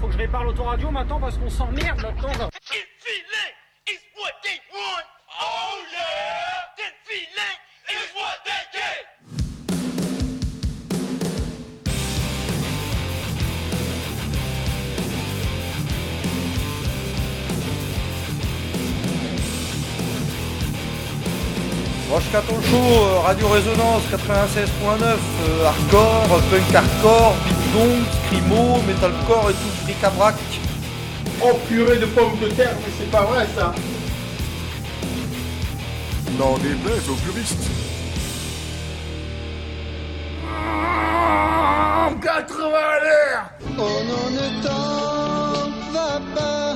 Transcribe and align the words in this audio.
faut 0.00 0.06
que 0.06 0.12
je 0.12 0.18
répare 0.18 0.44
l'autoradio 0.44 0.90
maintenant 0.90 1.20
parce 1.20 1.36
qu'on 1.36 1.50
s'emmerde 1.50 2.00
là-dedans. 2.00 2.48
Roche 22.10 22.32
Caton 22.32 22.60
Show, 22.62 22.76
euh, 22.76 23.18
Radio 23.20 23.48
Résonance 23.48 24.02
96.9, 24.10 25.18
euh, 25.44 25.66
hardcore, 25.66 26.40
punk 26.50 26.74
hardcore, 26.74 27.34
beat 27.44 27.72
dong, 27.74 28.17
scrimo, 28.28 28.82
metalcore 28.86 29.50
et 29.50 29.54
tout 29.54 29.84
bric-à-brac. 29.84 30.34
Oh 31.42 31.58
purée 31.68 31.98
de 31.98 32.06
pommes 32.06 32.38
de 32.40 32.48
terre, 32.48 32.74
mais 32.76 32.92
c'est 32.98 33.10
pas 33.10 33.22
vrai 33.22 33.46
ça 33.56 33.74
Non, 36.38 36.58
déplaise 36.58 37.08
aux 37.08 37.14
puristes. 37.14 37.70
80 42.20 42.64
à 42.74 43.04
l'air 43.04 43.50
Oh 43.78 44.00
non, 44.08 44.30
ne 44.30 44.62
t'en 44.62 45.92
va 45.92 46.20
pas. 46.34 46.74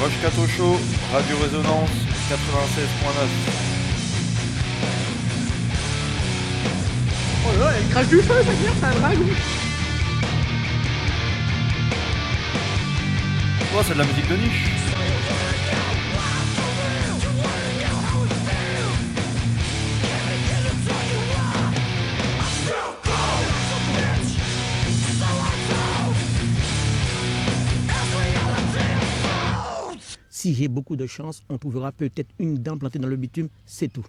Roche 0.00 0.20
Caton 0.22 0.46
Show, 0.48 0.76
Radio 1.12 1.36
Résonance 1.42 1.90
96.9. 2.30 3.67
Elle 7.76 7.88
crache 7.90 8.08
du 8.08 8.16
feu, 8.16 8.34
ça 8.42 8.50
veut 8.50 8.56
dire, 8.56 8.72
c'est 8.78 8.86
un 8.86 9.00
dragon. 9.00 9.24
Oh, 13.74 13.82
c'est 13.86 13.94
de 13.94 13.98
la 13.98 14.04
musique 14.04 14.28
de 14.28 14.36
niche. 14.36 14.64
Si 30.30 30.54
j'ai 30.54 30.68
beaucoup 30.68 30.96
de 30.96 31.06
chance, 31.06 31.42
on 31.48 31.58
trouvera 31.58 31.90
peut-être 31.92 32.30
une 32.38 32.58
dent 32.58 32.78
plantée 32.78 32.98
dans 32.98 33.08
le 33.08 33.16
bitume, 33.16 33.48
c'est 33.66 33.88
tout. 33.88 34.06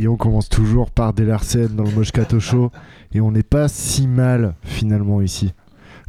Et 0.00 0.06
on 0.06 0.16
commence 0.16 0.48
toujours 0.48 0.92
par 0.92 1.12
Delarsen 1.12 1.74
dans 1.74 1.82
le 1.82 1.90
Moscato 1.90 2.38
Show. 2.38 2.70
Et 3.12 3.20
on 3.20 3.32
n'est 3.32 3.42
pas 3.42 3.66
si 3.66 4.06
mal 4.06 4.54
finalement 4.62 5.20
ici. 5.20 5.52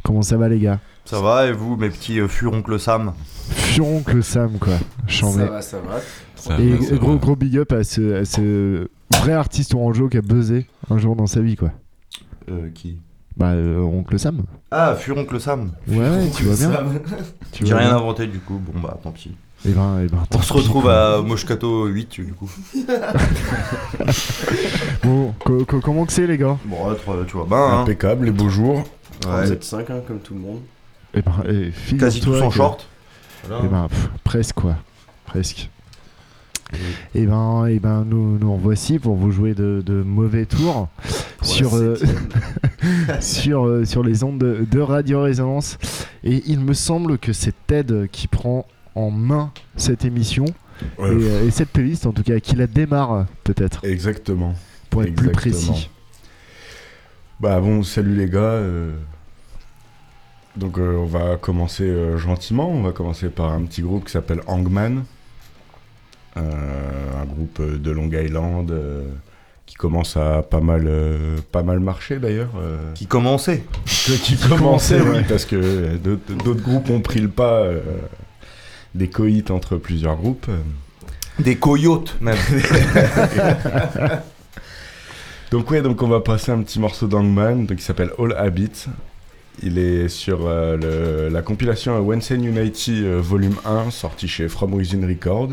Comment 0.04 0.22
ça 0.22 0.36
va 0.36 0.48
les 0.48 0.60
gars? 0.60 0.78
Ça 1.04 1.20
va 1.20 1.48
et 1.48 1.52
vous, 1.52 1.76
mes 1.76 1.90
petits 1.90 2.20
euh, 2.20 2.28
furoncles 2.28 2.78
Sam? 2.78 3.12
Furoncle 3.48 4.22
Sam 4.22 4.58
quoi. 4.60 4.74
J'en 5.08 5.32
Ça 5.32 5.44
va, 5.46 5.60
ça 5.60 5.78
va. 5.80 5.98
Ça 6.36 6.56
Et 6.60 6.76
va, 6.76 6.84
ça 6.86 6.94
gros 6.96 7.12
va. 7.14 7.18
gros 7.18 7.34
big 7.34 7.58
up 7.58 7.72
à 7.72 7.82
ce, 7.82 8.20
à 8.20 8.24
ce 8.24 8.88
vrai 9.12 9.32
artiste 9.32 9.74
orangeau 9.74 10.08
qui 10.08 10.18
a 10.18 10.22
buzzé 10.22 10.66
un 10.88 10.96
jour 10.96 11.16
dans 11.16 11.26
sa 11.26 11.40
vie 11.40 11.56
quoi. 11.56 11.72
Euh, 12.48 12.70
qui? 12.72 13.00
Bah 13.36 13.50
euh, 13.54 13.80
oncle 13.80 14.20
Sam. 14.20 14.44
Ah, 14.70 14.94
furoncle 14.94 15.40
Sam. 15.40 15.72
Ouais 15.88 16.30
tu 16.36 16.44
vois 16.44 16.54
bien. 16.56 16.92
J'ai 17.60 17.74
rien 17.74 17.96
inventé 17.96 18.28
du 18.28 18.38
coup, 18.38 18.60
bon 18.64 18.78
bah 18.80 18.98
tant 19.02 19.10
pis. 19.10 19.34
Et 19.68 19.72
ben, 19.72 20.00
et 20.00 20.06
ben, 20.06 20.18
On 20.34 20.40
se 20.42 20.52
retrouve 20.54 20.88
à 20.88 21.20
Moshkato 21.20 21.86
8 21.86 22.20
du 22.20 22.32
coup. 22.32 22.50
Bon, 25.02 25.34
co- 25.44 25.64
co- 25.64 25.80
comment 25.80 26.04
que 26.06 26.12
c'est 26.12 26.26
les 26.26 26.38
gars? 26.38 26.56
Bon, 26.64 26.92
être, 26.92 27.24
tu 27.26 27.36
vois, 27.36 27.46
ben, 27.48 27.56
hein. 27.56 27.82
Impeccable, 27.82 28.26
les 28.26 28.30
beaux 28.30 28.48
jours. 28.48 28.84
Ouais. 29.26 29.44
Vous 29.44 29.52
êtes 29.52 29.64
5 29.64 29.90
hein, 29.90 30.00
comme 30.06 30.20
tout 30.20 30.34
le 30.34 30.40
monde. 30.40 30.60
Et 31.14 31.22
ben, 31.22 31.32
et 31.48 31.96
quasi 31.96 32.20
tous 32.20 32.40
en 32.40 32.48
que- 32.48 32.54
short. 32.54 32.86
Eh 33.46 33.66
ben, 33.68 33.88
pff, 33.88 34.10
presque 34.24 34.54
quoi, 34.54 34.76
presque. 35.26 35.70
Et 37.14 37.26
ben, 37.26 37.66
et 37.66 37.80
ben, 37.80 38.04
nous, 38.06 38.38
nous 38.38 38.56
voici 38.56 38.98
pour 38.98 39.16
vous 39.16 39.32
jouer 39.32 39.54
de, 39.54 39.82
de 39.84 40.02
mauvais 40.02 40.46
tours 40.46 40.88
sur, 41.42 41.74
euh, 41.76 41.96
sur, 43.20 43.66
euh, 43.66 43.84
sur 43.84 44.04
les 44.04 44.22
ondes 44.22 44.38
de, 44.38 44.64
de 44.70 44.80
Radio 44.80 45.22
Résonance. 45.22 45.78
Et 46.22 46.42
il 46.46 46.60
me 46.60 46.74
semble 46.74 47.18
que 47.18 47.32
c'est 47.32 47.54
Ted 47.66 48.08
qui 48.12 48.28
prend 48.28 48.66
en 48.94 49.10
main 49.10 49.52
cette 49.76 50.04
émission 50.04 50.44
Ouais, 50.98 51.10
et, 51.10 51.12
euh, 51.12 51.46
et 51.46 51.50
cette 51.50 51.68
playlist, 51.68 52.06
en 52.06 52.12
tout 52.12 52.22
cas, 52.22 52.40
qui 52.40 52.56
la 52.56 52.66
démarre 52.66 53.26
peut-être, 53.44 53.84
Exactement. 53.84 54.54
pour 54.88 55.02
être 55.02 55.14
plus 55.14 55.30
précis. 55.30 55.90
Bah 57.38 57.60
bon, 57.60 57.82
salut 57.82 58.14
les 58.16 58.28
gars. 58.30 58.38
euh, 58.38 58.92
Donc 60.56 60.78
euh, 60.78 60.96
on 60.96 61.04
va 61.06 61.36
commencer 61.36 61.84
euh, 61.84 62.16
gentiment. 62.18 62.68
On 62.70 62.82
va 62.82 62.92
commencer 62.92 63.28
par 63.28 63.50
un 63.52 63.62
petit 63.64 63.82
groupe 63.82 64.04
qui 64.06 64.12
s'appelle 64.12 64.40
Hangman. 64.46 65.04
Euh, 66.36 66.42
un 67.20 67.24
groupe 67.26 67.60
de 67.60 67.90
Long 67.90 68.08
Island 68.10 68.70
euh, 68.70 69.04
qui 69.66 69.74
commence 69.74 70.16
à 70.16 70.42
pas 70.42 70.60
mal, 70.60 70.84
euh, 70.86 71.36
pas 71.52 71.62
mal 71.62 71.80
marcher 71.80 72.18
d'ailleurs. 72.18 72.52
euh, 72.58 72.92
Qui 72.94 73.06
commençait. 73.06 73.64
que- 73.84 74.16
qui 74.22 74.36
commençait, 74.36 75.00
oui, 75.00 75.24
parce 75.28 75.44
que 75.44 75.96
d'autres 75.96 76.32
d'autres 76.44 76.62
groupes 76.62 76.88
ont 76.90 77.00
pris 77.00 77.20
le 77.20 77.28
pas. 77.28 77.60
euh, 77.60 77.80
des 78.94 79.08
coïts 79.08 79.44
entre 79.50 79.76
plusieurs 79.76 80.16
groupes. 80.16 80.46
euh. 80.48 80.58
Des 81.42 81.56
coyotes 81.56 82.16
même. 82.20 82.36
Donc 85.50 85.70
ouais, 85.70 85.82
donc 85.82 86.00
on 86.02 86.08
va 86.08 86.20
passer 86.20 86.52
un 86.52 86.60
petit 86.62 86.78
morceau 86.78 87.08
d'Hangman 87.08 87.66
donc 87.66 87.78
qui 87.78 87.82
s'appelle 87.84 88.10
All 88.18 88.34
Habits. 88.36 88.86
Il 89.62 89.78
est 89.78 90.08
sur 90.08 90.46
euh, 90.46 90.76
le- 90.76 91.28
la 91.32 91.42
compilation 91.42 91.98
Wednesday 92.00 92.36
Unity 92.36 93.02
euh, 93.04 93.20
volume 93.20 93.56
1 93.64 93.90
sorti 93.90 94.28
chez 94.28 94.48
From 94.48 94.72
Within 94.74 95.06
Record. 95.06 95.48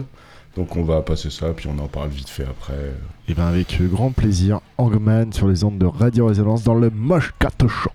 Donc 0.56 0.75
on 0.75 0.84
va 0.84 1.02
passer 1.02 1.30
ça 1.31 1.48
puis 1.56 1.68
on 1.68 1.80
en 1.84 1.88
parle 1.88 2.09
vite 2.09 2.30
fait 2.30 2.44
après. 2.44 2.94
Et 3.28 3.34
ben, 3.34 3.48
avec 3.48 3.81
grand 3.92 4.12
plaisir, 4.12 4.59
Hangman 4.78 5.34
sur 5.34 5.48
les 5.48 5.64
ondes 5.64 5.80
de 5.80 5.88
Radio 5.88 6.28
Résonance 6.28 6.64
dans 6.64 6.75
le 6.75 6.92
Moche 6.92 7.34
Cat 7.40 7.50
Shop. 7.68 7.92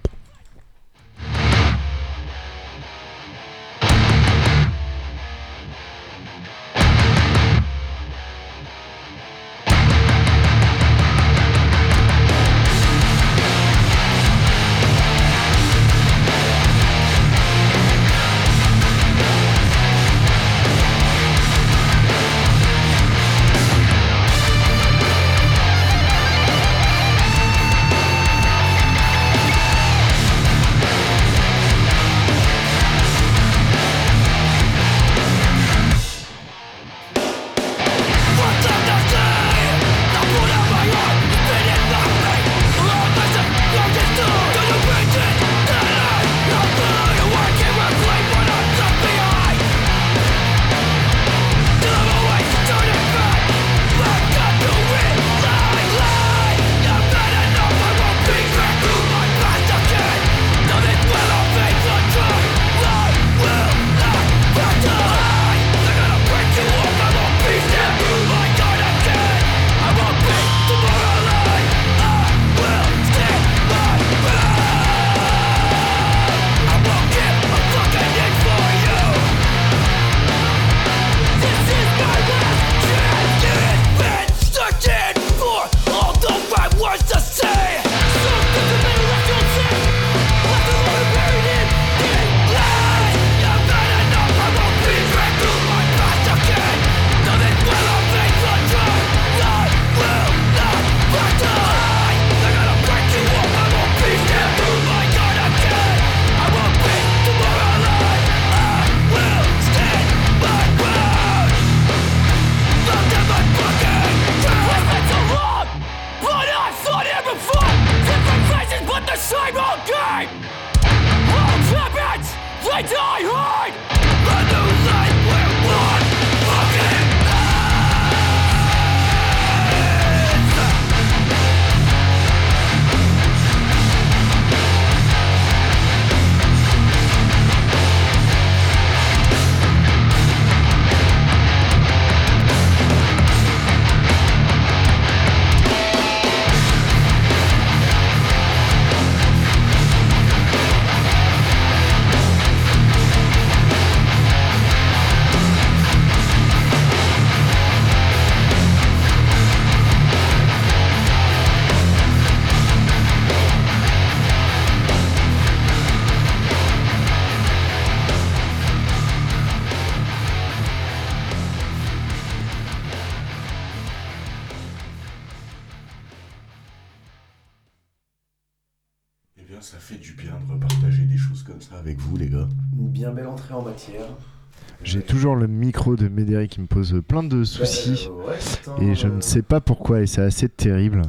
Qui 186.52 186.60
me 186.60 186.66
pose 186.66 187.00
plein 187.08 187.22
de 187.22 187.44
soucis. 187.44 188.10
Ouais, 188.26 188.84
Et 188.84 188.94
je 188.94 189.06
ne 189.08 189.22
sais 189.22 189.40
pas 189.40 189.60
pourquoi, 189.62 190.02
et 190.02 190.06
c'est 190.06 190.20
assez 190.20 190.50
terrible. 190.50 191.00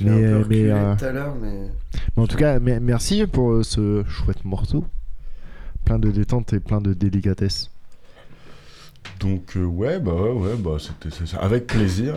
l'ai 0.00 0.10
un 0.10 0.14
Mais, 0.14 0.20
peu 0.22 0.26
euh, 0.28 0.44
mais, 0.48 0.70
euh, 0.70 0.94
tout 0.96 1.04
à 1.06 1.12
l'heure, 1.12 1.34
mais. 1.42 1.68
Mais 2.16 2.22
en 2.22 2.26
tout 2.28 2.36
cas, 2.36 2.60
me- 2.60 2.78
merci 2.78 3.26
pour 3.26 3.50
euh, 3.50 3.62
ce 3.64 4.04
chouette 4.06 4.44
morceau. 4.44 4.84
Plein 5.84 5.98
de 5.98 6.10
détente 6.12 6.52
et 6.52 6.60
plein 6.60 6.80
de 6.80 6.92
délicatesse. 6.92 7.70
Donc 9.18 9.56
euh, 9.56 9.64
ouais, 9.64 9.98
bah 9.98 10.12
ouais, 10.14 10.54
bah 10.56 10.76
c'était 10.78 11.14
ça, 11.26 11.38
avec 11.38 11.66
plaisir. 11.66 12.14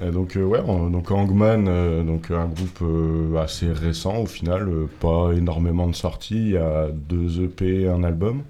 Et 0.00 0.10
donc 0.12 0.36
euh, 0.36 0.44
ouais, 0.44 0.60
on- 0.64 0.88
donc 0.88 1.10
Hangman, 1.10 1.64
donc 2.06 2.30
un 2.30 2.46
groupe 2.46 3.36
assez 3.38 3.72
récent 3.72 4.18
au 4.18 4.26
final, 4.26 4.68
pas 5.00 5.32
énormément 5.32 5.88
de 5.88 5.94
sorties, 5.96 6.36
il 6.36 6.50
y 6.52 6.56
a 6.56 6.88
deux 6.92 7.42
EP, 7.42 7.88
un 7.88 8.04
album. 8.04 8.42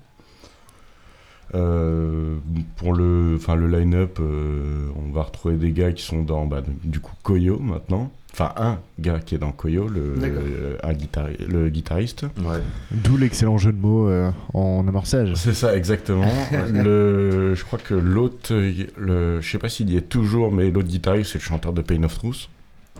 Euh, 1.55 2.37
pour 2.77 2.95
le, 2.95 3.35
enfin 3.37 3.55
le 3.57 3.67
line-up, 3.69 4.19
euh, 4.21 4.87
on 4.97 5.13
va 5.13 5.23
retrouver 5.23 5.57
des 5.57 5.71
gars 5.73 5.93
qui 5.93 6.03
sont 6.03 6.23
dans, 6.23 6.47
bah, 6.47 6.63
du 6.85 6.99
coup 7.01 7.13
Koyo 7.23 7.59
maintenant. 7.59 8.11
Enfin 8.33 8.53
un 8.57 8.79
gars 8.99 9.19
qui 9.19 9.35
est 9.35 9.39
dans 9.39 9.53
Koyo, 9.53 9.87
le, 9.89 10.15
euh, 10.23 10.77
un 10.83 10.95
guitari- 10.95 11.37
le 11.47 11.69
guitariste. 11.69 12.23
Ouais. 12.39 12.61
D'où 12.91 13.19
l'excellent 13.19 13.59
jeu 13.59 13.73
de 13.73 13.79
mots 13.79 14.09
euh, 14.09 14.31
en 14.55 14.87
amorçage. 14.89 15.35
C'est 15.35 15.53
ça, 15.53 15.77
exactement. 15.77 16.25
le, 16.73 17.55
je 17.55 17.63
crois 17.65 17.79
que 17.79 17.93
l'autre, 17.93 18.55
le, 18.97 19.41
je 19.43 19.51
sais 19.51 19.59
pas 19.59 19.69
s'il 19.69 19.91
y 19.91 19.99
est 19.99 20.09
toujours, 20.09 20.51
mais 20.51 20.71
l'autre 20.71 20.89
guitariste, 20.89 21.33
c'est 21.33 21.39
le 21.39 21.45
chanteur 21.45 21.75
de 21.75 21.83
Pain 21.83 22.03
of 22.05 22.17
Truth. 22.19 22.49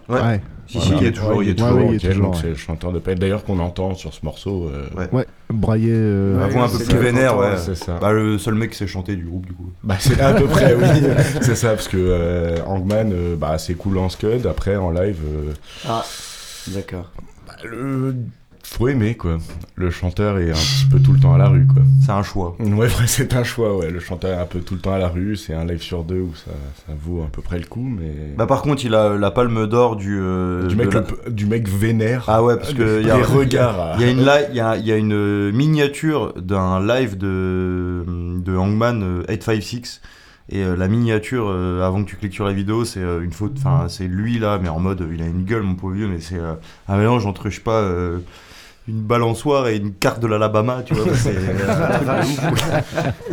Ouais. 0.09 0.21
Ouais. 0.21 0.41
Si, 0.67 0.81
si, 0.81 0.93
il 0.97 1.03
y 1.03 1.07
a 1.07 1.13
toujours. 1.13 1.43
il 1.43 1.49
y 1.49 1.53
a 1.53 1.55
toujours. 1.55 1.77
ouais, 1.77 1.85
il 1.87 2.03
y 2.03 2.07
a 2.07 2.09
ok, 2.11 2.15
toujours, 2.17 2.37
c'est 2.37 2.49
le 2.49 2.55
chanteur 2.55 2.93
de. 2.93 2.99
D'ailleurs, 3.15 3.45
qu'on 3.45 3.59
entend 3.59 3.95
sur 3.95 4.15
ce 4.15 4.25
morceau. 4.25 4.69
euh, 4.73 4.89
Ouais. 5.13 5.27
Euh, 5.51 6.39
La 6.41 6.47
voix 6.47 6.65
un 6.65 6.69
peu 6.69 6.79
plus 6.83 6.97
vénère, 6.99 7.37
ouais. 7.37 7.57
C'est 7.59 7.75
ça. 7.75 7.99
Bah, 8.01 8.13
le 8.13 8.39
seul 8.39 8.55
mec 8.55 8.71
qui 8.71 8.77
s'est 8.79 8.87
chanté 8.87 9.17
du 9.17 9.25
groupe, 9.25 9.47
du 9.47 9.53
coup. 9.53 9.71
Bah, 9.83 9.97
c'est 9.99 10.19
à 10.21 10.33
peu 10.33 10.47
près, 10.47 10.75
oui. 10.75 10.87
c'est 11.43 11.57
ça, 11.57 11.71
parce 11.71 11.89
que 11.89 11.97
euh, 11.99 12.57
Hangman, 12.67 13.13
euh, 13.13 13.37
bah, 13.37 13.59
c'est 13.59 13.75
cool 13.75 13.99
en 13.99 14.09
scud. 14.09 14.47
Après, 14.47 14.77
en 14.77 14.91
live, 14.91 15.19
euh, 15.27 15.53
Ah, 15.87 16.05
d'accord. 16.69 17.11
bah, 17.47 17.55
le... 17.65 18.15
faut 18.73 18.89
aimer, 18.89 19.15
quoi. 19.15 19.39
Le 19.77 19.91
chanteur 19.91 20.39
est 20.39 20.51
un 20.51 20.55
petit 20.55 20.87
peu 20.91 20.99
tout 21.01 21.13
le 21.13 21.19
temps 21.21 21.35
à 21.35 21.39
la 21.39 21.49
rue, 21.49 21.67
quoi. 21.67 21.83
C'est 22.05 22.13
un 22.13 22.23
choix. 22.23 22.57
Ouais, 22.61 22.89
c'est 23.07 23.35
un 23.35 23.45
choix, 23.45 23.77
ouais. 23.77 23.91
Le 23.91 24.01
chanteur 24.01 24.39
est 24.39 24.41
un 24.43 24.47
peu 24.47 24.61
tout 24.61 24.75
le 24.75 24.81
temps 24.81 24.93
à 24.93 24.99
la 24.99 25.09
rue. 25.09 25.37
C'est 25.37 25.55
un 25.55 25.65
live 25.65 25.83
sur 25.83 26.05
deux 26.05 26.21
où 26.21 26.35
ça, 26.35 26.51
ça 26.87 26.93
vaut 27.05 27.23
à 27.23 27.27
peu 27.31 27.43
près 27.43 27.59
le 27.59 27.67
coup, 27.67 27.87
mais. 27.87 28.13
Bah, 28.37 28.47
par 28.47 28.63
contre, 28.63 28.85
il 28.85 28.95
a 28.95 29.17
la 29.17 29.31
palme 29.31 29.67
d'or 29.67 29.97
du. 29.97 30.19
euh, 30.21 30.67
du, 30.67 30.77
mec, 30.77 30.93
la- 30.95 31.01
le- 31.27 31.31
du 31.33 31.47
mec 31.47 31.69
vénère. 31.69 32.25
Ah 32.29 32.43
ouais, 32.43 32.57
parce 32.57 32.73
que 32.73 33.01
il 33.01 33.07
y 33.07 33.11
a 33.11 33.17
regards. 33.17 33.79
à- 33.81 33.95
Il 33.97 34.03
y 34.03 34.05
a 34.05 34.11
une 34.11 34.21
il 34.51 34.57
y 34.57 34.61
a, 34.61 34.77
il 34.77 34.87
y 34.87 34.93
a 34.93 34.97
une 34.97 35.51
miniature 35.51 36.33
d'un 36.37 36.85
live 36.85 37.17
de 37.19 38.05
de 38.45 38.57
Hangman 38.57 39.03
euh, 39.03 39.23
856 39.29 40.01
et 40.51 40.65
euh, 40.65 40.77
la 40.77 40.89
miniature 40.89 41.47
euh, 41.49 41.87
avant 41.87 42.03
que 42.03 42.09
tu 42.11 42.17
cliques 42.17 42.35
sur 42.35 42.45
la 42.45 42.53
vidéo 42.53 42.85
c'est 42.85 43.01
euh, 43.01 43.23
une 43.23 43.31
faute 43.33 43.53
enfin 43.59 43.87
c'est 43.89 44.09
lui 44.09 44.39
là 44.41 44.59
mais 44.61 44.69
en 44.69 44.81
mode 44.81 45.07
il 45.15 45.23
a 45.23 45.27
une 45.27 45.45
gueule 45.45 45.63
mon 45.63 45.77
pauvre 45.77 45.95
vieux 45.95 46.09
mais 46.09 46.19
c'est 46.21 46.39
euh, 46.39 46.55
un 46.89 46.97
mélange 46.97 47.25
entre 47.27 47.49
je 47.49 47.55
sais 47.57 47.61
pas 47.61 47.81
euh, 47.81 48.19
une 48.89 49.01
balançoire 49.03 49.69
et 49.69 49.77
une 49.77 49.93
carte 49.95 50.21
de 50.21 50.27
l'Alabama 50.27 50.83
tu 50.85 50.95
vois 50.95 51.15
c'est 51.15 51.35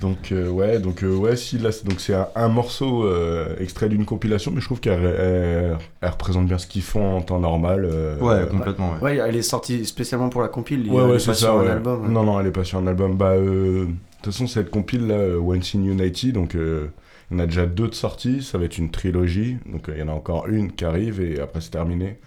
Donc 0.00 0.32
euh, 0.32 0.48
ouais, 0.48 0.78
donc 0.78 1.02
euh, 1.04 1.14
ouais, 1.14 1.36
si 1.36 1.58
là, 1.58 1.70
c'est- 1.72 1.86
donc 1.86 2.00
c'est 2.00 2.14
un, 2.14 2.26
un 2.34 2.48
morceau 2.48 3.04
euh, 3.04 3.54
extrait 3.60 3.90
d'une 3.90 4.06
compilation, 4.06 4.50
mais 4.50 4.62
je 4.62 4.64
trouve 4.64 4.80
qu'elle 4.80 5.04
elle- 5.04 5.76
elle 6.00 6.08
représente 6.08 6.46
bien 6.46 6.56
ce 6.56 6.66
qu'ils 6.66 6.80
font 6.80 7.16
en 7.18 7.20
temps 7.20 7.38
normal. 7.38 7.84
euh, 7.84 8.18
ouais 8.18 8.48
complètement 8.50 8.92
ouais. 9.02 9.16
Ouais, 9.18 9.28
elle 9.28 9.36
est 9.36 9.42
sortie 9.42 9.84
spécialement 9.84 10.30
pour 10.30 10.40
la 10.40 10.48
compile. 10.48 10.86
il- 10.86 10.90
Ouais, 10.92 11.02
ouais, 11.02 11.16
est 11.16 11.18
c'est 11.18 11.34
ça. 11.34 11.48
sur 11.48 11.58
un 11.58 11.64
ouais. 11.64 11.70
album. 11.70 12.10
Non, 12.10 12.22
non, 12.22 12.40
elle 12.40 12.46
est 12.46 12.50
pas 12.50 12.64
sur 12.64 12.78
un 12.78 12.86
album. 12.86 13.16
Bah, 13.16 13.32
euh, 13.32 13.84
de 13.84 13.90
toute 14.22 14.32
façon, 14.32 14.46
cette 14.46 14.70
compile 14.70 15.06
là, 15.06 15.16
euh, 15.16 15.38
Once 15.38 15.74
in 15.74 15.82
Unity, 15.84 16.32
donc 16.32 16.54
euh, 16.54 16.86
il 17.30 17.36
y 17.36 17.40
en 17.40 17.42
a 17.42 17.46
déjà 17.46 17.66
deux 17.66 17.88
de 17.88 17.94
sorties. 17.94 18.42
Ça 18.42 18.56
va 18.56 18.64
être 18.64 18.78
une 18.78 18.90
trilogie. 18.90 19.58
Donc 19.66 19.90
euh, 19.90 19.92
il 19.96 20.00
y 20.00 20.02
en 20.02 20.08
a 20.08 20.12
encore 20.12 20.46
une 20.48 20.72
qui 20.72 20.86
arrive 20.86 21.20
et 21.20 21.40
après 21.40 21.60
c'est 21.60 21.72
terminé. 21.72 22.18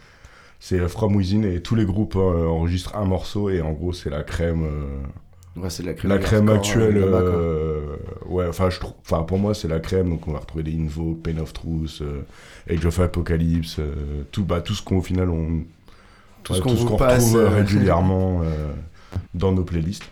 C'est 0.65 0.87
From 0.87 1.13
Within 1.17 1.43
et 1.43 1.61
tous 1.61 1.75
les 1.75 1.83
groupes 1.83 2.15
euh, 2.15 2.47
enregistrent 2.47 2.95
un 2.95 3.03
morceau 3.03 3.49
et 3.49 3.59
en 3.61 3.73
gros 3.73 3.91
c'est 3.91 4.09
la 4.09 4.23
crème. 4.23 4.63
euh, 4.63 5.59
Ouais, 5.61 5.69
c'est 5.69 5.83
de 5.83 5.87
la 5.89 5.93
crème. 5.93 6.09
la 6.09 6.17
crème 6.19 6.47
hardcore, 6.47 6.55
actuelle, 6.55 6.97
euh, 6.97 7.09
quoi. 7.09 7.19
euh, 7.19 7.95
ouais, 8.27 8.47
enfin, 8.47 8.69
je 8.69 8.79
enfin, 9.01 9.23
pour 9.23 9.37
moi, 9.39 9.53
c'est 9.53 9.67
la 9.67 9.79
crème. 9.81 10.09
Donc, 10.09 10.25
on 10.27 10.31
va 10.31 10.39
retrouver 10.39 10.63
des 10.63 10.73
Invo, 10.73 11.13
Pain 11.21 11.37
of 11.37 11.51
Truth, 11.51 12.01
euh, 12.01 12.21
Age 12.69 12.85
of 12.85 12.97
Apocalypse, 13.01 13.75
euh, 13.79 14.23
tout, 14.31 14.45
bah, 14.45 14.61
tout 14.61 14.73
ce 14.73 14.81
qu'au 14.81 15.01
final 15.01 15.29
on, 15.29 15.63
Tout 16.43 16.53
ouais, 16.53 16.57
ce 16.59 16.63
qu'on 16.63 16.73
vous 16.73 16.95
retrouve 16.95 17.35
régulièrement 17.35 18.41
dans 19.33 19.51
nos 19.51 19.63
playlists. 19.63 20.05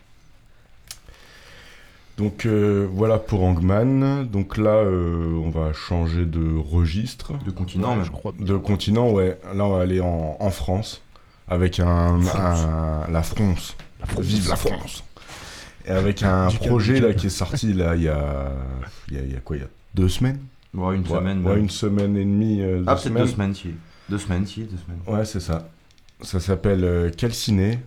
Donc 2.21 2.45
euh, 2.45 2.87
voilà 2.93 3.17
pour 3.17 3.41
Hangman. 3.41 4.25
Donc 4.27 4.57
là, 4.57 4.75
euh, 4.75 5.33
on 5.43 5.49
va 5.49 5.73
changer 5.73 6.25
de 6.25 6.55
registre, 6.55 7.33
de 7.43 7.49
continent 7.49 8.03
je 8.03 8.11
crois. 8.11 8.31
de 8.39 8.55
continent. 8.57 9.09
Ouais, 9.09 9.39
là, 9.55 9.65
on 9.65 9.71
va 9.75 9.81
aller 9.81 9.99
en, 10.01 10.37
en 10.39 10.49
France 10.51 11.01
avec 11.47 11.79
un, 11.79 12.19
un- 12.21 13.07
la 13.11 13.23
France. 13.23 13.75
Vive 14.19 14.49
la 14.49 14.55
France. 14.55 15.03
Et 15.85 15.89
avec 15.89 16.21
un 16.21 16.47
Du 16.49 16.57
projet 16.59 16.99
là 16.99 17.13
qui 17.13 17.25
est 17.25 17.29
sorti 17.31 17.73
là 17.73 17.95
il 17.95 18.03
y 18.03 18.07
a, 18.07 18.51
il 19.09 19.15
y 19.15 19.17
a, 19.19 19.21
il 19.23 19.31
y 19.33 19.35
a 19.35 19.39
quoi 19.39 19.55
Il 19.57 19.61
y 19.63 19.65
a 19.65 19.69
deux 19.95 20.09
semaines? 20.09 20.39
Ouais, 20.75 20.95
une 20.95 21.01
Ouais, 21.01 21.09
semaine 21.09 21.39
ouais, 21.43 21.49
même. 21.53 21.59
une 21.63 21.69
semaine 21.71 22.15
et 22.17 22.23
demie. 22.23 22.61
euh, 22.61 22.77
deux 22.79 22.83
ah 22.87 22.93
peut-être 22.93 23.01
semaines. 23.05 23.23
deux 23.25 23.31
semaines 23.31 23.55
si 23.55 23.69
deux 24.09 24.17
semaines 24.19 24.45
si 24.45 24.59
deux 24.65 24.77
semaines 24.77 24.99
Ouais, 25.07 25.25
c'est 25.25 25.39
ça. 25.39 25.67
Ça 26.21 26.39
s'appelle 26.39 26.83
euh, 26.83 27.09
Calciné. 27.09 27.79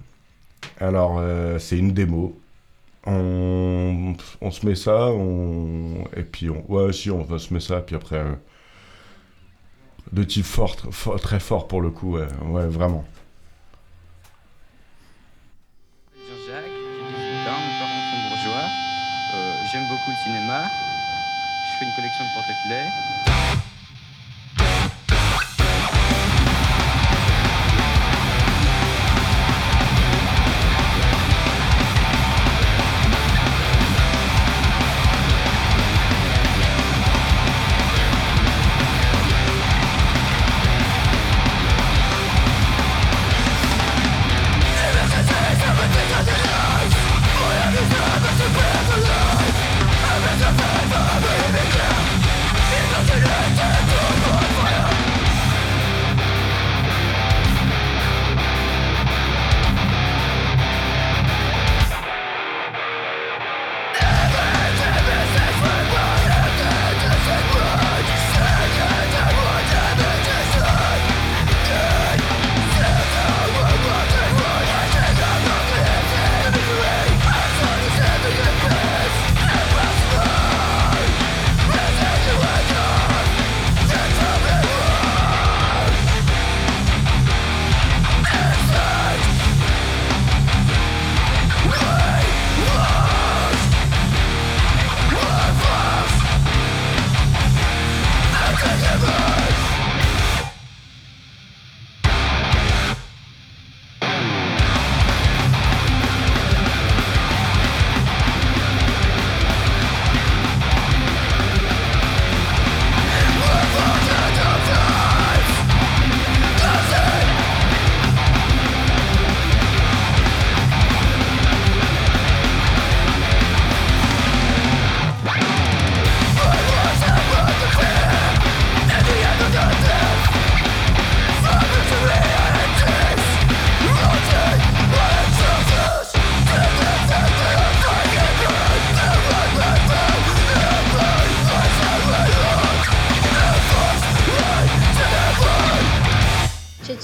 Alors, 0.80 1.18
euh, 1.20 1.58
c'est 1.60 1.78
une 1.78 1.92
démo. 1.92 2.36
On, 3.06 4.50
se 4.50 4.64
met 4.66 4.74
ça, 4.74 5.06
on... 5.08 6.04
et 6.16 6.22
puis 6.22 6.48
on... 6.50 6.64
Ouais, 6.72 6.92
si, 6.92 7.10
on 7.10 7.22
va 7.22 7.38
se 7.38 7.52
mettre 7.52 7.66
ça, 7.66 7.80
puis 7.80 7.96
après... 7.96 8.16
euh, 8.16 8.34
De 10.12 10.24
type 10.24 10.44
fort, 10.46 10.74
tr- 10.76 10.90
fort- 10.92 11.20
très 11.20 11.40
fort 11.40 11.68
pour 11.68 11.82
le 11.82 11.90
coup, 11.90 12.16
ouais, 12.16 12.26
ouais 12.46 12.66
vraiment. 12.66 13.04
Jean-Jacques, 16.14 16.64
j'ai 16.64 17.16
18 17.16 17.48
ans, 17.50 17.60
mes 17.60 17.78
parents 17.78 18.28
bourgeois. 18.28 18.68
Euh, 19.34 19.52
J'aime 19.72 19.86
beaucoup 19.88 20.10
le 20.10 20.16
cinéma. 20.24 20.62
Je 20.64 21.78
fais 21.78 21.84
une 21.84 21.94
collection 21.96 22.24
de 22.24 22.30
porte-clés. 22.34 23.43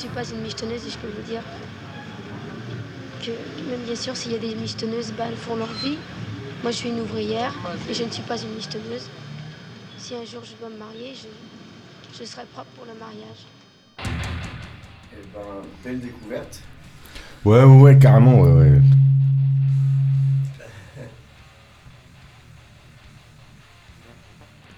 Michetonneuses 0.08 0.86
et 0.86 0.90
je 0.90 0.98
peux 0.98 1.08
vous 1.08 1.22
dire 1.22 1.42
que 3.22 3.30
même 3.70 3.80
bien 3.84 3.94
sûr 3.94 4.16
s'il 4.16 4.32
y 4.32 4.34
a 4.34 4.38
des 4.38 4.54
michetonneuses, 4.54 5.12
bah, 5.12 5.24
elles 5.28 5.36
font 5.36 5.56
leur 5.56 5.72
vie. 5.84 5.98
Moi 6.62 6.70
je 6.72 6.76
suis 6.76 6.88
une 6.88 7.00
ouvrière 7.00 7.52
et 7.88 7.94
je 7.94 8.04
ne 8.04 8.10
suis 8.10 8.22
pas 8.22 8.40
une 8.40 8.54
michetonneuse. 8.54 9.08
Si 9.98 10.14
un 10.14 10.24
jour 10.24 10.42
je 10.44 10.54
dois 10.58 10.68
me 10.70 10.78
marier, 10.78 11.14
je, 11.14 11.28
je 12.18 12.24
serai 12.24 12.44
propre 12.46 12.68
pour 12.76 12.86
le 12.86 12.94
mariage. 12.98 13.46
Eh 15.12 15.16
ben, 15.34 15.62
belle 15.84 16.00
découverte. 16.00 16.62
Ouais, 17.44 17.64
ouais, 17.64 17.80
ouais, 17.80 17.98
carrément, 17.98 18.40
ouais, 18.40 18.52
ouais. 18.52 18.80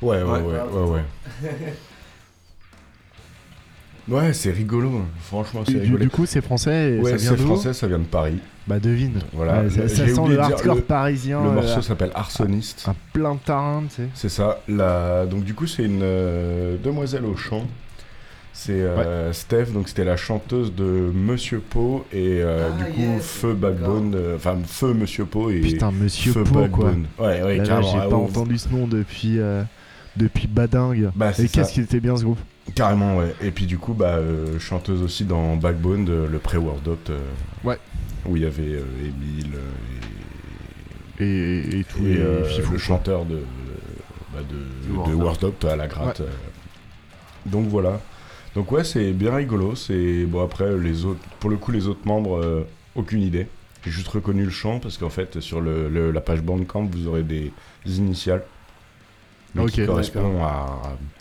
Ouais, 0.03 0.21
ouais, 0.21 0.41
ouais, 0.41 0.41
ouais, 0.41 0.81
ouais. 0.81 1.05
Ouais, 1.43 1.75
c'est 4.33 4.51
rigolo, 4.51 4.91
franchement, 5.21 5.63
c'est 5.67 5.73
Du, 5.75 5.81
rigolo. 5.81 5.99
du 5.99 6.11
coup, 6.11 6.27
c'est 6.27 6.41
français 6.41 6.93
et 6.95 6.99
ouais, 7.01 7.11
ça 7.13 7.17
vient 7.17 7.31
c'est 7.31 7.37
français, 7.43 7.73
ça 7.73 7.87
vient 7.87 7.99
de 7.99 8.05
Paris. 8.05 8.39
Bah 8.67 8.79
devine. 8.79 9.19
Voilà, 9.33 9.63
Ouais, 9.63 9.71
ça, 9.71 9.89
sent 9.89 10.15
le 10.29 10.39
hardcore 10.39 10.77
le- 10.77 10.83
parisien. 10.83 11.43
Le 11.43 11.49
euh, 11.49 11.53
morceau 11.53 11.83
s'appelle 11.83 12.11
Arsoniste. 12.15 12.85
Un 12.89 12.95
plein 13.13 13.37
tarin, 13.37 13.83
tu 13.89 13.97
sais. 13.97 14.09
C'est 14.15 14.29
ça. 14.29 14.61
La... 14.69 15.27
Donc 15.27 15.45
du 15.45 15.55
coup, 15.55 15.67
c'est 15.67 15.85
une 15.85 16.01
euh, 16.03 16.77
demoiselle 16.83 17.25
au 17.25 17.37
chant. 17.37 17.67
C'est 18.55 18.73
euh, 18.73 19.33
Steph, 19.33 19.73
donc 19.73 19.89
c'était 19.89 20.05
la 20.05 20.17
chanteuse 20.17 20.75
de 20.75 20.85
Monsieur 20.85 21.59
Po 21.61 22.05
et 22.13 22.41
euh, 22.43 22.69
Ah, 22.71 22.79
du 22.85 22.93
coup 22.93 23.01
yes, 23.01 23.25
Feu 23.27 23.55
Backbone, 23.55 24.13
euh, 24.15 24.37
enfin 24.37 24.59
Feu 24.67 24.93
Monsieur 24.93 25.25
Po 25.25 25.51
et 25.51 25.59
Putain, 25.61 25.91
Monsieur 25.91 26.33
Feu 26.33 26.45
Po, 26.45 26.53
quoi. 26.53 26.61
Backbone. 26.91 27.07
Ouais, 27.19 27.43
ouais, 27.43 27.57
Là, 27.57 27.65
carrément. 27.65 27.91
J'ai 27.93 27.99
ah, 27.99 28.09
pas 28.09 28.17
ouf. 28.17 28.31
entendu 28.31 28.59
ce 28.59 28.69
nom 28.69 28.87
depuis, 28.87 29.41
euh, 29.41 29.63
depuis 30.17 30.47
Badingue. 30.47 31.11
Bah, 31.17 31.33
c'est 31.33 31.45
et 31.45 31.49
qu'est-ce 31.49 31.73
qu'il 31.73 31.83
était 31.83 31.99
bien 31.99 32.15
ce 32.17 32.25
groupe? 32.25 32.39
Carrément, 32.75 33.19
ouais. 33.19 33.35
Et 33.43 33.51
puis 33.51 33.67
du 33.67 33.77
coup, 33.79 33.93
bah, 33.95 34.17
euh, 34.17 34.59
chanteuse 34.59 35.03
aussi 35.03 35.25
dans 35.25 35.57
Backbone, 35.57 36.05
de- 36.05 36.27
le 36.31 36.39
pré-World 36.39 36.87
Out. 36.89 37.11
euh, 37.11 37.21
Ouais. 37.65 37.79
Où 38.27 38.37
il 38.37 38.43
y 38.43 38.47
avait 38.47 38.63
euh, 38.77 38.85
Emile 39.01 39.53
euh, 41.21 41.21
et, 41.21 41.77
et, 41.77 41.81
et 41.81 41.85
tous 41.85 41.99
et, 41.99 42.15
les 42.15 42.19
euh, 42.21 42.45
fifous. 42.45 42.73
le 42.73 42.79
chanteur 42.79 43.25
de, 43.25 43.41
bah, 44.33 44.41
de, 44.49 45.11
de 45.11 45.15
World 45.15 45.53
à 45.69 45.77
la 45.77 45.89
gratte. 45.89 46.23
Donc 47.47 47.67
voilà. 47.69 48.01
Donc 48.55 48.71
ouais, 48.73 48.85
c'est 48.85 49.13
bien 49.13 49.35
rigolo. 49.35 49.75
C'est 49.75 50.25
bon 50.25 50.43
après 50.45 50.77
les 50.79 51.05
autres, 51.05 51.21
pour 51.41 51.51
le 51.51 51.57
coup 51.57 51.73
les 51.73 51.89
autres 51.89 52.07
membres, 52.07 52.39
euh, 52.43 52.63
aucune 52.95 53.23
idée. 53.23 53.49
J'ai 53.85 53.91
juste 53.91 54.09
reconnu 54.09 54.45
le 54.45 54.51
chant 54.51 54.79
parce 54.79 54.97
qu'en 54.99 55.11
fait 55.11 55.41
sur 55.41 55.61
le, 55.61 55.89
le- 55.89 56.13
la 56.13 56.21
page 56.21 56.41
Bandcamp 56.43 56.85
vous 56.93 57.09
aurez 57.09 57.25
des, 57.25 57.53
des 57.85 57.99
initiales. 57.99 58.45
Mais 59.55 59.67
qui 59.67 59.81
Ok. 59.83 59.87
correspondent 59.87 60.41
à 60.41 60.67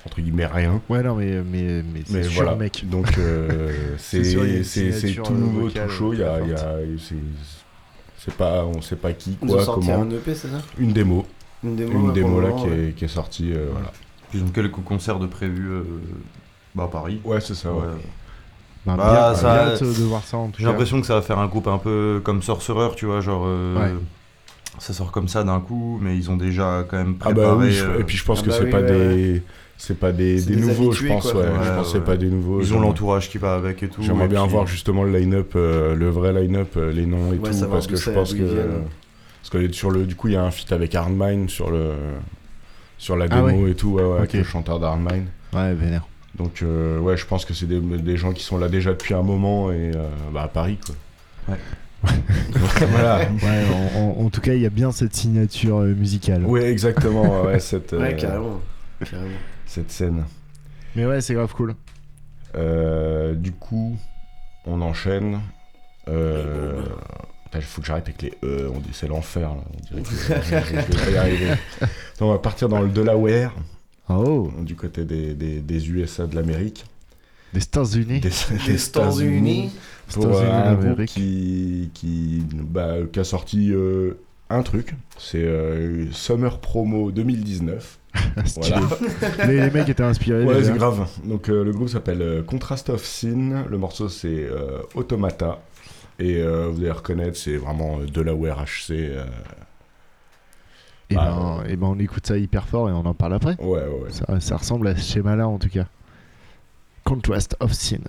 entre 0.06 0.22
guillemets 0.22 0.46
rien. 0.46 0.82
Ouais, 0.90 1.04
non, 1.04 1.16
mais, 1.16 1.42
mais, 1.44 1.84
mais 1.84 2.02
c'est 2.06 2.24
sûr, 2.24 2.44
voilà, 2.44 2.56
mec. 2.56 2.88
donc 2.90 3.18
euh, 3.18 3.72
C'est 3.98 4.22
tout 5.24 5.34
nouveau, 5.34 5.70
tout 5.70 5.90
chaud. 5.90 6.14
Il 6.14 6.20
y 6.20 6.24
a, 6.24 6.40
y 6.42 6.54
a- 6.54 6.78
c'est 6.98 7.16
c'est 8.18 8.34
pas 8.36 8.64
on 8.66 8.82
sait 8.82 8.96
pas 8.96 9.14
qui 9.14 9.38
Ils 9.42 9.50
ont 9.50 9.54
quoi 9.56 9.64
sorti 9.66 9.88
comment. 9.88 10.04
un 10.04 10.10
EP, 10.12 10.36
c'est 10.36 10.48
ça? 10.48 10.62
Une 10.78 10.94
démo, 10.94 11.26
Une 11.64 11.76
démo, 11.76 11.92
une 11.92 12.08
là, 12.08 12.14
démo 12.14 12.40
là 12.40 12.50
moment, 12.50 12.64
qui, 12.64 12.70
ouais. 12.70 12.88
est, 12.90 12.92
qui 12.96 13.06
est 13.06 13.10
sortie. 13.10 13.52
euh, 13.52 13.68
voilà. 13.72 13.92
Ils 14.34 14.44
ont 14.44 14.48
quelques 14.50 14.72
concerts 14.84 15.20
de 15.20 15.28
prévus 15.28 15.70
euh, 15.70 15.84
bah, 16.76 16.84
à 16.84 16.88
Paris. 16.88 17.20
Ouais, 17.26 17.42
c'est 17.42 17.56
ça. 17.56 17.72
ouais. 17.74 17.80
Ouais. 17.80 17.86
Bah, 18.86 18.96
Bah, 18.98 19.12
bien, 19.12 19.36
ça- 19.36 19.54
bien 19.64 19.74
hâte 19.74 19.84
de 19.84 20.04
voir 20.04 20.24
ça 20.24 20.38
en 20.38 20.48
tout 20.48 20.60
J'ai 20.60 20.66
l'impression 20.66 21.02
que 21.02 21.06
ça 21.08 21.16
va 21.16 21.22
faire 21.22 21.38
un 21.40 21.48
groupe 21.48 21.68
un 21.68 21.78
peu 21.80 22.22
comme 22.24 22.42
Sorcerer, 22.42 22.90
tu 22.96 23.06
vois, 23.08 23.22
genre. 23.22 23.44
euh, 23.46 23.76
Ouais. 23.96 24.00
Ça 24.80 24.94
sort 24.94 25.12
comme 25.12 25.28
ça 25.28 25.44
d'un 25.44 25.60
coup, 25.60 26.00
mais 26.02 26.16
ils 26.18 26.32
ont 26.32 26.38
déjà 26.38 26.86
quand 26.90 26.98
même 26.98 27.16
Ah 27.20 27.26
préparé. 27.26 27.46
bah 27.48 27.56
oui, 27.60 27.72
je- 27.72 28.00
et 28.00 28.04
puis 28.04 28.18
je 28.18 28.24
pense 28.26 28.40
Ah 28.42 28.46
que 28.46 28.50
bah 28.50 28.56
c'est 28.58 28.64
oui, 28.66 28.72
pas 28.72 28.82
ouais, 28.82 28.88
des 28.88 29.44
c'est 29.78 29.98
pas 30.00 30.12
des, 30.12 30.40
C'est 30.40 30.50
des 30.52 30.56
des 30.56 30.62
nouveaux, 30.62 30.92
je 30.92 31.08
pense. 31.08 31.32
quoi. 31.32 31.42
Ouais, 31.42 31.48
je 31.64 31.70
pense 31.72 31.92
c'est 31.92 31.98
ouais. 32.00 32.04
pas 32.04 32.16
des 32.18 32.28
nouveaux. 32.30 32.62
Ils 32.62 32.74
ont 32.74 32.80
l'entourage 32.80 33.30
qui 33.30 33.38
va 33.38 33.56
avec 33.56 33.82
et 33.84 33.88
tout. 33.90 34.02
J'aimerais 34.04 34.28
bien 34.28 34.44
puis- 34.44 34.52
voir 34.52 34.68
justement 34.68 35.04
le 35.04 35.12
line-up, 35.18 35.54
euh, 35.56 35.96
le 35.96 36.10
vrai 36.10 36.32
line-up, 36.34 36.74
euh, 36.78 36.92
les 36.92 37.06
noms 37.06 37.34
et 37.34 37.38
Ouais, 37.38 37.52
tout, 37.52 37.68
parce 37.70 37.88
que 37.88 37.96
je 37.96 38.10
pense 38.12 38.34
que 38.34 38.44
parce 39.42 39.50
que 39.50 39.72
sur 39.74 39.92
le 39.92 40.06
du 40.06 40.16
coup 40.16 40.28
il 40.30 40.34
y 40.36 40.38
a 40.38 40.44
un 40.44 40.52
feat 40.52 40.72
avec 40.72 40.94
Hardmine 40.96 41.50
sur 41.50 41.70
le 41.72 41.94
sur 42.98 43.18
la 43.18 43.26
Ah 43.30 43.42
démo 43.42 43.68
et 43.68 43.74
tout, 43.76 43.90
ouais, 43.94 44.04
ouais, 44.04 44.18
avec 44.20 44.34
le 44.34 44.44
chanteur 44.44 44.80
d'Hardmine. 44.80 45.26
Ouais, 45.54 45.74
vénère. 45.74 46.08
Donc 46.38 46.62
euh, 46.62 46.98
ouais, 47.00 47.18
je 47.18 47.26
pense 47.26 47.44
que 47.46 47.54
c'est 47.54 47.66
des, 47.66 47.80
des 47.80 48.18
gens 48.18 48.32
qui 48.34 48.44
sont 48.44 48.58
là 48.58 48.70
déjà 48.70 48.92
depuis 48.92 49.14
un 49.16 49.24
moment 49.24 49.72
et 49.72 49.92
euh, 49.96 50.08
bah, 50.34 50.44
à 50.44 50.48
Paris 50.48 50.78
quoi. 50.86 50.96
Ouais. 51.50 51.60
voilà. 52.90 53.20
Ouais, 53.20 53.66
en, 53.96 54.00
en- 54.00 54.26
en 54.26 54.30
tout 54.30 54.42
cas, 54.42 54.54
il 54.54 54.62
y 54.62 54.66
a 54.66 54.70
bien 54.70 54.92
cette 54.92 55.16
signature 55.16 55.78
euh, 55.80 55.94
musicale. 55.94 56.46
Ouais, 56.46 56.66
exactement. 56.72 57.44
Ouais, 57.44 57.60
cette 57.60 57.92
Ouais, 57.94 58.14
euh, 58.14 58.18
carrément. 58.18 58.62
carrément. 59.10 59.30
cette 59.66 59.92
scène. 59.92 60.26
Mais 60.96 61.06
ouais, 61.06 61.22
c'est 61.22 61.34
grave 61.34 61.54
cool. 61.54 61.76
Euh, 62.56 63.34
du 63.36 63.52
coup, 63.52 63.96
on 64.66 64.82
enchaîne. 64.82 65.40
Euh... 66.08 66.82
Il 67.54 67.62
faut 67.62 67.82
que 67.82 67.88
j'arrête 67.88 68.06
avec 68.08 68.22
les 68.22 68.34
E, 68.44 68.72
on 68.74 68.80
dit 68.80 68.90
c'est 68.94 69.08
l'enfer 69.10 69.50
là. 69.50 69.58
On 69.94 70.00
dirait 70.00 70.02
que 70.04 70.10
je 70.10 70.76
vais 70.96 71.06
pas 71.06 71.12
y 71.12 71.18
arriver. 71.18 71.48
Donc, 71.50 72.30
on 72.30 72.32
va 72.32 72.40
partir 72.40 72.70
dans 72.70 72.82
le 72.82 72.88
Delaware, 72.88 73.54
Oh, 74.08 74.50
du 74.62 74.76
côté 74.76 75.04
des, 75.04 75.34
des, 75.34 75.60
des 75.60 75.90
USA 75.90 76.28
de 76.28 76.36
l'Amérique. 76.36 76.86
des 77.54 77.62
États-Unis. 77.62 78.22
Des, 78.22 78.74
États-Unis. 78.74 79.72
Pour 80.14 80.38
euh, 80.38 80.52
un 80.52 80.74
groupe 80.74 80.84
d'Amérique. 80.84 81.10
qui, 81.10 81.90
qui, 81.94 82.44
bah, 82.54 82.96
qui 83.12 83.20
a 83.20 83.24
sorti 83.24 83.72
euh, 83.72 84.14
un 84.50 84.62
truc. 84.64 84.96
C'est 85.18 85.44
euh, 85.44 86.12
Summer 86.12 86.60
Promo 86.60 87.12
2019. 87.12 88.00
Stylé. 88.46 88.76
Voilà. 88.76 89.48
les, 89.48 89.62
les 89.62 89.72
mecs 89.72 89.90
étaient 89.90 90.04
inspirés. 90.04 90.44
Ouais, 90.46 90.64
c'est 90.64 90.74
grave. 90.74 91.08
Donc 91.24 91.48
le 91.48 91.72
groupe 91.72 91.90
s'appelle 91.90 92.44
Contrast 92.46 92.90
of 92.90 93.04
Sin. 93.04 93.66
Le 93.70 93.78
morceau 93.78 94.10
c'est 94.10 94.48
Automata. 94.96 95.60
Et 96.20 96.44
vous 96.44 96.80
allez 96.82 96.92
reconnaître, 96.92 97.38
c'est 97.38 97.58
vraiment 97.58 98.00
Delaware 98.00 98.66
HC. 98.66 98.92
Et, 101.10 101.16
Bah, 101.16 101.60
ben, 101.62 101.70
et 101.70 101.76
ben, 101.76 101.88
on 101.88 102.00
écoute 102.00 102.26
ça 102.28 102.38
hyper 102.38 102.68
fort 102.68 102.90
et 102.90 102.92
on 102.92 103.06
en 103.06 103.14
parle 103.14 103.34
après. 103.34 103.56
Ouais, 103.62 103.80
ouais, 103.82 104.04
ouais. 104.04 104.12
Ça, 104.12 104.40
ça 104.40 104.58
ressemble 104.58 104.88
à 104.88 104.96
ce 104.96 105.14
schéma-là 105.14 105.48
en 105.48 105.58
tout 105.58 105.70
cas. 105.70 105.86
Contrast 107.04 107.56
of 107.60 107.74
Sin. 107.74 108.00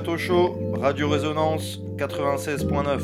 Moscato 0.00 0.16
Show, 0.16 0.56
Radio 0.80 1.10
Résonance 1.10 1.78
96.9. 1.98 3.00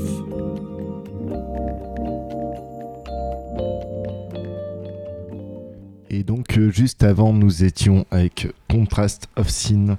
Et 6.09 6.23
donc, 6.23 6.57
euh, 6.57 6.71
juste 6.71 7.03
avant, 7.03 7.35
nous 7.35 7.65
étions 7.65 8.07
avec 8.11 8.49
Contrast 8.71 9.29
of 9.37 9.51
Sin. 9.51 9.99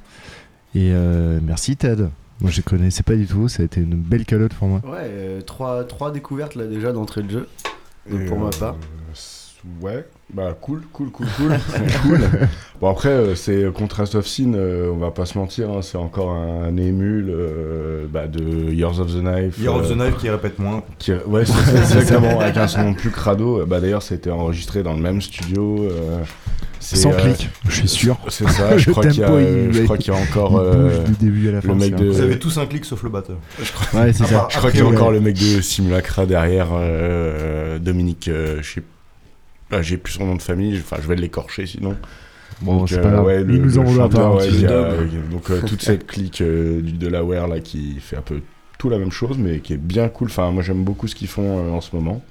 Et 0.73 0.91
euh, 0.91 1.39
merci 1.43 1.77
Ted. 1.77 2.07
Moi, 2.41 2.49
je 2.49 2.61
connaissais 2.61 3.03
pas 3.03 3.15
du 3.15 3.27
tout. 3.27 3.47
Ça 3.47 3.61
a 3.61 3.65
été 3.67 3.79
une 3.79 3.93
belle 3.93 4.25
calotte 4.25 4.55
pour 4.55 4.67
moi. 4.67 4.81
Ouais, 4.83 5.01
euh, 5.03 5.41
trois, 5.41 5.83
trois 5.83 6.11
découvertes 6.11 6.55
là 6.55 6.65
déjà 6.65 6.93
d'entrée 6.93 7.21
de 7.21 7.29
jeu. 7.29 7.47
Donc 8.09 8.25
pour 8.25 8.39
ma 8.39 8.49
part. 8.49 8.75
Ouais, 9.81 10.05
bah 10.33 10.55
cool, 10.61 10.81
cool, 10.93 11.09
cool, 11.11 11.25
cool. 11.37 11.49
cool. 12.03 12.19
Bon 12.79 12.89
après, 12.89 13.09
euh, 13.09 13.35
c'est 13.35 13.65
Contrast 13.73 14.15
of 14.15 14.25
Sin, 14.27 14.53
euh, 14.55 14.89
on 14.91 14.97
va 14.97 15.11
pas 15.11 15.25
se 15.25 15.37
mentir, 15.37 15.69
hein, 15.69 15.81
c'est 15.81 15.97
encore 15.97 16.31
un, 16.31 16.75
émule 16.77 17.29
euh, 17.29 18.05
bah, 18.09 18.27
de 18.27 18.71
Years 18.71 18.99
of 18.99 19.13
the 19.13 19.19
Knife. 19.21 19.57
Year 19.59 19.75
of 19.75 19.87
the 19.87 19.91
euh, 19.91 19.95
Knife 19.95 20.17
qui 20.17 20.29
répète 20.29 20.59
moins. 20.59 20.83
qui- 20.99 21.11
ouais, 21.13 21.45
c'est 21.45 21.53
ça, 21.53 21.77
exactement, 21.99 22.39
avec 22.39 22.55
un 22.57 22.67
son 22.67 22.93
plus 22.93 23.09
crado. 23.11 23.65
Bah 23.65 23.79
d'ailleurs, 23.79 24.01
ça 24.03 24.15
a 24.15 24.17
été 24.17 24.29
enregistré 24.31 24.83
dans 24.83 24.93
le 24.93 25.01
même 25.01 25.21
studio. 25.21 25.83
euh, 25.89 26.19
c'est, 26.79 26.95
Sans 26.95 27.11
euh, 27.11 27.17
clic, 27.17 27.49
je 27.67 27.75
suis 27.75 27.87
sûr. 27.89 28.17
C'est 28.29 28.47
ça, 28.49 28.77
je 28.77 28.91
crois 28.91 29.05
qu'il 29.07 29.19
y 29.21 29.23
euh, 29.23 29.71
je 29.73 29.81
crois 29.83 29.97
qu'il 29.97 30.13
y 30.13 30.15
a 30.15 30.19
encore 30.19 30.57
euh, 30.59 31.03
du 31.03 31.11
début 31.25 31.49
à 31.49 31.53
la 31.53 31.61
fin, 31.61 31.69
le 31.69 31.75
mec 31.75 31.95
de. 31.95 32.05
Vous 32.05 32.21
avez 32.21 32.39
tous 32.39 32.57
un 32.57 32.65
clic 32.67 32.85
sauf 32.85 33.03
le 33.03 33.09
batteur. 33.09 33.37
Ouais, 33.93 34.13
c'est 34.13 34.23
À 34.23 34.27
ça. 34.27 34.35
part- 34.39 34.49
Je 34.51 34.57
crois 34.59 34.71
qu'il 34.71 34.79
y 34.79 34.83
a 34.83 34.87
encore 34.87 35.07
ouais. 35.09 35.15
le 35.15 35.19
mec 35.21 35.35
de 35.35 35.61
Simulacra 35.61 36.25
derrière, 36.25 36.69
euh, 36.73 37.79
Dominique, 37.79 38.27
euh, 38.27 38.59
je 38.61 38.75
sais 38.75 38.83
ah, 39.71 39.81
j'ai 39.81 39.97
plus 39.97 40.13
son 40.13 40.25
nom 40.25 40.35
de 40.35 40.41
famille, 40.41 40.77
enfin 40.79 40.97
je 41.01 41.07
vais 41.07 41.15
l'écorcher 41.15 41.65
sinon. 41.65 41.95
Bon, 42.61 42.77
Donc, 42.77 42.89
c'est 42.89 42.97
euh, 42.97 43.03
pas 43.03 43.09
grave. 43.11 43.25
ouais, 43.25 43.43
le- 43.43 43.53
Il 43.55 43.61
nous 43.61 43.77
en 43.77 43.83
le 43.83 43.87
voudra 43.89 44.09
pas. 44.09 44.15
chanteur, 44.17 44.33
hein, 44.33 44.37
ouais, 44.37 44.63
euh, 44.65 45.05
donc 45.31 45.51
euh, 45.51 45.61
toute 45.61 45.81
cette 45.81 46.07
clique 46.07 46.41
euh, 46.41 46.81
du 46.81 46.93
Delaware 46.93 47.47
là 47.47 47.59
qui 47.59 47.99
fait 47.99 48.15
un 48.17 48.21
peu 48.21 48.41
tout 48.79 48.89
la 48.89 48.97
même 48.97 49.11
chose 49.11 49.37
mais 49.37 49.59
qui 49.59 49.73
est 49.73 49.77
bien 49.77 50.07
cool. 50.09 50.27
Enfin 50.29 50.49
moi 50.51 50.63
j'aime 50.63 50.83
beaucoup 50.83 51.07
ce 51.07 51.15
qu'ils 51.15 51.27
font 51.27 51.59
euh, 51.59 51.71
en 51.71 51.81
ce 51.81 51.95
moment. 51.95 52.23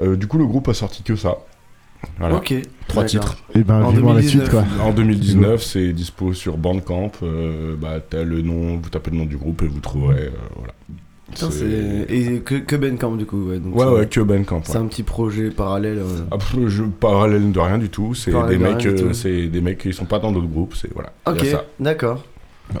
Euh, 0.00 0.16
du 0.16 0.26
coup 0.26 0.38
le 0.38 0.46
groupe 0.46 0.68
a 0.68 0.74
sorti 0.74 1.02
que 1.02 1.14
ça. 1.16 1.36
Voilà. 2.18 2.36
Ok. 2.36 2.52
Trois 2.88 3.04
titres. 3.04 3.36
Et 3.54 3.62
ben, 3.62 3.82
En 3.84 3.90
vivement 3.90 4.12
la 4.14 4.20
2019. 4.20 4.48
suite, 4.48 4.50
quoi. 4.50 4.84
En 4.84 4.92
2019, 4.92 5.62
c'est 5.62 5.92
dispo 5.92 6.32
sur 6.34 6.56
Bandcamp. 6.56 7.12
Euh, 7.22 7.76
bah, 7.76 8.00
t'as 8.00 8.24
le 8.24 8.42
nom, 8.42 8.76
vous 8.82 8.88
tapez 8.90 9.12
le 9.12 9.18
nom 9.18 9.24
du 9.26 9.36
groupe 9.36 9.62
et 9.62 9.68
vous 9.68 9.78
trouverez. 9.78 10.24
euh, 10.24 10.30
voilà. 10.56 10.72
Putain, 11.32 11.50
C'est- 11.50 11.58
c'est- 11.58 12.14
Et 12.14 12.40
que, 12.40 12.54
que 12.56 12.76
Ben 12.76 12.96
Camp 12.98 13.16
du 13.16 13.24
coup, 13.26 13.48
ouais. 13.50 13.58
Donc 13.58 13.74
Ouais, 13.74 13.80
c'est- 13.84 13.90
ouais, 13.92 14.06
que. 14.06 14.54
C'est 14.64 14.72
ouais. 14.78 14.84
un 14.84 14.86
petit 14.86 15.02
projet 15.02 15.50
parallèle. 15.50 15.98
euh. 15.98 16.20
Après, 16.30 16.58
je 16.68 16.82
parallèle 16.84 17.50
de 17.52 17.58
rien 17.58 17.78
du 17.78 17.88
tout. 17.88 18.14
C'est 18.14 18.32
des 18.48 18.58
mecs, 18.58 18.76
du 18.78 18.88
euh, 18.88 18.98
tout. 19.08 19.14
c'est 19.14 19.48
des 19.48 19.60
mecs 19.60 19.78
qui 19.78 19.92
sont 19.92 20.04
pas 20.04 20.18
dans 20.18 20.30
d'autres 20.32 20.46
groupes. 20.48 20.74
C'est 20.74 20.92
voilà. 20.94 21.12
Il 21.26 21.34
y 21.34 21.38
a 21.38 21.42
Ok, 21.42 21.46
ça. 21.48 21.64
d'accord. 21.80 22.24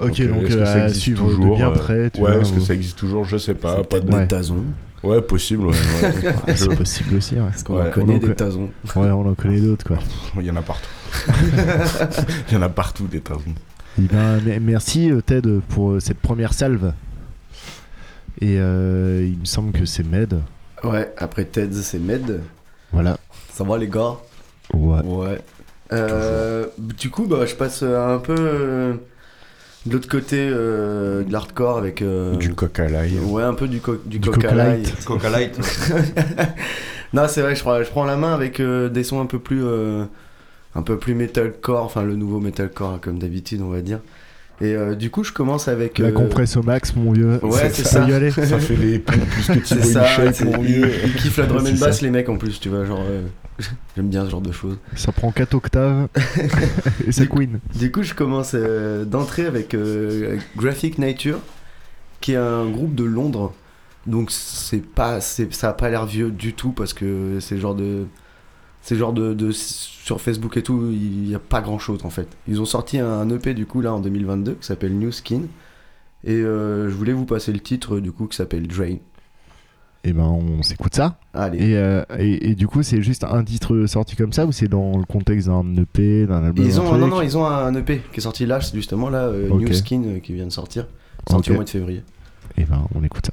donc 0.26 0.44
est-ce 0.44 0.56
que 0.56 0.60
euh, 0.60 0.64
ça 0.66 0.72
à 0.72 0.84
existe 0.84 1.00
suivre 1.02 1.28
de 1.28 1.34
toujours, 1.34 1.56
bien 1.56 1.68
euh, 1.70 1.74
près. 1.74 2.10
tu 2.10 2.20
ouais, 2.20 2.30
vois, 2.32 2.40
est-ce 2.40 2.52
que 2.52 2.60
ou- 2.60 2.64
ça 2.64 2.74
existe 2.74 2.98
toujours 2.98 3.24
Je 3.24 3.36
sais 3.36 3.54
pas. 3.54 3.76
C'est 3.76 3.82
Pas 3.82 3.84
peut-être 3.88 4.04
de... 4.06 4.10
des 4.10 4.16
Ouais. 4.16 4.26
tasons. 4.26 4.64
Ouais, 5.02 5.20
possible. 5.20 5.66
ouais, 5.66 5.72
ouais. 6.02 6.12
Ah, 6.46 6.52
Je- 6.52 6.54
C'est 6.56 6.76
possible 6.76 7.16
aussi, 7.16 7.34
ouais. 7.34 7.40
Parce 7.40 7.62
qu'on 7.64 7.76
Ouais, 7.76 7.88
en 7.88 7.90
connaît 7.90 8.18
des 8.18 8.28
co- 8.28 8.34
tasons. 8.34 8.68
Ouais, 8.96 9.10
on 9.10 9.28
en 9.28 9.34
connaît 9.34 9.60
d'autres, 9.60 9.84
quoi. 9.86 9.98
Il 10.38 10.46
y 10.46 10.50
en 10.50 10.56
a 10.56 10.62
partout. 10.62 10.88
Il 12.50 12.54
y 12.54 12.56
en 12.56 12.62
a 12.62 12.68
partout 12.68 13.06
des 13.06 13.20
tasons. 13.20 13.40
Eh 13.98 14.02
ben, 14.02 14.40
me- 14.46 14.60
merci 14.60 15.10
euh, 15.10 15.20
Ted 15.20 15.58
pour 15.68 15.90
euh, 15.92 16.00
cette 16.00 16.18
première 16.18 16.54
salve. 16.54 16.92
Et 18.42 18.56
euh, 18.58 19.24
il 19.24 19.38
me 19.38 19.44
semble 19.44 19.72
que 19.72 19.84
c'est 19.84 20.02
Med. 20.02 20.40
Ouais, 20.82 21.12
après 21.16 21.44
Ted, 21.44 21.72
c'est 21.80 22.00
Med. 22.00 22.40
Voilà. 22.92 23.16
Ça 23.52 23.62
va 23.62 23.78
les 23.78 23.86
gars? 23.88 24.16
Ouais. 24.74 25.00
Ouais. 25.04 25.38
Euh, 25.92 26.66
du 26.78 27.10
coup, 27.10 27.26
bah, 27.26 27.46
je 27.46 27.54
passe 27.54 27.82
un 27.84 28.18
peu 28.18 28.34
euh, 28.36 28.94
de 29.86 29.92
l'autre 29.92 30.08
côté 30.08 30.38
euh, 30.40 31.22
de 31.22 31.32
l'hardcore 31.32 31.78
avec. 31.78 32.02
euh, 32.02 32.34
Du 32.36 32.52
à 32.78 32.88
l'ail. 32.88 33.18
Ouais, 33.20 33.44
un 33.44 33.54
peu 33.54 33.68
du, 33.68 33.80
co 33.80 33.94
du, 34.04 34.18
Du 34.18 34.28
Coca. 34.30 34.52
Light. 34.54 35.04
Coca 35.04 35.30
Light. 35.30 35.56
non, 37.12 37.28
c'est 37.28 37.42
vrai, 37.42 37.54
je 37.54 37.60
prends, 37.60 37.82
je 37.82 37.90
prends 37.90 38.04
la 38.04 38.16
main 38.16 38.34
avec 38.34 38.58
euh, 38.58 38.88
des 38.88 39.04
sons 39.04 39.20
un 39.20 39.26
peu 39.26 39.38
plus. 39.38 39.62
euh, 39.64 40.04
un 40.74 40.82
peu 40.82 40.96
plus 40.98 41.14
metalcore, 41.14 41.84
enfin 41.84 42.02
le 42.02 42.16
nouveau 42.16 42.40
metalcore 42.40 42.98
comme 43.00 43.18
d'habitude, 43.18 43.60
on 43.60 43.68
va 43.68 43.82
dire. 43.82 44.00
Et 44.60 44.74
euh, 44.76 44.94
du 44.94 45.10
coup, 45.10 45.24
je 45.24 45.32
commence 45.32 45.66
avec. 45.66 45.98
La 45.98 46.08
euh, 46.08 46.12
compresse 46.12 46.56
au 46.56 46.62
max, 46.62 46.94
mon 46.94 47.12
vieux. 47.12 47.40
Ouais, 47.44 47.70
c'est 47.72 47.82
Ça 47.84 48.02
ça. 48.02 48.08
y 48.08 48.12
aller. 48.12 48.30
Ça 48.30 48.58
fait 48.58 48.76
les 48.76 48.98
pompes 49.00 49.16
plus 49.26 49.46
que 49.46 49.54
C'est 49.66 49.76
Thibaut 49.76 49.82
ça, 49.82 50.02
Michel, 50.02 50.34
c'est- 50.34 50.44
mon 50.44 50.62
ils, 50.62 50.66
vieux. 50.66 50.92
ils 51.06 51.14
kiffent 51.14 51.36
la 51.38 51.46
drum 51.46 51.66
and 51.66 51.78
bass, 51.78 51.98
ça. 51.98 52.04
les 52.04 52.10
mecs 52.10 52.28
en 52.28 52.36
plus, 52.36 52.60
tu 52.60 52.68
vois, 52.68 52.84
genre. 52.84 53.02
euh, 53.08 53.22
J'aime 53.96 54.08
bien 54.08 54.24
ce 54.24 54.30
genre 54.30 54.40
de 54.40 54.52
choses. 54.52 54.78
Ça 54.94 55.10
prend 55.12 55.30
4 55.32 55.54
octaves. 55.54 56.08
et 57.06 57.12
c'est 57.12 57.28
Queen. 57.28 57.58
Du 57.78 57.90
coup, 57.90 58.02
je 58.02 58.14
commence 58.14 58.52
euh, 58.54 59.04
d'entrée 59.04 59.46
avec 59.46 59.74
euh, 59.74 60.36
Graphic 60.56 60.98
Nature, 60.98 61.38
qui 62.20 62.32
est 62.32 62.36
un 62.36 62.66
groupe 62.70 62.94
de 62.94 63.04
Londres. 63.04 63.52
Donc 64.06 64.30
c'est 64.32 64.82
pas, 64.84 65.20
c'est, 65.20 65.52
ça 65.54 65.70
a 65.70 65.72
pas 65.74 65.88
l'air 65.90 66.06
vieux 66.06 66.30
du 66.30 66.54
tout 66.54 66.70
parce 66.72 66.92
que 66.92 67.38
c'est 67.40 67.54
le 67.56 67.60
genre 67.60 67.74
de, 67.76 68.04
c'est 68.82 68.96
genre 68.96 69.12
de, 69.12 69.32
de- 69.34 69.52
sur 69.52 70.20
Facebook 70.20 70.56
et 70.56 70.62
tout, 70.62 70.88
il 70.92 71.28
y 71.30 71.34
a 71.34 71.38
pas 71.38 71.60
grand 71.60 71.78
chose 71.78 72.00
en 72.04 72.10
fait. 72.10 72.28
Ils 72.48 72.60
ont 72.60 72.64
sorti 72.66 72.98
un 72.98 73.28
EP 73.30 73.54
du 73.54 73.66
coup 73.66 73.80
là 73.80 73.92
en 73.94 74.00
2022 74.00 74.54
qui 74.54 74.66
s'appelle 74.66 74.96
New 74.98 75.12
Skin. 75.12 75.42
Et 76.24 76.34
euh, 76.34 76.88
je 76.88 76.94
voulais 76.94 77.12
vous 77.12 77.24
passer 77.24 77.52
le 77.52 77.60
titre 77.60 77.98
du 77.98 78.12
coup 78.12 78.26
qui 78.26 78.36
s'appelle 78.36 78.66
Drain. 78.68 78.96
Et 80.04 80.12
ben, 80.12 80.24
on 80.24 80.62
s'écoute 80.64 80.94
ça. 80.96 81.16
Allez. 81.32 81.58
Et, 81.70 81.76
euh, 81.76 82.02
et, 82.18 82.50
et 82.50 82.54
du 82.56 82.66
coup, 82.66 82.82
c'est 82.82 83.02
juste 83.02 83.22
un 83.22 83.44
titre 83.44 83.86
sorti 83.86 84.16
comme 84.16 84.32
ça 84.32 84.46
ou 84.46 84.50
c'est 84.52 84.66
dans 84.66 84.98
le 84.98 85.04
contexte 85.04 85.46
d'un 85.46 85.64
EP, 85.76 86.26
d'un 86.26 86.42
album 86.44 86.64
Ils 86.66 86.80
ont, 86.80 86.96
non, 86.98 87.06
non, 87.06 87.22
ils 87.22 87.38
ont 87.38 87.46
un 87.46 87.72
EP 87.76 88.02
qui 88.12 88.18
est 88.18 88.22
sorti 88.22 88.44
là, 88.44 88.58
justement, 88.58 89.10
là, 89.10 89.26
euh. 89.26 89.48
New 89.48 89.72
Skin 89.72 90.18
qui 90.20 90.32
vient 90.32 90.46
de 90.46 90.50
sortir. 90.50 90.86
Sorti 91.30 91.52
au 91.52 91.54
mois 91.54 91.62
de 91.64 91.70
février. 91.70 92.02
Et 92.56 92.64
ben, 92.64 92.84
on 92.96 93.04
écoute 93.04 93.26
ça. 93.26 93.32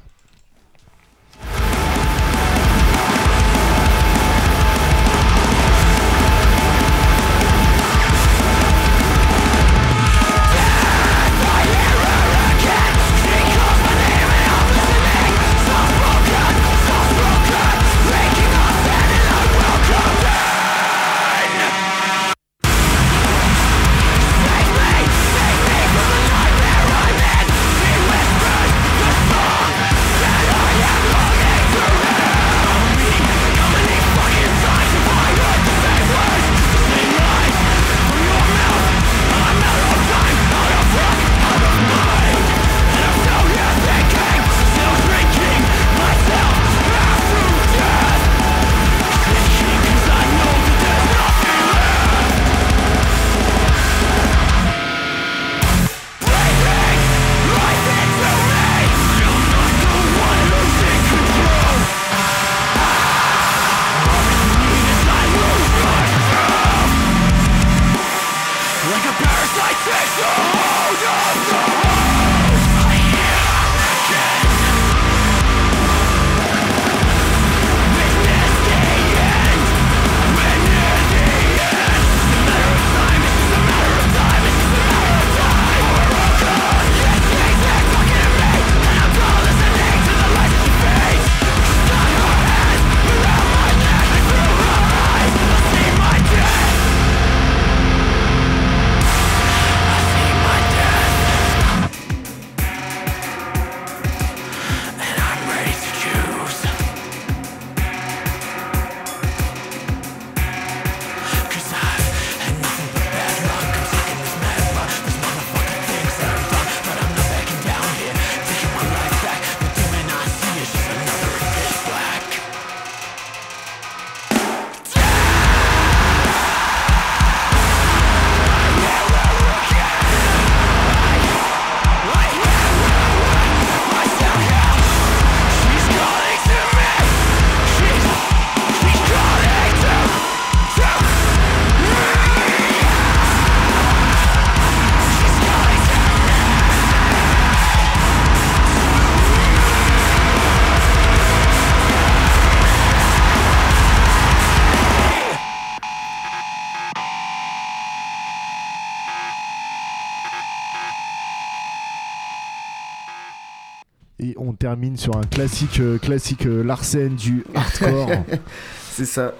Classique, 165.48 165.80
euh, 165.80 165.98
classique 165.98 166.46
euh, 166.46 166.62
Larsen 166.62 167.14
du 167.16 167.44
hardcore. 167.54 168.10
C'est 168.90 169.04
ça. 169.06 169.34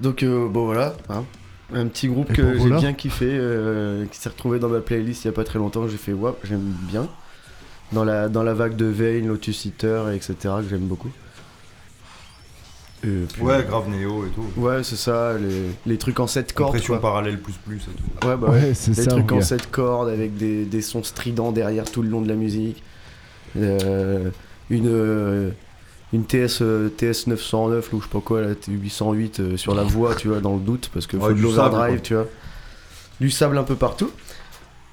Donc 0.00 0.22
euh, 0.22 0.48
bon 0.48 0.64
voilà, 0.66 0.94
hein. 1.10 1.24
un 1.74 1.86
petit 1.86 2.08
groupe 2.08 2.30
Et 2.30 2.34
que 2.34 2.42
bon, 2.42 2.52
j'ai 2.52 2.58
voilà. 2.58 2.78
bien 2.78 2.92
kiffé, 2.94 3.26
euh, 3.30 4.06
qui 4.06 4.18
s'est 4.18 4.28
retrouvé 4.30 4.58
dans 4.58 4.68
ma 4.68 4.80
playlist 4.80 5.24
il 5.24 5.28
y 5.28 5.30
a 5.30 5.32
pas 5.32 5.44
très 5.44 5.58
longtemps. 5.58 5.86
J'ai 5.88 5.96
fait 5.98 6.12
waouh, 6.12 6.34
j'aime 6.44 6.60
bien. 6.90 7.06
Dans 7.92 8.04
la, 8.04 8.28
dans 8.28 8.42
la 8.44 8.54
vague 8.54 8.76
de 8.76 8.86
Vane, 8.86 9.26
Lotus 9.26 9.64
Eater, 9.66 10.10
etc. 10.12 10.34
que 10.62 10.68
j'aime 10.70 10.86
beaucoup. 10.86 11.10
Et 13.02 13.24
puis- 13.32 13.42
Ouais, 13.42 13.64
grave 13.68 13.88
néo 13.88 14.26
et 14.26 14.28
tout. 14.30 14.44
Ouais, 14.60 14.82
c'est 14.84 14.96
ça, 14.96 15.32
les, 15.38 15.70
les 15.86 15.98
trucs 15.98 16.20
en 16.20 16.26
7 16.26 16.52
cordes. 16.52 16.68
Compression 16.72 16.94
quoi. 16.94 17.00
parallèle 17.02 17.40
plus 17.40 17.54
plus 17.54 17.76
et 17.78 17.80
tout. 18.20 18.28
Ouais, 18.28 18.36
bah 18.36 18.48
Ouais, 18.50 18.60
ouais, 18.60 18.74
c'est 18.74 18.92
des 18.92 19.02
ça, 19.02 19.10
trucs 19.10 19.32
en 19.32 19.36
gars. 19.38 19.42
7 19.42 19.70
cordes 19.70 20.08
avec 20.08 20.36
des, 20.36 20.64
des 20.66 20.82
sons 20.82 21.02
stridents 21.02 21.50
derrière 21.52 21.90
tout 21.90 22.02
le 22.02 22.08
long 22.10 22.20
de 22.20 22.28
la 22.28 22.34
musique. 22.36 22.82
Euh, 23.56 24.30
une, 24.70 24.86
euh, 24.88 25.50
une 26.12 26.24
TS, 26.24 26.60
euh, 26.62 26.88
TS 26.88 27.26
909 27.26 27.92
ou 27.92 27.98
je 28.00 28.04
sais 28.06 28.10
pas 28.10 28.20
quoi, 28.20 28.40
la 28.42 28.54
T 28.54 28.72
808 28.72 29.40
euh, 29.40 29.56
sur 29.56 29.74
la 29.74 29.82
voix, 29.82 30.14
tu 30.14 30.28
vois, 30.28 30.40
dans 30.40 30.54
le 30.54 30.60
doute, 30.60 30.90
parce 30.94 31.06
que 31.06 31.16
Ouais, 31.16 31.22
faut 31.22 31.28
de 31.30 31.34
du 31.34 31.42
sable, 31.42 31.54
l'overdrive, 31.74 32.00
tu 32.00 32.14
vois. 32.14 32.26
Du 33.20 33.30
sable 33.30 33.58
un 33.58 33.64
peu 33.64 33.74
partout, 33.74 34.10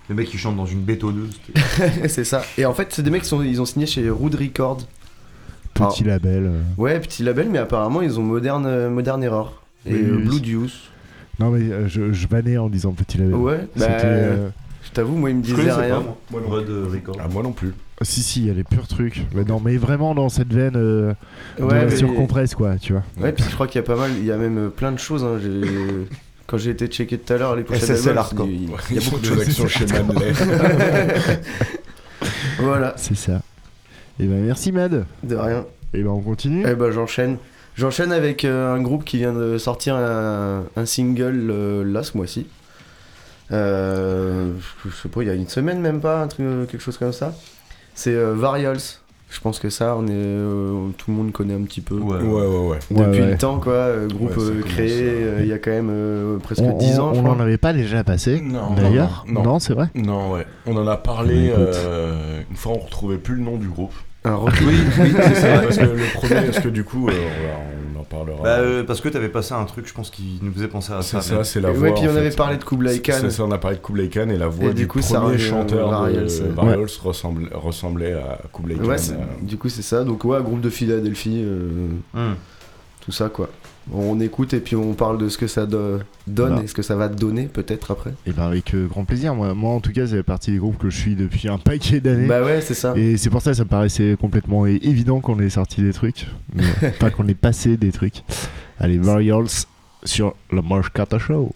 Les 0.10 0.16
mecs 0.16 0.28
qui 0.30 0.38
chantent 0.38 0.58
dans 0.58 0.66
une 0.66 0.82
bétonneuse. 0.82 1.40
c'est 2.08 2.24
ça. 2.26 2.44
Et 2.58 2.66
en 2.66 2.74
fait, 2.74 2.88
c'est 2.92 3.04
des 3.04 3.10
mecs 3.12 3.22
qui 3.24 3.30
sont, 3.30 3.42
ils 3.42 3.62
ont 3.62 3.66
signé 3.66 3.86
chez 3.86 4.10
Rude 4.10 4.36
Records. 4.36 4.80
Petit 5.74 6.04
label. 6.04 6.46
euh. 6.48 6.62
Ouais, 6.78 7.00
petit 7.00 7.22
label, 7.24 7.50
mais 7.52 7.60
apparemment 7.60 8.02
ils 8.02 8.20
ont 8.20 8.24
Modern, 8.24 8.66
euh, 8.66 8.90
Modern 8.90 9.22
Error 9.24 9.62
et 9.86 9.94
Oui, 9.94 10.02
oui, 10.12 10.40
Blue. 10.40 10.42
Deuce. 10.42 10.90
Non, 11.40 11.52
mais 11.52 11.72
euh, 11.72 11.88
je, 11.88 12.12
je 12.13 12.28
vannais 12.28 12.58
en 12.58 12.68
disant 12.68 12.94
petit 12.94 13.20
label. 13.20 13.36
Ouais, 13.36 13.58
bah, 13.76 13.86
C'était. 13.86 14.02
euh, 14.06 14.50
je 14.84 14.90
t'avoue, 14.92 15.16
moi 15.18 15.30
ils 15.30 15.36
me 15.36 15.44
Je 15.44 15.54
disaient 15.54 15.72
rien. 15.72 15.98
pas, 15.98 16.00
moi. 16.02 16.18
Moi, 16.32 16.42
non. 16.42 16.50
Red 16.50 16.70
euh, 16.70 16.88
Record. 16.92 17.18
Ah, 17.24 17.28
moi 17.32 17.44
non 17.44 17.52
plus. 17.52 17.74
Si, 18.04 18.22
si, 18.22 18.42
il 18.42 18.48
y 18.48 18.50
a 18.52 18.54
les 18.54 18.64
purs 18.64 18.88
trucs. 18.88 19.26
Mais 19.34 19.44
non, 19.44 19.60
mais 19.60 19.76
vraiment 19.78 20.14
dans 20.14 20.30
cette 20.30 20.54
veine 20.54 20.76
euh, 20.76 21.14
de 21.58 21.64
Ouais, 21.64 21.80
la 21.80 21.86
mais- 21.86 21.96
surcompresse, 21.96 22.54
quoi, 22.54 22.76
tu 22.78 22.94
vois. 22.94 23.04
Ouais, 23.20 23.32
puis 23.32 23.44
je 23.50 23.54
crois 23.56 23.66
qu'il 23.68 23.82
y 23.82 23.84
a 23.84 23.88
pas 23.88 23.96
mal, 23.96 24.12
il 24.18 24.26
y 24.26 24.32
a 24.32 24.38
même 24.38 24.58
euh, 24.58 24.70
plein 24.70 24.92
de 24.92 25.00
choses. 25.00 25.24
hein, 25.24 25.40
j'ai- 25.42 25.62
Quand 26.48 26.58
j'ai 26.58 26.70
été 26.72 26.88
checker 26.88 27.18
tout 27.18 27.34
à 27.34 27.38
l'heure 27.38 27.56
les 27.58 27.64
d'albums, 27.64 28.18
hardcore. 28.18 28.48
il 28.48 28.64
y 28.64 28.68
a- 28.68 28.76
Ouais, 28.76 28.78
il 28.92 28.96
y 28.96 29.00
a 29.00 29.02
beaucoup 29.04 29.20
de 29.20 29.26
choses. 29.26 29.42
actions 29.42 29.68
chez 29.68 29.86
Manley. 29.88 30.32
Voilà, 32.60 32.94
C'est 32.98 33.16
ça. 33.18 33.42
Et 34.20 34.26
ben 34.26 34.44
merci 34.46 34.72
Mad. 34.72 35.06
de 35.24 35.36
rien. 35.36 35.66
Et 35.94 36.02
ben 36.04 36.10
on 36.10 36.22
continue. 36.22 36.64
Eh 36.68 36.74
ben 36.76 36.92
j'enchaîne. 36.92 37.38
J'enchaîne 37.76 38.12
avec 38.12 38.46
euh, 38.46 38.74
un 38.74 38.82
groupe 38.82 39.04
qui 39.06 39.18
vient 39.18 39.34
de 39.34 39.58
sortir 39.58 39.96
un, 39.96 40.64
un 40.76 40.86
single 40.86 41.50
euh, 41.52 41.84
là 41.84 42.02
ce 42.04 42.18
mois-ci. 42.18 42.48
Euh, 43.52 44.54
je 44.86 44.90
sais 44.90 45.10
pas, 45.10 45.22
il 45.22 45.28
y 45.28 45.32
a 45.32 45.36
une 45.36 45.48
semaine 45.48 45.80
même 45.80 46.00
pas, 46.02 46.22
un 46.24 46.28
truc, 46.28 46.46
quelque 46.70 46.80
chose 46.82 46.98
comme 46.98 47.14
ça. 47.14 47.36
C'est 47.98 48.14
euh, 48.14 48.34
Varials. 48.36 48.78
Je 49.30 49.42
pense 49.42 49.60
que 49.60 49.70
ça, 49.70 49.98
on 49.98 50.08
est, 50.08 50.12
euh, 50.14 50.88
tout 50.98 51.12
le 51.12 51.18
monde 51.18 51.34
connaît 51.34 51.54
un 51.56 51.64
petit 51.64 51.82
peu. 51.82 51.96
Ouais. 51.96 52.22
Ouais, 52.22 52.46
ouais, 52.46 52.78
Depuis 52.90 53.22
ouais. 53.22 53.32
le 53.32 53.38
temps, 53.38 53.60
quoi. 53.60 53.74
euh, 53.74 54.08
groupe 54.08 54.30
Ouais, 54.30 54.36
ça 54.38 54.42
euh, 54.52 54.62
commence, 54.62 54.74
créé 54.74 55.02
euh, 55.04 55.38
il 55.42 55.48
y 55.48 55.52
a 55.54 55.58
quand 55.58 55.72
même 55.72 55.90
euh, 55.92 56.38
presque 56.38 56.62
On, 56.64 56.78
10 56.78 57.00
on- 57.00 57.04
ans, 57.04 57.14
je 57.14 57.20
on 57.20 57.24
crois. 57.24 57.36
en 57.36 57.40
avait 57.42 57.58
pas 57.58 57.74
déjà 57.74 58.06
passé 58.06 58.40
Non, 58.42 58.74
D'ailleurs 58.74 59.26
non, 59.28 59.44
non. 59.44 59.60
c'est 59.60 59.74
vrai 59.74 59.88
Non, 59.96 60.32
ouais. 60.32 60.46
On 60.66 60.78
en 60.78 60.88
a 60.88 60.96
parlé 60.96 61.50
Bah, 61.50 61.62
écoute. 61.62 61.76
euh, 61.76 62.42
une 62.50 62.56
fois, 62.56 62.72
on 62.76 62.80
retrouvait 62.80 63.18
plus 63.18 63.36
le 63.36 63.42
nom 63.42 63.58
du 63.58 63.68
groupe. 63.68 63.92
Un 64.24 64.36
rock- 64.36 64.54
Oui, 64.66 64.76
oui, 65.02 65.12
c'est 65.14 65.36
ça. 65.36 65.60
parce 65.62 65.78
que 65.78 65.84
le 65.86 66.14
premier, 66.14 66.42
parce 66.46 66.60
que 66.62 66.70
du 66.70 66.86
coup, 66.86 67.10
euh, 67.10 67.12
on, 67.14 67.87
parlera. 68.10 68.41
Bah, 68.43 68.50
euh, 68.60 68.84
parce 68.84 69.02
que 69.02 69.10
t'avais 69.10 69.30
passé 69.30 69.54
un 69.54 69.63
truc, 69.65 69.88
je 69.88 69.93
pense, 69.93 70.10
qui 70.10 70.39
nous 70.41 70.52
faisait 70.54 70.67
penser 70.67 70.93
à 70.93 71.02
c'est 71.02 71.17
ça. 71.17 71.22
ça, 71.22 71.43
c'est 71.43 71.62
la 71.62 71.70
Et 71.70 71.74
voix. 71.74 71.89
ouais, 71.89 71.93
puis 71.93 72.08
en 72.08 72.13
on 72.13 72.15
avait 72.17 72.30
parlé 72.32 72.58
de 72.58 72.63
Kublai 72.63 73.00
Khan. 73.02 73.13
C'est 73.20 73.30
ça, 73.32 73.43
on 73.43 73.52
a 73.52 73.58
parlé 73.58 73.78
de 73.78 73.82
Kublai 73.82 74.10
Khan 74.10 74.30
et 74.30 74.38
la 74.38 74.48
voix 74.48 74.65
Et 74.72 74.74
du, 74.74 74.82
du 74.84 74.88
coup, 74.88 75.02
ça 75.02 75.20
premier 75.22 75.38
chanteur 75.38 75.89
de 76.08 76.15
ouais. 76.62 76.86
Ressemble- 77.04 77.50
ressemblait 77.54 78.13
à 78.13 78.39
Kublai 78.54 78.76
Khan. 78.76 78.84
Ouais, 78.86 78.96
euh, 79.12 79.15
du 79.41 79.58
coup 79.58 79.70
c'est 79.70 79.82
ça. 79.82 80.04
Donc 80.04 80.24
ouais, 80.26 80.41
groupe 80.41 80.62
de 80.62 80.70
Philadelphie, 80.70 81.41
euh, 81.43 81.70
Hum. 82.15 82.36
tout 83.02 83.12
ça 83.12 83.30
quoi. 83.30 83.50
On 83.93 84.19
écoute 84.19 84.54
et 84.54 84.60
puis 84.60 84.76
on 84.76 84.93
parle 84.93 85.17
de 85.17 85.30
ce 85.30 85.38
que 85.38 85.47
ça 85.47 85.65
do- 85.65 86.00
donne 86.28 86.47
Voilà. 86.50 86.63
et 86.63 86.67
ce 86.67 86.73
que 86.73 86.82
ça 86.82 86.95
va 86.95 87.08
donner 87.08 87.43
peut-être 87.45 87.91
après. 87.91 88.13
Et 88.26 88.32
ben 88.34 88.43
avec 88.43 88.73
euh, 88.73 88.86
grand 88.88 89.06
plaisir. 89.06 89.34
Moi, 89.34 89.54
moi 89.54 89.71
en 89.71 89.80
tout 89.80 89.91
cas, 89.93 90.08
c'est 90.08 90.17
la 90.17 90.23
partie 90.23 90.52
des 90.52 90.58
groupes 90.58 90.78
que 90.78 90.89
je 90.89 90.97
suis 90.97 91.15
depuis 91.15 91.47
un 91.47 91.58
paquet 91.58 92.00
d'années. 92.02 92.28
Bah 92.28 92.43
ouais, 92.43 92.60
c'est 92.62 92.73
ça. 92.73 92.93
Et 92.97 93.15
c'est 93.17 93.30
pour 93.30 93.41
ça 93.41 93.52
que 93.52 93.58
ça 93.58 93.63
me 93.63 93.69
paraissait 93.69 94.17
complètement 94.19 94.65
évident 94.65 95.21
qu'on 95.21 95.39
ait 95.39 95.50
sorti 95.50 95.82
des 95.82 95.93
trucs. 95.93 96.28
Mais, 96.54 96.63
Enfin, 96.89 97.10
qu'on 97.12 97.28
ait 97.28 97.34
passé 97.34 97.78
des 97.78 97.91
trucs. 97.91 98.23
Allez, 98.80 98.97
Varials 98.97 99.65
sur 100.04 100.36
le 100.52 100.62
Marsh 100.62 100.89
Kata 100.89 101.17
Show. 101.17 101.54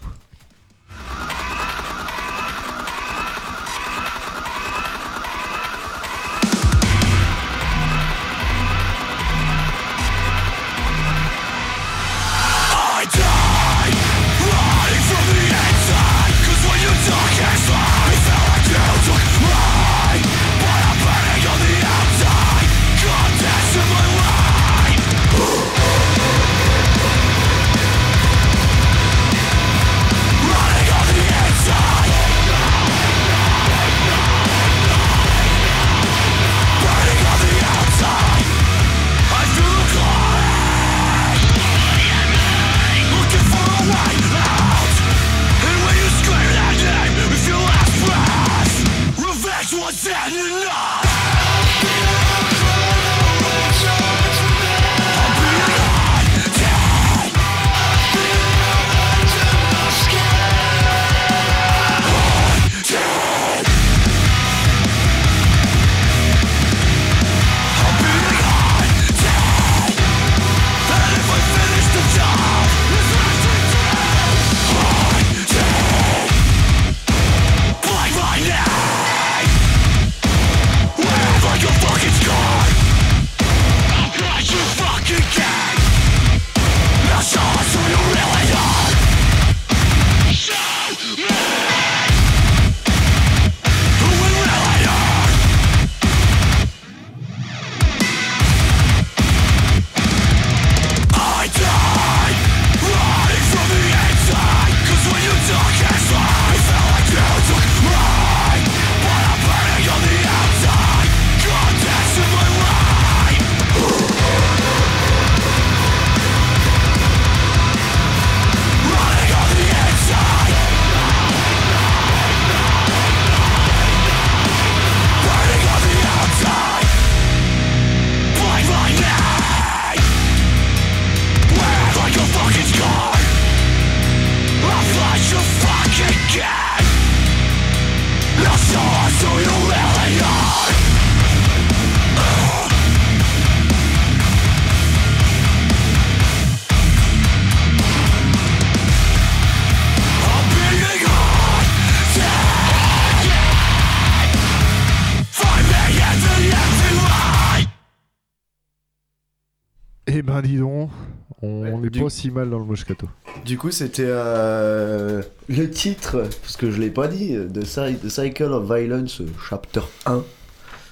On 162.12 162.12
Ouais, 162.12 162.12
n'est 162.12 162.12
du- 162.12 162.12
pas 162.12 162.20
si 162.20 162.30
mal 162.30 162.50
dans 162.50 162.58
le 162.58 162.64
Moscato. 162.64 163.06
Du 163.44 163.58
coup, 163.58 163.70
c'était 163.70 164.04
euh, 164.06 165.22
le 165.48 165.70
titre, 165.70 166.24
parce 166.42 166.56
que 166.56 166.70
je 166.70 166.80
l'ai 166.80 166.90
pas 166.90 167.08
dit, 167.08 167.32
de 167.34 167.62
The 167.62 168.08
Cycle 168.08 168.44
of 168.52 168.64
Violence, 168.66 169.22
chapter 169.48 169.80
1. 170.06 170.22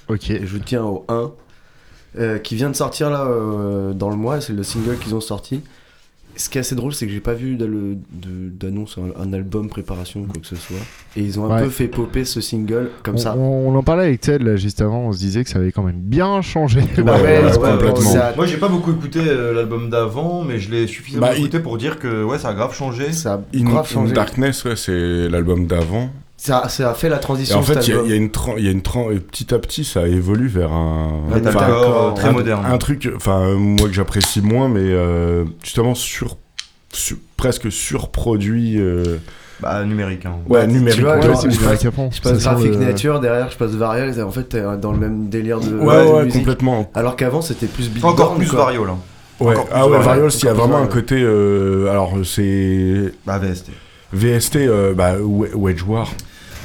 Ok. 0.07 0.31
Je 0.43 0.57
tiens 0.57 0.83
au 0.83 1.05
1. 1.07 1.31
euh, 2.19 2.39
qui 2.39 2.55
vient 2.55 2.69
de 2.69 2.75
sortir 2.75 3.09
là 3.09 3.23
euh, 3.25 3.93
dans 3.93 4.09
le 4.09 4.17
mois, 4.17 4.41
c'est 4.41 4.51
le 4.53 4.63
single 4.63 4.97
qu'ils 4.97 5.15
ont 5.15 5.21
sorti. 5.21 5.61
Ce 6.35 6.49
qui 6.49 6.57
est 6.57 6.61
assez 6.61 6.75
drôle, 6.75 6.93
c'est 6.93 7.05
que 7.05 7.11
j'ai 7.11 7.19
pas 7.19 7.33
vu 7.33 7.57
d'annonce, 7.57 8.97
un, 8.97 9.21
un 9.21 9.33
album 9.33 9.67
préparation, 9.69 10.23
quoi 10.23 10.41
que 10.41 10.47
ce 10.47 10.55
soit. 10.55 10.77
Et 11.15 11.21
ils 11.21 11.39
ont 11.39 11.45
un 11.51 11.55
Ouais. 11.57 11.63
peu 11.63 11.69
fait 11.69 11.87
popper 11.87 12.23
ce 12.25 12.39
single 12.41 12.89
comme 13.03 13.15
on, 13.15 13.17
ça. 13.17 13.35
On, 13.37 13.69
on 13.69 13.75
en 13.75 13.83
parlait 13.83 14.05
avec 14.05 14.21
Ted 14.21 14.43
là 14.43 14.55
juste 14.55 14.81
avant, 14.81 15.01
on 15.07 15.11
se 15.11 15.19
disait 15.19 15.43
que 15.43 15.49
ça 15.49 15.59
avait 15.59 15.71
quand 15.71 15.83
même 15.83 15.99
bien 15.99 16.41
changé. 16.41 16.81
Bah 16.97 17.15
ouais, 17.17 17.21
ouais, 17.21 17.43
ouais, 17.57 17.71
complètement. 17.71 17.95
ça- 18.01 18.33
Moi 18.35 18.45
j'ai 18.45 18.57
pas 18.57 18.69
beaucoup 18.69 18.91
écouté 18.91 19.19
euh, 19.25 19.53
l'album 19.53 19.89
d'avant, 19.89 20.43
mais 20.43 20.59
je 20.59 20.71
l'ai 20.71 20.87
suffisamment 20.87 21.27
Bah, 21.27 21.33
il- 21.35 21.41
écouté 21.41 21.59
pour 21.59 21.77
dire 21.77 21.99
que 21.99 22.23
ouais 22.23 22.39
ça 22.39 22.49
a 22.49 22.53
grave 22.53 22.73
changé. 22.73 23.11
ça 23.11 23.33
a 23.33 23.37
In, 23.57 23.63
grave 23.65 23.85
In 23.89 23.93
changé. 23.93 24.13
Darkness, 24.13 24.63
ouais, 24.65 24.75
c'est 24.75 25.27
l'album 25.29 25.67
d'avant. 25.67 26.09
Ça, 26.43 26.67
ça 26.69 26.89
a 26.89 26.93
fait 26.95 27.07
la 27.07 27.17
Et 27.17 27.19
transition. 27.19 27.59
en 27.59 27.61
fait, 27.61 27.87
il 27.87 27.93
y, 27.93 27.97
a- 27.97 28.01
y 28.01 28.13
a 28.13 28.15
une 28.15 28.31
y 28.57 28.67
a 28.67 28.71
une 28.71 28.81
petit 28.81 29.53
à 29.53 29.59
petit, 29.59 29.83
ça 29.83 30.07
évolue 30.07 30.47
vers 30.47 30.71
un, 30.71 31.21
Metalcore, 31.31 31.61
Enfin, 31.61 32.09
euh, 32.09 32.15
très 32.15 32.29
un, 32.29 32.31
moderne. 32.31 32.65
un 32.65 32.77
truc, 32.79 33.07
enfin 33.15 33.41
euh, 33.41 33.55
moi 33.57 33.87
que 33.87 33.93
j'apprécie 33.93 34.41
moins, 34.41 34.67
mais 34.67 34.79
euh, 34.81 35.45
justement 35.63 35.93
sur, 35.93 36.37
sur- 36.91 37.17
presque 37.37 37.71
surproduit. 37.71 38.79
euh, 38.79 39.17
Bah 39.61 39.83
numérique. 39.85 40.25
Hein. 40.25 40.37
ouais, 40.49 40.61
Bah, 40.61 40.65
tu 40.65 40.73
numérique. 40.73 41.01
vois, 41.01 41.17
Ouais, 41.17 41.21
je 41.21 41.59
passe- 41.59 41.83
Japon. 41.83 42.09
Je 42.11 42.21
passe 42.21 42.33
Ça 42.33 42.39
sent 42.39 42.55
Graphic 42.55 42.71
le- 42.71 42.85
Nature, 42.85 43.19
derrière 43.19 43.51
je 43.51 43.57
passe 43.57 43.71
Varial, 43.73 44.17
et 44.17 44.21
en 44.23 44.31
fait 44.31 44.45
t'es 44.45 44.63
dans 44.81 44.93
le 44.93 44.97
même 44.97 45.29
délire 45.29 45.59
de, 45.59 45.75
Ouais, 45.75 46.11
ouais, 46.11 46.27
complètement. 46.29 46.89
Alors 46.95 47.15
qu'avant 47.17 47.41
c'était 47.43 47.67
plus 47.67 47.87
beat 47.87 48.03
Encore 48.03 48.33
plus 48.33 48.49
quoi. 48.49 48.61
Vario 48.61 48.85
là. 48.85 48.95
Ouais. 49.39 49.51
Encore 49.55 49.69
Ah 49.71 49.85
ouais, 49.85 49.91
Varial. 49.91 50.05
Varials, 50.21 50.31
il 50.41 50.45
y 50.45 50.47
a 50.49 50.53
vraiment 50.53 50.77
un 50.77 50.87
côté. 50.87 51.21
euh, 51.21 51.91
alors, 51.91 52.13
c'est. 52.23 53.13
Bah 53.27 53.37
VST. 53.37 53.69
VST, 54.11 54.55
euh, 54.67 54.93
bah, 54.95 55.13
We- 55.21 55.51
Wedge 55.53 55.83
War. 55.87 56.09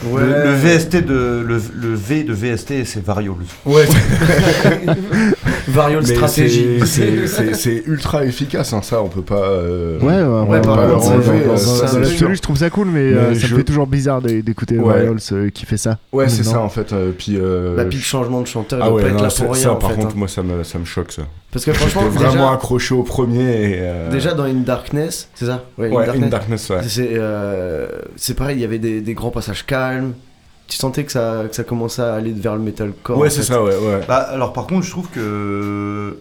Ouais. 0.05 0.21
Le, 0.23 0.29
le 0.45 0.53
VST 0.55 0.97
de 1.07 1.43
le, 1.47 1.61
le 1.75 1.95
V 1.95 2.23
de 2.25 2.33
VST 2.35 2.85
c'est 2.85 3.03
Vario. 3.05 3.37
Ouais, 3.65 3.85
Varial 5.69 6.03
mais 6.07 6.15
stratégie. 6.15 6.79
c'est- 6.81 6.87
c'est- 6.87 7.27
c'est 7.27 7.55
c'est 7.55 7.83
ultra 7.87 8.25
efficace, 8.25 8.73
hein, 8.73 8.81
ça, 8.83 9.03
on 9.03 9.09
peut 9.09 9.23
pas. 9.23 9.35
euh, 9.49 9.99
Ouais, 10.01 10.23
ouais, 10.23 10.61
c'est- 10.63 10.67
dans- 10.69 12.01
l'absolu, 12.01 12.37
je 12.37 12.43
trouve 12.43 12.57
ça 12.59 12.71
cool, 12.71 12.89
mais, 12.89 13.01
Mais 13.11 13.17
euh, 13.17 13.35
ça 13.35 13.47
je- 13.47 13.55
me 13.55 13.59
fait 13.59 13.65
toujours 13.65 13.87
bizarre 13.87 14.21
d'é- 14.23 14.43
d'écouter 14.43 14.79
Ouais. 14.79 14.93
Varials 14.95 15.17
euh, 15.33 15.51
qui 15.51 15.67
fait 15.67 15.77
ça. 15.77 15.99
Ouais, 16.13 16.29
c'est 16.29 16.45
ça 16.45 16.61
en 16.61 16.69
fait. 16.69 16.93
euh, 16.93 17.11
puis. 17.17 17.37
euh, 17.39 17.75
Bah, 17.77 17.85
puis 17.85 17.99
le 17.99 18.05
changement 18.05 18.41
de 18.43 18.47
chanteur, 18.47 18.79
il 18.81 18.83
ah 18.85 18.93
ouais, 18.93 19.03
pas 19.03 19.09
être 19.09 19.17
non, 19.17 19.23
là 19.25 19.31
ça, 19.31 19.45
pour 19.45 19.55
rien 19.55 19.63
ça, 19.65 19.73
en 19.73 19.77
par 19.77 19.91
fait. 19.91 19.97
contre, 19.97 20.09
hein. 20.09 20.15
moi, 20.17 20.29
ça 20.29 20.43
me, 20.43 20.63
ça 20.63 20.79
me 20.79 20.85
choque 20.85 21.13
ça. 21.13 21.23
Parce 21.53 21.65
que 21.65 21.73
J'étais 21.73 21.87
franchement, 21.87 22.11
vraiment 22.11 22.33
déjà, 22.33 22.53
accroché 22.53 22.95
au 22.95 23.03
premier. 23.03 23.71
Et, 23.71 23.79
euh, 23.81 24.11
déjà 24.11 24.35
dans 24.35 24.45
In 24.45 24.55
Darkness, 24.55 25.31
c'est 25.35 25.47
ça? 25.47 25.65
Ouais, 25.79 25.89
ouais, 25.91 26.09
In 26.09 26.27
Darkness, 26.27 26.69
ouais. 26.71 26.83
C'est 26.87 27.11
euh, 27.13 27.89
c'est 28.17 28.35
pareil, 28.35 28.57
il 28.59 28.61
y 28.61 28.65
avait 28.65 28.79
des, 28.79 29.01
des 29.01 29.15
grands 29.15 29.31
passages 29.31 29.65
calmes. 29.65 30.15
Tu 30.69 30.77
sentais 30.77 31.05
que 31.05 31.13
ça, 31.13 31.45
que 31.49 31.55
ça 31.55 31.63
commençait 31.63 32.03
à 32.03 32.15
aller 32.15 32.33
vers 32.33 32.57
le 32.57 32.61
metalcore. 32.63 33.19
Ouais, 33.19 33.31
c'est 33.31 33.43
fait. 33.43 33.53
ça, 33.53 33.63
ouais, 33.63 33.77
ouais. 33.77 34.01
Bah 34.09 34.17
alors 34.17 34.53
par 34.53 34.67
contre 34.67 34.85
je 34.85 34.91
trouve 34.91 35.09
que 35.09 36.19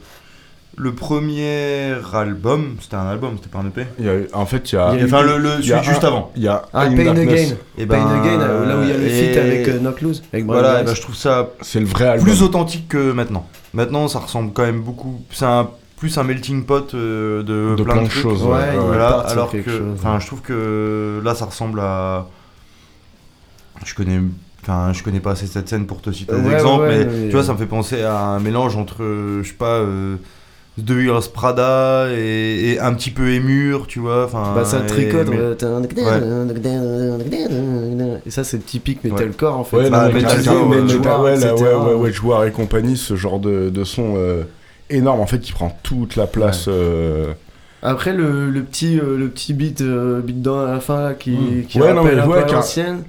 le 0.78 0.94
premier 0.94 1.94
album 2.14 2.76
c'était 2.82 2.96
un 2.98 3.08
album 3.08 3.36
c'était 3.38 3.50
pas 3.50 3.60
un 3.60 3.68
EP. 3.68 3.86
Il 4.00 4.06
y 4.06 4.10
a, 4.10 4.14
en 4.34 4.46
fait, 4.46 4.72
il 4.72 4.76
y 4.76 4.78
a. 4.78 4.94
Il 4.94 5.00
y 5.00 5.02
a- 5.04 5.06
Enfin 5.06 5.22
le, 5.24 5.38
le 5.38 5.62
juste 5.62 6.04
un- 6.04 6.08
avant. 6.08 6.32
Il 6.36 6.44
y 6.44 6.48
a 6.48 6.64
Ah, 6.74 6.82
In 6.82 6.96
Pain 6.96 7.06
Darkness. 7.06 7.48
Again. 7.52 7.56
Et 7.78 7.86
Pain 7.86 8.04
ben, 8.06 8.20
Again, 8.22 8.42
euh, 8.42 8.66
là 8.68 8.78
où 8.78 8.84
il 8.84 8.90
y 8.90 8.92
a 8.92 8.98
le 8.98 9.08
feat 9.10 9.38
avec 9.38 9.68
euh, 9.70 9.80
Knock 9.80 10.02
Loose. 10.02 10.24
Avec 10.34 10.46
Voilà, 10.46 10.84
bah, 10.84 10.94
je 10.94 11.02
trouve 11.02 11.16
ça 11.16 11.50
C'est 11.62 11.80
le 11.80 11.86
vrai 11.86 12.08
album. 12.08 12.26
plus 12.26 12.42
authentique 12.44 12.88
que 12.90 13.12
maintenant. 13.14 13.48
Maintenant, 13.74 14.08
ça 14.08 14.20
ressemble 14.20 14.52
quand 14.54 14.64
même 14.64 14.82
beaucoup. 14.82 15.22
C'est 15.32 15.46
un, 15.46 15.70
plus 15.98 16.18
un 16.18 16.24
melting 16.24 16.66
pot 16.66 16.94
euh, 16.94 17.40
de, 17.44 17.76
De 17.78 17.84
plein, 17.84 17.94
plein 17.96 18.04
de 18.04 18.10
choses, 18.10 18.44
Ouais, 18.44 18.50
ouais, 18.52 18.60
il 18.74 18.80
ouais. 18.80 18.86
Voilà, 18.86 19.20
alors 19.20 19.52
que, 19.52 19.94
enfin, 19.94 20.20
je 20.20 20.28
trouve 20.28 20.42
que 20.42 21.22
là, 21.24 21.36
ça 21.36 21.46
ressemble 21.46 21.80
à. 21.80 22.28
Je 23.86 23.94
connais, 23.94 24.20
enfin, 24.64 24.92
je 24.94 25.04
connais 25.04 25.20
pas 25.20 25.32
assez 25.32 25.48
cette 25.48 25.68
scène 25.70 25.86
pour 25.86 26.02
te 26.02 26.12
citer 26.12 26.34
des 26.36 26.48
Ouais, 26.48 26.54
exemples, 26.54 26.84
ouais, 26.84 26.90
mais, 26.90 27.06
ouais, 27.06 27.12
mais- 27.22 27.26
tu 27.28 27.32
vois, 27.34 27.44
ça 27.44 27.54
me 27.54 27.58
fait 27.58 27.66
penser 27.66 28.02
à 28.04 28.18
un 28.20 28.40
mélange 28.40 28.76
entre, 28.78 28.98
je 29.42 29.48
sais 29.48 29.54
pas. 29.54 29.66
Euh, 29.80 30.16
The 30.84 30.92
Heroes 30.92 31.30
Prada 31.34 32.08
et, 32.12 32.72
et 32.74 32.80
un 32.80 32.94
petit 32.94 33.12
peu 33.12 33.30
émur, 33.30 33.88
tu 33.88 34.00
vois. 34.00 34.26
Enfin, 34.26 34.54
Bah 34.56 34.66
ça 34.66 34.82
tricote. 34.82 35.30
ouais. 35.30 35.56
Et 38.26 38.30
ça 38.30 38.44
c'est 38.44 38.60
typique 38.60 39.04
metalcore 39.04 39.58
en 39.58 39.64
fait. 39.64 39.78
Ouais, 39.78 39.90
Bah, 39.90 40.08
non, 40.08 40.14
mais 40.14 40.22
Metal 40.22 40.38
Metal- 40.40 40.54
Core, 40.54 40.70
mais 40.70 40.82
Metal- 40.82 41.00
War, 41.06 41.22
ouais, 41.24 41.94
ouais, 41.94 41.94
ouais, 42.12 42.20
War 42.24 42.46
et 42.46 42.52
compagnie, 42.52 42.98
ce 42.98 43.16
genre 43.16 43.40
de, 43.40 43.70
de 43.70 43.84
son 43.84 44.14
euh, 44.18 44.44
énorme 44.90 45.20
en 45.22 45.26
fait 45.28 45.40
qui 45.40 45.54
prend 45.54 45.78
toute 45.84 46.16
la 46.16 46.28
place. 46.28 46.66
euh, 46.68 47.28
Après 47.82 48.14
le, 48.14 48.50
le 48.50 48.62
petit 48.64 49.00
euh, 49.00 49.18
le 49.18 49.30
petit 49.30 49.54
beat 49.54 49.82
euh, 49.82 50.20
beat 50.22 50.42
down 50.42 50.68
à 50.68 50.74
la 50.74 50.80
fin 50.80 51.02
là, 51.02 51.14
qui, 51.14 51.32
Mm. 51.32 51.66
qui 51.68 51.80
Ouais, 51.80 51.94
non, 51.94 52.02
rappelle 52.04 52.18
mais 52.18 52.22
un 52.24 52.28
ouais, 52.28 52.46
peu 52.46 52.52
l'ancienne. 52.54 53.04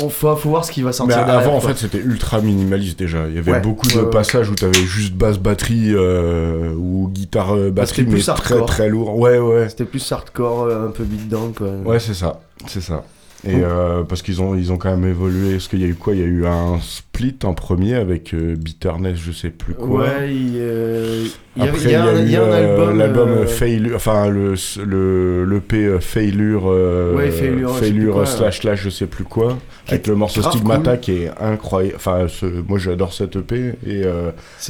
On 0.00 0.08
faut, 0.10 0.36
faut 0.36 0.50
voir 0.50 0.64
ce 0.64 0.70
qui 0.70 0.82
va 0.82 0.90
Mais 0.90 0.92
sortir 0.92 1.16
derrière. 1.26 1.38
avant 1.40 1.56
en 1.56 1.60
fait 1.60 1.76
c'était 1.76 1.98
ultra 1.98 2.40
minimaliste 2.40 2.96
déjà. 2.98 3.26
Il 3.28 3.34
y 3.34 3.38
avait 3.38 3.50
Ouais. 3.52 3.60
beaucoup 3.60 3.88
de 3.88 4.02
passages 4.02 4.48
où 4.48 4.54
t'avais 4.54 4.74
juste 4.84 5.14
basse 5.14 5.38
batterie 5.38 5.92
euh, 5.92 6.72
ou 6.76 7.08
guitare 7.12 7.54
euh, 7.56 7.70
Bah, 7.70 7.82
batterie 7.82 7.96
c'était 7.96 8.08
mais 8.10 8.14
plus 8.14 8.22
très 8.26 8.30
hardcore. 8.32 8.66
très 8.66 8.88
lourd. 8.88 9.18
Ouais 9.18 9.38
ouais. 9.40 9.68
C'était 9.68 9.84
plus 9.84 10.12
hardcore, 10.12 10.62
euh, 10.64 10.86
un 10.86 10.90
peu 10.92 11.02
beat 11.02 11.28
down 11.28 11.52
quoi. 11.52 11.70
Ouais 11.84 11.98
c'est 11.98 12.14
ça, 12.14 12.40
c'est 12.68 12.80
ça. 12.80 13.02
Et 13.44 13.54
euh, 13.56 14.04
parce 14.04 14.22
qu'ils 14.22 14.40
ont 14.40 14.54
ils 14.54 14.70
ont 14.72 14.78
quand 14.78 14.90
même 14.96 15.08
évolué. 15.08 15.56
Est-ce 15.56 15.68
qu'il 15.68 15.80
y 15.80 15.84
a 15.84 15.88
eu 15.88 15.94
quoi? 15.94 16.14
Il 16.14 16.20
y 16.20 16.24
a 16.24 16.26
eu 16.26 16.46
un 16.46 16.78
split 16.80 17.36
en 17.42 17.54
premier 17.54 17.94
avec 17.96 18.34
Bitterness, 18.34 19.16
je 19.18 19.32
sais 19.32 19.50
plus 19.50 19.74
quoi. 19.74 20.00
Ouais, 20.06 20.32
il, 20.32 21.30
après 21.60 21.82
Il 21.82 21.90
y, 21.90 21.94
a 21.94 22.04
un 22.04 22.06
euh, 22.06 22.70
album. 22.70 22.98
L'album 22.98 23.28
euh, 23.30 23.46
Failure, 23.46 23.96
enfin 23.96 24.28
le, 24.28 24.54
le, 24.84 25.44
le 25.44 25.60
P 25.60 25.84
euh, 25.84 26.00
Failure, 26.00 26.64
ouais, 26.66 27.30
Failure, 27.30 27.76
failure 27.76 28.26
slash 28.26 28.60
slash 28.60 28.82
je 28.82 28.90
sais 28.90 29.06
plus 29.06 29.24
quoi, 29.24 29.58
avec 29.88 30.06
le 30.06 30.14
morceau 30.14 30.42
Stigmata 30.42 30.96
qui 30.96 31.12
est 31.12 31.30
incroyable. 31.40 31.96
Enfin, 31.96 32.26
moi 32.66 32.78
j'adore 32.78 33.12
cette 33.12 33.36
EP. 33.36 33.74
Et 33.86 34.02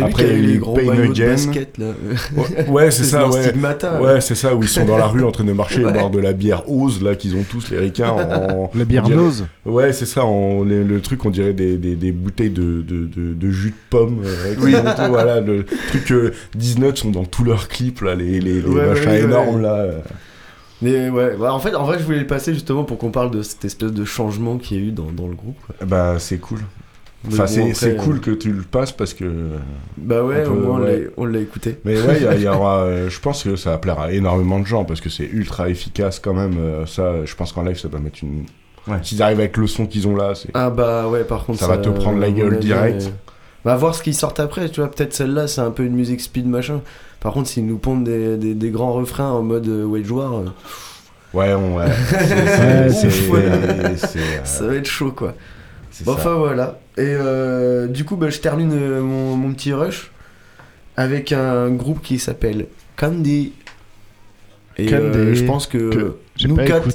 après, 0.01 0.25
a 0.25 0.33
eu 0.33 0.43
les 0.43 0.59
gros 0.59 0.75
Pain 0.75 0.85
Basket, 0.85 1.79
ouais, 2.69 2.91
c'est 2.91 3.05
ça, 3.05 3.29
ouais. 3.29 3.43
Stigmata, 3.43 4.01
ouais, 4.01 4.21
c'est 4.21 4.35
ça, 4.35 4.55
où 4.55 4.63
ils 4.63 4.69
sont 4.69 4.85
dans 4.85 4.99
la 4.99 5.07
rue 5.07 5.25
en 5.25 5.31
train 5.31 5.45
de 5.45 5.53
marcher 5.53 5.83
et 5.83 5.93
boire 5.93 6.11
de 6.11 6.19
la 6.19 6.33
bière 6.33 6.69
Ose, 6.71 7.03
là, 7.03 7.15
qu'ils 7.15 7.37
ont 7.37 7.45
tous 7.49 7.71
les 7.71 7.79
ricains 7.79 8.11
en. 8.11 8.71
La 8.79 8.85
bière 8.85 9.07
Ose 9.09 9.47
Ouais, 9.65 9.93
c'est 9.93 10.07
ça, 10.07 10.25
on, 10.25 10.63
le 10.65 11.01
truc, 11.01 11.25
on 11.25 11.31
dirait 11.31 11.53
des, 11.53 11.77
des, 11.77 11.97
des 11.97 12.13
bouteilles 12.13 12.51
de, 12.51 12.83
de, 12.83 13.09
de, 13.35 13.51
jus 13.51 13.71
de 13.71 13.75
pomme. 13.91 14.23
Oui. 14.61 14.75
voilà, 15.09 15.41
le 15.41 15.65
truc 15.65 16.13
Nuts 16.79 16.97
sont 16.97 17.11
dans 17.11 17.25
tous 17.25 17.45
leurs 17.45 17.69
clips, 17.69 18.01
là, 18.01 18.15
les, 18.15 18.41
les, 18.41 18.63
machins 18.63 19.11
énormes, 19.11 19.61
là. 19.61 19.75
Euh. 19.75 20.01
Mais 20.81 21.09
ouais, 21.11 21.37
bah, 21.37 21.53
en 21.53 21.59
fait, 21.59 21.75
en 21.75 21.85
vrai, 21.85 21.99
je 21.99 22.05
voulais 22.05 22.21
le 22.21 22.27
passer 22.27 22.55
justement 22.55 22.85
pour 22.85 22.99
qu'on 22.99 23.11
parle 23.11 23.31
de 23.31 23.43
cette 23.43 23.65
espèce 23.65 23.93
de 23.93 24.05
changement 24.05 24.59
qu'il 24.59 24.77
y 24.77 24.81
a 24.81 24.89
eu 24.89 24.93
dans, 24.93 25.27
le 25.27 25.35
groupe. 25.35 25.59
Bah, 25.85 26.17
c'est 26.19 26.39
cool. 26.39 26.61
Enfin, 27.27 27.49
c'est 27.49 27.85
euh, 27.85 27.97
cool 27.97 28.21
que 28.21 28.31
tu 28.31 28.53
le 28.53 28.63
passes 28.63 28.93
parce 28.93 29.13
que. 29.13 29.25
Bah 29.97 30.23
ouais, 30.23 30.47
au 30.47 30.55
moins 30.55 30.81
on 31.17 31.25
l'a 31.25 31.41
écouté. 31.41 31.77
Mais 31.85 32.01
ouais, 32.01 32.39
y, 32.39 32.43
y 32.43 32.49
aura, 32.49 32.83
euh, 32.85 33.11
je 33.11 33.19
pense 33.19 33.43
que 33.43 33.57
ça 33.57 33.71
va 33.71 33.79
plaire 33.79 33.99
à 33.99 34.13
énormément 34.13 34.61
de 34.61 34.67
gens 34.67 34.85
parce 34.85 35.01
que 35.01 35.11
c'est 35.11 35.25
ultra 35.25 35.69
efficace 35.69 36.21
quand 36.21 36.35
même. 36.35 36.57
Ça, 36.87 37.25
je 37.25 37.35
pense 37.35 37.53
qu'en 37.53 37.65
live, 37.65 37.77
ça 37.77 37.89
doit 37.89 38.01
mettre 38.01 38.21
une. 38.23 38.45
S'ils 39.03 39.21
arrivent 39.21 39.41
avec 39.41 39.57
le 39.57 39.67
son 39.67 39.87
qu'ils 39.87 40.07
ont 40.07 40.15
là, 40.15 40.35
c'est. 40.37 40.51
Ah 40.55 40.71
bah 40.71 41.09
ouais, 41.09 41.25
par 41.25 41.45
contre. 41.45 41.59
Ça 41.59 41.67
va 41.67 41.79
te 41.79 41.89
prendre 41.89 42.19
la 42.19 42.31
gueule 42.31 42.61
direct. 42.61 43.11
Bah 43.65 43.77
voir 43.77 43.95
ce 43.95 44.03
qu'ils 44.03 44.15
sortent 44.15 44.41
après, 44.41 44.69
tu 44.69 44.81
vois. 44.81 44.91
Peut-être 44.91 45.13
celle-là, 45.13 45.49
c'est 45.49 45.61
un 45.61 45.71
peu 45.71 45.85
une 45.85 45.95
musique 45.95 46.21
speed 46.21 46.47
machin. 46.47 46.81
Par 47.21 47.33
contre, 47.33 47.49
s'ils 47.49 47.67
nous 47.67 47.79
pondent 47.79 48.05
des, 48.05 48.37
des, 48.37 48.55
des 48.55 48.71
grands 48.71 48.93
refrains 48.93 49.31
en 49.31 49.43
mode 49.43 49.67
euh, 49.69 49.85
Wage 49.85 50.11
War, 50.11 50.35
euh, 50.35 50.45
Ouais, 51.35 51.53
on, 51.53 51.77
ouais. 51.81 51.85
Euh, 51.85 52.89
ça 54.45 54.67
va 54.67 54.75
être 54.75 54.87
chaud 54.87 55.13
quoi. 55.13 55.35
c'est 55.91 56.05
Bon, 56.05 56.13
enfin 56.13 56.35
voilà. 56.35 56.79
Et 56.97 57.03
euh, 57.05 57.87
du 57.87 58.05
coup, 58.05 58.17
bah, 58.17 58.31
je 58.31 58.39
termine 58.39 58.73
euh, 58.73 59.03
mon, 59.03 59.37
mon 59.37 59.53
petit 59.53 59.73
rush 59.75 60.11
avec 60.97 61.33
un 61.33 61.71
groupe 61.71 62.01
qui 62.03 62.19
s'appelle 62.19 62.67
Candy. 62.97 63.53
Et 64.79 64.87
Candy, 64.87 65.19
euh, 65.19 65.35
je 65.35 65.45
pense 65.45 65.67
que, 65.67 65.91
que 65.91 66.17
nous 66.47 66.57
quatre 66.57 66.89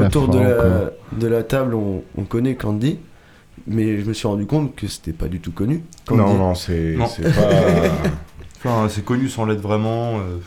autour 0.00 0.28
de 0.28 0.38
la, 0.38 0.90
de 1.12 1.26
la 1.26 1.42
table, 1.42 1.74
on, 1.74 2.02
on 2.16 2.24
connaît 2.24 2.54
Candy. 2.54 2.98
Mais 3.66 3.98
je 4.00 4.04
me 4.06 4.12
suis 4.12 4.26
rendu 4.28 4.46
compte 4.46 4.74
que 4.76 4.86
c'était 4.86 5.12
pas 5.12 5.26
du 5.28 5.40
tout 5.40 5.52
connu. 5.52 5.82
Non, 6.10 6.34
non, 6.34 6.54
c'est 6.54 6.94
Non. 6.96 7.06
c'est 7.06 7.22
pas. 7.34 7.48
Enfin, 8.66 8.88
c'est 8.88 9.04
connu 9.04 9.28
sans 9.28 9.44
l'être 9.44 9.60
vraiment. 9.60 10.18
euh, 10.18 10.38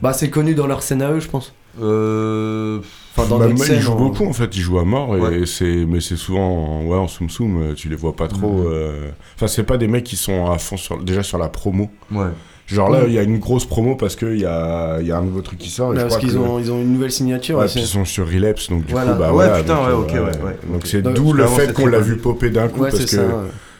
Bah, 0.00 0.12
c'est 0.14 0.30
connu 0.30 0.54
dans 0.54 0.66
leur 0.66 0.82
scène 0.82 1.02
à 1.02 1.10
eux, 1.12 1.20
je 1.20 1.28
pense. 1.28 1.52
Euh, 1.82 2.80
Enfin, 3.14 3.28
dans 3.28 3.38
Bah, 3.38 3.46
scène. 3.58 3.76
ils 3.76 3.82
jouent 3.82 3.92
en- 3.92 3.96
beaucoup 3.96 4.24
en 4.24 4.32
fait, 4.32 4.56
ils 4.56 4.60
jouent 4.62 4.78
à 4.78 4.84
mort, 4.86 5.14
et 5.16 5.20
Ouais. 5.20 5.46
c'est, 5.46 5.84
mais 5.86 6.00
c'est 6.00 6.16
souvent 6.16 6.80
en, 6.80 6.86
ouais, 6.86 6.96
en 6.96 7.08
soum 7.08 7.28
soum, 7.28 7.60
euh, 7.60 7.74
tu 7.74 7.90
les 7.90 7.96
vois 7.96 8.16
pas 8.16 8.26
trop. 8.28 8.66
Euh, 8.68 9.10
Enfin, 9.34 9.48
c'est 9.48 9.64
pas 9.64 9.76
des 9.76 9.86
mecs 9.86 10.04
qui 10.04 10.16
sont 10.16 10.50
à 10.50 10.56
fond 10.56 10.78
sur, 10.78 11.02
déjà 11.02 11.22
sur 11.22 11.36
la 11.36 11.48
promo. 11.50 11.90
ouais. 12.10 12.26
Genre 12.74 12.90
là, 12.90 13.00
il 13.06 13.12
y 13.12 13.18
a 13.18 13.22
une 13.22 13.38
grosse 13.38 13.64
promo 13.66 13.96
parce 13.96 14.16
qu'il 14.16 14.38
y 14.38 14.44
a, 14.46 14.98
il 15.00 15.06
y 15.06 15.12
a 15.12 15.18
un 15.18 15.22
nouveau 15.22 15.40
truc 15.42 15.58
qui 15.58 15.68
sort. 15.70 15.92
et 15.94 15.96
je 15.96 16.02
parce 16.02 16.16
qu'ils 16.18 16.32
que- 16.32 16.38
ont, 16.38 16.58
ils 16.58 16.70
ont 16.72 16.80
une 16.80 16.92
nouvelle 16.92 17.12
signature. 17.12 17.58
Ouais, 17.58 17.64
aussi. 17.64 17.74
puis 17.74 17.82
ils 17.84 17.88
sont 17.88 18.04
sur 18.04 18.26
Relapse, 18.28 18.68
donc 18.70 18.84
du 18.86 18.92
Voilà. 18.92 19.12
coup, 19.12 19.18
bah 19.18 19.26
Ouais, 19.28 19.46
voilà. 19.46 19.58
putain, 19.58 19.74
donc, 19.76 19.84
ouais, 19.86 19.92
euh, 19.92 19.96
ok, 19.96 20.10
ouais, 20.12 20.44
ouais, 20.46 20.56
Donc 20.72 20.86
c'est 20.86 21.02
d'où 21.02 21.32
le 21.32 21.46
fait 21.46 21.72
qu'on 21.72 21.86
l'a 21.86 21.98
vu 22.00 22.16
popper 22.16 22.50
d'un 22.50 22.68
coup, 22.68 22.80
Ouais, 22.82 22.90
parce 22.90 23.04
que 23.04 23.10
ça. 23.10 23.22
ouais. 23.22 23.28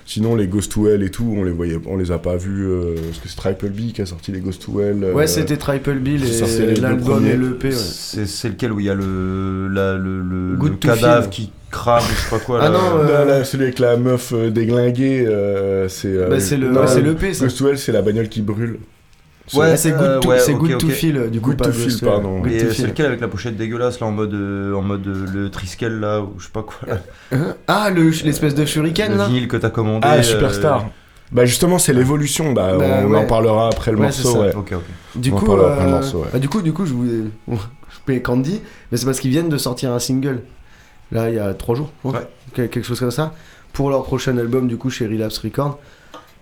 Sinon, 0.05 0.35
les 0.35 0.49
Ghost 0.49 0.73
to 0.73 0.89
Hell 0.89 1.03
et 1.05 1.11
tout, 1.11 1.33
on 1.39 1.45
les 1.45 1.53
voyait, 1.53 1.79
on 1.87 1.97
les 1.97 2.11
a 2.11 2.19
pas 2.19 2.37
vus. 2.37 2.67
euh, 2.67 2.97
parce 3.07 3.19
que 3.21 3.29
c'est 3.29 3.37
Triple 3.37 3.69
B 3.71 3.93
qui 3.93 4.03
a 4.03 4.07
sorti 4.07 4.33
les 4.33 4.41
Ghost 4.41 4.61
to 4.65 4.81
Hell. 4.81 5.03
euh, 5.05 5.13
Ouais, 5.15 5.29
c'était 5.29 5.57
Triple 5.57 6.01
deux 6.01 6.81
l'album 6.81 7.25
et 7.25 7.37
l'EP. 7.37 7.69
Ouais. 7.69 7.73
C'est 8.27 8.49
lequel 8.49 8.73
où 8.73 8.81
il 8.81 8.87
y 8.87 8.91
a 8.91 8.95
le, 8.95 9.69
la- 9.69 9.97
le, 9.97 10.21
le, 10.23 10.57
Good 10.57 10.73
le 10.73 10.77
to 10.79 10.89
cadavre 10.89 11.31
qui 11.31 11.53
crame, 11.73 12.03
je 12.09 12.21
sais 12.21 12.31
pas 12.31 12.39
quoi. 12.39 12.61
Ah 12.63 12.69
là. 12.69 12.71
non, 12.79 12.99
euh, 13.01 13.09
Là, 13.13 13.25
là, 13.25 13.45
celui 13.45 13.65
avec 13.65 13.81
la 13.81 13.97
meuf 13.97 14.33
euh, 14.33 14.51
déglinguée, 14.51 15.25
euh, 15.27 15.89
c'est. 15.89 16.07
euh, 16.09 16.29
Bah, 16.29 16.39
c'est 16.39 16.57
le- 16.57 16.71
non, 16.71 16.83
ouais, 16.83 16.87
c'est 16.87 17.01
l'EP, 17.03 17.35
ça. 17.35 17.45
Ghost 17.47 17.59
to 17.59 17.75
c'est 17.77 17.91
la 17.93 18.03
bagnole 18.03 18.29
qui 18.29 18.43
brûle. 18.43 18.79
Ouais, 19.55 19.77
c'est 19.77 19.91
Good 19.91 20.01
euh, 20.03 20.21
to, 20.21 20.29
ouais, 20.29 20.39
c'est 20.39 20.55
ok, 20.55 20.61
good 20.61 20.79
to 20.79 20.87
ok. 20.87 20.93
Feel, 20.93 21.31
du 21.31 21.41
coup, 21.41 21.51
Good 21.51 21.59
pas 21.59 21.65
to 21.67 21.73
Feel, 21.73 21.99
to 21.99 22.07
pardon. 22.07 22.45
Et 22.47 22.59
to 22.59 22.67
euh, 22.67 22.73
c'est 22.73 22.87
lequel 22.87 23.07
avec 23.07 23.21
la 23.21 23.27
pochette 23.29 23.57
dégueulasse 23.57 23.99
là 24.01 24.07
en 24.07 24.13
mode 24.13 24.33
euh, 24.33 24.73
en 24.75 24.83
mode 24.83 25.05
euh, 25.07 25.27
le 25.35 25.51
Triskel 25.51 25.99
là 25.99 26.21
ou 26.21 26.35
je 26.39 26.45
sais 26.45 26.53
pas 26.53 26.63
quoi. 26.63 26.79
là. 26.89 26.99
Ah, 27.67 27.91
le- 27.91 28.11
l'espèce 28.25 28.55
de 28.55 28.65
shuriken 28.65 29.11
le 29.13 29.19
là 29.19 29.27
vinyle 29.27 29.49
que 29.49 29.57
t'as 29.57 29.71
commandé. 29.71 30.07
Ah, 30.09 30.15
euh, 30.19 30.23
Superstar. 30.23 30.87
Bah, 31.33 31.45
justement, 31.45 31.79
c'est 31.79 31.93
l'évolution. 31.93 32.53
Bah, 32.53 32.77
Bah, 32.79 32.85
on 33.05 33.11
ouais. 33.11 33.19
en 33.19 33.27
parlera 33.27 33.69
après 33.69 33.91
le 33.91 33.99
Ouais, 33.99 34.13
c'est 34.13 34.23
morceau, 34.25 34.43
ouais. 34.43 34.55
Ok 34.55 34.73
ok. 34.75 34.83
Du 35.21 35.33
On 35.33 35.35
en 35.35 35.39
coup, 35.39 35.47
parlera 35.47 35.73
après 35.73 35.85
le 35.85 35.89
euh, 35.89 35.93
morceau, 35.95 36.19
ouais. 36.19 36.29
bah, 36.33 36.39
du 36.39 36.49
coup, 36.49 36.63
du 36.63 36.73
coup, 36.73 36.87
je 36.87 36.93
voulais, 36.93 37.21
je 38.09 38.19
Candy, 38.19 38.61
mais 38.91 38.99
c'est 38.99 39.07
parce 39.07 39.19
qu'ils 39.19 39.31
viennent 39.33 39.49
de 39.49 39.57
sortir 39.59 39.93
un 39.93 39.99
single. 39.99 40.41
Là, 41.13 41.29
il 41.31 41.37
y 41.37 41.39
a 41.39 41.55
trois 41.55 41.75
jours. 41.77 41.93
Ouais. 42.05 42.19
Quel- 42.55 42.69
quelque 42.71 42.85
chose 42.85 42.99
comme 42.99 43.11
ça, 43.11 43.35
pour 43.73 43.91
leur 43.91 44.03
prochain 44.03 44.37
album, 44.39 44.67
du 44.67 44.77
coup, 44.77 44.91
chez 44.91 45.07
Relapse 45.07 45.39
Records. 45.39 45.79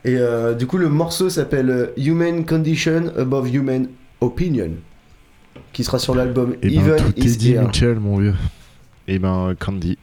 Et 0.04 0.16
euh, 0.16 0.54
du 0.54 0.66
coup, 0.66 0.78
le 0.78 0.88
morceau 0.88 1.28
s'appelle 1.28 1.68
euh, 1.70 1.86
Human 1.98 2.46
Condition 2.46 3.12
Above 3.18 3.54
Human 3.54 3.88
Opinion, 4.22 4.70
qui 5.72 5.84
sera 5.84 5.98
sur 5.98 6.14
l'album 6.14 6.54
Et 6.62 6.70
ben, 6.70 6.80
Even 6.80 6.96
tout 6.96 7.12
est 7.20 7.24
Is 7.24 7.36
dit, 7.36 7.52
Here. 7.52 7.62
Mitchell, 7.66 7.98
mon 8.00 8.16
vieux. 8.18 8.34
Et 9.08 9.18
ben, 9.18 9.54
Candy. 9.58 9.98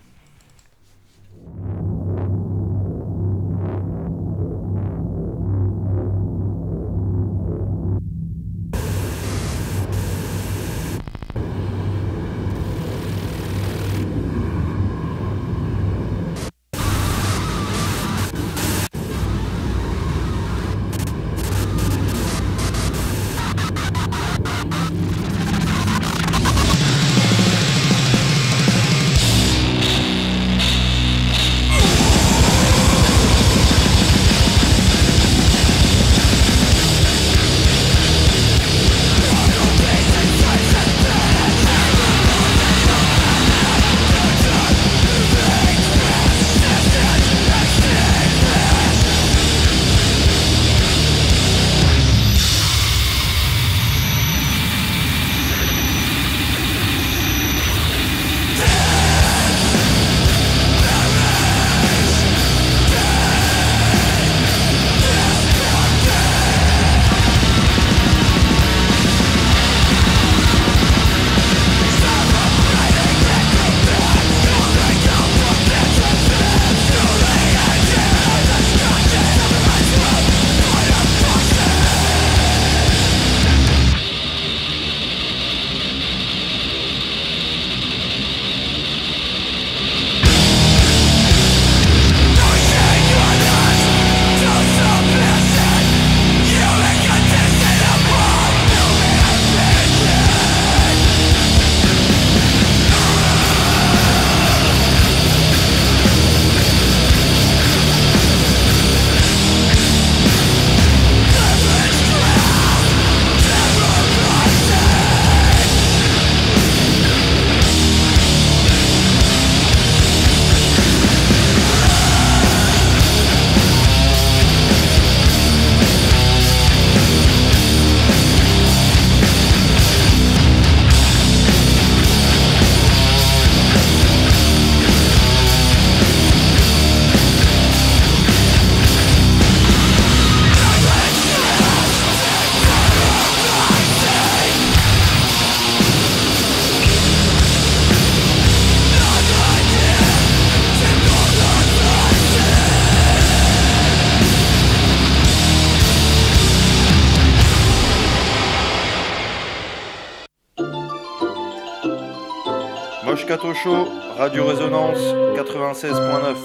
96.9. 165.74 166.36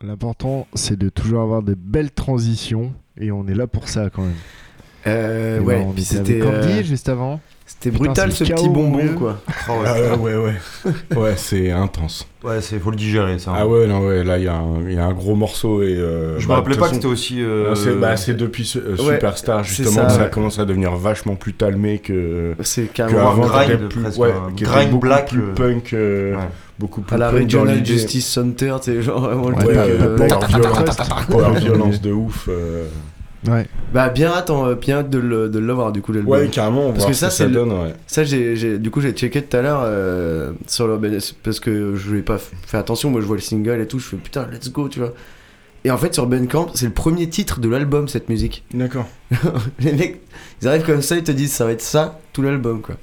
L'important, 0.00 0.66
c'est 0.74 0.98
de 0.98 1.10
toujours 1.10 1.42
avoir 1.42 1.62
de 1.62 1.74
belles 1.74 2.10
transitions. 2.10 2.94
Et 3.20 3.30
on 3.30 3.46
est 3.46 3.54
là 3.54 3.66
pour 3.66 3.88
ça 3.88 4.08
quand 4.08 4.22
même. 4.22 4.32
Euh, 5.06 5.58
Et 5.58 5.60
ben, 5.60 5.66
ouais, 5.66 5.84
on 5.86 5.92
puis 5.92 6.02
était 6.02 6.16
c'était 6.16 6.40
euh, 6.40 6.82
juste 6.82 7.10
avant. 7.10 7.40
C'était 7.66 7.90
brutal 7.90 8.30
ce 8.32 8.44
petit 8.44 8.68
bonbon 8.68 9.14
quoi. 9.16 9.38
Ah 9.66 9.72
ouais, 9.80 9.88
Ah 10.12 10.16
ouais, 10.16 10.34
ouais. 10.36 10.54
Ouais, 11.16 11.34
c'est 11.36 11.70
intense. 11.70 12.26
ouais 12.44 12.60
c'est 12.60 12.78
faut 12.78 12.90
le 12.90 12.96
digérer 12.96 13.38
ça. 13.38 13.52
hein. 13.52 13.56
Ah 13.60 13.66
ouais, 13.66 13.86
non, 13.86 14.06
ouais, 14.06 14.22
là, 14.22 14.36
il 14.38 14.44
y, 14.44 14.48
a 14.48 14.54
un- 14.54 14.82
il 14.86 14.92
y 14.94 14.98
a 14.98 15.04
un 15.06 15.12
gros 15.14 15.34
morceau 15.34 15.82
et. 15.82 15.94
euh, 15.96 16.38
Je 16.38 16.44
me 16.44 16.48
bah, 16.48 16.56
rappelais 16.56 16.74
de 16.74 16.80
pas 16.80 16.88
toute 16.88 16.96
que 17.00 17.02
c'était 17.02 17.08
façon, 17.08 17.12
aussi. 17.34 17.42
euh, 17.42 17.70
non, 17.70 17.74
c'est 17.74 17.94
bah, 17.94 18.16
c'est 18.18 18.34
depuis 18.34 18.66
ce- 18.66 18.78
euh, 18.78 18.96
Ouais, 18.98 19.14
Superstar, 19.14 19.64
c'est 19.64 19.70
justement, 19.82 20.02
ça, 20.02 20.04
que 20.06 20.12
ça 20.12 20.18
ouais. 20.18 20.24
a 20.24 20.28
commencé 20.28 20.60
à 20.60 20.64
devenir 20.66 20.94
vachement 20.96 21.36
plus 21.36 21.54
talmé 21.54 21.98
que. 22.00 22.54
C'est 22.60 22.82
que 22.84 22.92
carrément 22.92 23.30
avant, 23.30 23.46
grind, 23.46 23.88
plus, 23.88 24.02
presque, 24.02 24.18
ouais, 24.20 24.32
un 24.32 24.52
qui 24.52 24.64
était 24.64 24.72
grind 24.72 24.90
beaucoup 24.90 25.00
black, 25.06 25.28
plus 25.28 25.40
euh, 25.42 25.54
punk, 25.54 25.92
euh, 25.94 26.34
ouais. 26.36 26.42
beaucoup 26.78 27.00
plus 27.00 27.14
à 27.14 27.18
la 27.18 27.26
punk 27.30 27.38
dans 27.38 27.44
Regional 27.60 27.76
l'idée. 27.76 27.92
Justice 27.92 28.26
Center, 28.26 28.76
sais, 28.82 29.00
genre 29.02 29.20
vraiment 29.22 29.48
le 29.48 29.56
Ouais, 29.56 29.64
truc. 29.64 29.76
euh, 29.76 30.00
euh, 30.02 30.16
power, 30.18 30.46
violence, 30.48 30.96
power 31.30 31.58
violence 31.60 32.00
de 32.02 32.12
ouf. 32.12 32.46
euh. 32.50 32.84
Ouais. 33.46 33.66
Bah 33.92 34.08
bien 34.08 34.30
hâte, 34.30 34.50
hein, 34.50 34.76
bien 34.80 34.98
hâte 34.98 35.10
de 35.10 35.18
le- 35.18 35.48
de 35.48 35.58
l'avoir 35.58 35.92
du 35.92 36.00
coup 36.02 36.12
l'album. 36.12 36.32
Ouais, 36.32 36.48
carrément, 36.48 36.88
on 36.88 36.92
Parce 36.92 37.06
que 37.06 37.12
ça, 37.12 37.28
que 37.28 37.32
c'est 37.34 37.46
le- 37.46 37.52
donne, 37.52 37.72
ouais. 37.72 37.94
Ça, 38.06 38.24
j'ai, 38.24 38.56
j'ai- 38.56 38.78
du 38.78 38.90
coup, 38.90 39.00
j'ai 39.00 39.12
checké 39.12 39.42
tout 39.42 39.56
à 39.56 39.62
l'heure 39.62 39.82
euh, 39.84 40.52
sur 40.66 40.86
leur 40.86 41.00
parce 41.42 41.60
que 41.60 41.94
je 41.94 42.08
voulais 42.08 42.22
pas 42.22 42.36
f- 42.36 42.50
faire 42.66 42.80
attention. 42.80 43.10
Moi, 43.10 43.20
je 43.20 43.26
vois 43.26 43.36
le 43.36 43.42
single 43.42 43.80
et 43.80 43.86
tout. 43.86 43.98
Je 43.98 44.06
fais 44.06 44.16
putain, 44.16 44.46
let's 44.50 44.70
go, 44.72 44.88
tu 44.88 44.98
vois. 45.00 45.12
Et 45.84 45.90
en 45.90 45.98
fait, 45.98 46.14
sur 46.14 46.26
Bandcamp, 46.26 46.68
c'est 46.74 46.86
le 46.86 46.92
premier 46.92 47.28
titre 47.28 47.60
de 47.60 47.68
l'album, 47.68 48.08
cette 48.08 48.30
musique. 48.30 48.64
D'accord. 48.72 49.06
Les 49.80 49.92
mecs, 49.92 50.20
ils 50.62 50.68
arrivent 50.68 50.84
comme 50.86 51.02
ça, 51.02 51.16
ils 51.16 51.22
te 51.22 51.30
disent 51.32 51.52
ça 51.52 51.66
va 51.66 51.72
être 51.72 51.82
ça, 51.82 52.18
tout 52.32 52.40
l'album, 52.40 52.80
quoi. 52.80 52.94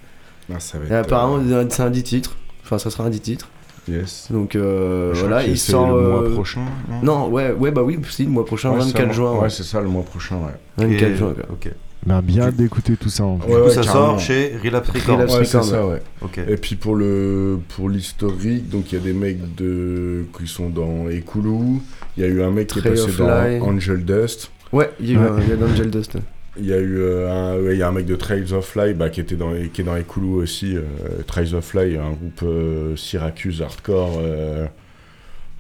Ah, 0.51 0.59
ça 0.59 0.79
va 0.79 0.85
Et 0.85 0.87
être, 0.87 1.05
apparemment, 1.05 1.39
c'est 1.69 1.83
un 1.83 1.89
10 1.91 2.03
titres. 2.03 2.35
Enfin, 2.63 2.79
ça 2.79 2.89
sera 2.89 3.03
un 3.03 3.09
10 3.11 3.19
titres. 3.21 3.49
Yes. 3.87 4.27
Donc 4.31 4.55
euh, 4.55 5.11
voilà, 5.15 5.43
il 5.45 5.57
c'est 5.57 5.71
sort. 5.71 5.95
le 5.95 6.07
mois 6.09 6.21
euh, 6.23 6.33
prochain. 6.33 6.61
Non, 7.01 7.29
ouais, 7.29 7.51
ouais, 7.51 7.71
bah 7.71 7.81
oui, 7.83 7.97
si, 8.09 8.23
le 8.25 8.29
mois 8.29 8.45
prochain, 8.45 8.71
Ouais, 8.71 8.79
24 8.79 9.07
c'est 9.07 9.13
juin. 9.13 9.31
Ouais, 9.33 9.39
Ouais. 9.41 9.49
c'est 9.49 9.63
ça, 9.63 9.81
le 9.81 9.87
mois 9.87 10.03
prochain, 10.03 10.35
ouais. 10.37 10.85
24 10.87 11.03
Et- 11.11 11.15
juin, 11.15 11.33
quoi. 11.33 11.45
Ok. 11.51 11.71
Ben, 12.05 12.19
bien 12.23 12.49
d'écouter 12.49 12.97
tout 12.97 13.09
ça. 13.09 13.23
en 13.25 13.37
fait. 13.39 13.47
Du 13.47 13.61
coup, 13.61 13.69
ça 13.69 13.83
sort 13.83 14.19
chez 14.19 14.55
Relapse 14.63 14.89
Records. 14.89 15.15
Relapse 15.17 15.35
Ouais, 15.37 15.45
c'est 15.45 15.57
Records, 15.57 15.69
ça, 15.71 15.85
ouais. 15.87 16.01
Ok. 16.23 16.39
Et 16.47 16.57
puis 16.57 16.75
pour 16.75 16.95
le 16.95 17.59
pour 17.75 17.89
l'historique, 17.89 18.69
donc 18.69 18.91
il 18.91 18.95
y 18.97 19.01
a 19.01 19.03
des 19.03 19.13
mecs 19.13 19.53
de 19.55 20.25
qui 20.37 20.47
sont 20.47 20.69
dans 20.69 21.07
Ekulu. 21.09 21.79
Il 22.17 22.23
y 22.23 22.25
a 22.25 22.27
eu 22.29 22.41
un 22.41 22.49
mec 22.49 22.67
qui 22.67 22.79
est 22.79 22.81
passé 22.81 23.11
dans. 23.17 23.67
Angel 23.67 24.03
Dust. 24.03 24.51
Ouais, 24.73 24.89
il 24.99 25.11
y 25.11 25.11
a 25.11 25.13
eu 25.13 25.17
Ouais. 25.19 25.29
un- 25.29 25.41
il 25.41 25.49
y 25.49 25.51
a 25.51 25.55
d'Angel 25.57 25.89
Dust. 25.91 26.17
Il 26.57 26.65
y 26.65 26.73
a 26.73 26.77
eu 26.79 26.97
euh, 26.99 27.31
un, 27.31 27.57
ouais, 27.61 27.75
il 27.75 27.79
y 27.79 27.81
a 27.81 27.87
un 27.87 27.91
mec 27.93 28.05
de 28.05 28.15
Trails 28.15 28.51
of 28.53 28.75
Light 28.75 28.97
bah, 28.97 29.09
qui 29.09 29.21
était 29.21 29.35
dans 29.35 29.51
qui 29.73 29.81
est 29.81 29.83
dans 29.85 29.95
Ekulu 29.95 30.33
aussi. 30.33 30.75
euh, 30.75 30.81
Trails 31.25 31.55
of 31.55 31.73
Light, 31.73 31.97
un 31.97 32.11
groupe 32.11 32.41
euh, 32.43 32.95
Syracuse 32.97 33.61
hardcore. 33.61 34.19
euh, 34.21 34.65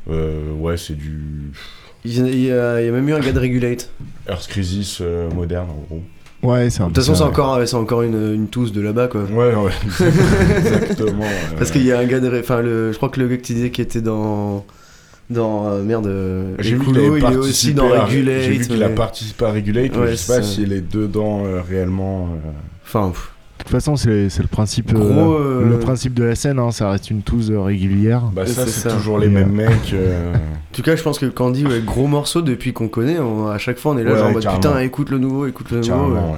euh, 0.09 0.51
ouais, 0.53 0.77
c'est 0.77 0.95
du 0.97 1.21
Il 2.03 2.13
y, 2.43 2.51
a, 2.51 2.81
il 2.81 2.87
y 2.87 2.91
même 2.91 3.07
eu 3.07 3.13
un 3.13 3.19
gars 3.19 3.31
de 3.31 3.39
Regulate. 3.39 3.89
Earth 4.27 4.47
Crisis 4.47 4.99
euh, 5.01 5.29
moderne 5.29 5.69
en 5.69 5.83
gros. 5.87 6.03
Ouais, 6.43 6.71
c'est 6.71 6.81
un 6.81 6.87
De 6.87 6.93
toute 6.93 7.03
façon, 7.03 7.13
c'est 7.13 7.21
encore, 7.23 7.61
c'est 7.67 7.75
encore 7.75 8.01
une, 8.01 8.33
une 8.33 8.47
tousse 8.47 8.71
de 8.71 8.81
là-bas, 8.81 9.07
quoi. 9.07 9.21
Ouais, 9.25 9.53
ouais, 9.53 9.71
exactement. 10.57 11.23
euh, 11.23 11.55
Parce 11.57 11.69
qu'il 11.69 11.85
y 11.85 11.91
a 11.91 11.99
un 11.99 12.05
gars 12.05 12.19
de. 12.19 12.39
Enfin, 12.39 12.61
le, 12.61 12.91
je 12.91 12.97
crois 12.97 13.09
que 13.09 13.19
le 13.19 13.27
gars 13.27 13.37
que 13.37 13.43
tu 13.43 13.53
disais 13.53 13.69
qui 13.69 13.81
était 13.81 14.01
dans. 14.01 14.65
Dans. 15.31 15.67
euh, 15.67 15.83
merde. 15.83 16.07
euh, 16.07 16.55
J'ai 16.59 16.75
vu 16.75 16.85
qu'il 16.85 16.97
est 16.99 17.35
aussi 17.37 17.73
dans 17.73 17.91
à- 17.93 18.05
Regulate. 18.05 18.41
J'ai 18.41 18.51
vu 18.51 18.67
qu'il 18.67 18.83
a 18.83 18.89
participé 18.89 19.45
à 19.45 19.51
Regulate, 19.51 19.91
mais 19.97 20.11
je 20.11 20.15
sais 20.15 20.35
pas 20.37 20.43
s'il 20.43 20.73
est 20.73 20.81
dedans 20.93 21.43
euh, 21.45 21.61
réellement. 21.67 22.29
euh. 22.33 22.49
Enfin, 22.85 23.09
pff, 23.09 23.31
De 23.59 23.63
toute 23.63 23.71
façon, 23.71 23.95
c'est 23.95 24.29
c'est 24.29 24.41
le 24.41 24.47
principe, 24.47 24.91
Gros, 24.93 25.33
euh, 25.35 25.69
le 25.69 25.79
principe 25.79 26.13
de 26.15 26.23
la 26.23 26.35
scène. 26.35 26.57
hein, 26.59 26.71
ça 26.71 26.89
reste 26.89 27.09
une 27.11 27.21
touze 27.21 27.51
régulière. 27.51 28.23
Bah 28.33 28.45
ça, 28.45 28.65
c'est 28.67 28.89
toujours 28.89 29.19
les 29.19 29.29
mêmes 29.29 29.51
mecs. 29.51 29.93
euh. 29.93 30.33
En 30.71 30.73
tout 30.73 30.83
cas, 30.83 30.95
je 30.95 31.03
pense 31.03 31.19
que 31.19 31.25
quand 31.25 31.47
on 31.47 31.51
dit 31.51 31.65
ouais, 31.65 31.81
gros 31.85 32.07
morceau 32.07 32.41
depuis 32.41 32.71
qu'on 32.71 32.87
connaît, 32.87 33.19
on- 33.19 33.47
à 33.49 33.57
chaque 33.57 33.77
fois 33.77 33.91
on 33.91 33.97
est 33.97 34.03
là 34.05 34.11
Ouais, 34.13 34.17
genre 34.17 34.27
en 34.29 34.31
mode 34.31 34.43
carrément. 34.43 34.61
putain, 34.61 34.79
écoute 34.79 35.09
le 35.09 35.17
nouveau, 35.17 35.45
écoute 35.45 35.69
le 35.69 35.77
nouveau. 35.81 35.89
Carrément, 35.89 36.31
ouais. 36.31 36.35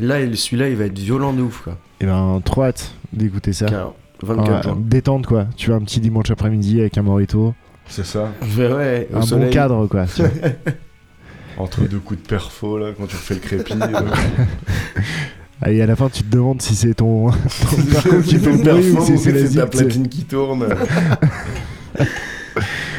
ouais. 0.00 0.06
Là, 0.06 0.20
il- 0.20 0.36
celui-là, 0.36 0.68
il 0.68 0.76
va 0.76 0.84
être 0.86 0.98
violent 0.98 1.32
de 1.32 1.42
ouf, 1.42 1.62
quoi. 1.62 1.76
Et 2.00 2.06
ben, 2.06 2.40
trop 2.44 2.64
hâte 2.64 2.92
d'écouter 3.12 3.52
ça. 3.52 3.66
Car 3.66 3.92
24 4.22 4.50
Ouais, 4.56 4.62
jours. 4.64 4.76
détente 4.80 5.26
quoi. 5.28 5.46
Tu 5.56 5.68
vois 5.70 5.76
un 5.76 5.82
petit 5.82 6.00
dimanche 6.00 6.28
après-midi 6.30 6.80
avec 6.80 6.98
un 6.98 7.02
morito, 7.02 7.54
C'est 7.88 8.06
ça. 8.06 8.32
Ouais, 8.56 9.08
un 9.12 9.20
bon 9.20 9.50
cadre 9.50 9.86
quoi. 9.86 10.04
Entre 11.58 11.88
deux 11.88 11.98
coups 11.98 12.22
de 12.22 12.26
perfo, 12.28 12.78
là, 12.78 12.92
quand 12.96 13.06
tu 13.06 13.16
refais 13.16 13.34
le 13.34 13.40
crépi. 13.40 13.72
euh. 13.82 14.10
Ah, 15.60 15.72
Et 15.72 15.82
à 15.82 15.86
la 15.86 15.96
fin, 15.96 16.08
tu 16.08 16.22
te 16.22 16.30
demandes 16.30 16.62
si 16.62 16.76
c'est 16.76 16.94
ton, 16.94 17.30
ton 17.30 17.32
qui 18.22 18.36
fait 18.36 18.38
fais 18.38 18.52
le 18.52 18.58
bruit 18.58 18.90
ou 18.90 18.94
perfo, 18.94 19.06
si 19.06 19.18
c'est 19.18 19.54
la 19.56 19.66
platine 19.66 20.08
qui 20.08 20.22
tourne. 20.24 20.68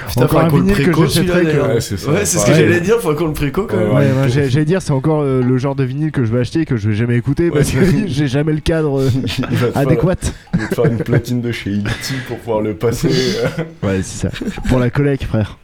Putain, 0.08 0.22
Encore 0.24 0.40
un 0.42 0.48
vinyle 0.50 0.76
que 0.76 0.82
préco, 0.92 1.02
que-. 1.04 1.74
Ouais, 1.74 1.82
c'est. 1.82 2.08
Ouais, 2.08 2.26
ce 2.26 2.46
que 2.46 2.54
j'allais 2.54 2.82
dire, 2.82 2.98
qu'on 3.00 3.28
le 3.28 3.34
préco 3.34 3.64
quand 3.68 3.78
même. 3.78 3.90
Ouais, 3.90 3.96
ouais, 4.12 4.28
faut- 4.30 4.50
j'allais 4.50 4.66
dire, 4.66 4.82
c'est 4.82 4.92
encore 4.92 5.22
euh, 5.22 5.42
le 5.42 5.58
genre 5.58 5.76
de 5.76 5.84
vinyle 5.84 6.12
que 6.12 6.26
je 6.26 6.32
vais 6.34 6.40
acheter 6.40 6.62
et 6.62 6.66
que 6.66 6.78
je 6.78 6.90
vais 6.90 6.96
jamais 6.96 7.16
écouter 7.18 7.52
parce 7.52 7.70
que 7.72 7.78
j'ai 8.08 8.28
jamais 8.28 8.54
le 8.54 8.60
cadre 8.62 9.02
euh, 9.02 9.10
adéquat. 9.76 10.16
il 10.56 10.60
va 10.62 10.68
te 10.68 10.76
faire 10.76 10.86
une 10.86 10.98
platine 10.98 11.42
de 11.42 11.52
chez 11.52 11.72
Ilti 11.72 12.14
pour 12.28 12.38
pouvoir 12.40 12.62
le 12.62 12.74
passer. 12.76 13.10
Ouais, 13.84 14.02
c'est 14.04 14.28
ça. 14.28 14.46
Pour 14.68 14.80
la 14.80 14.90
collecte, 14.90 15.24
frère. 15.24 15.58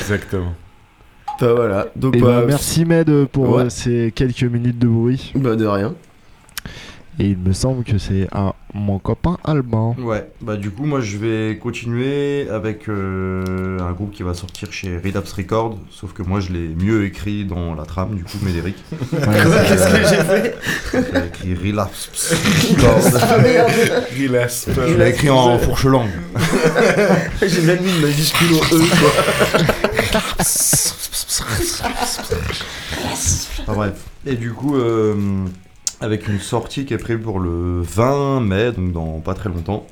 Exactement. 0.00 0.54
Bah 1.40 1.52
voilà. 1.54 1.86
Donc, 1.94 2.16
Et 2.16 2.20
bah, 2.20 2.40
ben, 2.40 2.46
merci 2.48 2.84
Med 2.84 3.08
pour 3.26 3.50
Ouais. 3.50 3.64
euh, 3.64 3.68
ces 3.70 4.12
quelques 4.14 4.42
minutes 4.42 4.78
de 4.78 4.88
bruit. 4.88 5.32
Bah, 5.36 5.54
de 5.54 5.66
rien. 5.66 5.94
Et 7.20 7.30
il 7.30 7.38
me 7.38 7.52
semble 7.52 7.82
que 7.82 7.98
c'est 7.98 8.28
à 8.30 8.54
mon 8.74 9.00
copain 9.00 9.38
Alban. 9.42 9.96
Ouais, 9.98 10.30
bah 10.40 10.56
du 10.56 10.70
coup 10.70 10.84
moi 10.84 11.00
je 11.00 11.16
vais 11.16 11.58
continuer 11.58 12.48
avec 12.48 12.88
euh, 12.88 13.80
un 13.80 13.90
groupe 13.92 14.12
qui 14.12 14.22
va 14.22 14.34
sortir 14.34 14.72
chez 14.72 14.98
Relapse 14.98 15.32
Records, 15.32 15.78
sauf 15.90 16.12
que 16.12 16.22
moi 16.22 16.38
je 16.38 16.52
l'ai 16.52 16.68
mieux 16.68 17.04
écrit 17.04 17.44
dans 17.44 17.74
la 17.74 17.84
trame 17.86 18.14
du 18.14 18.22
coup 18.22 18.38
Médéric. 18.42 18.76
Ouais, 18.92 19.18
Qu'est-ce 19.68 19.88
que 19.88 20.08
j'ai 20.08 20.22
fait 20.22 20.56
J'ai 20.92 21.26
écrit 21.26 21.70
Relapse 21.70 22.34
Records. 22.70 23.20
Ah 23.20 23.36
Relax. 24.16 24.68
Je 24.68 24.94
l'ai 24.94 25.10
écrit 25.10 25.30
en 25.30 25.58
fourche 25.58 25.86
langue. 25.86 26.10
J'ai 27.42 27.62
même 27.62 27.82
mis 27.82 27.90
une 27.90 28.00
majuscule 28.00 28.52
au 28.52 28.60
E, 28.60 28.78
quoi. 29.00 29.10
Enfin 33.62 33.74
bref. 33.74 33.94
Et 34.26 34.34
du 34.36 34.52
coup, 34.52 34.76
euh, 34.76 35.14
avec 36.00 36.28
une 36.28 36.38
sortie 36.38 36.84
qui 36.84 36.94
est 36.94 36.98
prévue 36.98 37.20
pour 37.20 37.40
le 37.40 37.82
20 37.82 38.40
mai, 38.40 38.72
donc 38.72 38.92
dans 38.92 39.20
pas 39.20 39.34
très 39.34 39.48
longtemps, 39.48 39.86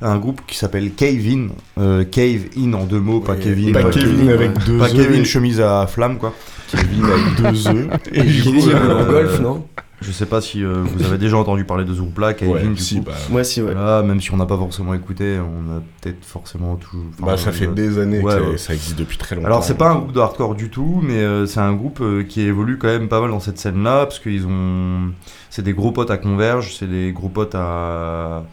un 0.00 0.16
groupe 0.18 0.40
qui 0.46 0.56
s'appelle 0.56 0.92
Cave 0.92 1.26
In. 1.28 1.48
Euh, 1.80 2.04
Cave 2.04 2.42
In 2.56 2.72
en 2.74 2.84
deux 2.84 3.00
mots, 3.00 3.20
pas 3.20 3.32
Ouais, 3.32 3.40
Kevin. 3.42 3.72
pas 3.72 3.80
euh, 3.84 3.90
Kevin 3.90 4.28
avec 4.30 4.52
deux 4.66 4.78
Pas 4.78 4.86
œufs 4.86 4.92
Kevin 5.06 5.22
et- 5.22 5.24
chemise 5.24 5.60
à 5.60 5.86
flamme 5.86 6.18
quoi. 6.18 6.32
Kevin 6.70 7.04
avec 7.04 7.52
deux 7.52 7.68
œufs. 7.68 7.88
Et 8.12 8.22
du 8.22 8.42
Kevin, 8.42 8.60
coup, 8.62 8.70
euh, 8.70 9.04
golf, 9.06 9.40
non? 9.40 9.66
Je 10.00 10.12
sais 10.12 10.26
pas 10.26 10.40
si 10.40 10.62
euh, 10.64 10.84
vous 10.84 11.04
avez 11.04 11.18
déjà 11.18 11.36
entendu 11.36 11.64
parler 11.64 11.84
de 11.84 11.92
ce 11.92 11.98
groupe-là, 11.98 12.32
Cave 12.32 12.48
Ouais, 12.50 12.62
du 12.62 12.76
si, 12.76 12.98
coup. 12.98 13.06
bah, 13.06 13.12
Moi, 13.30 13.42
si, 13.42 13.60
ouais. 13.60 13.74
Même 13.74 14.20
si 14.20 14.32
on 14.32 14.36
n'a 14.36 14.46
pas 14.46 14.56
forcément 14.56 14.94
écouté, 14.94 15.38
on 15.40 15.76
a 15.76 15.80
peut-être 16.00 16.24
forcément 16.24 16.76
toujours. 16.76 17.04
bah, 17.20 17.36
ça 17.36 17.50
fait 17.50 17.66
des 17.66 17.98
années 17.98 18.20
Ouais, 18.20 18.34
que 18.36 18.40
ça- 18.44 18.50
ouais. 18.50 18.58
ça 18.58 18.74
existe 18.74 18.96
depuis 18.98 19.18
très 19.18 19.34
longtemps. 19.34 19.46
Alors 19.48 19.64
c'est 19.64 19.74
pas 19.76 19.90
un 19.90 19.96
groupe 19.96 20.12
de 20.12 20.20
hardcore 20.20 20.54
du 20.54 20.70
tout, 20.70 21.00
mais 21.02 21.14
euh, 21.18 21.46
c'est 21.46 21.58
un 21.60 21.72
groupe 21.74 21.98
euh, 22.00 22.22
qui 22.22 22.42
évolue 22.42 22.78
quand 22.78 22.86
même 22.86 23.08
pas 23.08 23.20
mal 23.20 23.30
dans 23.30 23.40
cette 23.40 23.58
scène-là, 23.58 24.06
parce 24.06 24.20
qu'ils 24.20 24.46
ont, 24.46 25.10
c'est 25.50 25.62
des 25.62 25.72
gros 25.72 25.90
potes 25.90 26.10
à 26.12 26.16
Converge, 26.16 26.76
c'est 26.78 26.88
des 26.88 27.10
gros 27.12 27.28
potes 27.28 27.56
à, 27.56 28.44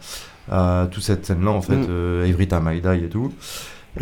à 0.50 0.88
toute 0.90 1.02
cette 1.04 1.24
scène-là 1.26 1.50
en 1.52 1.62
fait, 1.62 1.76
Mm. 1.76 1.86
euh, 1.88 2.28
Avery 2.28 2.48
Tamaidai 2.48 3.04
et 3.04 3.08
tout. 3.08 3.32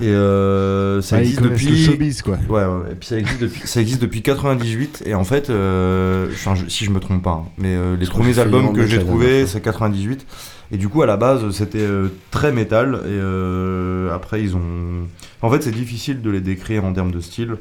Et 0.03 0.07
euh, 0.09 1.01
ça 1.03 1.20
existe 1.20 1.40
le 1.40 1.51
depuis. 1.51 1.84
showbiz 1.84 2.22
quoi. 2.22 2.36
Ouais, 2.49 2.64
ouais, 2.64 2.92
et 2.92 2.95
puis 2.97 3.07
ça 3.07 3.16
existe 3.18 3.40
depuis, 3.40 3.61
ça 3.64 3.80
existe 3.80 4.03
depuis 4.03 4.22
98 4.22 5.05
et 5.07 5.14
en 5.14 5.22
fait, 5.24 5.51
euh, 5.51 6.26
enfin, 6.32 6.55
je- 6.57 6.66
si 6.68 6.84
je 6.84 6.90
me 6.90 6.99
trompe 6.99 7.22
pas, 7.22 7.45
hein, 7.45 7.49
mais 7.59 7.76
euh, 7.76 7.97
les 7.97 8.07
premiers 8.07 8.38
albums 8.40 8.72
que 8.72 8.86
j'ai 8.86 8.99
trouvés, 8.99 9.47
c'est 9.47 9.61
98 9.61 10.26
et 10.72 10.78
du 10.78 10.88
coup 10.88 11.03
à 11.03 11.07
la 11.07 11.16
base 11.16 11.49
c'était 11.53 11.78
euh, 11.78 12.09
très 12.32 12.51
métal 12.51 13.01
et 13.07 14.12
après 14.12 14.42
ils 14.42 14.57
ont, 14.57 15.07
en 15.42 15.51
fait 15.51 15.62
c'est 15.62 15.70
difficile 15.70 16.22
de 16.22 16.30
les 16.30 16.40
décrire 16.40 16.84
en 16.84 16.92
termes 16.92 17.12
de 17.12 17.20
style. 17.20 17.57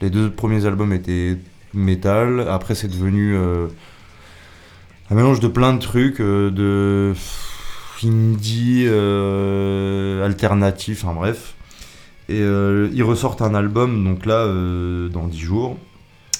Les 0.00 0.10
deux 0.10 0.30
premiers 0.30 0.66
albums 0.66 0.92
étaient 0.92 1.36
métal, 1.74 2.46
après 2.48 2.74
c'est 2.76 2.88
devenu 2.88 3.36
un 3.36 5.14
mélange 5.14 5.40
de 5.40 5.48
plein 5.48 5.72
de 5.74 5.78
trucs, 5.80 6.18
de 6.20 7.12
indie, 8.04 8.86
alternatif, 10.24 11.04
enfin 11.04 11.14
bref. 11.14 11.54
Et 12.32 12.40
euh, 12.40 12.88
ils 12.94 13.02
ressortent 13.02 13.42
un 13.42 13.54
album, 13.54 14.04
donc 14.04 14.24
là, 14.24 14.36
euh, 14.36 15.10
dans 15.10 15.26
10 15.26 15.38
jours, 15.38 15.76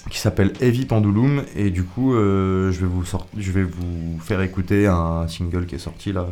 qui 0.09 0.19
s'appelle 0.19 0.55
Heavy 0.63 0.87
Pendulum. 0.87 1.43
Et 1.55 1.69
du 1.69 1.85
coup, 1.85 2.15
euh, 2.15 2.73
je, 2.73 2.81
vais 2.81 2.87
vous 2.87 3.05
je 3.37 3.53
vais 3.53 3.63
vous 3.63 4.19
faire 4.19 4.41
écouter 4.41 4.87
un 4.87 5.29
single 5.29 5.67
qui 5.67 5.75
est 5.75 5.79
sorti 5.79 6.15
là, 6.15 6.29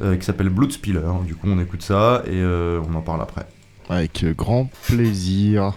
qui 0.00 0.26
s'appelle 0.26 0.48
Blood 0.48 0.72
Spiller. 0.72 1.08
Du 1.24 1.36
coup, 1.36 1.46
on 1.46 1.60
écoute 1.60 1.82
ça 1.82 2.24
et 2.26 2.42
on 2.44 2.92
en 2.96 3.00
parle 3.00 3.22
après. 3.22 3.46
Avec 3.88 4.24
grand 4.36 4.68
plaisir. 4.88 5.74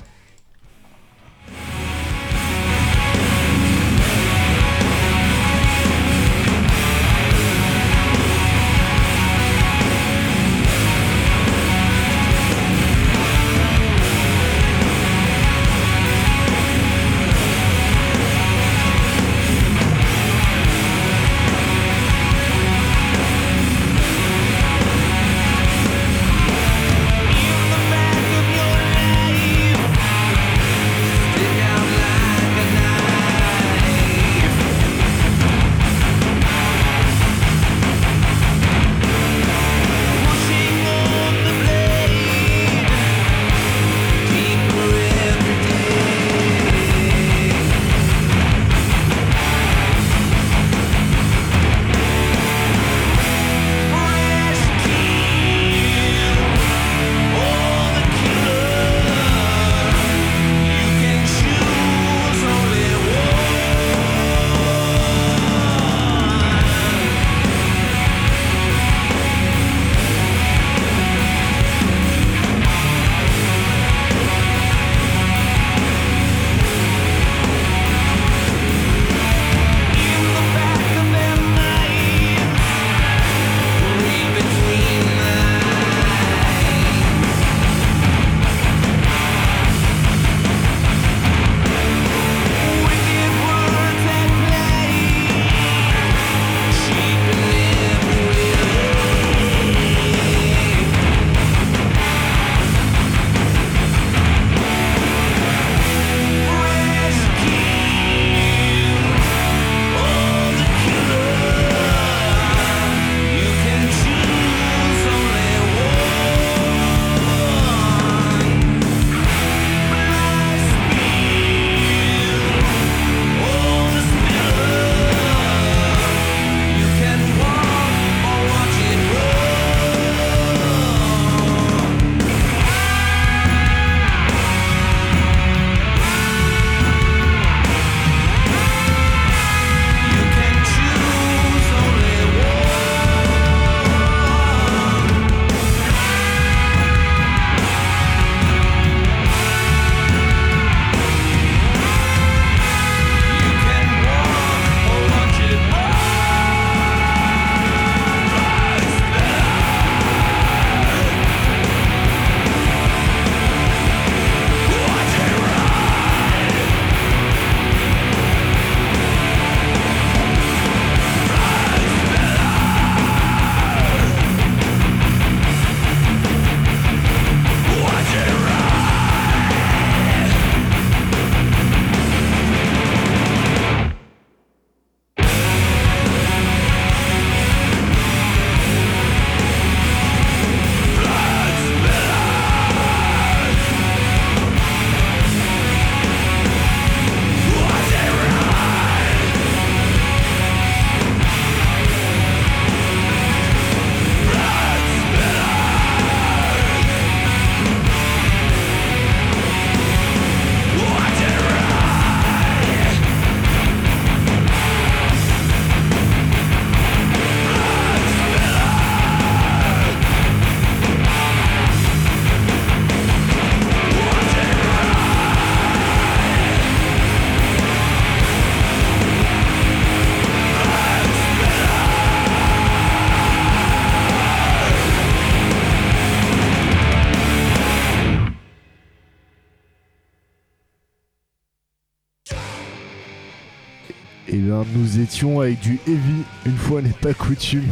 Avec 245.50 245.62
du 245.62 245.80
heavy, 245.88 246.24
une 246.46 246.58
fois 246.58 246.82
n'est 246.82 246.90
pas 246.90 247.14
coutume. 247.14 247.66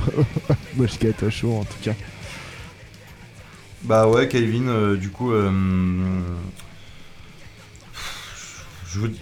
À 1.22 1.30
chaud 1.30 1.54
en 1.54 1.64
tout 1.64 1.78
cas. 1.84 1.94
Bah 3.84 4.08
ouais, 4.08 4.28
Kevin, 4.28 4.68
euh, 4.68 4.98
du 4.98 5.10
coup, 5.10 5.32
euh, 5.32 5.52
je 8.88 9.00
vous 9.00 9.08
dis, 9.08 9.20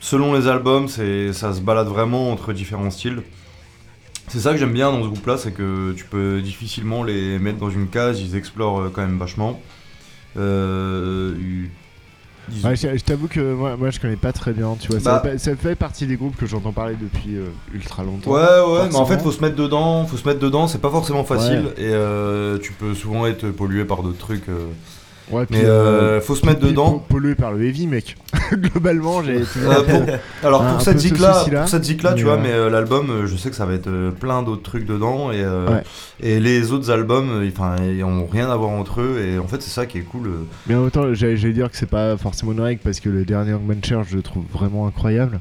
selon 0.00 0.34
les 0.34 0.48
albums, 0.48 0.88
c'est, 0.88 1.32
ça 1.32 1.52
se 1.54 1.60
balade 1.60 1.86
vraiment 1.86 2.32
entre 2.32 2.52
différents 2.52 2.90
styles. 2.90 3.22
C'est 4.28 4.40
ça 4.40 4.52
que 4.52 4.58
j'aime 4.58 4.72
bien 4.72 4.90
dans 4.90 5.02
ce 5.02 5.08
groupe-là, 5.08 5.36
c'est 5.36 5.52
que 5.52 5.92
tu 5.96 6.04
peux 6.04 6.40
difficilement 6.40 7.04
les 7.04 7.38
mettre 7.38 7.58
dans 7.58 7.70
une 7.70 7.88
case, 7.88 8.20
ils 8.20 8.34
explorent 8.34 8.80
euh, 8.80 8.90
quand 8.92 9.02
même 9.02 9.18
vachement. 9.18 9.60
Ouais, 12.64 12.74
je 12.76 12.88
je 12.96 13.04
t'avoue 13.04 13.28
que 13.28 13.54
moi, 13.54 13.76
moi 13.76 13.90
je 13.90 14.00
connais 14.00 14.16
pas 14.16 14.32
très 14.32 14.52
bien, 14.52 14.76
tu 14.80 14.88
vois. 14.88 15.00
Ça, 15.00 15.20
Bah- 15.22 15.30
fait, 15.30 15.38
ça 15.38 15.54
fait 15.56 15.74
partie 15.76 16.06
des 16.06 16.16
groupes 16.16 16.36
que 16.36 16.46
j'entends 16.46 16.72
parler 16.72 16.96
depuis 17.00 17.36
euh, 17.36 17.46
ultra 17.72 18.02
longtemps. 18.02 18.30
Ouais, 18.32 18.40
ouais, 18.40 18.88
mais 18.90 18.96
en 18.96 19.06
fait, 19.06 19.18
faut 19.20 19.30
se 19.32 19.40
mettre 19.40 19.54
dedans, 19.56 20.04
faut 20.06 20.16
se 20.16 20.26
mettre 20.26 20.40
dedans, 20.40 20.66
c'est 20.66 20.80
pas 20.80 20.90
forcément 20.90 21.24
facile, 21.24 21.66
Ouais. 21.76 21.82
et 21.84 21.92
euh, 21.92 22.58
tu 22.58 22.72
peux 22.72 22.94
souvent 22.94 23.26
être 23.26 23.48
pollué 23.50 23.84
par 23.84 24.02
d'autres 24.02 24.18
trucs. 24.18 24.48
euh. 24.48 24.66
Ouais, 25.30 25.46
mais 25.50 25.58
puis, 25.60 25.66
euh, 25.66 26.20
faut 26.20 26.34
se 26.34 26.44
mettre 26.44 26.60
dedans. 26.60 26.90
po- 26.98 27.04
Pollué 27.08 27.34
par 27.36 27.52
le 27.52 27.64
heavy, 27.64 27.86
mec. 27.86 28.16
Globalement, 28.56 29.22
j'ai. 29.22 29.36
Euh, 29.38 29.82
pour- 29.82 30.14
alors 30.48 30.64
pour 30.66 30.80
cette 30.82 30.98
zik-là, 30.98 31.34
souci-là, 31.34 31.60
pour 31.60 31.68
cette 31.68 31.84
zik-là, 31.84 32.14
tu 32.14 32.24
vois, 32.24 32.34
euh, 32.34 32.40
mais 32.42 32.52
euh, 32.52 32.70
l'album, 32.70 33.10
euh, 33.10 33.26
je 33.26 33.36
sais 33.36 33.50
que 33.50 33.56
ça 33.56 33.66
va 33.66 33.74
être 33.74 33.90
plein 34.20 34.42
d'autres 34.42 34.62
trucs 34.62 34.86
dedans 34.86 35.30
et 35.32 35.42
Ouais. 35.44 35.82
et 36.20 36.40
les 36.40 36.72
autres 36.72 36.90
albums, 36.90 37.44
enfin, 37.48 37.76
ils 37.82 38.02
ont 38.04 38.26
rien 38.26 38.50
à 38.50 38.56
voir 38.56 38.70
entre 38.70 39.00
eux 39.00 39.20
et 39.24 39.38
en 39.38 39.46
fait 39.46 39.60
c'est 39.62 39.70
ça 39.70 39.86
qui 39.86 39.98
est 39.98 40.02
cool. 40.02 40.30
Mais 40.66 40.74
en 40.74 40.82
même 40.82 40.90
temps, 40.90 41.12
j'allais 41.14 41.36
dire 41.52 41.70
que 41.70 41.76
c'est 41.76 41.86
pas 41.88 42.16
forcément 42.16 42.52
une 42.52 42.60
règle 42.60 42.80
parce 42.82 43.00
que 43.00 43.08
le 43.08 43.24
dernier 43.24 43.54
Church, 43.82 44.08
je 44.10 44.16
le 44.16 44.22
trouve 44.22 44.44
vraiment 44.52 44.86
incroyable. 44.86 45.40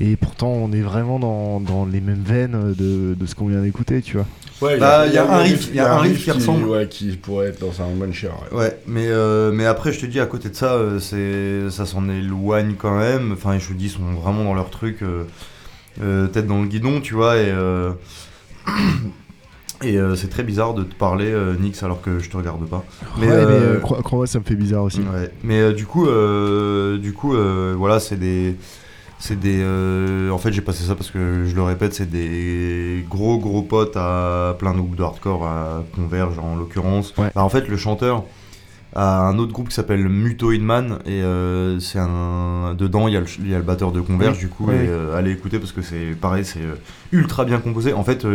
Et 0.00 0.16
pourtant, 0.16 0.48
on 0.48 0.72
est 0.72 0.80
vraiment 0.80 1.18
dans, 1.18 1.60
dans 1.60 1.84
les 1.84 2.00
mêmes 2.00 2.22
veines 2.24 2.74
de, 2.76 3.14
de 3.14 3.26
ce 3.26 3.34
qu'on 3.34 3.46
vient 3.46 3.60
d'écouter, 3.62 4.00
tu 4.02 4.16
vois. 4.16 4.26
Ouais, 4.62 4.78
Bah, 4.78 5.06
il 5.06 5.12
y 5.12 5.18
a 5.18 5.30
un 5.30 5.38
riff, 5.38 5.68
il 5.70 5.76
y 5.76 5.80
a 5.80 5.94
un 5.94 5.98
riff 5.98 6.24
qui 6.24 6.30
ressemble. 6.30 6.66
Ouais, 6.66 6.88
qui 6.88 7.10
pourrait 7.16 7.48
être 7.48 7.60
dans 7.60 7.82
un 7.82 8.00
one 8.00 8.12
share. 8.12 8.32
ouais. 8.52 8.58
Ouais, 8.58 8.78
mais 8.86 9.06
euh, 9.08 9.52
mais 9.52 9.66
après 9.66 9.92
je 9.92 10.00
te 10.00 10.06
dis 10.06 10.18
à 10.20 10.26
côté 10.26 10.48
de 10.48 10.54
ça, 10.54 10.74
euh, 10.74 10.98
c'est 10.98 11.70
ça 11.70 11.84
s'en 11.84 12.08
éloigne 12.08 12.74
quand 12.78 12.96
même. 12.96 13.32
Enfin, 13.32 13.58
je 13.58 13.68
te 13.68 13.72
dis, 13.74 13.86
ils 13.86 13.90
sont 13.90 14.02
vraiment 14.20 14.44
dans 14.44 14.54
leur 14.54 14.70
truc, 14.70 15.02
euh, 15.02 15.24
euh, 16.02 16.26
tête 16.26 16.46
dans 16.46 16.62
le 16.62 16.68
guidon, 16.68 17.00
tu 17.00 17.14
vois 17.14 17.36
et. 17.36 17.50
euh, 17.50 17.90
Et 19.84 19.96
euh, 19.98 20.14
c'est 20.14 20.28
très 20.28 20.44
bizarre 20.44 20.74
de 20.74 20.84
te 20.84 20.94
parler, 20.94 21.26
euh, 21.32 21.56
Nix, 21.58 21.82
alors 21.82 22.00
que 22.00 22.20
je 22.20 22.30
te 22.30 22.36
regarde 22.36 22.64
pas. 22.68 22.84
Mais, 23.18 23.26
ouais, 23.26 23.34
mais 23.34 23.40
euh, 23.42 23.78
crois- 23.80 24.00
crois-moi, 24.00 24.28
ça 24.28 24.38
me 24.38 24.44
fait 24.44 24.54
bizarre 24.54 24.84
aussi. 24.84 25.00
Ouais. 25.00 25.28
Mais 25.42 25.58
euh, 25.58 25.72
du 25.72 25.86
coup, 25.86 26.06
euh, 26.06 26.98
du 26.98 27.12
coup, 27.12 27.34
euh, 27.34 27.74
voilà, 27.76 27.98
c'est 27.98 28.14
des, 28.14 28.54
c'est 29.22 29.38
des. 29.38 29.60
euh, 29.62 30.30
en 30.30 30.38
fait, 30.38 30.52
j'ai 30.52 30.62
passé 30.62 30.82
ça 30.82 30.96
parce 30.96 31.10
que 31.12 31.44
je 31.46 31.54
le 31.54 31.62
répète, 31.62 31.94
c'est 31.94 32.10
des 32.10 33.06
gros 33.08 33.38
gros 33.38 33.62
potes 33.62 33.96
à 33.96 34.56
plein 34.58 34.72
de 34.72 34.78
groupes 34.78 34.96
de 34.96 35.02
hardcore, 35.04 35.46
à 35.46 35.84
Converge 35.94 36.38
en 36.40 36.56
l'occurrence. 36.56 37.14
Bah, 37.16 37.30
en 37.36 37.48
fait, 37.48 37.68
le 37.68 37.76
chanteur 37.76 38.24
a 38.94 39.20
un 39.28 39.38
autre 39.38 39.52
groupe 39.52 39.68
qui 39.68 39.74
s'appelle 39.76 40.08
Muto 40.08 40.50
Inman 40.50 40.98
et 41.06 41.22
euh, 41.22 41.78
c'est 41.78 42.00
un 42.00 42.74
dedans 42.76 43.06
il 43.08 43.14
y, 43.14 43.16
a 43.16 43.20
le, 43.20 43.26
il 43.38 43.48
y 43.48 43.54
a 43.54 43.58
le 43.58 43.64
batteur 43.64 43.92
de 43.92 44.00
Converge 44.00 44.34
Oui. 44.34 44.40
du 44.40 44.48
coup 44.48 44.66
Oui, 44.68 44.74
et 44.74 44.88
euh, 44.88 45.16
allez 45.16 45.30
écouter 45.30 45.58
parce 45.60 45.72
que 45.72 45.80
c'est 45.80 46.14
pareil 46.20 46.44
c'est 46.44 46.60
ultra 47.10 47.46
bien 47.46 47.58
composé 47.58 47.94
en 47.94 48.04
fait 48.04 48.26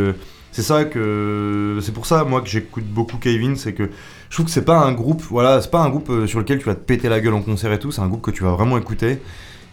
c'est 0.51 0.63
ça 0.63 0.83
que 0.85 1.77
c'est 1.83 1.93
pour 1.93 2.07
ça 2.07 2.23
moi 2.23 2.41
que 2.41 2.47
j'écoute 2.49 2.85
beaucoup 2.85 3.17
Kevin 3.17 3.55
c'est 3.55 3.73
que 3.73 3.91
je 4.31 4.35
trouve 4.35 4.47
que 4.47 4.51
c'est 4.51 4.65
pas 4.65 4.79
un 4.79 4.93
groupe 4.93 5.21
voilà 5.29 5.61
c'est 5.61 5.69
pas 5.69 5.81
un 5.83 5.89
groupe 5.89 6.11
sur 6.25 6.39
lequel 6.39 6.57
tu 6.57 6.65
vas 6.65 6.73
te 6.73 6.79
péter 6.83 7.07
la 7.07 7.19
gueule 7.19 7.35
en 7.35 7.43
concert 7.43 7.71
et 7.71 7.77
tout 7.77 7.91
c'est 7.91 8.01
un 8.01 8.07
groupe 8.07 8.23
que 8.23 8.31
tu 8.31 8.43
vas 8.43 8.49
vraiment 8.53 8.79
écouter 8.79 9.19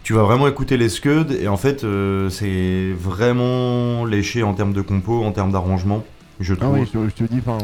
tu 0.04 0.12
vas 0.12 0.22
vraiment 0.22 0.46
écouter 0.46 0.76
les 0.76 0.88
Scuds 0.88 1.32
et 1.40 1.48
en 1.48 1.56
fait 1.56 1.82
euh, 1.82 2.28
c'est 2.30 2.92
vraiment 2.96 4.04
léché 4.04 4.42
en 4.44 4.54
termes 4.54 4.72
de 4.72 4.82
compo 4.82 5.24
en 5.24 5.32
termes 5.32 5.50
d'arrangement 5.50 6.04
je 6.40 6.52
Ah 6.54 6.64
trouve 6.64 6.78
oui, 6.80 6.88
je, 6.92 6.98
je 7.08 7.24
te 7.24 7.32
dis, 7.32 7.38
enfin, 7.46 7.58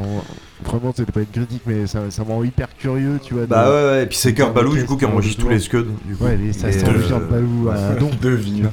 vraiment, 0.65 0.93
c'était 0.97 1.11
pas 1.11 1.21
une 1.21 1.27
critique, 1.27 1.63
mais 1.67 1.89
ça, 1.89 2.09
ça 2.11 2.23
me 2.25 2.29
rend 2.31 2.45
hyper 2.45 2.69
curieux, 2.77 3.19
tu 3.21 3.35
vois. 3.35 3.45
Bah 3.47 3.65
de- 3.67 3.71
ouais, 3.71 3.91
ouais, 3.91 4.03
et 4.05 4.07
puis 4.07 4.17
c'est 4.17 4.33
voir 4.33 4.53
Balou, 4.53 4.75
du 4.75 4.85
coup, 4.85 4.97
qui 4.97 5.05
enregistre 5.07 5.43
tous 5.43 5.49
les 5.49 5.59
scuds. 5.59 5.87
Du 6.05 6.15
coup. 6.15 6.23
Ouais, 6.25 6.39
mais 6.41 6.53
ça 6.53 6.71
sent 6.71 6.87
euh, 6.89 6.93
le 6.93 7.03
Kurt 7.03 7.29
Balou 7.29 7.69
à. 7.69 7.95
Devine. 8.23 8.71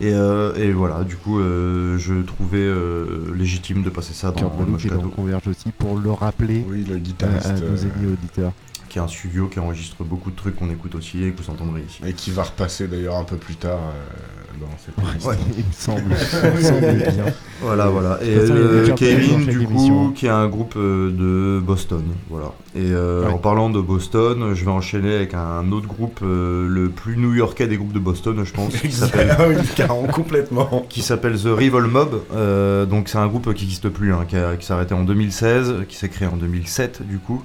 Et, 0.00 0.12
euh, 0.12 0.54
et 0.54 0.70
voilà, 0.70 1.02
du 1.02 1.16
coup, 1.16 1.40
euh, 1.40 1.98
je 1.98 2.14
trouvais 2.22 2.58
euh, 2.58 3.34
légitime 3.36 3.82
de 3.82 3.90
passer 3.90 4.14
ça 4.14 4.28
dans 4.30 4.34
Kurt 4.40 4.56
Balou 4.56 4.70
Moche 4.70 4.82
qui 4.82 4.86
est 4.86 4.90
dans 4.90 4.98
Cadeau, 4.98 5.08
Converge 5.10 5.48
aussi, 5.48 5.72
pour 5.76 5.98
le 5.98 6.12
rappeler 6.12 6.64
Oui, 6.68 6.84
le 6.88 6.94
à, 6.94 6.98
guitariste. 6.98 7.46
à 7.46 7.52
nos 7.54 7.76
amis 7.82 8.12
auditeurs. 8.12 8.52
Qui 8.98 9.02
est 9.02 9.04
un 9.04 9.08
studio 9.08 9.46
qui 9.46 9.60
enregistre 9.60 10.02
beaucoup 10.02 10.30
de 10.30 10.36
trucs 10.36 10.56
qu'on 10.56 10.70
écoute 10.70 10.94
aussi 10.96 11.22
et 11.24 11.30
que 11.30 11.40
vous 11.42 11.50
entendrez 11.50 11.82
ici. 11.88 12.00
Et 12.06 12.12
qui 12.14 12.30
va 12.32 12.42
repasser 12.42 12.88
d'ailleurs 12.88 13.16
un 13.16 13.24
peu 13.24 13.36
plus 13.36 13.54
tard 13.54 13.78
euh, 13.78 14.60
dans 14.60 14.66
cette. 14.78 15.24
Ouais. 15.24 15.36
Il 15.56 15.64
me 15.64 15.72
semble. 15.72 16.02
Il 16.44 16.50
me 16.58 16.62
semble 16.62 16.96
bien. 16.96 17.32
Voilà, 17.60 17.86
voilà. 17.88 18.18
Et 18.22 18.36
euh, 18.36 18.92
Kevin, 18.94 19.46
du 19.46 19.60
coup, 19.66 20.12
qui 20.16 20.26
est 20.26 20.30
un 20.30 20.48
groupe 20.48 20.74
euh, 20.76 21.10
de 21.10 21.60
Boston. 21.60 22.02
Voilà. 22.28 22.52
Et 22.74 22.92
euh, 22.92 23.24
Ouais. 23.26 23.32
en 23.32 23.38
parlant 23.38 23.70
de 23.70 23.80
Boston, 23.80 24.54
je 24.54 24.64
vais 24.64 24.70
enchaîner 24.70 25.14
avec 25.14 25.34
un 25.34 25.70
autre 25.72 25.86
groupe, 25.88 26.20
euh, 26.22 26.66
le 26.68 26.88
plus 26.88 27.16
new-yorkais 27.16 27.66
des 27.68 27.76
groupes 27.76 27.92
de 27.92 27.98
Boston, 27.98 28.42
je 28.44 28.52
pense, 28.52 28.74
qui 28.76 28.90
s'appelle 28.92 29.36
Ah 29.38 29.86
complètement. 30.12 30.86
qui 30.88 31.02
s'appelle 31.02 31.36
The 31.38 31.46
Revol 31.46 31.86
Mob. 31.86 32.20
Euh, 32.34 32.84
donc 32.86 33.08
c'est 33.08 33.18
un 33.18 33.26
groupe 33.26 33.52
qui 33.54 33.64
n'existe 33.64 33.88
plus, 33.88 34.12
hein, 34.12 34.24
qui, 34.28 34.36
a- 34.36 34.56
qui 34.56 34.66
s'est 34.66 34.72
arrêté 34.72 34.94
en 34.94 35.02
2016, 35.04 35.74
qui 35.88 35.96
s'est 35.96 36.08
créé 36.08 36.28
en 36.28 36.36
2007 36.36 37.02
du 37.06 37.18
coup, 37.18 37.42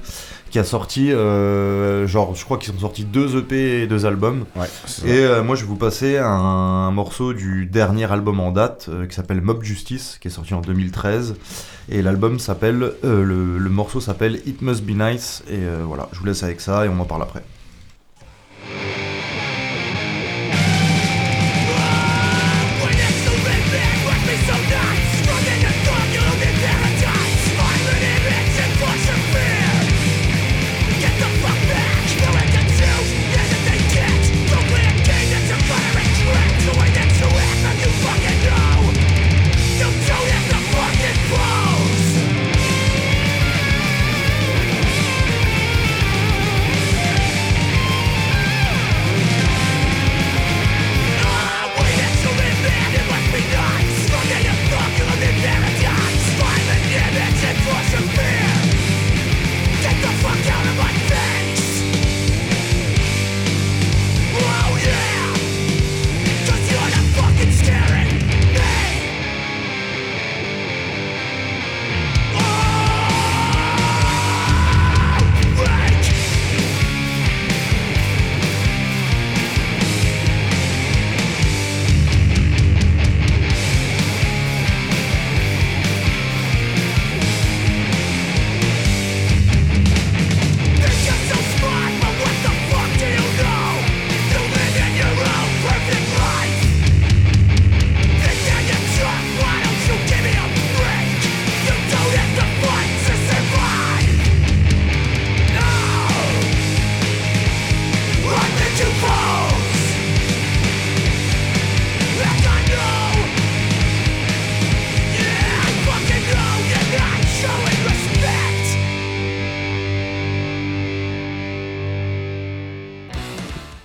qui 0.53 0.59
a 0.59 0.63
sorti, 0.63 1.11
euh, 1.11 2.05
genre 2.05 2.35
je 2.35 2.45
crois 2.45 2.59
qu'ils 2.59 2.71
sont 2.71 2.79
sortis 2.79 3.05
deux 3.05 3.39
EP 3.39 3.81
et 3.81 3.87
deux 3.87 4.05
albums. 4.05 4.45
Ouais, 4.55 4.67
Et 5.03 5.17
euh, 5.17 5.41
moi 5.41 5.55
je 5.55 5.61
vais 5.61 5.67
vous 5.67 5.77
passer 5.77 6.19
un, 6.19 6.27
un 6.27 6.91
morceau 6.91 7.33
du 7.33 7.65
dernier 7.65 8.11
album 8.11 8.39
en 8.39 8.51
date 8.51 8.85
euh, 8.87 9.07
qui 9.07 9.15
s'appelle 9.15 9.41
Mob 9.41 9.63
Justice, 9.63 10.19
qui 10.21 10.27
est 10.27 10.31
sorti 10.31 10.53
en 10.53 10.61
2013. 10.61 11.37
Et 11.89 12.03
l'album 12.03 12.37
s'appelle, 12.37 12.93
le, 13.01 13.57
le 13.57 13.69
morceau 13.71 13.99
s'appelle 13.99 14.41
It 14.45 14.61
Must 14.61 14.83
Be 14.83 14.91
Nice. 14.91 15.43
Et 15.49 15.61
voilà, 15.81 16.07
je 16.13 16.19
vous 16.19 16.25
laisse 16.25 16.43
avec 16.43 16.61
ça 16.61 16.85
et 16.85 16.89
on 16.89 16.99
en 16.99 17.05
parle 17.05 17.23
après. 17.23 17.41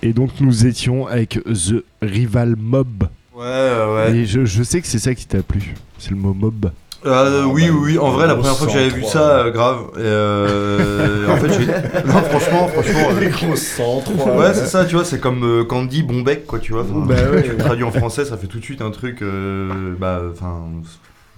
Et 0.09 0.13
donc 0.13 0.31
nous 0.41 0.65
étions 0.65 1.05
avec 1.05 1.39
The 1.45 1.83
Rival 2.01 2.55
Mob. 2.57 3.03
Ouais, 3.35 3.43
ouais. 3.45 4.15
Et 4.15 4.25
je, 4.25 4.43
je 4.43 4.63
sais 4.63 4.81
que 4.81 4.87
c'est 4.87 4.97
ça 4.97 5.13
qui 5.13 5.27
t'a 5.27 5.43
plu. 5.43 5.75
C'est 5.99 6.09
le 6.09 6.15
mot 6.15 6.33
mob. 6.33 6.71
Euh, 7.05 7.43
oui, 7.43 7.69
oui, 7.69 7.79
oui, 7.93 7.97
en 7.99 8.09
vrai, 8.09 8.25
la 8.25 8.33
première 8.35 8.57
fois 8.57 8.65
que 8.65 8.73
j'avais 8.73 8.89
vu 8.89 9.03
103, 9.03 9.11
ça, 9.11 9.29
euh, 9.45 9.51
grave. 9.51 9.79
Et 9.97 9.99
euh, 9.99 11.27
en 11.29 11.37
fait, 11.37 11.51
j'ai. 11.53 11.65
Non, 12.07 12.21
franchement, 12.23 12.67
franchement. 12.69 13.07
euh, 13.11 13.19
Les 13.19 13.29
gros 13.29 13.55
103. 13.55 14.35
Ouais, 14.35 14.53
c'est 14.55 14.65
ça, 14.65 14.83
tu 14.83 14.95
vois, 14.95 15.05
c'est 15.05 15.19
comme 15.19 15.43
euh, 15.43 15.63
Candy 15.63 16.01
Bombec, 16.01 16.47
quoi, 16.47 16.57
tu 16.57 16.73
vois. 16.73 16.81
Enfin, 16.81 17.05
Bah 17.05 17.15
ouais. 17.31 17.43
tu 17.43 17.51
le 17.51 17.57
traduis 17.57 17.83
en 17.83 17.91
français, 17.91 18.25
ça 18.25 18.35
fait 18.35 18.47
tout 18.47 18.57
de 18.59 18.63
suite 18.65 18.81
un 18.81 18.89
truc, 18.91 19.21
euh, 19.21 19.93
bah, 19.99 20.21
enfin, 20.31 20.63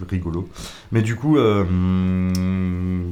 rigolo. 0.09 0.47
Mais 0.93 1.01
du 1.01 1.15
coup, 1.15 1.37
euh, 1.37 1.63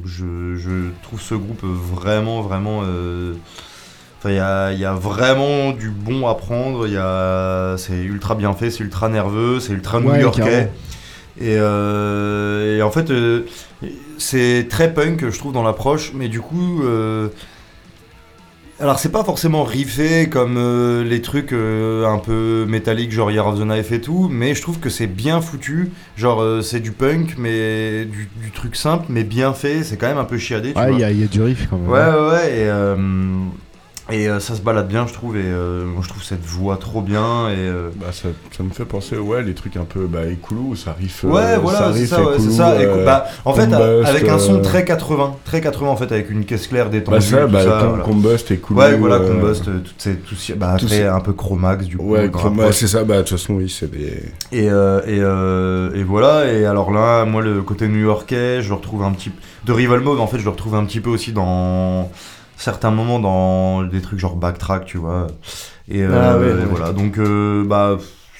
je, 0.06 0.56
je 0.56 0.70
trouve 1.02 1.20
ce 1.20 1.34
groupe 1.34 1.62
vraiment, 1.62 2.40
vraiment. 2.40 2.82
Enfin, 4.22 4.30
il 4.30 4.36
y 4.36 4.38
a, 4.38 4.72
il 4.72 4.78
y 4.78 4.84
a 4.84 4.92
vraiment 4.92 5.72
du 5.72 5.88
bon 5.88 6.26
à 6.28 6.34
prendre. 6.34 6.86
Il 6.86 6.92
y 6.92 6.98
a, 6.98 7.74
c'est 7.78 7.96
ultra 7.96 8.34
bien 8.34 8.52
fait, 8.52 8.70
c'est 8.70 8.84
ultra 8.84 9.08
nerveux, 9.08 9.60
c'est 9.60 9.72
ultra 9.72 9.98
new-yorkais. 10.00 10.70
Et, 11.40 11.56
euh, 11.58 12.76
et 12.76 12.82
en 12.82 12.90
fait, 12.90 13.10
euh, 13.10 13.46
c'est 14.18 14.66
très 14.68 14.92
punk, 14.92 15.30
je 15.30 15.38
trouve, 15.38 15.52
dans 15.54 15.62
l'approche, 15.62 16.12
mais 16.14 16.28
du 16.28 16.40
coup. 16.40 16.82
euh, 16.84 17.28
alors, 18.78 18.98
c'est 18.98 19.12
pas 19.12 19.24
forcément 19.24 19.62
riffé 19.62 20.28
comme 20.30 20.56
euh, 20.56 21.04
les 21.04 21.20
trucs 21.20 21.52
euh, 21.52 22.06
un 22.06 22.16
peu 22.18 22.64
métalliques, 22.66 23.12
genre 23.12 23.30
Year 23.30 23.46
of 23.46 23.58
the 23.58 23.62
Knife 23.62 23.92
et 23.92 24.00
tout, 24.00 24.28
mais 24.30 24.54
je 24.54 24.62
trouve 24.62 24.80
que 24.80 24.88
c'est 24.88 25.06
bien 25.06 25.40
foutu. 25.42 25.90
Genre, 26.16 26.40
euh, 26.42 26.62
c'est 26.62 26.80
du 26.80 26.90
punk, 26.92 27.36
mais 27.38 28.06
du, 28.06 28.28
du 28.42 28.50
truc 28.52 28.76
simple, 28.76 29.06
mais 29.10 29.22
bien 29.24 29.52
fait. 29.54 29.82
C'est 29.82 29.96
quand 29.98 30.08
même 30.08 30.18
un 30.18 30.24
peu 30.24 30.38
chiadé, 30.38 30.72
tu 30.72 30.78
Ouais, 30.78 30.92
il 30.92 30.96
y, 30.98 31.20
y 31.20 31.24
a 31.24 31.26
du 31.26 31.42
riff 31.42 31.68
quand 31.70 31.76
même. 31.76 31.90
Ouais, 31.90 31.98
ouais, 31.98 32.30
ouais, 32.30 32.58
et, 32.58 32.68
et 34.10 34.28
euh, 34.28 34.40
ça 34.40 34.54
se 34.54 34.60
balade 34.60 34.88
bien, 34.88 35.06
je 35.06 35.12
trouve, 35.12 35.36
et 35.36 35.42
euh, 35.44 35.84
moi 35.84 36.02
je 36.02 36.08
trouve 36.08 36.22
cette 36.22 36.44
voix 36.44 36.76
trop 36.76 37.00
bien, 37.00 37.48
et. 37.48 37.56
euh, 37.56 37.90
Bah, 37.96 38.06
ça, 38.12 38.28
ça 38.56 38.62
me 38.62 38.70
fait 38.70 38.84
penser, 38.84 39.16
ouais, 39.16 39.42
les 39.42 39.54
trucs 39.54 39.76
un 39.76 39.84
peu 39.84 40.06
bah, 40.06 40.26
Écoulou, 40.26 40.74
ça 40.76 40.94
riff. 40.98 41.24
Ouais, 41.24 41.56
voilà, 41.58 41.78
ça 41.78 41.92
c'est 41.94 42.06
ça, 42.06 42.20
ouais, 42.20 42.26
c'est 42.36 42.42
Écoulou, 42.42 42.56
ça. 42.56 42.82
Et, 42.82 42.86
bah, 43.04 43.26
en 43.44 43.52
fait, 43.54 43.68
Combust, 43.68 44.08
avec 44.08 44.28
un 44.28 44.38
son 44.38 44.60
très 44.60 44.84
80, 44.84 45.36
très 45.44 45.60
80 45.60 45.88
en 45.90 45.96
fait, 45.96 46.12
avec 46.12 46.30
une 46.30 46.44
caisse 46.44 46.66
claire 46.66 46.90
détendue. 46.90 47.18
Bah, 47.18 47.20
ça, 47.20 47.44
tout 47.46 47.52
bah, 47.52 47.62
ça, 47.62 47.86
voilà. 47.86 48.04
Combust, 48.04 48.50
Écoulou. 48.50 48.80
Ouais, 48.80 48.96
voilà, 48.96 49.18
Combust, 49.18 49.64
toutes 49.64 49.94
ces, 49.98 50.16
tout 50.16 50.34
bah, 50.56 50.76
un 51.14 51.20
peu 51.20 51.32
Chromax 51.32 51.86
du 51.86 51.96
coup. 51.96 52.10
Ouais, 52.10 52.28
dans 52.28 52.38
Chroma, 52.38 52.56
l'approche. 52.62 52.76
c'est 52.76 52.88
ça, 52.88 53.04
bah, 53.04 53.16
de 53.16 53.22
toute 53.22 53.38
façon, 53.38 53.54
oui, 53.54 53.68
c'est 53.68 53.90
des. 53.90 54.22
Et, 54.52 54.68
euh, 54.70 55.92
et, 55.94 56.00
et 56.00 56.04
voilà, 56.04 56.50
et 56.52 56.64
alors 56.66 56.90
là, 56.90 57.24
moi, 57.24 57.42
le 57.42 57.62
côté 57.62 57.88
new-yorkais, 57.88 58.62
je 58.62 58.68
le 58.68 58.74
retrouve 58.74 59.02
un 59.02 59.12
petit 59.12 59.30
De 59.64 59.72
Rival 59.72 60.00
Mode, 60.00 60.20
en 60.20 60.26
fait, 60.26 60.38
je 60.38 60.44
le 60.44 60.50
retrouve 60.50 60.74
un 60.74 60.84
petit 60.84 61.00
peu 61.00 61.10
aussi 61.10 61.32
dans 61.32 62.10
certains 62.60 62.90
moments 62.90 63.18
dans 63.18 63.82
des 63.82 64.00
trucs 64.00 64.18
genre 64.18 64.36
backtrack, 64.36 64.84
tu 64.84 64.98
vois. 64.98 65.26
Et, 65.88 66.02
euh, 66.02 66.10
Ah 66.12 66.38
ouais, 66.38 66.50
et 66.50 66.52
ouais. 66.52 66.64
voilà, 66.68 66.92
donc, 66.92 67.18
euh, 67.18 67.64
bah, 67.64 67.98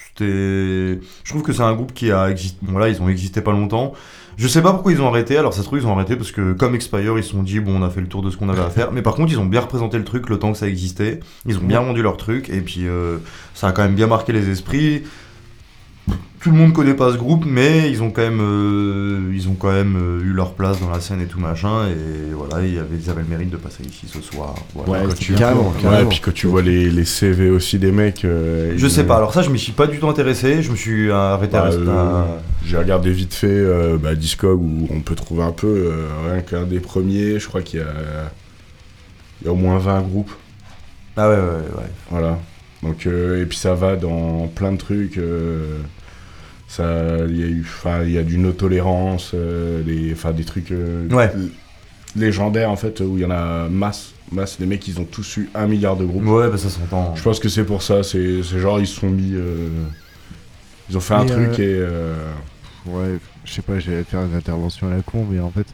c'était. 0.09 1.01
Je 1.25 1.31
trouve 1.31 1.43
que 1.43 1.53
c'est 1.53 1.63
un 1.63 1.75
groupe 1.75 1.93
qui 1.93 2.13
a 2.13 2.31
existé. 2.31 2.59
Bon, 2.63 2.79
là, 2.79 2.89
ils 2.89 3.01
ont 3.03 3.09
existé 3.09 3.41
pas 3.41 3.53
longtemps. 3.53 3.93
Je 4.37 4.49
sais 4.49 4.63
pas 4.63 4.73
pourquoi 4.73 4.93
ils 4.93 5.03
ont 5.03 5.09
arrêté. 5.09 5.37
Alors, 5.37 5.53
ça 5.53 5.61
se 5.61 5.67
trouve, 5.67 5.81
ils 5.81 5.87
ont 5.87 5.93
arrêté 5.93 6.17
parce 6.17 6.33
que, 6.33 6.53
comme 6.55 6.75
Expire, 6.75 7.19
ils 7.19 7.25
se 7.25 7.31
sont 7.31 7.43
dit, 7.43 7.61
bon, 7.61 7.79
on 7.79 7.83
a 7.83 7.91
fait 7.91 8.01
le 8.01 8.07
tour 8.07 8.23
de 8.23 8.31
ce 8.31 8.37
qu'on 8.39 8.49
avait 8.49 8.63
à 8.63 8.71
faire. 8.71 8.91
Mais 8.93 9.03
par 9.03 9.15
contre, 9.15 9.31
ils 9.33 9.39
ont 9.39 9.45
bien 9.45 9.61
représenté 9.61 9.99
le 9.99 10.05
truc 10.05 10.31
le 10.31 10.39
temps 10.39 10.53
que 10.53 10.59
ça 10.59 10.67
existait. 10.67 11.21
Ils 11.47 11.59
ont 11.59 11.63
bien 11.63 11.81
vendu 11.81 12.01
leur 12.01 12.17
truc. 12.17 12.49
Et 12.49 12.61
puis, 12.63 12.87
euh, 12.87 13.19
ça 13.55 13.69
a 13.69 13.73
quand 13.73 13.83
même 13.83 13.95
bien 13.95 14.07
marqué 14.07 14.33
les 14.33 14.49
esprits. 14.49 15.03
Tout 16.41 16.51
le 16.53 16.57
monde 16.57 16.73
connaît 16.73 16.95
pas 16.95 17.13
ce 17.13 17.19
groupe, 17.19 17.45
mais 17.47 17.91
ils 17.91 18.03
ont 18.03 18.11
quand 18.11 18.23
même, 18.23 18.41
euh, 18.41 19.31
ils 19.35 19.47
ont 19.51 19.55
quand 19.57 19.71
même 19.73 19.95
euh, 19.97 20.23
eu 20.25 20.33
leur 20.33 20.55
place 20.55 20.81
dans 20.81 20.89
la 20.89 20.99
scène 20.99 21.21
et 21.21 21.27
tout 21.27 21.39
machin. 21.39 21.87
Et 21.89 22.33
voilà, 22.33 22.65
ils 22.67 22.79
avaient, 22.79 22.97
ils 22.97 23.11
avaient 23.11 23.21
le 23.21 23.29
mérite 23.29 23.51
de 23.51 23.59
passer 23.59 23.83
ici 23.83 24.07
ce 24.11 24.23
soir. 24.23 24.55
Voilà. 24.75 25.03
Ouais, 25.03 25.09
Quand 25.09 25.15
tu, 25.19 25.35
carrément, 25.35 25.69
ouais, 25.69 25.83
carrément. 25.83 26.09
puis 26.09 26.21
quand 26.21 26.33
tu 26.33 26.47
vois 26.47 26.63
les, 26.63 26.91
les 26.91 27.05
CV 27.05 27.51
aussi 27.51 27.79
des 27.79 27.93
mecs. 27.93 28.25
euh, 28.25 28.73
Je 28.75 28.87
sais 28.89 29.05
pas. 29.05 29.17
Alors 29.17 29.35
ça, 29.35 29.43
je 29.43 29.51
m'y 29.51 29.59
suis 29.59 29.73
pas 29.73 29.87
du 29.87 29.99
tout 29.99 30.09
intéressé. 30.09 30.63
Je 30.63 30.71
me 30.71 30.77
suis 30.77 31.11
arrêté 31.13 31.59
à 31.59 31.61
Bah, 31.61 31.67
rester 31.67 31.83
euh, 31.87 32.23
à- 32.23 32.27
J'ai 32.65 32.79
regardé 32.79 33.11
vite 33.13 33.35
fait 33.35 33.47
euh, 33.47 33.99
bah, 33.99 34.15
Discog 34.15 34.63
où 34.63 34.89
on 34.91 35.01
peut 35.01 35.15
trouver 35.17 35.43
un 35.43 35.53
peu, 35.53 35.67
euh, 35.67 36.07
rien 36.33 36.41
qu'un 36.41 36.65
des 36.65 36.81
premiers, 36.81 37.39
je 37.39 37.47
crois 37.49 37.61
qu'il 37.61 37.81
y 37.81 37.83
a, 37.83 37.87
il 39.43 39.47
y 39.47 39.51
a 39.51 39.53
au 39.53 39.57
moins 39.57 39.77
20 39.79 40.01
groupes. 40.01 40.33
Ah 41.19 41.29
ouais, 41.29 41.37
ouais, 41.37 41.43
ouais. 41.83 41.91
Voilà. 42.11 42.39
Donc, 42.83 43.07
euh, 43.07 43.43
et 43.43 43.45
puis 43.45 43.59
ça 43.59 43.75
va 43.75 43.97
dans 43.97 44.47
plein 44.55 44.73
de 44.73 44.79
trucs. 44.79 45.19
Ça, 46.71 47.17
il 47.29 47.37
y 47.39 47.43
a 47.43 47.47
eu, 47.47 47.63
enfin, 47.67 48.05
il 48.05 48.13
y 48.13 48.19
a 48.19 48.23
du 48.23 48.39
no 48.39 48.53
tolérance, 48.53 49.33
euh, 49.35 49.83
des, 49.83 50.13
enfin, 50.13 50.33
des 50.33 50.45
trucs 50.45 50.71
euh, 50.71 51.09
Ouais. 51.11 51.33
légendaires 52.17 52.71
en 52.71 52.77
fait 52.77 53.01
où 53.01 53.17
il 53.19 53.23
y 53.23 53.25
en 53.25 53.31
a 53.31 53.69
masse, 53.69 54.13
masse. 54.33 54.59
Les 54.61 54.67
mecs, 54.67 54.87
ils 54.89 55.01
ont 55.01 55.05
tous 55.05 55.37
eu 55.39 55.49
un 55.55 55.67
milliard 55.67 55.97
de 55.97 56.05
groupes. 56.05 56.25
Ouais, 56.27 56.49
bah 56.49 56.59
ça 56.59 56.69
s'entend. 56.71 57.15
Je 57.17 57.23
pense 57.23 57.41
que 57.41 57.49
c'est 57.49 57.65
pour 57.65 57.83
ça. 57.83 58.03
C'est, 58.03 58.43
c'est 58.43 58.59
genre 58.61 58.79
ils 58.81 58.87
se 58.87 59.01
sont 59.01 59.11
mis, 59.11 59.33
euh, 59.35 59.69
ils 60.89 60.97
ont 60.97 61.01
fait 61.01 61.15
un 61.15 61.25
truc 61.27 61.59
euh, 61.59 61.63
et. 61.63 61.79
euh, 61.81 62.15
Ouais, 62.87 63.19
je 63.45 63.53
sais 63.53 63.63
pas, 63.63 63.79
j'allais 63.79 64.05
faire 64.05 64.23
une 64.25 64.35
intervention 64.35 64.89
à 64.91 64.95
la 64.95 65.03
con, 65.03 65.27
mais 65.31 65.39
en 65.39 65.51
fait, 65.51 65.67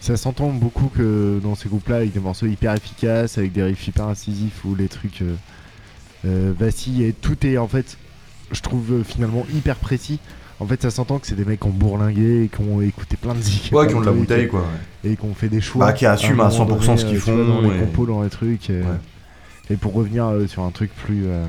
ça 0.00 0.16
s'entend 0.18 0.50
beaucoup 0.50 0.90
que 0.94 1.40
dans 1.42 1.54
ces 1.54 1.68
groupes-là, 1.70 1.96
avec 1.96 2.12
des 2.12 2.20
morceaux 2.20 2.46
hyper 2.46 2.74
efficaces, 2.74 3.38
avec 3.38 3.52
des 3.52 3.62
riffs 3.62 3.88
hyper 3.88 4.06
incisifs, 4.08 4.62
où 4.64 4.74
les 4.74 4.88
trucs 4.88 5.22
euh, 5.22 5.34
euh, 6.26 6.52
vacillent 6.58 7.04
et 7.04 7.14
tout 7.14 7.46
est 7.46 7.56
en 7.56 7.68
fait, 7.68 7.96
je 8.52 8.60
trouve 8.60 8.92
euh, 8.92 9.02
finalement 9.04 9.44
hyper 9.54 9.76
précis. 9.76 10.18
En 10.60 10.66
fait, 10.66 10.80
ça 10.80 10.90
s'entend 10.90 11.18
que 11.18 11.26
c'est 11.26 11.34
des 11.34 11.44
mecs 11.44 11.60
qui 11.60 11.66
ont 11.66 11.70
bourlingué 11.70 12.44
et 12.44 12.48
qui 12.48 12.60
ont 12.60 12.80
écouté 12.80 13.16
plein 13.16 13.34
de 13.34 13.40
zik. 13.40 13.70
Ouais, 13.72 13.86
qui 13.88 13.94
ont 13.94 14.00
de 14.00 14.06
la 14.06 14.12
bouteille, 14.12 14.44
et- 14.44 14.48
quoi. 14.48 14.64
Et 15.02 15.16
qui 15.16 15.24
ont 15.24 15.34
fait 15.34 15.48
des 15.48 15.60
choix. 15.60 15.86
Bah, 15.86 15.92
qui 15.92 16.06
assument 16.06 16.40
à 16.42 16.48
moment 16.50 16.78
100% 16.78 16.96
ce 16.98 17.04
qu'ils 17.04 17.16
euh, 17.16 17.18
vois, 17.18 17.34
font 17.34 17.44
Dans 17.44 17.60
les 17.62 17.76
et- 17.76 17.80
compos, 17.80 18.06
dans 18.06 18.22
les 18.22 18.30
trucs. 18.30 18.70
Et, 18.70 18.80
et 19.70 19.76
pour 19.76 19.92
revenir 19.94 20.26
euh, 20.26 20.46
sur 20.46 20.62
un 20.62 20.70
truc 20.70 20.90
plus. 20.94 21.24
euh, 21.26 21.44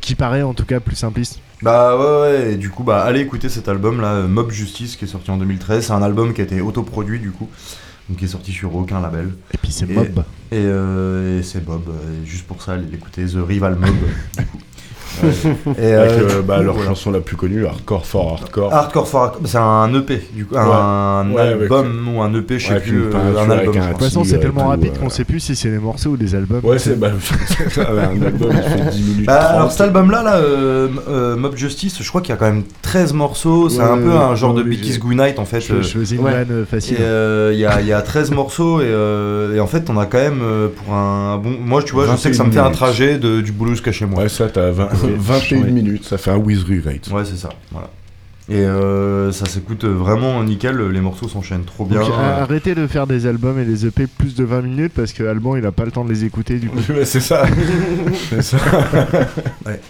qui 0.00 0.14
paraît 0.14 0.42
en 0.42 0.54
tout 0.54 0.64
cas 0.64 0.80
plus 0.80 0.96
simpliste. 0.96 1.38
Bah 1.62 1.96
ouais, 1.96 2.20
ouais, 2.22 2.52
et 2.52 2.56
du 2.56 2.70
coup, 2.70 2.82
bah 2.82 3.02
allez 3.04 3.20
écouter 3.20 3.48
cet 3.48 3.68
album 3.68 4.00
là, 4.00 4.22
Mob 4.22 4.50
Justice, 4.50 4.96
qui 4.96 5.04
est 5.04 5.08
sorti 5.08 5.30
en 5.30 5.36
2013. 5.36 5.86
C'est 5.86 5.92
un 5.92 6.02
album 6.02 6.32
qui 6.34 6.40
a 6.40 6.44
été 6.44 6.60
autoproduit 6.60 7.20
du 7.20 7.30
coup, 7.30 7.48
donc 8.08 8.18
qui 8.18 8.24
est 8.24 8.28
sorti 8.28 8.50
sur 8.52 8.74
aucun 8.74 9.00
label. 9.00 9.32
Et 9.54 9.58
puis 9.58 9.70
c'est 9.70 9.86
Mob. 9.86 10.24
Et, 10.50 10.54
euh, 10.56 11.38
et 11.38 11.42
c'est 11.44 11.64
Bob, 11.64 11.82
et 11.88 12.26
juste 12.26 12.46
pour 12.48 12.62
ça, 12.62 12.72
allez 12.72 12.86
l'écouter, 12.90 13.24
The 13.26 13.36
Rival 13.46 13.76
Mob, 13.76 13.90
du 14.38 14.44
coup. 14.46 14.58
Ouais. 15.22 15.74
Et, 15.78 15.92
avec 15.94 16.10
euh, 16.12 16.28
euh, 16.38 16.42
bah, 16.42 16.60
leur 16.62 16.74
voilà. 16.74 16.90
chanson 16.90 17.10
la 17.10 17.20
plus 17.20 17.36
connue, 17.36 17.66
Hardcore 17.66 18.06
for 18.06 18.32
Hardcore. 18.40 18.72
Hardcore 18.72 19.08
for 19.08 19.22
Hardcore, 19.22 19.42
c'est 19.46 19.58
un 19.58 19.92
EP, 19.94 20.22
du 20.32 20.46
coup, 20.46 20.56
un 20.56 21.30
Ouais, 21.32 21.40
avec- 21.40 21.62
album 21.62 22.08
ou 22.14 22.22
un 22.22 22.32
EP, 22.34 22.58
je 22.58 22.68
sais 22.68 22.80
plus, 22.80 23.04
un 23.14 23.50
album. 23.50 23.76
un. 23.76 23.86
De 23.88 23.92
toute 23.92 24.02
façon, 24.02 24.24
c'est 24.24 24.38
tellement 24.38 24.62
tout, 24.62 24.68
rapide 24.68 24.92
euh, 24.96 25.00
qu'on 25.00 25.10
sait 25.10 25.24
plus 25.24 25.40
si 25.40 25.54
c'est 25.56 25.70
des 25.70 25.78
morceaux 25.78 26.10
ou 26.10 26.16
des 26.16 26.34
albums. 26.34 26.60
Ouais, 26.62 26.78
c'est 26.78 26.98
bah, 26.98 27.10
un 27.76 28.22
album 28.22 28.50
qui 28.50 28.56
fait 28.68 28.90
10 28.90 29.02
minutes. 29.02 29.26
Bah, 29.26 29.38
30. 29.38 29.54
alors 29.56 29.72
cet 29.72 29.80
album 29.82 30.10
là, 30.10 30.22
là 30.22 30.36
euh, 30.36 30.88
euh, 31.08 31.36
Mob 31.36 31.56
Justice, 31.56 31.98
je 32.02 32.08
crois 32.08 32.20
qu'il 32.20 32.30
y 32.30 32.32
a 32.32 32.36
quand 32.36 32.46
même 32.50 32.64
13 32.82 33.12
morceaux, 33.12 33.68
c'est 33.68 33.78
Ouais, 33.78 33.84
un 33.84 33.96
peu 33.98 34.08
ouais, 34.08 34.14
un 34.16 34.34
genre 34.34 34.54
de 34.54 34.62
Is 34.72 34.98
Good 34.98 35.16
Night 35.16 35.38
en 35.38 35.44
fait. 35.44 35.60
Je, 35.60 35.82
je 35.82 35.98
faisais 35.98 36.16
une 36.16 36.22
ouais. 36.22 36.32
vanne 36.44 36.64
facile. 36.70 36.96
Et 37.00 37.52
il 37.54 37.58
y, 37.58 37.66
a, 37.66 37.80
il 37.80 37.86
y 37.86 37.92
a 37.92 38.00
13 38.02 38.30
morceaux 38.30 38.80
et, 38.80 39.60
en 39.60 39.66
fait 39.66 39.88
on 39.90 39.98
a 39.98 40.06
quand 40.06 40.18
même 40.18 40.42
pour 40.76 40.94
un 40.94 41.38
bon... 41.38 41.54
Moi 41.64 41.82
tu 41.82 41.92
vois 41.92 42.06
je 42.10 42.16
sais 42.16 42.30
que 42.30 42.36
ça 42.36 42.44
me 42.44 42.50
fait 42.50 42.58
un 42.58 42.64
21 42.64 42.72
trajet 42.74 43.18
du 43.18 43.52
boulot 43.52 43.72
jusqu'à 43.72 43.92
chez 43.92 44.06
moi. 44.06 44.22
Ouais, 44.22 44.28
ça, 44.28 44.48
t'as 44.48 44.70
20 44.70 44.84
Ouais, 44.84 45.01
21 45.08 45.60
ouais. 45.62 45.70
minutes, 45.70 46.04
ça 46.04 46.18
fait 46.18 46.30
un 46.30 46.36
With 46.36 46.64
Rate. 46.84 47.08
Ouais 47.12 47.24
c'est 47.24 47.36
ça, 47.36 47.50
voilà. 47.70 47.90
Et 48.48 48.56
euh, 48.56 49.30
ça 49.30 49.46
s'écoute 49.46 49.84
vraiment 49.84 50.42
nickel, 50.42 50.76
les 50.88 51.00
morceaux 51.00 51.28
s'enchaînent 51.28 51.64
trop 51.64 51.84
bien. 51.84 52.00
Donc, 52.00 52.10
a- 52.10 52.42
arrêtez 52.42 52.74
de 52.74 52.86
faire 52.88 53.06
des 53.06 53.26
albums 53.26 53.58
et 53.60 53.64
des 53.64 53.86
EP 53.86 54.06
plus 54.08 54.34
de 54.34 54.42
20 54.44 54.62
minutes 54.62 54.92
parce 54.94 55.12
que 55.12 55.22
Alban 55.22 55.56
il 55.56 55.64
a 55.64 55.70
pas 55.72 55.84
le 55.84 55.92
temps 55.92 56.04
de 56.04 56.10
les 56.10 56.24
écouter 56.24 56.58
du 56.58 56.68
coup. 56.68 56.78
Ouais, 56.92 57.04
c'est 57.04 57.20
ça. 57.20 57.44
c'est 58.30 58.42
ça. 58.42 58.56
Ouais, 59.64 59.80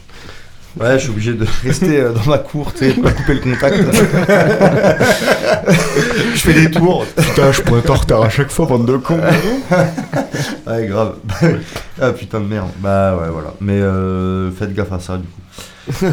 je 0.81 0.99
suis 0.99 1.11
obligé 1.11 1.35
de 1.35 1.47
rester 1.63 2.01
euh, 2.01 2.13
dans 2.13 2.25
ma 2.31 2.39
cour, 2.39 2.73
tu 2.73 2.91
sais, 2.91 2.95
pas 3.01 3.11
couper 3.13 3.35
le 3.35 3.41
contact. 3.41 3.77
je 6.35 6.41
fais 6.41 6.55
des 6.55 6.71
tours. 6.71 7.05
Putain, 7.17 7.53
je 7.53 7.61
pointe 7.63 7.91
en 7.91 7.95
retard 7.95 8.23
à 8.23 8.31
chaque 8.31 8.51
fois, 8.51 8.67
bande 8.67 8.87
de 8.87 8.97
cons. 8.97 9.21
Ouais, 10.67 10.87
grave. 10.87 11.17
ah 12.01 12.13
putain 12.13 12.41
de 12.41 12.47
merde. 12.47 12.71
Bah 12.79 13.17
ouais, 13.21 13.29
voilà. 13.31 13.53
Mais 13.61 13.81
euh, 13.81 14.51
faites 14.53 14.73
gaffe 14.75 14.93
à 14.93 15.01
ça 15.01 15.19
du 15.19 15.27
coup. 15.27 15.41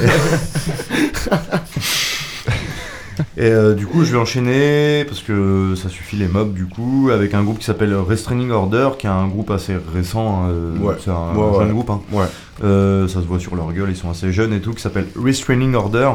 Et 3.42 3.44
euh, 3.50 3.74
du 3.74 3.88
coup, 3.88 4.04
je 4.04 4.12
vais 4.12 4.18
enchaîner 4.18 5.06
parce 5.06 5.22
que 5.22 5.74
ça 5.78 5.88
suffit 5.88 6.18
les 6.18 6.28
mobs 6.28 6.54
du 6.54 6.66
coup 6.66 7.10
avec 7.14 7.34
un 7.34 7.42
groupe 7.42 7.60
qui 7.60 7.64
s'appelle 7.66 7.96
Restraining 7.96 8.50
Order, 8.52 8.90
qui 9.00 9.08
est 9.08 9.10
un 9.10 9.28
groupe 9.28 9.50
assez 9.50 9.76
récent. 9.96 10.44
hein, 10.44 10.50
euh, 10.50 10.78
Ouais. 10.78 10.96
C'est 11.00 11.10
un 11.10 11.34
Ouais, 11.34 11.54
jeune 11.58 11.68
ouais. 11.68 11.74
groupe. 11.74 11.90
hein. 11.90 12.02
Ouais. 12.12 12.26
Euh, 12.66 13.08
ça 13.08 13.22
se 13.22 13.26
voit 13.28 13.40
sur 13.40 13.56
leur 13.56 13.72
gueule, 13.72 13.90
ils 13.92 13.96
sont 13.96 14.10
assez 14.10 14.34
jeunes 14.34 14.52
et 14.52 14.60
tout, 14.60 14.74
qui 14.74 14.82
s'appelle 14.82 15.08
Restraining 15.16 15.74
Order, 15.74 16.12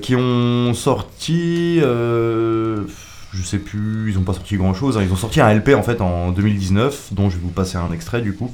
qui 0.00 0.14
ont 0.14 0.72
sorti, 0.74 1.80
je 1.80 3.42
sais 3.42 3.58
plus, 3.58 4.10
ils 4.12 4.18
ont 4.18 4.22
pas 4.22 4.34
sorti 4.34 4.56
grand 4.56 4.74
chose, 4.74 4.98
ils 5.04 5.12
ont 5.12 5.16
sorti 5.16 5.40
un 5.40 5.52
LP 5.52 5.70
en 5.74 5.82
fait 5.82 6.00
en 6.00 6.30
2019, 6.30 7.08
dont 7.12 7.28
je 7.28 7.36
vais 7.36 7.42
vous 7.42 7.50
passer 7.50 7.76
un 7.76 7.92
extrait 7.92 8.20
du 8.22 8.34
coup. 8.34 8.52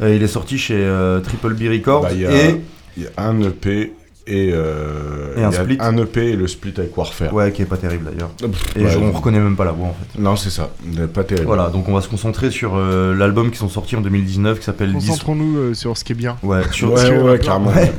Il 0.00 0.22
est 0.22 0.28
sorti 0.28 0.56
chez 0.56 0.88
Triple 1.24 1.54
B 1.54 1.62
Records 1.70 2.02
Bah, 2.02 2.08
il 2.12 2.20
y 2.20 2.26
a- 2.26 2.30
et 2.50 2.60
Il 2.96 3.04
y 3.04 3.06
a 3.06 3.22
un 3.24 3.40
EP 3.40 3.92
Et, 4.26 4.50
euh, 4.52 5.34
Et 5.36 5.42
un 5.42 5.50
split. 5.50 5.78
EP 6.02 6.30
et 6.30 6.36
le 6.36 6.46
split 6.46 6.74
avec 6.76 6.96
Warfare. 6.96 7.32
Ouais, 7.34 7.50
qui 7.52 7.62
est 7.62 7.66
pas 7.66 7.78
terrible 7.78 8.04
d'ailleurs. 8.04 8.30
Et 8.76 8.84
ouais, 8.84 8.90
je- 8.90 8.98
on 8.98 9.10
reconnaît 9.10 9.40
même 9.40 9.56
pas 9.56 9.64
la 9.64 9.72
voix 9.72 9.88
en 9.88 9.94
fait. 9.94 10.20
Non, 10.20 10.36
c'est 10.36 10.50
ça. 10.50 10.70
Pas 11.12 11.24
terrible. 11.24 11.46
Voilà, 11.46 11.68
donc 11.68 11.88
on 11.88 11.94
va 11.94 12.00
se 12.00 12.08
concentrer 12.08 12.50
sur 12.50 12.74
euh, 12.76 13.14
l'album 13.16 13.50
qui 13.50 13.56
sont 13.58 13.68
sortis 13.68 13.96
en 13.96 14.02
2019 14.02 14.58
qui 14.60 14.64
s'appelle 14.66 14.92
Concentrons-nous 14.92 15.56
euh, 15.58 15.74
sur 15.74 15.96
ce 15.96 16.04
qui 16.04 16.12
est 16.12 16.14
bien. 16.14 16.36
Ouais, 16.42 16.60
sur, 16.70 16.92
Ouais, 16.92 17.04
sur- 17.04 17.24
ouais, 17.24 17.38
clairement. 17.38 17.70
ouais. 17.72 17.90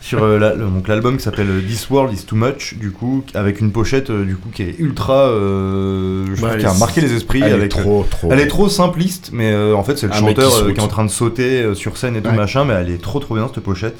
sur 0.00 0.22
euh, 0.22 0.38
la- 0.38 0.54
donc 0.54 0.86
l'album 0.86 1.16
qui 1.16 1.24
s'appelle 1.24 1.48
This 1.66 1.88
World 1.90 2.12
Is 2.16 2.24
Too 2.24 2.36
Much, 2.36 2.74
du 2.78 2.92
coup, 2.92 3.24
avec 3.34 3.60
une 3.60 3.72
pochette 3.72 4.10
euh, 4.10 4.24
du 4.24 4.36
coup 4.36 4.50
qui 4.54 4.62
est 4.62 4.78
ultra, 4.78 5.28
euh, 5.28 6.26
je 6.36 6.40
Bah, 6.42 6.48
trouve, 6.50 6.60
qui 6.60 6.66
a 6.66 6.74
marqué 6.74 7.00
les 7.00 7.12
esprits. 7.14 7.40
Elle 7.42 7.50
est 7.50 7.54
avec, 7.54 7.70
trop, 7.70 8.06
trop. 8.08 8.28
Elle 8.30 8.40
est 8.40 8.46
trop 8.48 8.68
simpliste, 8.68 9.30
mais 9.32 9.50
euh, 9.52 9.74
en 9.74 9.82
fait 9.82 9.98
c'est 9.98 10.06
le 10.06 10.12
chanteur 10.12 10.50
qui 10.52 10.62
euh, 10.62 10.74
est 10.74 10.80
en 10.80 10.88
train 10.88 11.04
de 11.04 11.10
sauter 11.10 11.62
euh, 11.62 11.74
sur 11.74 11.96
scène 11.96 12.14
et 12.16 12.20
tout 12.22 12.30
Ouais. 12.30 12.36
machin, 12.36 12.64
mais 12.64 12.74
elle 12.74 12.90
est 12.90 13.02
trop 13.02 13.18
trop 13.18 13.34
bien 13.34 13.50
cette 13.52 13.64
pochette. 13.64 13.96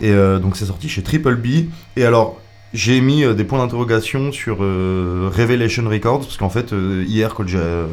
Et 0.00 0.10
euh, 0.10 0.38
donc 0.38 0.56
c'est 0.56 0.66
sorti 0.66 0.88
chez 0.88 1.02
Triple 1.02 1.36
B. 1.36 1.66
Et 1.96 2.04
alors 2.04 2.40
j'ai 2.76 3.00
mis 3.00 3.22
euh, 3.22 3.34
des 3.34 3.44
points 3.44 3.60
d'interrogation 3.60 4.32
sur 4.32 4.56
euh, 4.60 5.30
Revelation 5.32 5.88
Records 5.88 6.22
parce 6.22 6.36
qu'en 6.36 6.48
fait 6.48 6.72
euh, 6.72 7.04
hier 7.06 7.32
quand 7.32 7.46
j'ai 7.46 7.56
euh, 7.58 7.86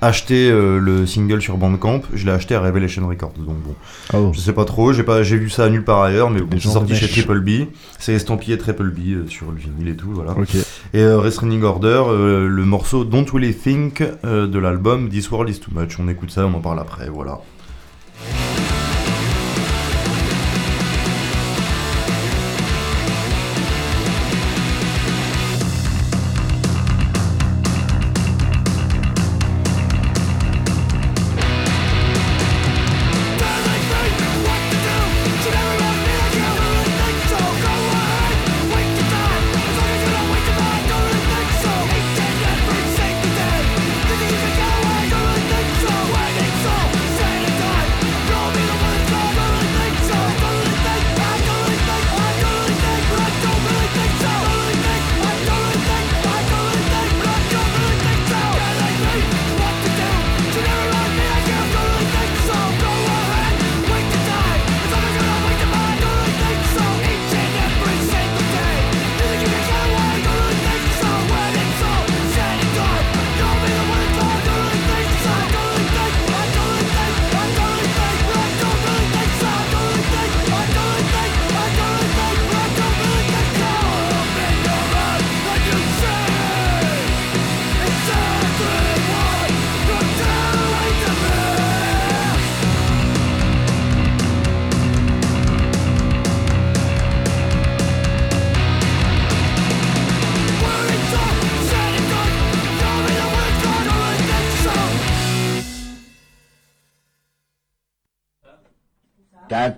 acheté 0.00 0.50
le 0.50 1.06
single 1.06 1.40
sur 1.40 1.56
Bandcamp, 1.56 2.02
je 2.12 2.26
l'ai 2.26 2.32
acheté 2.32 2.56
à 2.56 2.60
Revelation 2.60 3.06
Records. 3.06 3.34
Donc 3.38 3.58
bon, 3.62 3.74
Oh. 4.12 4.32
je 4.34 4.40
sais 4.40 4.52
pas 4.52 4.64
trop, 4.64 4.92
j'ai 4.92 5.04
pas 5.04 5.22
j'ai 5.22 5.36
vu 5.36 5.50
ça 5.50 5.68
nulle 5.70 5.84
part 5.84 6.02
ailleurs, 6.02 6.30
mais 6.30 6.40
bon, 6.40 6.58
c'est 6.58 6.68
sorti 6.68 6.96
chez. 6.96 7.06
Triple 7.08 7.40
B. 7.42 7.68
C'est 8.00 8.14
estampillé 8.14 8.58
Triple 8.58 8.90
B 8.90 9.28
sur 9.28 9.52
le 9.52 9.58
vinyle 9.58 9.86
et 9.88 9.96
tout, 9.96 10.10
voilà. 10.12 10.32
Ok. 10.32 10.56
Et 10.94 11.06
Restraining 11.06 11.62
Order, 11.62 12.02
le 12.08 12.64
morceau 12.64 13.04
Don't 13.04 13.26
Really 13.32 13.54
Think 13.54 14.02
de 14.24 14.58
l'album 14.58 15.08
This 15.10 15.30
World 15.30 15.48
Is 15.48 15.60
Too 15.60 15.70
Much. 15.72 15.96
On 16.00 16.08
écoute 16.08 16.32
ça, 16.32 16.44
on 16.44 16.54
en 16.54 16.60
parle 16.60 16.80
après, 16.80 17.08
voilà. 17.08 17.38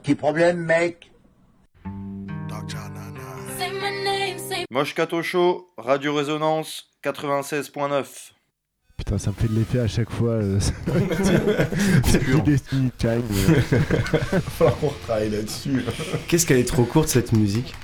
Petit 0.07 0.15
problème, 0.15 0.59
mec 0.59 1.11
Moche 4.71 4.95
Show, 5.23 5.67
Radio 5.77 6.15
Résonance 6.15 6.85
96.9. 7.03 8.05
Putain, 8.97 9.19
ça 9.19 9.31
me 9.31 9.35
fait 9.35 9.49
de 9.49 9.59
l'effet 9.59 9.81
à 9.81 9.89
chaque 9.89 10.11
fois. 10.11 10.35
euh, 10.35 10.61
C'est 12.05 12.25
du 12.25 12.41
Destiny 12.43 12.93
Child. 13.01 13.25
va 13.25 14.41
falloir 14.41 14.79
qu'on 14.79 14.89
retravaille 14.89 15.31
là-dessus. 15.31 15.85
Qu'est-ce 16.29 16.47
qu'elle 16.47 16.59
est 16.61 16.69
trop 16.69 16.85
courte 16.85 17.09
cette 17.09 17.33
musique? 17.33 17.75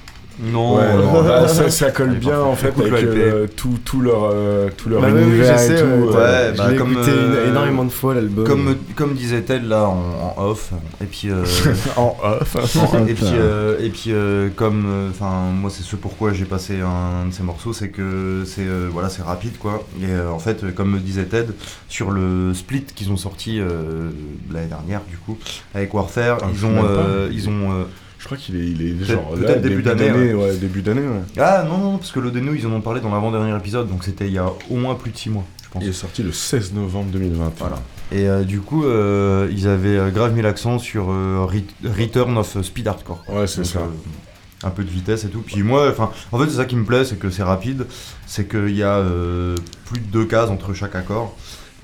Non, 0.41 0.77
Ouais, 0.77 0.93
non, 0.97 1.23
là, 1.23 1.47
ça, 1.47 1.71
ça 1.71 1.91
colle 1.93 2.13
Elle 2.15 2.19
bien 2.19 2.41
en 2.41 2.55
fait 2.57 2.69
avec 2.81 3.05
euh, 3.05 3.47
tout, 3.55 3.79
tout 3.85 4.01
leur, 4.01 4.31
euh, 4.33 4.69
tout 4.77 4.89
leur 4.89 5.01
Bah 5.03 5.09
oui, 5.13 5.21
oui, 5.23 5.29
univers 5.29 5.59
je 5.59 5.63
sais, 5.63 5.75
et 5.75 5.81
tout. 5.81 5.85
ouais, 5.85 6.13
euh, 6.17 6.53
bah, 6.57 6.73
comme, 6.77 6.93
écouté 6.93 7.11
euh, 7.11 7.51
énormément 7.51 7.85
de 7.85 7.91
fois 7.91 8.15
l'album. 8.15 8.45
Comme, 8.47 8.77
comme 8.97 9.15
disait 9.15 9.43
Ted 9.43 9.67
là 9.67 9.85
en, 9.85 10.35
en 10.37 10.43
off, 10.47 10.71
et 11.03 11.05
puis 11.05 11.29
euh, 11.31 11.45
en 11.97 12.17
off. 12.25 12.57
en- 12.77 13.07
et 13.07 13.15
puis, 13.15 13.27
euh, 13.35 13.77
et 13.81 13.91
puis 13.91 14.07
euh, 14.09 14.49
comme, 14.57 15.11
enfin 15.11 15.31
moi 15.55 15.71
c'est 15.71 15.83
ce 15.83 15.97
pourquoi 15.97 16.33
j'ai 16.33 16.47
passé 16.47 16.81
un, 16.81 17.27
de 17.29 17.33
ces 17.33 17.43
morceaux, 17.43 17.73
c'est 17.73 17.89
que 17.91 18.45
c'est 18.47 18.63
euh, 18.67 18.89
voilà 18.91 19.11
c'est 19.11 19.23
rapide 19.23 19.59
quoi. 19.59 19.85
Et 20.01 20.07
euh, 20.07 20.31
en 20.31 20.39
fait 20.39 20.75
comme 20.75 20.91
me 20.93 20.99
disait 20.99 21.25
Ted 21.27 21.53
sur 21.89 22.11
le 22.11 22.55
split 22.55 22.85
qu'ils 22.85 23.11
ont 23.13 23.17
sorti 23.17 23.61
euh, 23.61 24.11
l'année 24.51 24.67
dernière 24.69 25.03
du 25.11 25.19
coup 25.19 25.37
avec 25.75 25.93
Warfare, 25.95 26.39
Ah, 26.43 26.47
ils 26.53 26.65
ont 26.67 26.77
pas. 26.77 26.85
euh, 26.89 27.29
ils 27.31 27.49
ont 27.49 27.71
euh, 27.73 27.85
Je 28.23 28.27
crois 28.27 28.39
qu'il 28.39 28.55
est, 28.57 28.67
il 28.67 28.81
est 28.83 28.93
Peut-être- 28.95 29.11
genre 29.11 29.31
peut-être 29.35 29.49
là, 29.49 29.57
début 29.69 29.83
d'année, 29.83 30.33
ouais. 30.33 30.57
début 30.57 30.81
d'année. 30.81 31.01
Ouais. 31.03 31.21
ah 31.43 31.65
non 31.69 31.79
non 31.79 31.99
parce 31.99 32.13
que 32.13 32.21
le 32.21 32.31
Deno 32.31 32.55
ils 32.55 32.65
en 32.69 32.71
ont 32.73 32.81
parlé 32.81 33.01
dans 33.01 33.11
l'avant-dernier 33.13 33.55
épisode 33.57 33.89
donc 33.89 34.05
c'était 34.05 34.27
il 34.29 34.33
y 34.33 34.39
a 34.39 34.47
au 34.71 34.77
moins 34.77 34.95
plus 34.95 35.11
de 35.11 35.17
6 35.17 35.31
mois 35.31 35.45
je 35.65 35.69
pense. 35.71 35.83
Il 35.83 35.89
est 35.89 35.93
sorti 35.93 36.23
le 36.23 36.31
16 36.33 36.73
novembre 36.75 37.11
2020. 37.13 37.53
Voilà. 37.59 37.77
Et 38.13 38.29
euh, 38.29 38.45
du 38.45 38.61
coup, 38.61 38.85
euh, 38.85 39.49
ils 39.51 39.67
avaient 39.67 39.97
euh, 39.97 40.11
grave 40.11 40.35
mis 40.35 40.43
l'accent 40.43 40.79
sur 40.79 41.07
euh, 41.11 41.47
Re- 41.51 41.65
Return 41.99 42.37
of 42.37 42.63
Speed 42.63 42.87
Hardcore. 42.87 43.25
Ouais, 43.29 43.47
c'est 43.47 43.63
Donc, 43.63 43.67
ça. 43.67 43.81
un 44.65 44.71
peu 44.71 44.85
de 44.85 44.91
vitesse 44.91 45.25
et 45.25 45.29
tout. 45.29 45.41
Puis 45.41 45.63
moi, 45.63 45.89
enfin, 45.91 46.11
en 46.31 46.39
fait, 46.39 46.45
c'est 46.51 46.57
ça 46.59 46.67
qui 46.67 46.77
me 46.77 46.85
plaît, 46.85 47.07
c'est 47.07 47.19
que 47.19 47.31
c'est 47.31 47.43
rapide, 47.43 47.87
c'est 48.27 48.47
qu'il 48.49 48.77
y 48.77 48.83
a 48.83 49.03
plus 49.87 49.99
de 50.01 50.07
deux 50.13 50.27
cases 50.27 50.51
entre 50.51 50.75
chaque 50.75 50.95
accord. 50.95 51.35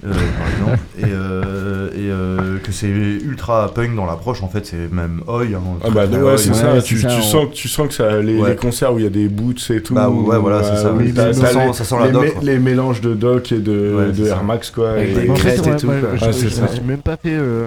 Euh, 0.06 0.12
par 0.12 0.48
exemple, 0.50 0.78
et, 0.98 1.04
euh, 1.06 1.88
et 1.92 2.10
euh, 2.10 2.58
que 2.58 2.70
c'est 2.70 2.86
ultra 2.88 3.72
punk 3.74 3.96
dans 3.96 4.06
l'approche, 4.06 4.42
en 4.42 4.48
fait, 4.48 4.64
c'est 4.66 4.92
même 4.92 5.22
oi. 5.26 5.42
Hein, 5.44 5.60
Ah 5.84 5.90
bah 5.90 6.06
ouais, 6.06 6.18
oi. 6.18 6.38
c'est 6.38 6.54
ça. 6.54 6.80
Tu, 6.80 6.98
ça, 7.00 7.08
tu 7.08 7.16
on- 7.16 7.22
sens, 7.22 7.46
tu 7.52 7.68
sens 7.68 7.88
que 7.88 7.94
ça, 7.94 8.20
les, 8.20 8.38
Ouais. 8.38 8.50
les 8.50 8.56
concerts 8.56 8.94
où 8.94 8.98
il 8.98 9.04
y 9.04 9.06
a 9.06 9.10
des 9.10 9.28
boots 9.28 9.70
et 9.70 9.82
tout. 9.82 9.94
Bah 9.94 10.08
ouais, 10.08 10.38
voilà, 10.38 10.62
c'est 10.62 10.76
ça, 10.76 10.92
oui, 10.92 11.12
ça 11.14 11.26
les- 11.28 11.34
sent- 11.34 11.72
ça 11.72 11.84
sent 11.84 11.96
la 11.98 12.06
les, 12.06 12.12
doc, 12.12 12.34
les 12.42 12.58
mélanges 12.58 13.00
de 13.00 13.14
doc 13.14 13.50
et 13.52 13.58
de, 13.58 13.94
Ouais, 13.96 14.12
de 14.12 14.26
Air. 14.28 14.44
Max 14.44 14.70
quoi. 14.70 14.90
Avec 14.90 15.10
et- 15.10 15.14
des 15.14 15.26
crêtes 15.34 15.66
et 15.66 15.76
tout. 15.76 15.88
Je, 16.14 16.24
Ah, 16.60 16.80
même 16.86 16.98
pas 17.02 17.16
fait 17.16 17.34
euh, 17.34 17.66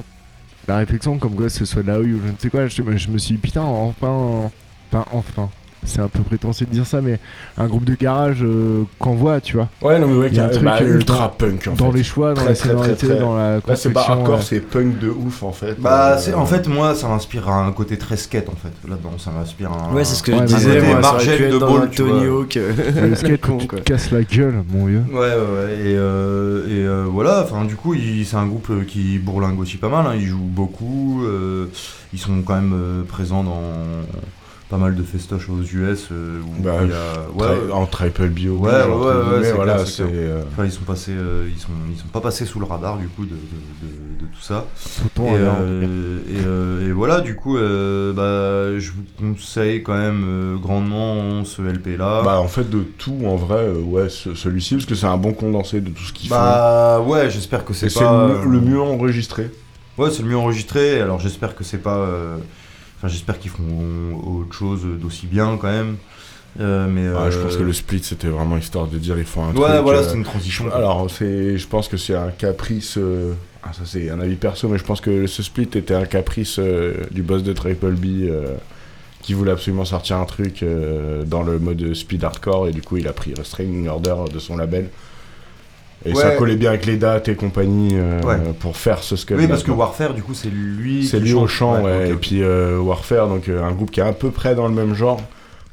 la 0.68 0.78
réflexion 0.78 1.18
comme 1.18 1.36
quoi 1.36 1.50
ce 1.50 1.66
soit 1.66 1.84
la 1.86 1.98
rue 1.98 2.14
ou 2.14 2.20
je 2.26 2.32
ne 2.32 2.38
sais 2.40 2.50
quoi. 2.50 2.68
Je, 2.68 2.82
je 2.98 3.10
me 3.10 3.18
suis 3.18 3.36
dit, 3.36 3.42
putain, 3.42 3.62
enfin, 3.62 4.50
enfin, 4.94 5.06
enfin. 5.12 5.50
C'est 5.84 6.00
un 6.00 6.08
peu 6.08 6.20
prétentieux 6.22 6.68
de 6.68 6.72
dire 6.72 6.86
ça, 6.86 7.02
mais 7.02 7.20
un 7.58 7.66
groupe 7.68 7.86
de 7.86 7.96
garage 7.96 8.44
euh, 8.44 8.84
qu'on 9.00 9.16
voit, 9.16 9.42
tu 9.42 9.56
vois. 9.58 9.68
Ouais, 9.82 9.98
non, 9.98 10.08
mais 10.08 10.18
ouais, 10.20 10.28
Il 10.28 10.36
y 10.36 10.40
a 10.40 10.44
un 10.44 10.48
bah, 10.48 10.54
truc, 10.54 10.64
bah, 10.66 10.78
euh, 10.82 10.96
ultra 10.96 11.18
dans- 11.18 11.30
punk 11.30 11.68
en 11.68 11.74
Dans 11.74 11.92
fait. 11.92 11.98
les 11.98 12.04
choix, 12.04 12.30
dans 12.36 12.42
Très, 12.42 12.50
la 12.50 12.56
très, 12.56 12.70
très, 12.70 12.78
sonorité, 12.78 13.08
très. 13.08 13.20
dans 13.20 13.36
la 13.36 13.56
Là, 13.56 13.76
c'est 13.76 13.90
pas 13.90 14.02
hardcore, 14.08 14.36
euh, 14.36 14.42
c'est 14.44 14.60
punk 14.60 15.00
de 15.00 15.10
ouf 15.10 15.42
en 15.42 15.52
fait. 15.52 15.76
Bah, 15.80 16.12
Euh, 16.14 16.18
c'est, 16.20 16.36
en 16.36 16.46
fait, 16.46 16.68
moi, 16.68 16.94
ça 16.94 17.08
m'inspire 17.08 17.50
à 17.50 17.66
un 17.66 17.72
côté 17.72 17.98
très 17.98 18.16
skate, 18.16 18.48
en 18.50 18.52
fait. 18.56 18.72
Là-dedans, 18.88 19.14
ça 19.18 19.32
m'inspire 19.32 19.72
à 19.72 19.90
un. 19.90 19.94
Ouais, 19.94 20.04
c'est 20.04 20.16
ce 20.16 20.22
que 20.24 20.32
Ouais, 20.32 20.40
je 20.42 20.54
disais, 20.56 20.82
moi, 20.82 21.00
être 21.20 21.52
de 21.54 21.58
Ball, 21.58 21.90
Tony. 21.90 22.26
Hawk. 22.28 22.60
Le 23.02 23.16
skate 23.16 23.42
con, 23.42 23.54
où 23.54 23.58
tu 23.58 23.68
te 23.68 23.76
casses 23.78 24.12
la 24.12 24.22
gueule, 24.22 24.64
mon 24.72 24.86
vieux. 24.86 25.04
Ouais, 25.12 25.18
ouais, 25.18 25.26
ouais. 25.30 25.74
Et, 25.80 25.96
euh, 25.98 26.68
et 26.68 26.86
euh, 26.86 27.06
voilà, 27.10 27.42
enfin, 27.44 27.66
du 27.66 27.76
coup, 27.76 27.96
c'est 28.24 28.36
un 28.38 28.46
groupe 28.46 28.86
qui 28.86 29.18
bourlingue 29.18 29.60
aussi 29.60 29.78
pas 29.78 29.90
mal. 29.90 30.06
hein. 30.06 30.14
Ils 30.16 30.28
jouent 30.28 30.38
beaucoup. 30.40 31.24
euh, 31.26 31.66
ils 32.14 32.20
sont 32.20 32.42
quand 32.46 32.56
même 32.56 32.74
euh, 32.76 33.04
présents 33.04 33.44
dans 33.44 33.62
pas 34.72 34.78
mal 34.78 34.96
de 34.96 35.04
festoches 35.04 35.50
aux 35.50 35.62
US. 35.62 36.08
euh, 36.12 36.40
où 36.42 36.62
Bah, 36.64 36.78
il 36.84 36.90
y 36.90 36.94
a... 36.94 36.96
tri- 36.96 37.58
ouais, 37.68 37.72
en 37.74 37.86
triple 37.86 38.28
bio. 38.30 38.54
Ouais, 38.56 38.72
ouais, 38.72 38.80
ouais, 38.88 39.06
ouais, 39.06 39.44
c'est 39.44 39.52
voilà, 39.52 39.86
c'est 39.86 40.04
euh, 40.04 40.42
Enfin, 40.52 40.66
ils 40.66 40.72
sont 40.72 40.84
passés, 40.86 41.12
euh, 41.14 41.48
ils 41.54 41.60
sont, 41.60 41.68
ils 41.94 41.98
sont 42.00 42.08
pas 42.08 42.22
passés 42.22 42.46
sous 42.46 42.60
le 42.60 42.66
radar 42.66 42.98
du 42.98 43.08
coup 43.10 43.26
de, 43.26 43.32
de, 43.32 43.36
de- 43.36 44.22
de 44.22 44.26
tout 44.34 44.42
ça. 44.42 44.66
Et, 45.20 45.20
euh, 45.28 46.20
et, 46.30 46.88
et 46.88 46.92
voilà, 46.94 47.20
du 47.22 47.36
coup, 47.36 47.56
bah, 47.56 48.80
je 48.80 48.92
vous 48.92 49.04
conseille 49.20 49.84
quand 49.84 49.98
même 49.98 50.58
grandement 50.62 51.44
ce 51.44 51.62
LP 51.62 51.98
là. 51.98 52.22
Bah 52.24 52.40
en 52.40 52.48
fait 52.48 52.70
de 52.70 52.80
tout 52.98 53.18
en 53.26 53.36
vrai 53.36 53.68
ouais 53.70 54.08
ce- 54.10 54.36
celui-ci 54.36 54.76
parce 54.76 54.86
que 54.86 54.96
c'est 54.96 55.06
un 55.08 55.18
bon 55.18 55.34
condensé 55.34 55.82
de 55.82 55.90
tout 55.90 56.04
ce 56.04 56.14
qu'ils 56.14 56.30
Bah, 56.30 57.02
ouais, 57.06 57.30
j'espère 57.30 57.66
que 57.66 57.74
font. 57.74 57.88
C'est 57.90 57.94
pas 58.00 58.28
le, 58.46 58.50
le 58.50 58.62
mieux 58.62 58.80
enregistré. 58.82 59.50
Ouais, 59.98 60.10
c'est 60.12 60.24
le 60.24 60.30
mieux 60.30 60.38
enregistré. 60.38 61.02
Alors 61.02 61.20
j'espère 61.20 61.56
que 61.56 61.64
c'est 61.66 61.78
pas. 61.80 62.08
Euh, 63.04 63.08
Enfin, 63.08 63.08
j'espère 63.08 63.40
qu'ils 63.40 63.52
feront 63.52 64.16
autre 64.42 64.54
chose 64.54 64.82
d'aussi 65.02 65.26
bien 65.28 65.58
quand 65.60 65.72
même. 65.72 65.98
Euh, 66.60 66.88
mais 66.90 67.08
Ah, 67.18 67.30
je 67.32 67.38
euh, 67.38 67.44
pense 67.44 67.56
que 67.56 67.64
le 67.64 67.72
split 67.74 68.04
c'était 68.04 68.28
vraiment 68.28 68.58
histoire 68.58 68.88
de 68.88 68.98
dire 68.98 69.18
ils 69.18 69.24
font 69.26 69.44
un 69.46 69.56
Ouais, 69.56 69.70
truc. 69.70 69.84
voilà, 69.84 70.00
euh, 70.00 70.04
c'est 70.10 70.16
une 70.18 70.24
transition. 70.26 70.66
Alors 70.74 71.10
c'est, 71.10 71.58
je 71.58 71.68
pense 71.68 71.88
que 71.88 71.98
c'est 71.98 72.16
un 72.16 72.30
caprice. 72.32 72.98
euh, 72.98 73.34
ah, 73.64 73.72
ça 73.74 73.84
c'est 73.86 74.10
un 74.10 74.20
avis 74.20 74.36
perso, 74.36 74.68
mais 74.68 74.78
je 74.78 74.84
pense 74.84 75.00
que 75.02 75.28
ce 75.28 75.44
split 75.44 75.70
était 75.76 75.94
un 75.94 76.06
caprice 76.06 76.58
euh, 76.60 76.96
du 77.12 77.22
boss 77.24 77.44
de 77.44 77.54
Triple 77.54 77.92
B 77.94 78.06
euh, 78.24 78.56
qui 79.22 79.34
voulait 79.34 79.52
absolument 79.52 79.86
sortir 79.86 80.18
un 80.18 80.26
truc 80.26 80.62
euh, 80.62 81.24
dans 81.24 81.44
le 81.44 81.58
mode 81.60 81.94
speed 81.94 82.24
hardcore 82.24 82.68
et 82.68 82.72
du 82.72 82.82
coup 82.82 82.98
il 82.98 83.08
a 83.08 83.14
pris 83.14 83.34
Restraining 83.34 83.88
Order 83.88 84.16
de 84.34 84.40
son 84.40 84.58
label. 84.58 84.90
Et 86.06 86.16
ça 86.16 86.32
collait 86.32 86.56
bien 86.56 86.70
avec 86.70 86.86
les 86.86 86.98
dates 86.98 87.28
et 87.30 87.36
compagnie 87.36 87.92
euh, 87.94 88.22
Ouais. 88.24 88.38
pour 88.60 88.76
faire 88.78 89.00
ce 89.04 89.16
scale. 89.16 89.38
Oui, 89.40 89.48
parce 89.48 89.64
que 89.64 89.72
Warfare, 89.72 90.14
du 90.14 90.24
coup, 90.24 90.34
c'est 90.34 90.50
lui. 90.50 91.06
C'est 91.06 91.20
lui 91.20 91.34
au 91.34 91.48
chant, 91.48 91.84
ouais. 91.84 92.10
Et 92.10 92.14
puis 92.16 92.42
euh, 92.42 92.80
Warfare, 92.80 93.28
donc 93.28 93.48
euh, 93.50 93.64
un 93.64 93.72
groupe 93.72 93.92
qui 93.92 94.00
est 94.00 94.04
à 94.04 94.14
peu 94.14 94.32
près 94.32 94.56
dans 94.56 94.68
le 94.68 94.74
même 94.74 94.94
genre. 94.96 95.22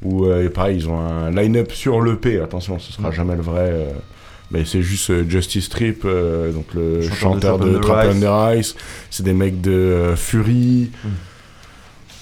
Où, 0.01 0.25
euh, 0.27 0.45
et 0.45 0.49
pareil, 0.49 0.77
ils 0.77 0.87
ont 0.87 0.99
un 0.99 1.29
line-up 1.31 1.71
sur 1.73 2.01
l'EP. 2.01 2.39
Attention, 2.39 2.79
ce 2.79 2.93
sera 2.93 3.09
Mm. 3.09 3.13
jamais 3.13 3.35
le 3.35 3.41
vrai. 3.41 3.69
euh, 3.71 3.85
mais 4.51 4.65
c'est 4.65 4.81
juste 4.81 5.27
Justice 5.29 5.69
Trip, 5.69 6.03
euh, 6.05 6.51
donc 6.51 6.65
le 6.73 7.01
Chanteur 7.01 7.59
de 7.59 7.59
chanteur 7.59 7.59
Trap 7.59 7.61
de 7.61 7.75
Under 7.75 7.81
Trap 7.81 8.05
Ice. 8.05 8.15
Under 8.15 8.53
Ice. 8.59 8.75
C'est 9.11 9.23
des 9.23 9.33
mecs 9.33 9.61
de 9.61 10.13
Fury. 10.15 10.89
Mm. 11.03 11.07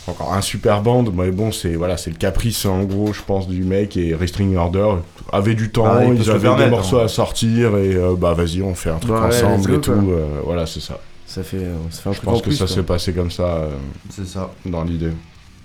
Encore 0.08 0.34
un 0.34 0.42
super 0.42 0.82
band, 0.82 1.04
mais 1.14 1.32
bon, 1.32 1.52
c'est 1.52 1.76
voilà, 1.76 1.98
c'est 1.98 2.10
le 2.12 2.16
caprice 2.16 2.66
en 2.66 2.84
gros, 2.84 3.12
je 3.14 3.22
pense, 3.22 3.48
du 3.48 3.64
mec. 3.64 3.98
Et 3.98 4.16
Restraining 4.16 4.56
Order 4.56 4.88
avait 5.34 5.54
du 5.56 5.70
temps, 5.70 5.86
Ah, 5.86 6.06
se 6.06 6.14
ils 6.14 6.30
avaient 6.32 6.56
des 6.64 6.70
morceaux 6.70 7.00
hein. 7.00 7.06
à 7.06 7.08
sortir, 7.10 7.76
et 7.78 7.96
euh, 7.96 8.16
bah 8.18 8.34
vas-y, 8.34 8.62
on 8.62 8.74
fait 8.74 8.90
un 8.90 9.00
truc 9.00 9.12
Bah 9.12 9.22
ouais, 9.22 9.28
ensemble 9.28 9.74
et 9.76 9.82
tout. 9.82 9.92
euh, 9.92 10.40
voilà, 10.46 10.66
c'est 10.66 10.80
ça. 10.80 11.00
Ça 11.26 11.44
fait, 11.44 11.58
euh, 11.58 11.76
ça 11.90 12.02
fait 12.04 12.10
un 12.10 12.14
Je 12.14 12.18
truc 12.20 12.30
en 12.30 12.32
pense 12.32 12.42
que 12.42 12.48
plus, 12.48 12.56
ça 12.56 12.68
s'est 12.68 12.84
passé 12.84 13.12
comme 13.12 13.32
ça. 13.32 13.44
euh, 13.58 13.70
C'est 14.10 14.26
ça. 14.26 14.50
Dans 14.66 14.84
l'idée. 14.86 15.12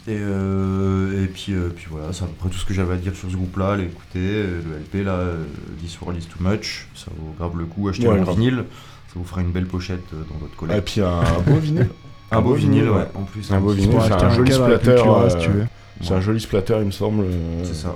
Et, 0.09 0.16
euh, 0.18 1.22
et 1.24 1.28
puis, 1.28 1.53
euh, 1.53 1.68
puis 1.74 1.86
voilà, 1.88 2.09
c'est 2.12 2.24
à 2.24 2.26
peu 2.26 2.32
près 2.32 2.49
tout 2.49 2.59
ce 2.59 2.64
que 2.66 2.74
j'avais 2.74 2.95
à 2.95 2.97
dire 2.97 3.14
sur 3.14 3.30
ce 3.30 3.36
groupe-là. 3.36 3.74
Allez 3.74 3.84
écouter 3.84 4.18
euh, 4.18 4.61
le 4.68 4.78
LP 5.01 5.07
là, 5.07 5.12
euh, 5.12 5.45
This 5.80 6.01
World 6.01 6.20
is 6.20 6.26
Too 6.26 6.43
Much, 6.43 6.88
ça 6.97 7.12
vaut 7.16 7.32
grave 7.38 7.57
le 7.57 7.66
coup. 7.66 7.88
Achetez 7.88 8.09
Ouais, 8.09 8.18
un 8.18 8.24
vinyle, 8.24 8.64
ça 9.07 9.12
vous 9.14 9.24
fera 9.24 9.40
une 9.43 9.53
belle 9.53 9.66
pochette 9.66 10.01
euh, 10.12 10.24
dans 10.28 10.38
votre 10.40 10.57
collecte. 10.57 10.78
Et 10.80 10.82
puis 10.82 11.01
un 11.01 11.22
beau 11.47 11.59
vinyle. 11.61 11.88
Un 12.33 12.41
beau 12.41 12.55
vinyle, 12.55 12.89
ouais, 12.91 13.09
en 13.14 13.22
plus. 13.22 13.51
Un 13.53 13.61
beau 13.61 13.70
vinyle, 13.70 13.99
c'est 14.03 14.12
un 14.12 14.26
un 14.26 14.30
joli 14.30 14.53
splatter. 14.53 14.91
Euh, 14.91 15.28
si 15.30 15.39
tu 15.39 15.51
veux. 15.51 15.66
C'est 16.01 16.14
un 16.14 16.20
joli 16.20 16.41
splatter, 16.41 16.76
il 16.80 16.87
me 16.87 16.91
semble. 16.91 17.24
euh. 17.24 17.64
C'est 17.64 17.74
ça. 17.74 17.95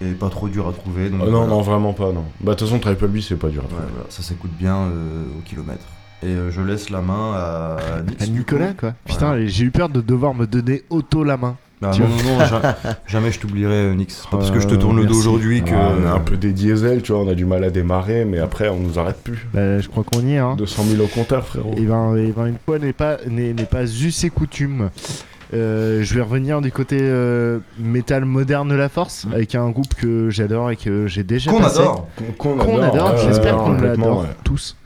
Et 0.00 0.12
pas 0.12 0.30
trop 0.30 0.48
dur 0.48 0.68
à 0.68 0.72
trouver. 0.72 1.10
Donc 1.10 1.20
Ah 1.22 1.26
non, 1.26 1.30
voilà. 1.32 1.46
non, 1.48 1.60
vraiment 1.60 1.92
pas, 1.92 2.12
non. 2.12 2.24
Bah, 2.40 2.52
de 2.52 2.58
toute 2.58 2.68
façon, 2.68 2.80
Triple 2.80 3.06
B, 3.08 3.20
c'est 3.20 3.36
pas 3.36 3.48
dur 3.48 3.62
à 3.64 3.68
trouver. 3.68 3.82
Ouais, 3.82 3.88
voilà, 3.92 4.06
ça 4.10 4.22
s'écoute 4.22 4.50
bien 4.58 4.76
euh, 4.76 5.24
au 5.38 5.42
kilomètre. 5.42 5.84
Et 6.22 6.26
euh, 6.26 6.50
je 6.50 6.60
laisse 6.60 6.90
la 6.90 7.02
main 7.02 7.34
à, 7.34 7.76
Nicolas, 8.28 8.72
quoi. 8.72 8.94
Putain, 9.04 9.44
j'ai 9.46 9.64
eu 9.64 9.70
peur 9.70 9.88
de 9.88 10.00
devoir 10.00 10.34
me 10.34 10.46
donner 10.46 10.82
auto 10.90 11.24
la 11.24 11.36
main. 11.36 11.56
Bah, 11.82 11.90
non, 11.98 12.06
non, 12.08 12.38
non, 12.38 12.44
ja- 12.46 12.76
jamais 13.06 13.32
je 13.32 13.40
t'oublierai, 13.40 13.74
euh, 13.74 13.94
Nix. 13.94 14.24
Pas 14.30 14.36
parce 14.38 14.50
que 14.52 14.60
je 14.60 14.68
te 14.68 14.74
Euh, 14.74 14.78
tourne 14.78 14.96
le 15.00 15.04
dos 15.06 15.18
aujourd'hui 15.18 15.62
que. 15.62 15.74
Ah, 15.74 15.90
on 15.98 16.04
est 16.06 16.08
un 16.08 16.20
peu 16.20 16.36
des 16.36 16.52
diesels, 16.52 17.02
tu 17.02 17.12
vois, 17.12 17.20
on 17.22 17.28
a 17.28 17.34
du 17.34 17.44
mal 17.44 17.64
à 17.64 17.70
démarrer, 17.70 18.24
mais 18.24 18.38
après, 18.38 18.68
on 18.68 18.78
nous 18.78 18.98
arrête 18.98 19.16
plus. 19.22 19.46
Bah, 19.52 19.80
je 19.80 19.88
crois 19.88 20.04
qu'on 20.04 20.20
y 20.20 20.34
est. 20.34 20.38
Hein. 20.38 20.54
200 20.56 20.84
000 20.90 21.02
au 21.02 21.08
compteur, 21.08 21.44
frérot. 21.44 21.74
Et 21.76 21.82
ben, 21.82 22.14
et 22.16 22.30
ben, 22.30 22.46
une 22.46 22.58
fois 22.64 22.78
n'est 22.78 22.92
pas, 22.92 23.16
n'est, 23.28 23.52
n'est 23.52 23.64
pas 23.64 23.82
us 23.84 24.24
et 24.24 24.30
coutume. 24.30 24.90
Euh, 25.54 26.02
je 26.02 26.14
vais 26.14 26.22
revenir 26.22 26.62
du 26.62 26.72
côté 26.72 26.96
euh, 27.00 27.58
métal 27.78 28.24
moderne 28.24 28.70
de 28.70 28.74
la 28.74 28.88
force 28.88 29.26
avec 29.34 29.54
un 29.54 29.68
groupe 29.68 29.92
que 29.94 30.30
j'adore 30.30 30.70
et 30.70 30.76
que 30.76 31.06
j'ai 31.08 31.24
déjà 31.24 31.50
Qu'on 31.50 31.60
passé. 31.60 31.80
adore. 31.80 32.08
Qu'on 32.38 32.58
adore, 32.82 33.18
j'espère 33.18 33.58
qu'on 33.58 33.72
l'adore 33.72 34.20
ouais. 34.22 34.28
tous 34.44 34.76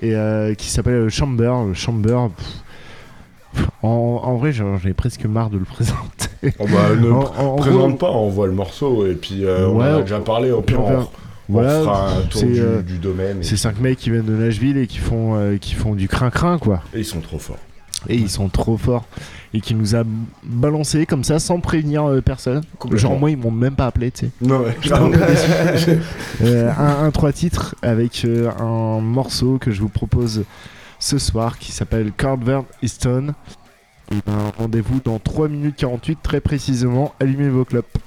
et 0.00 0.16
euh, 0.16 0.54
qui 0.54 0.70
s'appelle 0.70 1.08
Chamber 1.08 1.52
Le 1.68 1.74
Chamber 1.74 2.18
pff, 2.36 2.46
en, 3.82 3.88
en 4.22 4.36
vrai 4.36 4.52
j'en 4.52 4.76
j'en 4.78 4.88
ai 4.88 4.92
presque 4.94 5.24
marre 5.26 5.50
de 5.50 5.58
le 5.58 5.64
présenter. 5.64 6.28
Oh, 6.58 6.64
bah, 6.66 6.94
ne 6.98 7.10
En- 7.10 7.20
pr- 7.22 7.38
en- 7.38 7.46
en 7.46 7.56
présente 7.56 7.88
gros- 7.88 7.96
pas, 7.98 8.10
on 8.10 8.28
voit 8.28 8.46
le 8.46 8.52
morceau, 8.52 9.06
et 9.06 9.14
puis 9.14 9.44
euh, 9.44 9.68
on 9.68 9.76
en 9.76 9.80
a 9.80 10.00
déjà 10.02 10.18
parlé, 10.20 10.50
au 10.50 10.60
pire, 10.60 10.80
on 10.80 11.06
Voilà, 11.48 11.80
fera 11.80 12.08
un 12.10 12.20
tour 12.22 12.40
c'est, 12.40 12.46
du, 12.46 12.60
euh, 12.60 12.82
du 12.82 12.98
domaine. 12.98 13.38
c'est 13.42 13.56
cinq 13.56 13.80
mecs 13.80 13.98
qui 13.98 14.10
viennent 14.10 14.24
de 14.24 14.36
Nashville 14.36 14.76
et 14.78 14.86
qui 14.86 14.98
font 14.98 15.36
euh, 15.36 15.56
qui 15.58 15.74
font 15.74 15.94
du 15.94 16.08
crin 16.08 16.30
crin 16.30 16.58
quoi. 16.58 16.80
Et 16.94 16.98
ils 17.00 17.04
sont 17.04 17.20
trop 17.20 17.38
forts. 17.38 17.58
et 18.08 18.16
ils 18.16 18.30
sont 18.30 18.48
trop 18.48 18.76
forts. 18.76 19.04
Et 19.54 19.60
qui 19.60 19.74
nous 19.74 19.94
a 19.94 20.02
balancé 20.42 21.04
comme 21.04 21.22
ça 21.24 21.38
sans 21.38 21.60
prévenir 21.60 22.04
personne. 22.24 22.62
Genre 22.92 23.18
moi 23.18 23.30
ils 23.30 23.36
m'ont 23.36 23.50
même 23.50 23.74
pas 23.74 23.84
appelé 23.86 24.10
tu 24.10 24.24
sais. 24.26 24.30
Non, 24.40 24.60
ouais, 24.62 24.74
un 26.78 27.04
un, 27.04 27.10
trois 27.10 27.32
titres 27.32 27.74
avec 27.82 28.26
un 28.58 29.00
morceau 29.00 29.58
que 29.60 29.70
je 29.70 29.80
vous 29.80 29.88
propose 29.90 30.44
ce 31.02 31.18
soir 31.18 31.58
qui 31.58 31.72
s'appelle 31.72 32.12
Cardvert 32.12 32.62
Easton. 32.80 33.34
Rendez-vous 34.56 35.00
dans 35.00 35.18
3 35.18 35.48
minutes 35.48 35.76
48 35.76 36.18
très 36.22 36.40
précisément. 36.40 37.12
Allumez 37.18 37.48
vos 37.48 37.64
clopes. 37.64 37.98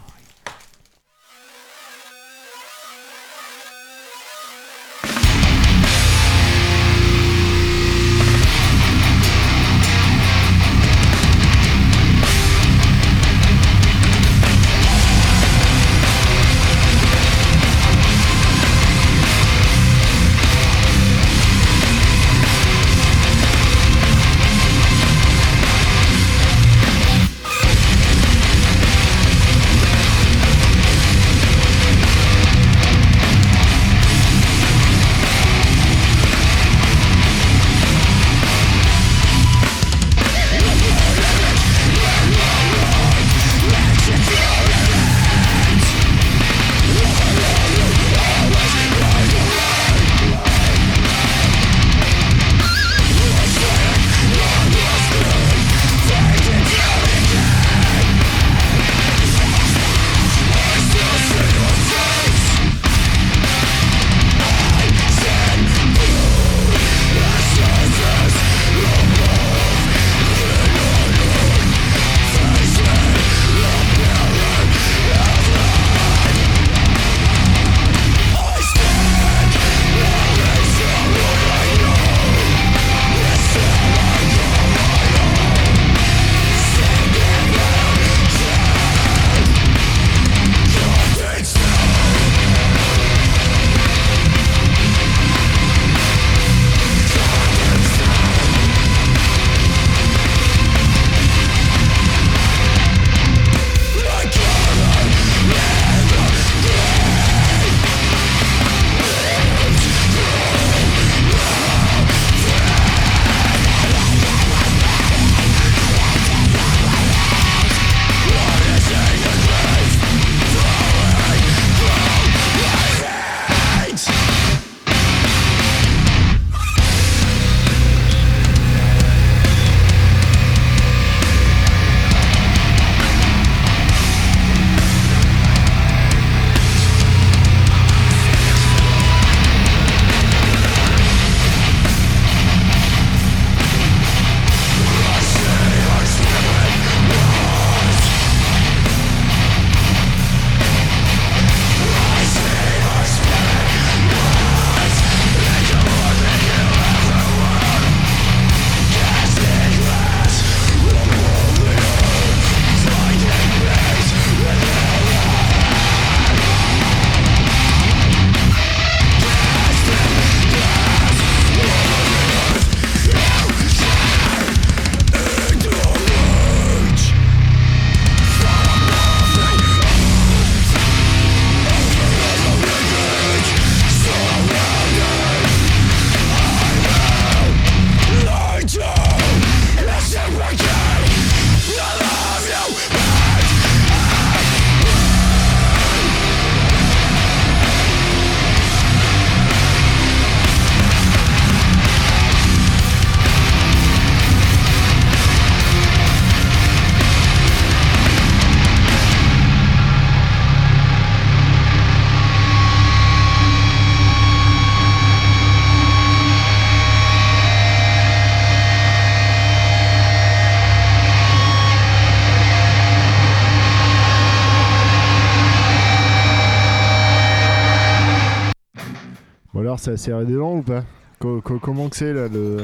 Alors, 229.87 229.97
ça 229.97 230.03
a 230.03 230.05
serré 230.05 230.25
des 230.25 230.35
dents 230.35 230.55
ou 230.57 230.61
pas 230.61 230.83
Co- 231.19 231.41
co- 231.41 231.59
Comment 231.59 231.89
que 231.89 231.95
c'est 231.95 232.13
là 232.13 232.27
le, 232.27 232.57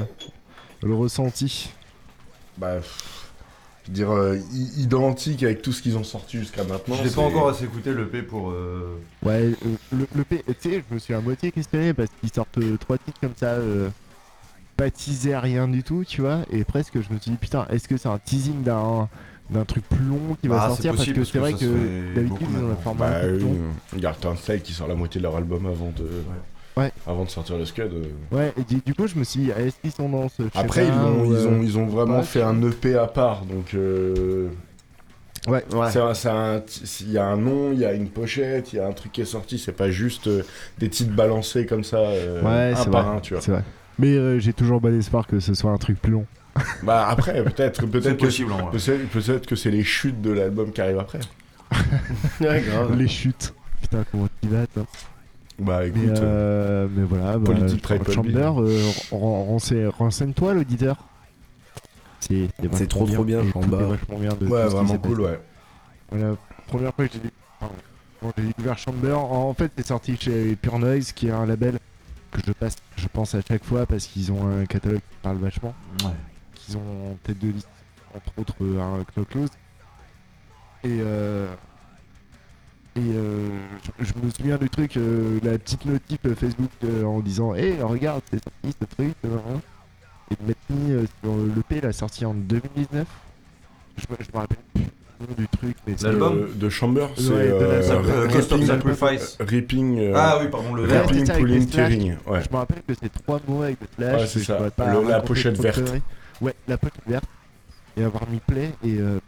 le 0.83 0.93
ressenti? 0.93 1.69
Bah, 2.57 2.79
je 2.81 3.87
veux 3.87 3.93
dire, 3.93 4.11
euh, 4.11 4.37
identique 4.77 5.43
avec 5.43 5.61
tout 5.61 5.71
ce 5.71 5.81
qu'ils 5.81 5.97
ont 5.97 6.03
sorti 6.03 6.37
jusqu'à 6.37 6.63
maintenant. 6.63 6.95
Je 6.95 7.07
c'est- 7.07 7.15
pas 7.15 7.21
encore 7.21 7.49
assez 7.49 7.63
écouté 7.65 7.93
le 7.93 8.07
P 8.07 8.21
pour. 8.21 8.51
euh, 8.51 8.97
Ouais, 9.23 9.41
euh, 9.41 9.55
le, 9.93 10.07
le 10.15 10.23
P, 10.23 10.43
tu 10.47 10.53
sais, 10.69 10.83
je 10.87 10.93
me 10.93 10.99
suis 10.99 11.13
à 11.13 11.21
moitié 11.21 11.51
questionné 11.51 11.93
parce 11.93 12.09
qu'ils 12.19 12.31
sortent 12.33 12.57
euh, 12.57 12.77
trois 12.77 12.97
titres 12.97 13.19
comme 13.21 13.35
ça, 13.37 13.47
euh, 13.53 13.89
pas 14.75 14.91
teasé 14.91 15.35
rien 15.37 15.67
du 15.67 15.83
tout, 15.83 16.03
tu 16.05 16.21
vois, 16.21 16.39
et 16.51 16.63
presque 16.63 16.95
je 17.01 17.13
me 17.13 17.19
suis 17.19 17.31
dit, 17.31 17.37
putain, 17.37 17.65
est-ce 17.69 17.87
que 17.87 17.97
c'est 17.97 18.09
un 18.09 18.19
teasing 18.19 18.63
d'un 18.63 19.07
d'un 19.49 19.65
truc 19.65 19.83
plus 19.89 20.05
long 20.05 20.37
qui 20.41 20.47
va 20.47 20.55
Bah, 20.55 20.61
c'est 20.77 20.83
sortir? 20.83 20.95
Possible, 20.95 21.15
Parce 21.17 21.27
que 21.31 21.33
c'est 21.33 21.39
vrai 21.39 21.53
que 21.53 22.15
d'habitude, 22.15 22.47
ils 22.57 22.63
ont 22.63 22.69
la 22.69 22.75
format 22.77 23.09
Bah, 23.09 23.17
un 23.17 23.21
peu 23.27 23.37
plus 23.37 23.45
long. 23.45 23.57
il 23.93 23.99
y 23.99 24.05
a 24.05 24.13
Turnstile 24.13 24.61
qui 24.61 24.71
sort 24.73 24.87
la 24.87 24.95
moitié 24.95 25.19
de 25.19 25.23
leur 25.23 25.35
album 25.35 25.65
avant 25.65 25.89
de, 25.89 26.03
Ouais. 26.03 26.41
Avant 27.07 27.23
de 27.25 27.29
sortir 27.29 27.57
le 27.57 27.65
Scud. 27.65 27.91
euh. 27.93 28.35
Ouais, 28.35 28.53
et 28.57 28.63
du, 28.63 28.81
du 28.81 28.93
coup, 28.93 29.07
je 29.07 29.15
me 29.15 29.23
suis 29.23 29.41
dit, 29.41 29.49
est-ce 29.51 29.75
qu'ils 29.81 29.91
sont 29.91 30.09
dans 30.09 30.29
ce 30.29 30.43
Après, 30.55 30.85
ils 30.87 30.91
ont, 30.93 31.25
ils, 31.25 31.33
euh, 31.35 31.47
ont, 31.49 31.61
ils 31.61 31.77
ont 31.77 31.85
vraiment 31.85 32.17
ouais. 32.17 32.23
fait 32.23 32.41
un 32.41 32.61
EP 32.61 32.95
à 32.95 33.07
part, 33.07 33.45
donc. 33.45 33.73
euh, 33.73 34.49
Ouais, 35.47 35.65
Ouais. 35.73 35.89
c'est 35.91 35.99
un- 35.99 36.13
c'est 36.13 36.29
un- 36.29 36.61
Il 37.01 37.11
y 37.13 37.17
a 37.17 37.25
un 37.25 37.35
nom, 37.35 37.71
il 37.73 37.79
y 37.79 37.85
a 37.85 37.93
une 37.93 38.09
pochette, 38.09 38.73
il 38.73 38.75
y 38.75 38.79
a 38.79 38.85
un 38.85 38.91
truc 38.91 39.11
qui 39.11 39.21
est 39.21 39.25
sorti, 39.25 39.57
c'est 39.57 39.71
pas 39.71 39.89
juste 39.89 40.27
euh, 40.27 40.43
des 40.77 40.87
titres 40.87 41.13
balancés 41.15 41.65
comme 41.65 41.83
ça, 41.83 41.97
euh, 41.97 42.43
Ouais, 42.43 42.73
un 42.73 42.83
c'est 42.83 42.91
par 42.91 43.05
vrai. 43.07 43.15
un, 43.17 43.19
tu 43.21 43.33
vois. 43.33 43.41
C'est 43.41 43.51
vrai. 43.51 43.63
Mais 43.97 44.09
euh, 44.15 44.37
j'ai 44.37 44.53
toujours 44.53 44.79
bon 44.81 44.95
espoir 44.97 45.25
que 45.25 45.39
ce 45.39 45.55
soit 45.55 45.71
un 45.71 45.77
truc 45.79 45.99
plus 45.99 46.11
long. 46.11 46.25
Bah 46.83 47.07
après, 47.09 47.43
peut-être 47.43 47.87
peut 47.87 48.01
C'est 48.01 48.15
que, 48.17 48.21
possible, 48.25 48.51
en 48.51 48.67
vrai. 48.67 48.71
peut-être 48.77 49.07
peut-être 49.09 49.47
que 49.47 49.55
c'est 49.55 49.71
les 49.71 49.83
chutes 49.83 50.21
de 50.21 50.29
l'album 50.31 50.71
qui 50.71 50.79
arrivent 50.81 50.99
après. 50.99 51.19
Ouais, 52.41 52.61
grave. 52.61 52.95
Les 52.95 53.07
chutes. 53.07 53.53
Putain, 53.81 54.03
comment 54.11 54.27
tu 54.43 54.47
vas, 54.49 54.67
toi? 54.67 54.83
Bah 55.59 55.85
écoute, 55.85 56.01
Mais, 56.03 56.13
euh, 56.19 56.87
mais 56.91 57.03
voilà, 57.03 57.37
bah, 57.37 57.53
Politique 57.53 57.83
euh, 57.91 58.91
renseigne- 59.11 59.87
renseigne-toi 59.89 60.53
l'auditeur. 60.55 60.97
C'est 62.19 62.47
C'est 62.73 62.87
trop, 62.87 63.05
trop 63.05 63.23
bien, 63.23 63.41
vachement 63.41 63.61
de 63.61 64.47
ouais, 64.47 64.65
vraiment 64.67 64.97
cool, 64.97 65.21
ouais. 65.21 65.39
Voilà, 66.11 66.35
première 66.67 66.93
fois 66.93 67.07
que 67.07 67.13
j'ai 67.13 67.19
pardon, 67.59 67.75
quand 68.21 68.31
j'ai 68.37 68.43
découvert 68.45 68.77
Chamber, 68.77 69.17
en 69.17 69.53
fait 69.53 69.71
c'est 69.77 69.87
sorti 69.87 70.15
chez 70.17 70.55
Pure 70.55 70.79
Noise 70.79 71.11
qui 71.13 71.27
est 71.27 71.31
un 71.31 71.45
label 71.45 71.77
que 72.31 72.39
je 72.45 72.51
passe, 72.53 72.75
je 72.95 73.07
pense 73.07 73.33
à 73.35 73.41
chaque 73.47 73.63
fois 73.63 73.85
parce 73.85 74.05
qu'ils 74.07 74.31
ont 74.31 74.47
un 74.47 74.65
catalogue 74.65 74.99
qui 74.99 75.17
parle 75.21 75.37
vachement, 75.37 75.73
Ouais. 76.03 76.11
qu'ils 76.55 76.77
ont 76.77 77.11
en 77.11 77.15
tête 77.23 77.39
de 77.39 77.49
liste 77.51 77.67
entre 78.15 78.31
autres 78.39 78.55
euh, 78.61 78.79
un 78.81 79.03
Knocklose. 79.15 79.49
Et 80.83 80.97
euh, 81.01 81.47
et 82.95 82.99
euh, 82.99 83.47
je, 83.99 84.11
me 84.21 84.29
souviens 84.29 84.57
du 84.57 84.69
truc, 84.69 84.97
euh, 84.97 85.39
la 85.43 85.57
petite 85.57 85.85
notif 85.85 86.19
Facebook 86.37 86.69
euh, 86.83 87.03
en 87.05 87.19
disant 87.21 87.53
Hé, 87.55 87.75
regarde, 87.81 88.21
c'est 88.31 88.43
sorti 88.43 88.77
ce 88.79 88.85
truc. 88.95 89.13
euh, 89.25 89.37
hein. 89.53 89.61
Et 90.31 90.35
de 90.41 90.47
m'être 90.47 90.69
mis 90.69 90.91
euh, 90.91 91.05
sur 91.23 91.33
l'EP, 91.55 91.77
il 91.77 91.85
a 91.85 91.91
sorti 91.93 92.25
en 92.25 92.33
2019. 92.33 93.05
Je 93.97 94.03
me, 94.09 94.17
je 94.19 94.27
me 94.33 94.37
rappelle 94.39 94.57
plus 94.73 94.83
du 94.83 94.89
nom 95.27 95.35
du 95.37 95.47
truc, 95.47 95.75
mais 95.85 95.93
c'est- 95.97 96.07
L'album 96.07 96.47
de 96.55 96.69
Chamber, 96.69 97.07
c'est 97.17 97.29
Ouais, 97.29 97.47
de 97.47 97.65
l'album. 97.91 98.27
Cost 98.31 98.51
of 98.53 98.59
Ripping- 98.61 98.67
Sacrifice. 98.67 99.37
Ripping, 99.39 100.11
Ah 100.15 100.37
oui, 100.41 100.47
pardon, 100.51 100.73
le 100.73 100.83
vert. 100.85 101.07
Ripping, 101.07 101.27
Pulling. 101.33 101.67
Tearing. 101.67 102.15
Ouais. 102.27 102.41
Je 102.43 102.49
me 102.51 102.55
rappelle 102.57 102.81
que 102.87 102.93
c'est 103.01 103.11
trois 103.23 103.39
mots 103.47 103.61
avec. 103.63 103.77
Ouais, 103.99 104.25
c'est 104.27 104.39
ça. 104.43 104.55
pas 104.75 104.87
Le- 104.93 105.01
la 105.07 105.15
raconter 105.15 105.27
pochette 105.27 105.59
verte. 105.61 105.93
Ouais, 106.41 106.53
la 106.67 106.77
pochette 106.77 107.01
verte. 107.07 107.25
Et 107.97 108.03
avoir 108.03 108.27
mis 108.29 108.39
play 108.39 108.71
et 108.85 108.97
euh, 108.99 109.19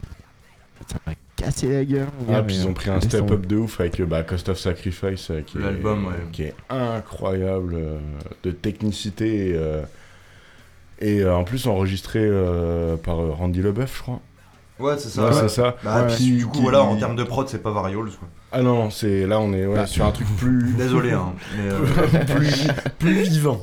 ça 0.88 0.96
m'a 1.06 1.12
cassé 1.36 1.68
la 1.72 1.84
gueule. 1.84 2.06
Ah, 2.32 2.42
puis 2.42 2.56
ils 2.56 2.66
ont 2.66 2.72
pris 2.74 2.90
un 2.90 2.94
laisse 2.94 3.04
step 3.04 3.20
tomber. 3.20 3.34
up 3.34 3.46
de 3.46 3.56
ouf 3.56 3.80
avec 3.80 4.00
euh, 4.00 4.06
bah, 4.06 4.22
Cost 4.22 4.48
of 4.48 4.58
Sacrifice, 4.58 5.30
euh, 5.30 5.40
qui, 5.42 5.58
est, 5.58 5.60
L'album, 5.60 6.06
ouais. 6.06 6.12
qui 6.32 6.42
est 6.44 6.54
incroyable 6.70 7.74
euh, 7.74 7.98
de 8.42 8.50
technicité 8.50 9.50
et, 9.50 9.54
euh, 9.56 9.82
et 11.00 11.20
euh, 11.20 11.34
en 11.36 11.44
plus 11.44 11.66
enregistré 11.66 12.20
euh, 12.22 12.96
par 12.96 13.20
euh, 13.20 13.30
Randy 13.30 13.60
Leboeuf, 13.62 13.96
je 13.98 14.02
crois. 14.02 14.20
Ouais, 14.80 14.94
c'est 14.98 15.08
ça. 15.08 15.22
Ouais, 15.22 15.28
ouais. 15.34 15.40
c'est 15.42 15.48
ça. 15.48 15.76
Bah, 15.84 16.02
Ouais. 16.06 16.14
puis 16.14 16.32
du 16.36 16.46
coup, 16.46 16.56
Qui- 16.56 16.62
voilà, 16.62 16.82
en 16.82 16.96
termes 16.96 17.14
de 17.16 17.22
prod, 17.22 17.48
c'est 17.48 17.62
pas 17.62 17.70
Varioles, 17.70 18.10
quoi. 18.10 18.28
Ah 18.50 18.62
non, 18.62 18.90
c'est 18.90 19.26
là 19.26 19.40
on 19.40 19.52
est 19.52 19.66
ouais, 19.66 19.74
Bah. 19.76 19.86
sur 19.86 20.04
un 20.04 20.10
truc 20.12 20.26
plus 20.36 20.72
Désolé, 20.76 21.12
hein. 21.12 21.32
Mais 21.56 21.70
euh, 21.72 22.24
plus, 22.34 22.66
plus 22.98 23.12
vivant. 23.22 23.60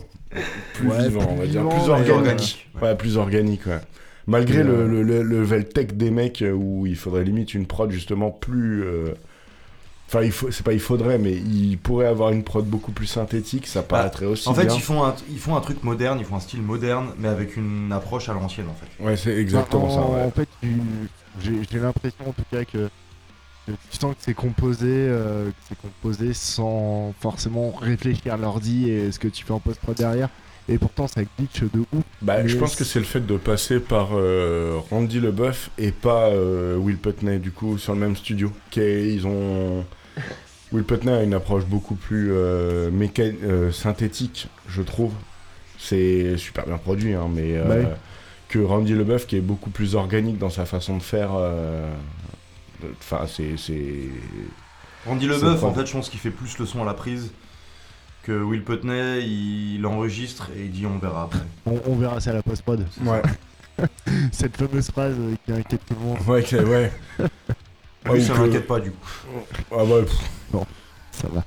Plus 0.76 0.88
Ouais, 0.88 1.08
vivant, 1.10 1.28
on 1.30 1.36
va 1.36 1.46
dire. 1.46 1.68
Plus 1.68 1.90
organique. 1.90 2.70
Ouais, 2.82 2.96
plus 2.96 3.18
organique, 3.18 3.66
ouais. 3.68 3.80
Malgré 4.28 4.60
Et, 4.60 4.64
le, 4.64 4.74
euh, 4.82 4.88
le, 4.88 5.04
le 5.04 5.24
level 5.24 5.68
tech 5.70 5.88
des 5.94 6.12
mecs 6.12 6.42
euh, 6.42 6.52
où 6.52 6.86
il 6.86 6.96
faudrait 6.96 7.24
limite 7.24 7.54
une 7.54 7.66
prod 7.68 7.92
justement 7.92 8.32
plus. 8.32 8.84
euh, 8.84 9.14
Enfin, 10.08 10.24
il 10.24 10.32
faut, 10.34 10.52
c'est 10.52 10.64
pas 10.66 10.74
il 10.74 10.82
faudrait, 10.82 11.18
mais 11.18 11.32
il 11.32 11.78
pourrait 11.78 12.06
avoir 12.08 12.32
une 12.32 12.44
prod 12.44 12.66
beaucoup 12.66 12.92
plus 12.92 13.08
synthétique, 13.08 13.66
ça 13.66 13.82
paraîtrait 13.82 14.26
aussi 14.26 14.50
en 14.50 14.54
fait, 14.54 14.66
bien. 14.66 14.76
ils 14.76 14.82
font, 14.82 15.06
un, 15.06 15.16
ils 15.30 15.40
font 15.40 15.56
un 15.56 15.62
truc 15.62 15.84
moderne, 15.84 16.20
ils 16.20 16.26
font 16.26 16.36
un 16.36 16.42
style 16.42 16.62
moderne, 16.62 17.14
mais 17.18 17.30
avec 17.30 17.56
une 17.56 17.90
approche 17.94 18.28
à 18.28 18.34
l'ancienne, 18.34 18.68
en 18.68 18.74
fait. 18.76 18.90
Ouais, 19.02 19.16
c'est 19.16 19.34
exactement 19.38 19.86
en, 19.86 19.90
ça. 19.90 20.02
ouais. 20.18 20.24
En 20.24 20.32
fait, 20.32 20.50
j'ai 21.40 21.62
j'ai 21.72 21.80
l'impression 21.80 22.28
en 22.28 22.34
tout 22.34 22.44
cas 22.52 22.66
que, 22.66 22.90
que 23.68 23.72
tu 23.72 23.98
sens 23.98 24.14
que 24.16 24.22
c'est 24.22 24.34
composé, 24.34 24.88
euh, 24.90 25.50
que 25.52 25.56
c'est 25.70 25.78
composé 25.78 26.34
sans 26.34 27.14
forcément 27.22 27.72
réfléchir 27.72 28.34
à 28.34 28.38
l'ordi 28.38 28.90
et 28.90 29.12
ce 29.14 29.20
que 29.20 29.30
tu 29.30 29.46
fais 29.46 29.54
en 29.54 29.62
post-prod 29.62 29.96
derrière. 29.96 30.30
Et 30.72 30.78
pourtant, 30.78 31.06
ça 31.08 31.22
glitch 31.38 31.62
de 31.64 31.80
ouf. 31.92 32.04
Bah, 32.22 32.48
je 32.48 32.56
pense 32.56 32.76
que 32.78 32.86
c'est 32.86 33.00
le 33.00 33.06
fait 33.06 33.20
de 33.26 33.36
passer 33.36 33.80
par 33.82 34.10
euh, 34.14 34.80
Randy 34.90 35.20
Leboeuf 35.20 35.70
et 35.78 35.92
pas 35.92 36.28
euh, 36.30 36.78
Will 36.78 36.98
Putney, 36.98 37.40
du 37.40 37.52
coup, 37.52 37.78
sur 37.78 37.94
le 37.94 38.00
même 38.00 38.16
studio. 38.16 38.52
Ils 38.78 39.28
ont... 39.28 39.84
Will 40.72 40.86
Putney 40.86 41.12
a 41.12 41.24
une 41.24 41.34
approche 41.34 41.66
beaucoup 41.66 41.96
plus 41.96 42.30
euh, 42.32 42.90
méca- 42.90 43.36
euh, 43.44 43.72
synthétique, 43.74 44.48
je 44.70 44.82
trouve. 44.82 45.12
C'est 45.78 46.38
super 46.38 46.66
bien 46.66 46.78
produit, 46.78 47.14
hein, 47.14 47.28
mais 47.30 47.58
euh, 47.58 47.84
Bah 47.84 47.90
que 48.48 48.60
Randy 48.60 48.94
Leboeuf 48.94 49.28
qui 49.28 49.36
est 49.38 49.42
beaucoup 49.42 49.70
plus 49.70 49.96
organique 49.96 50.38
dans 50.38 50.50
sa 50.50 50.66
façon 50.66 50.98
de 50.98 51.04
faire. 51.04 51.32
Enfin, 53.00 53.26
c'est... 53.28 53.58
c'est- 53.58 54.10
Randy 55.06 55.26
Leboeuf, 55.28 55.64
en 55.64 55.74
fait, 55.74 55.86
je 55.86 55.92
pense 55.94 56.10
qu'il 56.10 56.20
fait 56.20 56.30
plus 56.32 56.58
le 56.60 56.66
son 56.66 56.82
à 56.84 56.86
la 56.86 56.94
prise 56.94 57.32
que 58.24 58.32
Will 58.44 58.64
Putney, 58.64 59.22
il 59.26 59.86
enregistre 59.86 60.50
et 60.56 60.64
il 60.66 60.72
dit 60.72 60.86
on 60.86 60.98
verra 61.00 61.24
après. 61.24 61.40
On, 61.66 61.80
on 61.88 61.96
verra 61.96 62.20
ça 62.20 62.32
à 62.32 62.34
la 62.34 62.44
post-prod. 62.44 62.86
Ouais, 63.06 63.22
Cette 64.32 64.58
fameuse 64.58 64.92
phrase 64.92 65.16
euh, 65.20 65.34
qui 65.46 65.52
inquiète 65.54 65.82
tout 65.88 65.96
le 66.00 66.06
monde. 66.06 66.18
ouais, 66.28 66.64
ouais. 66.64 66.92
Lui, 68.06 68.12
Ouais, 68.12 68.20
ça 68.22 68.34
ou 68.34 68.36
que- 68.38 68.42
m'inquiète 68.42 68.68
pas, 68.68 68.80
du 68.80 68.92
coup. 68.92 69.08
Ah 69.72 69.84
bah, 69.86 70.02
pff, 70.02 70.62
Ça 71.12 71.28
va. 71.32 71.44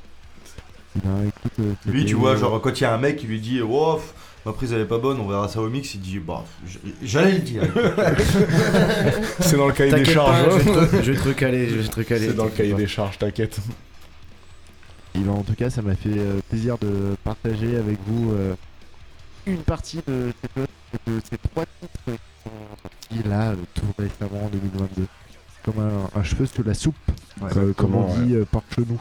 Ben, 1.05 1.27
écoute, 1.27 1.53
euh, 1.61 1.73
Lui, 1.91 2.05
tu 2.05 2.15
vois, 2.15 2.37
genre, 2.37 2.61
quand 2.61 2.79
il 2.81 2.83
y 2.83 2.87
a 2.87 2.95
un 2.95 2.99
mec 2.99 3.17
qui 3.17 3.27
lui 3.27 3.41
dit 3.41 3.61
Oh, 3.61 3.95
pff, 3.97 4.15
ma 4.47 4.53
prise 4.53 4.73
elle 4.73 4.81
est 4.83 4.85
pas 4.85 4.99
bonne, 4.99 5.19
on 5.19 5.27
verra 5.29 5.49
ça 5.49 5.61
au 5.61 5.69
mix, 5.69 5.95
il 5.95 6.01
dit 6.01 6.19
Bah, 6.21 6.45
j'allais 7.03 7.33
le 7.33 7.39
dire. 7.41 7.63
c'est 9.41 9.57
dans 9.57 9.67
le 9.67 9.73
cahier 9.73 9.93
des 9.95 10.05
charges. 10.05 10.45
pas, 10.45 10.59
je 10.59 10.71
vais 10.71 10.87
te- 10.89 11.03
je 11.03 11.13
vais 11.13 11.19
te 11.19 11.29
recaler, 11.29 11.69
je 11.69 11.75
vais 11.77 11.89
te 11.89 11.97
recaler. 11.97 12.27
C'est 12.29 12.35
dans 12.37 12.45
le 12.45 12.51
cahier 12.51 12.75
des 12.75 12.87
charges, 12.87 13.19
t'inquiète. 13.19 13.59
Et 15.15 15.21
ben, 15.21 15.31
en 15.33 15.43
tout 15.43 15.55
cas, 15.55 15.71
ça 15.71 15.83
m'a 15.83 15.95
fait 15.95 16.11
euh, 16.17 16.41
plaisir 16.49 16.77
de 16.79 17.17
partager 17.23 17.77
avec 17.77 17.99
vous 18.07 18.33
euh, 18.33 18.55
une 19.47 19.59
partie 19.59 20.01
de, 20.07 20.33
ces 21.31 21.39
trois 21.51 21.65
titres 21.81 22.01
qui 22.07 22.43
sont 22.45 22.51
sortis 22.83 23.29
là, 23.29 23.51
euh, 23.51 23.57
tout 23.75 23.83
récemment 23.99 24.47
en 24.47 24.49
2022. 24.49 25.07
C'est 25.07 25.73
comme 25.73 25.83
un, 25.83 26.19
un 26.19 26.23
cheveu 26.25 26.47
sous 26.47 26.63
la 26.65 26.75
soupe, 26.75 26.97
Ouais, 27.41 27.51
comme, 27.53 27.75
comme 27.75 27.95
on 27.97 28.15
dit 28.23 28.35
euh, 28.35 28.45
par 28.45 28.63
chez 28.75 28.83
nous. 28.89 29.01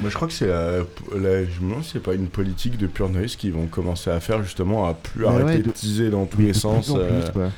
Moi, 0.00 0.08
je 0.10 0.14
crois 0.14 0.28
que 0.28 0.34
c'est 0.34 0.46
la, 0.46 0.78
la- 1.14 1.44
je 1.44 1.60
me 1.60 1.68
demande 1.68 1.84
si 1.84 1.90
c'est 1.92 2.00
pas 2.00 2.14
une 2.14 2.28
politique 2.28 2.76
de 2.78 2.86
Pure 2.86 3.08
Noise 3.10 3.36
qui 3.36 3.50
vont 3.50 3.66
commencer 3.66 4.10
à 4.10 4.20
faire 4.20 4.42
justement 4.42 4.86
à 4.86 4.94
plus 4.94 5.26
arrêter 5.26 5.44
ouais, 5.44 5.58
de 5.58 5.62
de- 5.64 5.70
teaser 5.70 6.10
dans 6.10 6.24
tous 6.26 6.40
les 6.40 6.52
sens 6.54 6.86
plus 6.86 6.94
euh, 7.40 7.48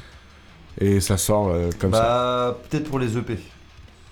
et 0.80 1.00
ça 1.00 1.16
sort 1.16 1.48
euh, 1.48 1.70
comme 1.78 1.92
ça. 1.92 2.00
Bah, 2.00 2.58
peut-être 2.68 2.88
pour 2.88 2.98
les 3.00 3.16
EP. 3.18 3.38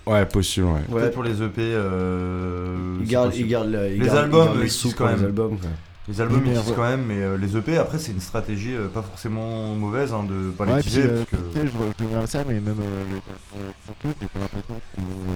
Ouais, 0.07 0.24
possible, 0.27 0.66
ouais. 0.66 0.73
Ouais. 0.89 1.01
Peut-être 1.01 1.15
pour 1.15 1.23
les 1.24 1.43
EP. 1.43 1.61
Euh, 1.61 2.97
Il 3.01 3.09
garde, 3.09 3.35
il 3.35 3.49
garde, 3.49 3.70
la- 3.70 3.89
il 3.89 3.99
Les 4.01 4.07
garde- 4.07 4.19
albums, 4.19 4.41
il 4.41 4.45
garde 4.47 4.57
ils 4.59 4.62
les 4.62 4.69
sous 4.69 4.91
quand 4.91 4.97
pour 4.99 5.07
les 5.09 5.15
même. 5.16 5.24
albums. 5.24 5.59
quoi. 5.59 5.69
Les 6.09 6.20
albums 6.20 6.43
ils 6.47 6.74
quand 6.77 6.83
même, 6.89 7.03
mais 7.05 7.20
euh, 7.20 7.37
les 7.37 7.57
EP 7.57 7.77
après 7.78 7.99
c'est 7.99 8.12
une 8.12 8.20
stratégie 8.20 8.77
euh, 8.77 8.87
pas 8.87 9.03
forcément 9.03 9.74
mauvaise 9.74 10.12
hein, 10.12 10.23
de 10.23 10.53
pas 10.53 10.65
les 10.65 10.74
Ouais, 10.74 10.81
puis 10.81 10.91
teaser. 10.93 11.03
euh, 11.03 11.16
parce 11.16 11.31
que- 11.31 11.59
tu 11.59 11.66
sais, 11.66 11.66
je 11.66 12.16
à 12.23 12.27
ça, 12.28 12.45
mais 12.47 12.55
même 12.61 12.77
euh, 12.81 13.05
le. 14.05 14.12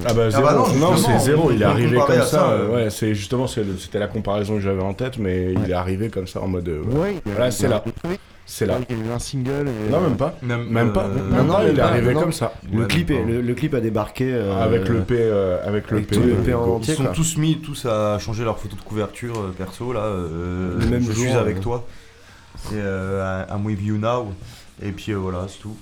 Ah 0.07 0.15
bah 0.15 0.31
zéro, 0.31 0.43
bah 0.45 0.53
non, 0.55 0.73
non, 0.93 0.97
c'est 0.97 1.19
zéro, 1.19 1.51
il 1.51 1.61
est 1.61 1.65
arrivé 1.65 1.97
comme 1.97 2.15
ça, 2.19 2.23
ça, 2.25 2.51
euh, 2.51 2.69
euh. 2.69 2.75
ouais, 2.85 2.91
c'est 2.91 3.15
justement, 3.17 3.49
c'était 3.49 3.99
la 3.99 4.07
comparaison 4.07 4.55
que 4.55 4.61
j'avais 4.61 4.83
en 4.83 4.95
tête, 4.95 5.19
mais 5.19 5.53
il 5.55 5.59
Ouais. 5.59 5.71
est 5.71 5.73
arrivé 5.73 6.09
comme 6.09 6.29
ça 6.29 6.41
en 6.41 6.47
mode, 6.47 6.69
euh, 6.69 6.83
ouais, 6.85 7.21
il 7.27 7.33
Voilà, 7.33 7.49
il 7.49 7.53
c'est 7.53 7.67
là. 7.67 7.83
C'est 8.53 8.67
là. 8.67 8.79
Il 8.91 8.99
y 8.99 9.01
a 9.01 9.05
eu 9.05 9.11
un 9.13 9.19
single. 9.19 9.69
Et, 9.69 9.91
Non, 9.91 9.99
euh, 9.99 10.09
même 10.09 10.17
pas, 10.17 10.35
Même, 10.43 10.69
même 10.69 10.93
pas, 10.93 11.05
euh, 11.05 11.31
non, 11.31 11.45
non, 11.45 11.57
il 11.71 11.79
est 11.79 11.81
arrivé 11.81 12.13
non. 12.15 12.21
comme 12.21 12.33
ça, 12.33 12.53
Le 12.73 12.81
Ouais, 12.81 12.87
clip, 12.89 13.11
est, 13.11 13.25
le, 13.25 13.41
le 13.41 13.55
clip 13.55 13.75
a 13.75 13.81
débarqué 13.81 14.33
euh, 14.35 14.61
avec 14.61 14.89
le 14.89 15.03
P, 15.03 15.15
euh, 15.19 15.59
avec 15.67 15.91
le 15.91 15.99
avec 15.99 16.09
P, 16.09 16.17
tout 16.17 16.23
le 16.23 16.33
euh, 16.33 16.43
P 16.45 16.53
en 16.55 16.65
go. 16.67 16.75
entier. 16.77 16.95
Ils 16.95 16.97
sont 16.97 17.05
quoi. 17.05 17.13
tous 17.13 17.37
mis 17.37 17.61
tous 17.61 17.87
à 17.87 18.19
changer 18.19 18.43
leur 18.45 18.59
photo 18.59 18.75
de 18.77 18.81
couverture 18.83 19.39
euh, 19.39 19.55
perso 19.57 19.93
là. 19.93 20.01
euh, 20.01 20.79
Le 20.81 20.87
même 20.87 21.01
je 21.03 21.13
jour, 21.13 21.25
suis 21.27 21.33
avec 21.33 21.59
euh. 21.59 21.61
toi. 21.61 21.87
Et 22.73 22.75
euh, 22.75 23.45
I'm 23.51 23.65
with 23.65 23.81
you 23.83 23.97
now. 23.99 24.33
Et 24.83 24.91
puis 24.93 25.13
euh, 25.13 25.17
voilà, 25.17 25.47
c'est 25.49 25.61
tout. 25.61 25.77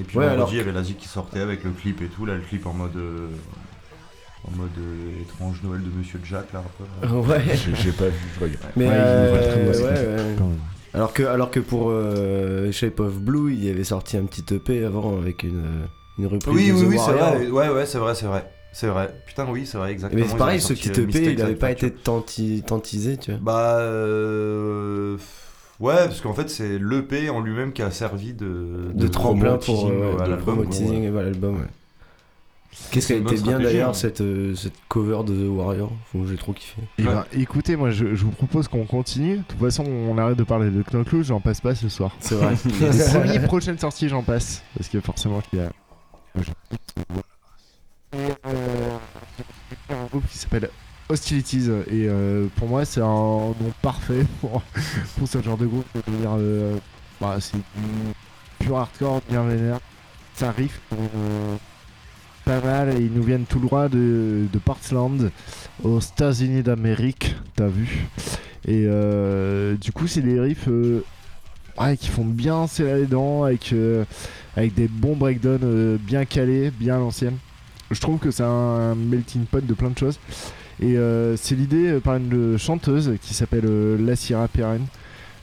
Et 0.00 0.02
puis 0.04 0.18
Ouais, 0.18 0.26
alors 0.26 0.48
il 0.52 0.56
y 0.58 0.60
avait 0.60 0.72
la 0.72 0.82
zik 0.82 0.98
qui 0.98 1.08
sortait 1.08 1.40
avec 1.40 1.62
le 1.64 1.70
clip 1.70 2.02
et 2.02 2.06
tout. 2.06 2.26
Là, 2.26 2.34
le 2.34 2.40
clip 2.40 2.66
en 2.66 2.72
mode. 2.72 2.96
euh, 2.96 3.28
En 4.44 4.50
mode 4.56 4.70
euh, 4.78 5.22
étrange 5.22 5.60
Noël 5.62 5.82
de 5.82 5.90
Monsieur 5.96 6.18
Jack, 6.24 6.52
là, 6.52 6.64
un 6.64 7.06
peu. 7.06 7.14
Ouais. 7.30 7.42
J'ai 7.54 7.92
pas 7.92 8.06
vu, 8.08 8.18
je 8.34 8.40
regarde. 8.44 8.58
Mais 8.74 8.86
Ouais, 8.88 8.92
euh, 8.92 9.72
ouais, 9.72 9.82
ouais. 9.84 10.44
Alors 10.94 11.12
que, 11.12 11.22
alors 11.22 11.50
que 11.50 11.60
pour 11.60 11.88
euh, 11.90 12.70
Shape 12.70 13.00
of 13.00 13.18
Blue, 13.18 13.54
il 13.54 13.68
avait 13.70 13.84
sorti 13.84 14.16
un 14.16 14.24
petit 14.24 14.44
EP 14.54 14.84
avant 14.84 15.18
avec 15.18 15.42
une, 15.42 15.62
une 16.18 16.26
reprise 16.26 16.54
Oui, 16.54 16.68
de 16.68 16.72
oui, 16.74 16.80
The 16.82 16.88
oui, 16.88 16.98
c'est 16.98 17.12
vrai. 17.12 17.50
Ouais, 17.50 17.68
ouais, 17.70 17.86
c'est 17.86 17.98
vrai, 17.98 18.14
c'est 18.14 18.26
vrai. 18.26 18.50
C'est 18.74 18.86
vrai. 18.86 19.14
Putain, 19.26 19.46
oui, 19.50 19.66
c'est 19.66 19.78
vrai, 19.78 19.92
exactement. 19.92 20.22
Mais 20.22 20.28
c'est 20.28 20.36
pareil, 20.36 20.60
ce 20.60 20.72
petit 20.72 20.88
EP, 20.90 21.06
Mistake 21.06 21.34
il 21.34 21.42
avait 21.42 21.54
pas 21.56 21.70
été 21.70 21.90
tanti- 21.90 22.62
tantisé, 22.62 23.16
tu 23.16 23.32
vois. 23.32 23.40
Bah. 23.42 23.78
euh, 23.80 25.16
Ouais, 25.80 25.94
parce 25.96 26.20
qu'en 26.20 26.32
fait, 26.34 26.48
c'est 26.48 26.78
l'EP 26.78 27.28
en 27.28 27.40
lui-même 27.40 27.72
qui 27.72 27.82
a 27.82 27.90
servi 27.90 28.34
de, 28.34 28.92
De 28.94 29.08
tremplin 29.08 29.56
promo 29.56 29.78
pour 29.80 29.88
euh, 29.90 30.24
de 30.24 30.30
l'album. 30.30 31.66
Qu'est-ce 32.90 33.06
C'est 33.08 33.14
qu'elle 33.14 33.32
était 33.32 33.42
bien 33.42 33.58
d'ailleurs 33.58 33.90
hein. 33.90 33.94
cette, 33.94 34.22
euh, 34.22 34.54
cette 34.54 34.72
cover 34.88 35.24
de 35.24 35.34
The 35.34 35.48
Warrior, 35.48 35.92
j'ai 36.26 36.36
trop 36.36 36.52
kiffé. 36.52 36.80
Eh 36.98 37.02
ben, 37.02 37.24
écoutez, 37.32 37.76
moi 37.76 37.90
je, 37.90 38.14
je 38.14 38.24
vous 38.24 38.30
propose 38.30 38.68
qu'on 38.68 38.86
continue. 38.86 39.38
De 39.38 39.42
toute 39.42 39.60
façon, 39.60 39.84
on 39.84 40.16
arrête 40.16 40.38
de 40.38 40.44
parler 40.44 40.70
de 40.70 40.82
Knockloose, 40.82 41.26
j'en 41.26 41.40
passe 41.40 41.60
pas 41.60 41.74
ce 41.74 41.88
soir. 41.88 42.16
C'est 42.20 42.34
vrai. 42.34 42.54
Les 42.64 43.04
premiers 43.04 43.40
prochaines 43.40 43.78
sorties, 43.78 44.08
j'en 44.08 44.22
passe. 44.22 44.62
Parce 44.76 44.88
que 44.88 45.00
forcément, 45.00 45.42
il 45.52 45.58
y 45.58 45.62
a. 45.62 45.70
un 49.90 50.06
groupe 50.10 50.26
qui 50.28 50.38
s'appelle 50.38 50.70
Hostilities. 51.08 51.68
Et 51.88 52.08
euh, 52.08 52.46
pour 52.56 52.68
moi, 52.68 52.84
c'est 52.84 53.00
un 53.00 53.04
nom 53.04 53.72
parfait 53.82 54.24
pour, 54.40 54.62
pour 55.18 55.28
ce 55.28 55.42
genre 55.42 55.58
de 55.58 55.66
groupe. 55.66 55.86
Je 55.94 56.10
veux 56.10 56.18
dire, 56.18 56.36
euh, 56.38 56.76
bah, 57.20 57.36
c'est 57.38 57.56
du 57.56 57.62
pur 58.58 58.78
hardcore, 58.78 59.20
bien 59.28 59.44
vénère. 59.44 59.78
Ça 60.34 60.50
riff 60.50 60.80
euh, 60.92 61.56
pas 62.44 62.60
mal. 62.60 62.90
Et 62.90 63.00
ils 63.00 63.12
nous 63.12 63.22
viennent 63.22 63.44
tout 63.44 63.58
droit 63.58 63.88
de, 63.88 64.46
de 64.52 64.58
Portland, 64.58 65.30
aux 65.82 66.00
États-Unis 66.00 66.62
d'Amérique, 66.62 67.36
t'as 67.56 67.68
vu. 67.68 68.08
Et 68.66 68.84
euh, 68.86 69.76
du 69.76 69.92
coup, 69.92 70.06
c'est 70.06 70.20
des 70.20 70.38
riffs 70.38 70.68
euh, 70.68 71.04
ouais, 71.80 71.96
qui 71.96 72.08
font 72.08 72.24
bien 72.24 72.66
serrer 72.66 73.00
les 73.00 73.06
dents, 73.06 73.44
avec, 73.44 73.72
euh, 73.72 74.04
avec 74.56 74.74
des 74.74 74.88
bons 74.88 75.16
breakdowns 75.16 75.96
bien 75.98 76.24
calés, 76.24 76.70
bien 76.70 76.96
à 76.96 76.98
l'ancienne. 76.98 77.36
Je 77.90 78.00
trouve 78.00 78.18
que 78.18 78.30
c'est 78.30 78.44
un 78.44 78.94
melting 78.94 79.44
pot 79.44 79.64
de 79.64 79.74
plein 79.74 79.90
de 79.90 79.98
choses. 79.98 80.18
Et 80.80 80.96
c'est 81.36 81.54
l'idée 81.54 82.00
par 82.02 82.16
une 82.16 82.58
chanteuse 82.58 83.12
qui 83.20 83.34
s'appelle 83.34 83.66
euh, 83.66 83.98
Lassira 83.98 84.48
Perrin. 84.48 84.80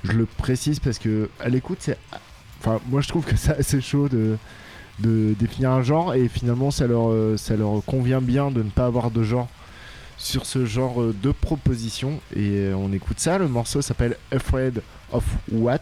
Je 0.03 0.13
le 0.13 0.25
précise 0.25 0.79
parce 0.79 0.97
que 0.97 1.29
à 1.39 1.49
l'écoute, 1.49 1.77
c'est. 1.81 1.97
Enfin, 2.59 2.79
moi 2.89 3.01
je 3.01 3.07
trouve 3.07 3.23
que 3.25 3.35
c'est 3.37 3.57
assez 3.57 3.79
chaud 3.79 4.09
de, 4.09 4.37
de 4.99 5.33
définir 5.39 5.71
un 5.71 5.81
genre 5.81 6.13
et 6.13 6.27
finalement 6.27 6.71
ça 6.71 6.87
leur, 6.87 7.09
euh, 7.09 7.37
ça 7.37 7.55
leur 7.55 7.83
convient 7.85 8.21
bien 8.21 8.51
de 8.51 8.63
ne 8.63 8.69
pas 8.69 8.85
avoir 8.85 9.11
de 9.11 9.23
genre 9.23 9.47
sur 10.19 10.45
ce 10.45 10.65
genre 10.65 11.01
euh, 11.01 11.15
de 11.23 11.31
proposition. 11.31 12.19
Et 12.35 12.51
euh, 12.59 12.75
on 12.75 12.93
écoute 12.93 13.19
ça. 13.19 13.37
Le 13.39 13.47
morceau 13.47 13.81
s'appelle 13.81 14.17
Afraid 14.31 14.83
of 15.11 15.23
What, 15.51 15.79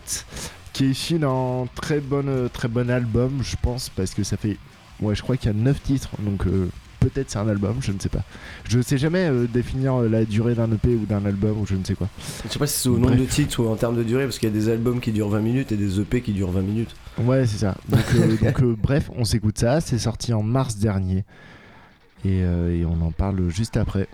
qui 0.72 0.86
est 0.86 0.90
issu 0.90 1.20
d'un 1.20 1.66
très 1.76 2.00
bon, 2.00 2.48
très 2.54 2.70
bon 2.70 2.90
album, 2.90 3.40
je 3.42 3.56
pense, 3.62 3.90
parce 3.90 4.14
que 4.14 4.24
ça 4.24 4.38
fait. 4.38 4.58
Ouais, 5.02 5.14
je 5.14 5.22
crois 5.22 5.38
qu'il 5.38 5.48
y 5.48 5.50
a 5.50 5.58
9 5.58 5.82
titres, 5.84 6.10
donc 6.20 6.48
euh, 6.48 6.70
peut-être 7.00 7.30
c'est 7.30 7.40
un 7.40 7.48
album, 7.48 7.78
je 7.82 7.92
ne 7.92 8.00
sais 8.00 8.10
pas. 8.10 8.24
Je 8.68 8.82
sais 8.82 8.98
jamais 8.98 9.28
euh, 9.30 9.48
définir 9.48 9.96
euh, 9.96 10.10
la 10.10 10.26
durée 10.26 10.56
d'un 10.56 10.72
EP 10.72 10.90
ou 10.96 11.06
d'un 11.06 11.26
album 11.26 11.60
ou 11.60 11.66
je 11.66 11.76
ne 11.76 11.84
sais 11.84 11.96
quoi. 11.96 12.08
Je 12.46 12.52
sais 12.52 12.60
pas 12.60 12.68
si 12.68 12.80
c'est 12.80 12.90
au 12.90 12.98
nombre 12.98 13.16
de 13.16 13.26
titres 13.26 13.62
ou 13.62 13.68
en 13.70 13.76
termes 13.76 13.96
de 13.98 14.04
durée, 14.04 14.24
parce 14.24 14.40
qu'il 14.40 14.50
y 14.50 14.52
a 14.52 14.56
des 14.56 14.70
albums 14.70 15.00
qui 15.00 15.12
durent 15.12 15.30
20 15.30 15.40
minutes 15.40 15.72
et 15.72 15.78
des 15.78 16.00
EP 16.00 16.22
qui 16.22 16.34
durent 16.34 16.52
20 16.52 16.62
minutes. 16.62 16.96
Ouais, 17.20 17.46
c'est 17.46 17.58
ça. 17.58 17.76
Donc, 17.90 18.04
euh, 18.16 18.38
donc, 18.42 18.62
euh, 18.62 18.76
bref, 18.78 19.10
on 19.16 19.26
s'écoute 19.26 19.58
ça. 19.58 19.82
C'est 19.82 19.98
sorti 19.98 20.34
en 20.34 20.44
mars 20.44 20.78
dernier. 20.78 21.26
Et, 22.26 22.44
euh, 22.44 22.76
et 22.76 22.86
on 22.86 23.02
en 23.02 23.12
parle 23.12 23.50
juste 23.50 23.78
après. 23.78 24.08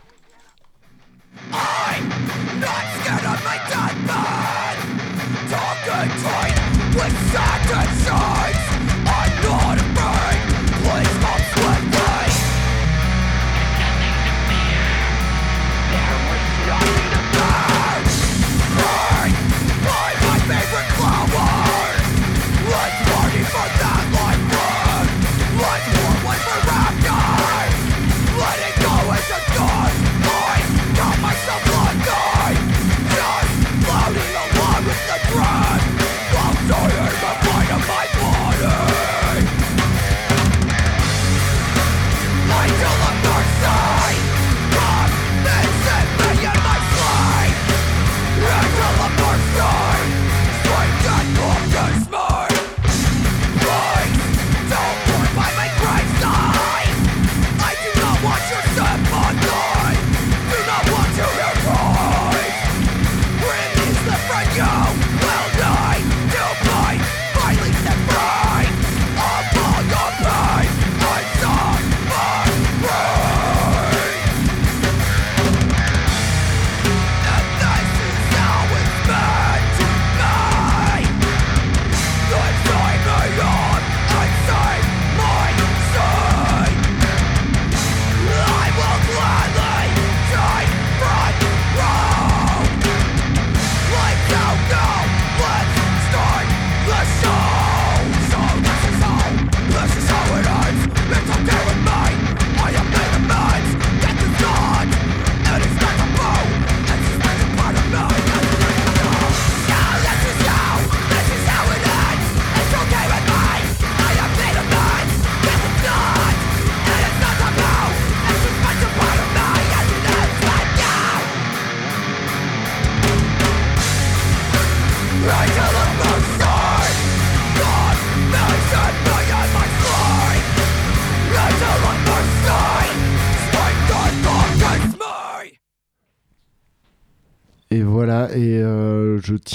Et 6.95 7.43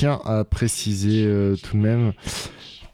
tiens 0.09 0.21
à 0.25 0.45
préciser 0.45 1.25
euh, 1.27 1.57
tout 1.57 1.77
de 1.77 1.83
même 1.83 2.13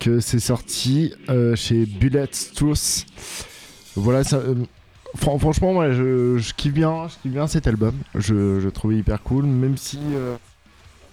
que 0.00 0.20
c'est 0.20 0.40
sorti 0.40 1.12
euh, 1.28 1.54
chez 1.56 1.86
Bullet 1.86 2.26
Truth. 2.54 3.06
Voilà, 3.96 4.24
ça, 4.24 4.36
euh, 4.36 4.54
fran- 5.16 5.38
franchement, 5.38 5.72
moi 5.72 5.92
je, 5.92 6.36
je 6.38 6.54
kiffe 6.54 6.72
bien, 6.74 7.06
je 7.08 7.14
kiffe 7.22 7.32
bien 7.32 7.46
cet 7.46 7.66
album. 7.66 7.94
Je, 8.14 8.60
je 8.60 8.68
trouve 8.68 8.94
hyper 8.94 9.22
cool, 9.22 9.44
même 9.46 9.76
si, 9.76 9.98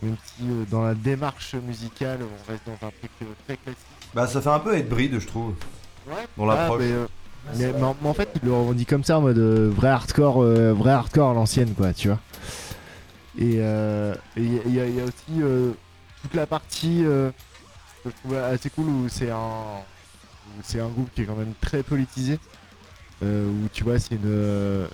même 0.01 0.15
si 0.25 0.43
dans 0.71 0.81
la 0.81 0.95
démarche 0.95 1.53
musicale, 1.55 2.19
on 2.21 2.51
reste 2.51 2.63
dans 2.65 2.87
un 2.87 2.91
truc 2.91 3.11
très 3.45 3.57
classique. 3.57 3.85
Bah, 4.13 4.27
ça 4.27 4.41
fait 4.41 4.49
un 4.49 4.59
peu 4.59 4.81
Bride, 4.81 5.19
je 5.19 5.27
trouve. 5.27 5.53
Ouais. 6.07 6.13
Dans 6.37 6.45
l'approche. 6.47 6.81
Ah, 6.83 7.51
mais, 7.59 7.67
mais, 7.67 7.73
mais 7.73 7.83
en, 7.83 7.95
mais 8.01 8.09
en 8.09 8.13
fait, 8.13 8.29
ils 8.41 8.45
le 8.47 8.53
revendiquent 8.53 8.89
comme 8.89 9.03
ça 9.03 9.17
en 9.19 9.21
mode 9.21 9.37
vrai 9.39 9.89
hardcore, 9.89 10.41
vrai 10.43 10.91
hardcore 10.91 11.29
à 11.31 11.33
l'ancienne, 11.33 11.73
quoi, 11.75 11.93
tu 11.93 12.07
vois. 12.07 12.19
Et 13.39 13.55
euh, 13.59 14.13
il 14.35 14.53
y, 14.55 14.57
a- 14.57 14.61
il 14.65 14.73
y 14.75 14.79
a- 14.81 14.85
il 14.87 14.95
y 14.95 14.99
a 14.99 15.03
aussi 15.05 15.41
euh, 15.41 15.71
toute 16.21 16.33
la 16.33 16.45
partie 16.45 17.03
euh, 17.05 17.31
que 18.03 18.09
je 18.09 18.15
trouve 18.15 18.35
assez 18.37 18.69
cool 18.69 18.85
où 18.87 19.09
c'est 19.09 19.31
un, 19.31 19.81
c'est 20.63 20.79
un 20.79 20.89
groupe 20.89 21.09
qui 21.13 21.21
est 21.21 21.25
quand 21.25 21.35
même 21.35 21.53
très 21.61 21.83
politisé. 21.83 22.39
euh, 23.23 23.47
où 23.47 23.67
tu 23.71 23.83
vois, 23.83 23.99
c'est 23.99 24.15
une, 24.15 24.87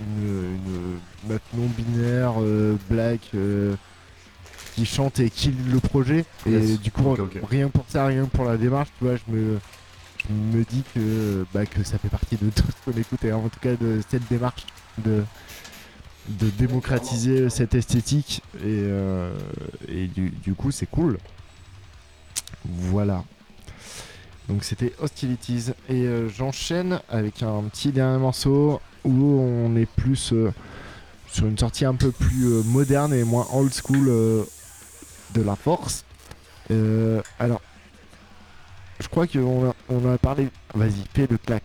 une, 0.00 0.56
une 0.56 0.98
meuf 1.28 1.42
non 1.54 1.66
binaire, 1.76 2.34
euh, 2.40 2.76
black, 2.88 3.30
qui 4.74 4.86
chante 4.86 5.20
et 5.20 5.30
kill 5.30 5.54
le 5.70 5.80
projet. 5.80 6.24
Et 6.46 6.50
Yes. 6.50 6.80
du 6.80 6.90
coup, 6.90 7.16
rien 7.48 7.68
pour 7.68 7.84
ça, 7.88 8.06
rien 8.06 8.24
pour 8.26 8.44
la 8.44 8.56
démarche, 8.56 8.88
tu 8.98 9.04
vois, 9.04 9.16
je 9.16 9.22
me, 9.32 9.58
je 10.28 10.56
me 10.58 10.64
dis 10.64 10.82
que, 10.94 11.46
bah, 11.54 11.66
que 11.66 11.82
ça 11.84 11.98
fait 11.98 12.08
partie 12.08 12.36
de 12.36 12.50
tout 12.54 12.62
ce 12.66 12.90
qu'on 12.90 12.98
écoute 12.98 13.24
et 13.24 13.32
en 13.32 13.48
tout 13.48 13.60
cas 13.60 13.74
de 13.76 14.00
cette 14.08 14.26
démarche 14.28 14.64
de, 14.98 15.22
de 16.28 16.50
démocratiser 16.50 17.50
cette 17.50 17.74
esthétique. 17.74 18.42
Et, 18.58 18.62
euh, 18.64 19.34
et 19.88 20.06
du, 20.06 20.30
du 20.30 20.54
coup, 20.54 20.70
c'est 20.70 20.86
cool. 20.86 21.18
Voilà. 22.64 23.24
Donc 24.48 24.64
c'était 24.64 24.92
Hostilities. 25.00 25.72
Et 25.88 26.02
euh, 26.02 26.28
j'enchaîne 26.28 27.00
avec 27.08 27.42
un 27.42 27.62
petit 27.64 27.92
dernier 27.92 28.18
morceau 28.18 28.80
où 29.04 29.10
on 29.10 29.76
est 29.76 29.86
plus 29.86 30.32
euh, 30.32 30.52
sur 31.28 31.46
une 31.46 31.58
sortie 31.58 31.84
un 31.84 31.94
peu 31.94 32.10
plus 32.10 32.46
moderne 32.64 33.12
et 33.12 33.24
moins 33.24 33.46
old 33.52 33.72
school 33.72 34.06
de 34.06 35.42
la 35.42 35.56
force. 35.56 36.04
Alors, 37.38 37.60
je 39.00 39.08
crois 39.08 39.26
qu'on 39.26 39.68
a, 39.68 39.74
on 39.88 40.12
a 40.12 40.18
parlé. 40.18 40.48
Vas-y, 40.74 41.04
fais 41.12 41.26
le 41.28 41.36
clac. 41.38 41.62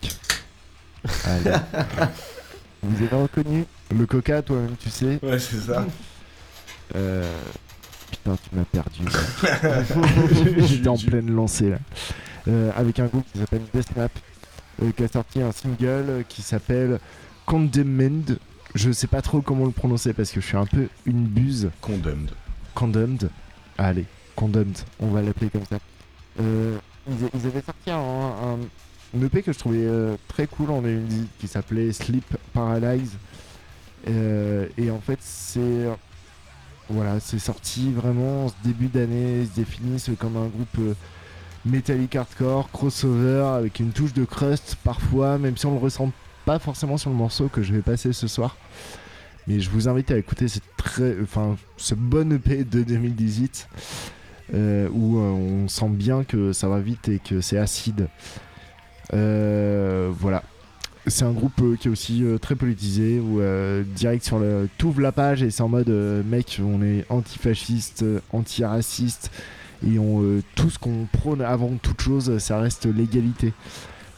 Allez. 1.25 1.51
Vous 2.83 3.03
avez 3.03 3.15
reconnu 3.15 3.65
le 3.97 4.05
coca, 4.05 4.41
toi-même, 4.41 4.76
tu 4.80 4.89
sais 4.89 5.19
Ouais, 5.22 5.39
c'est 5.39 5.59
ça. 5.59 5.85
Euh, 6.95 7.23
Putain, 8.11 8.38
tu 8.38 8.55
m'as 8.55 8.65
perdu. 8.65 9.03
J'étais 10.68 10.88
en 10.88 10.97
pleine 10.97 11.34
lancée 11.34 11.69
là. 11.69 11.77
Euh, 12.47 12.72
avec 12.76 12.99
un 12.99 13.05
groupe 13.05 13.26
qui 13.31 13.39
s'appelle 13.39 13.61
Deathmap, 13.73 14.11
euh, 14.81 14.91
qui 14.91 15.03
a 15.03 15.07
sorti 15.07 15.41
un 15.41 15.51
single 15.51 16.05
euh, 16.09 16.23
qui 16.27 16.41
s'appelle 16.41 16.99
Condemned. 17.45 18.38
Je 18.76 18.91
sais 18.91 19.07
pas 19.07 19.22
trop 19.22 19.41
comment 19.41 19.65
le 19.65 19.72
prononcer 19.72 20.13
parce 20.13 20.31
que 20.31 20.41
je 20.41 20.47
suis 20.47 20.57
un 20.57 20.65
peu 20.65 20.88
une 21.05 21.26
buse. 21.26 21.69
Condemned. 21.81 22.31
Condemned. 22.73 23.30
Allez, 23.77 24.05
Condemned, 24.35 24.77
on 24.99 25.07
va 25.07 25.22
l'appeler 25.22 25.49
comme 25.49 25.65
ça. 25.65 25.77
Euh, 26.39 26.77
ils, 27.07 27.47
avaient 27.47 27.61
sorti 27.61 27.91
un, 27.91 27.97
un, 27.97 28.57
un 29.18 29.26
EP 29.26 29.41
que 29.43 29.53
je 29.53 29.59
trouvais 29.59 29.88
très 30.27 30.47
cool 30.47 30.72
en 30.72 30.84
indie 30.84 31.27
qui 31.39 31.47
s'appelait 31.47 31.91
Sleep 31.93 32.26
Paralyze. 32.53 33.18
Euh, 34.07 34.67
et 34.77 34.89
en 34.91 34.99
fait, 34.99 35.19
c'est 35.21 35.87
voilà, 36.89 37.19
c'est 37.19 37.39
sorti 37.39 37.91
vraiment 37.91 38.45
en 38.45 38.47
ce 38.49 38.53
début 38.63 38.87
d'année. 38.87 39.41
Ils 39.41 39.47
se 39.47 39.55
définissent 39.55 40.09
comme 40.19 40.35
un 40.37 40.47
groupe 40.47 40.77
euh, 40.79 40.93
metallic 41.65 42.15
hardcore, 42.15 42.69
crossover, 42.71 43.45
avec 43.55 43.79
une 43.79 43.91
touche 43.91 44.13
de 44.13 44.25
crust 44.25 44.77
parfois, 44.83 45.37
même 45.37 45.57
si 45.57 45.65
on 45.65 45.73
le 45.73 45.79
ressent 45.79 46.11
pas 46.45 46.59
forcément 46.59 46.97
sur 46.97 47.09
le 47.09 47.15
morceau 47.15 47.47
que 47.47 47.61
je 47.61 47.73
vais 47.73 47.81
passer 47.81 48.13
ce 48.13 48.27
soir. 48.27 48.57
Mais 49.47 49.59
je 49.59 49.69
vous 49.69 49.87
invite 49.87 50.11
à 50.11 50.17
écouter 50.17 50.47
cette 50.47 50.63
très, 50.77 51.15
enfin, 51.21 51.57
ce 51.77 51.95
bon 51.95 52.31
EP 52.33 52.63
de 52.63 52.83
2018 52.83 53.67
euh, 54.53 54.89
où 54.91 55.17
on 55.17 55.67
sent 55.67 55.89
bien 55.89 56.23
que 56.23 56.53
ça 56.53 56.67
va 56.67 56.79
vite 56.79 57.09
et 57.09 57.19
que 57.19 57.41
c'est 57.41 57.57
acide. 57.57 58.07
Voilà. 59.11 60.43
C'est 61.07 61.25
un 61.25 61.31
groupe 61.31 61.59
euh, 61.61 61.75
qui 61.75 61.87
est 61.87 61.91
aussi 61.91 62.23
euh, 62.23 62.37
très 62.37 62.55
politisé 62.55 63.19
où 63.19 63.41
euh, 63.41 63.83
direct 63.83 64.23
sur 64.23 64.37
le 64.37 64.69
t'ouvres 64.77 65.01
la 65.01 65.11
page 65.11 65.41
et 65.41 65.49
c'est 65.49 65.63
en 65.63 65.67
mode 65.67 65.89
euh, 65.89 66.21
mec 66.23 66.59
on 66.63 66.83
est 66.83 67.05
antifasciste, 67.09 68.05
antiraciste 68.31 69.31
et 69.85 69.97
on, 69.97 70.21
euh, 70.21 70.43
tout 70.55 70.69
ce 70.69 70.77
qu'on 70.77 71.07
prône 71.11 71.41
avant 71.41 71.75
toute 71.81 72.01
chose 72.01 72.37
ça 72.37 72.59
reste 72.59 72.85
l'égalité. 72.85 73.51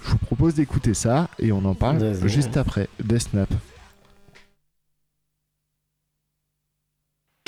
Je 0.03 0.09
vous 0.11 0.17
propose 0.17 0.55
d'écouter 0.55 0.93
ça 0.93 1.29
et 1.39 1.53
on 1.53 1.63
en 1.63 1.73
parle 1.73 2.27
juste 2.27 2.57
après 2.57 2.89
Death 3.01 3.29
Snap. 3.31 3.49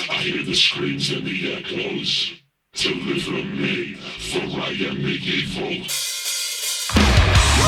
I 0.00 0.28
hear 0.28 0.44
the 0.44 0.54
screams 0.54 1.10
and 1.12 1.24
the 1.24 1.52
echoes. 1.58 2.32
Deliver 2.74 3.44
me, 3.44 3.96
for 4.18 4.42
I 4.60 4.72
am 4.88 5.02
the 5.02 5.18
evil. 5.18 6.15
To 7.56 7.62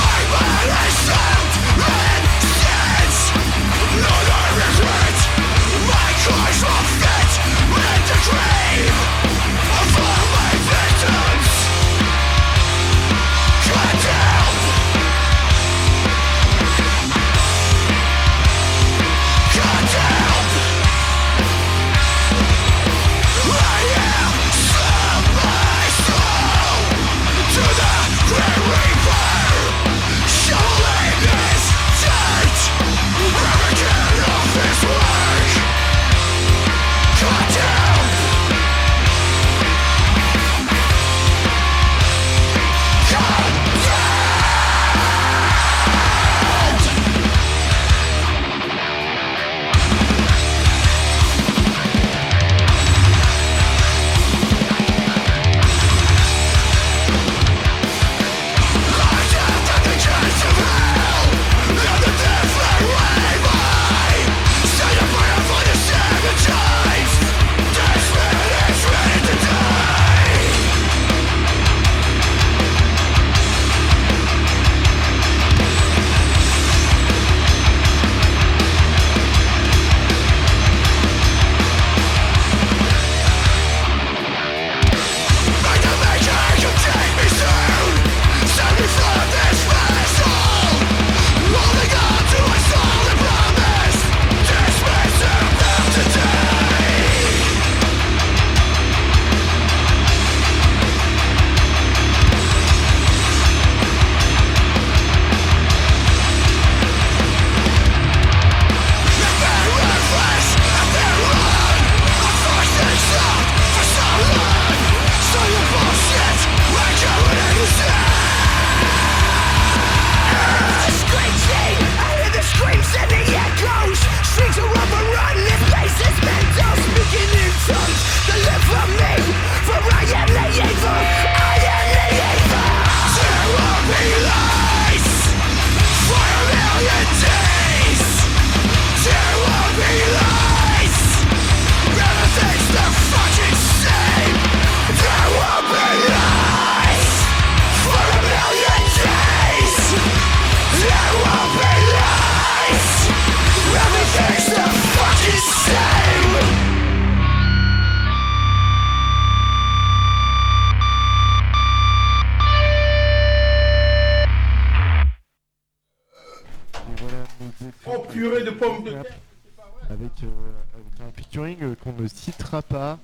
avec, 169.91 170.11
euh, 170.23 170.27
avec 170.75 171.01
un 171.01 171.13
featuring 171.17 171.57
euh, 171.63 171.75
qu'on 171.83 171.93
ne 172.01 172.07
citera 172.09 172.63
pas. 172.63 172.99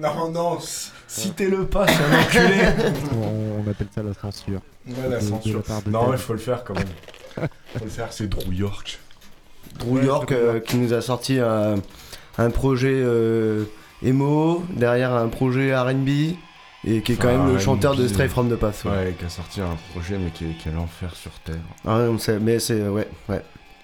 Non, 0.00 0.30
non, 0.30 0.58
citez-le 1.06 1.66
pas, 1.66 1.86
c'est 1.86 2.02
un 2.02 2.20
enculé. 2.20 2.62
on, 3.14 3.62
on 3.64 3.70
appelle 3.70 3.86
ça 3.94 4.02
la 4.02 4.12
censure. 4.14 4.60
Ouais, 4.86 4.94
la 5.08 5.18
De- 5.18 5.24
de 5.24 5.28
censure. 5.28 5.62
de 5.84 5.90
Non, 5.90 6.00
Ted. 6.06 6.12
il 6.12 6.18
faut 6.18 6.32
le 6.32 6.38
faire 6.40 6.64
quand 6.64 6.74
même. 6.74 6.88
faut 7.76 7.84
le 7.84 7.90
faire, 7.90 8.12
c'est 8.12 8.26
Drew 8.28 8.52
York. 8.52 8.98
Drew 9.78 10.02
York 10.04 10.32
euh, 10.32 10.58
qui 10.60 10.76
nous 10.78 10.92
a 10.94 11.00
sorti 11.00 11.38
un, 11.38 11.76
un 12.38 12.50
projet 12.50 12.92
euh, 12.92 13.64
emo, 14.02 14.64
derrière 14.70 15.12
un 15.14 15.28
projet 15.28 15.76
RB, 15.76 16.08
et 16.86 17.00
qui 17.02 17.12
est 17.12 17.16
quand 17.16 17.28
même 17.28 17.52
le 17.52 17.58
chanteur 17.60 17.94
de 17.94 18.08
Stray 18.08 18.28
from 18.28 18.50
the 18.50 18.56
Path. 18.56 18.82
Ouais. 18.84 18.90
Ouais, 18.90 19.14
qui 19.16 19.24
a 19.26 19.28
sorti 19.28 19.60
un 19.60 19.76
projet, 19.92 20.18
mais 20.18 20.30
qui 20.30 20.44
est, 20.46 20.54
qui 20.58 20.68
est 20.70 20.72
l'enfer 20.72 21.14
sur 21.14 21.30
Terre. 21.44 21.54
Ah 21.86 21.98
ouais, 21.98 22.08
on 22.08 22.18
sait, 22.18 22.40
mais 22.40 22.58
c'est. 22.58 22.82
Ouais, 22.88 23.06
ouais. 23.28 23.42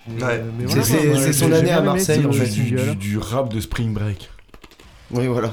Ouais. 0.09 0.43
mais 0.59 0.66
C'est- 0.68 1.06
voilà, 1.06 1.20
c'est- 1.20 1.32
son 1.32 1.52
année 1.52 1.70
à 1.70 1.82
Marseille, 1.82 2.24
en 2.24 2.32
fait. 2.32 2.48
du, 2.48 2.68
single. 2.68 2.90
du, 2.90 2.97
du 2.97 3.18
rap 3.18 3.52
de 3.52 3.60
Spring 3.60 3.93
Break. 3.93 4.31
Oui, 5.10 5.27
voilà. 5.27 5.52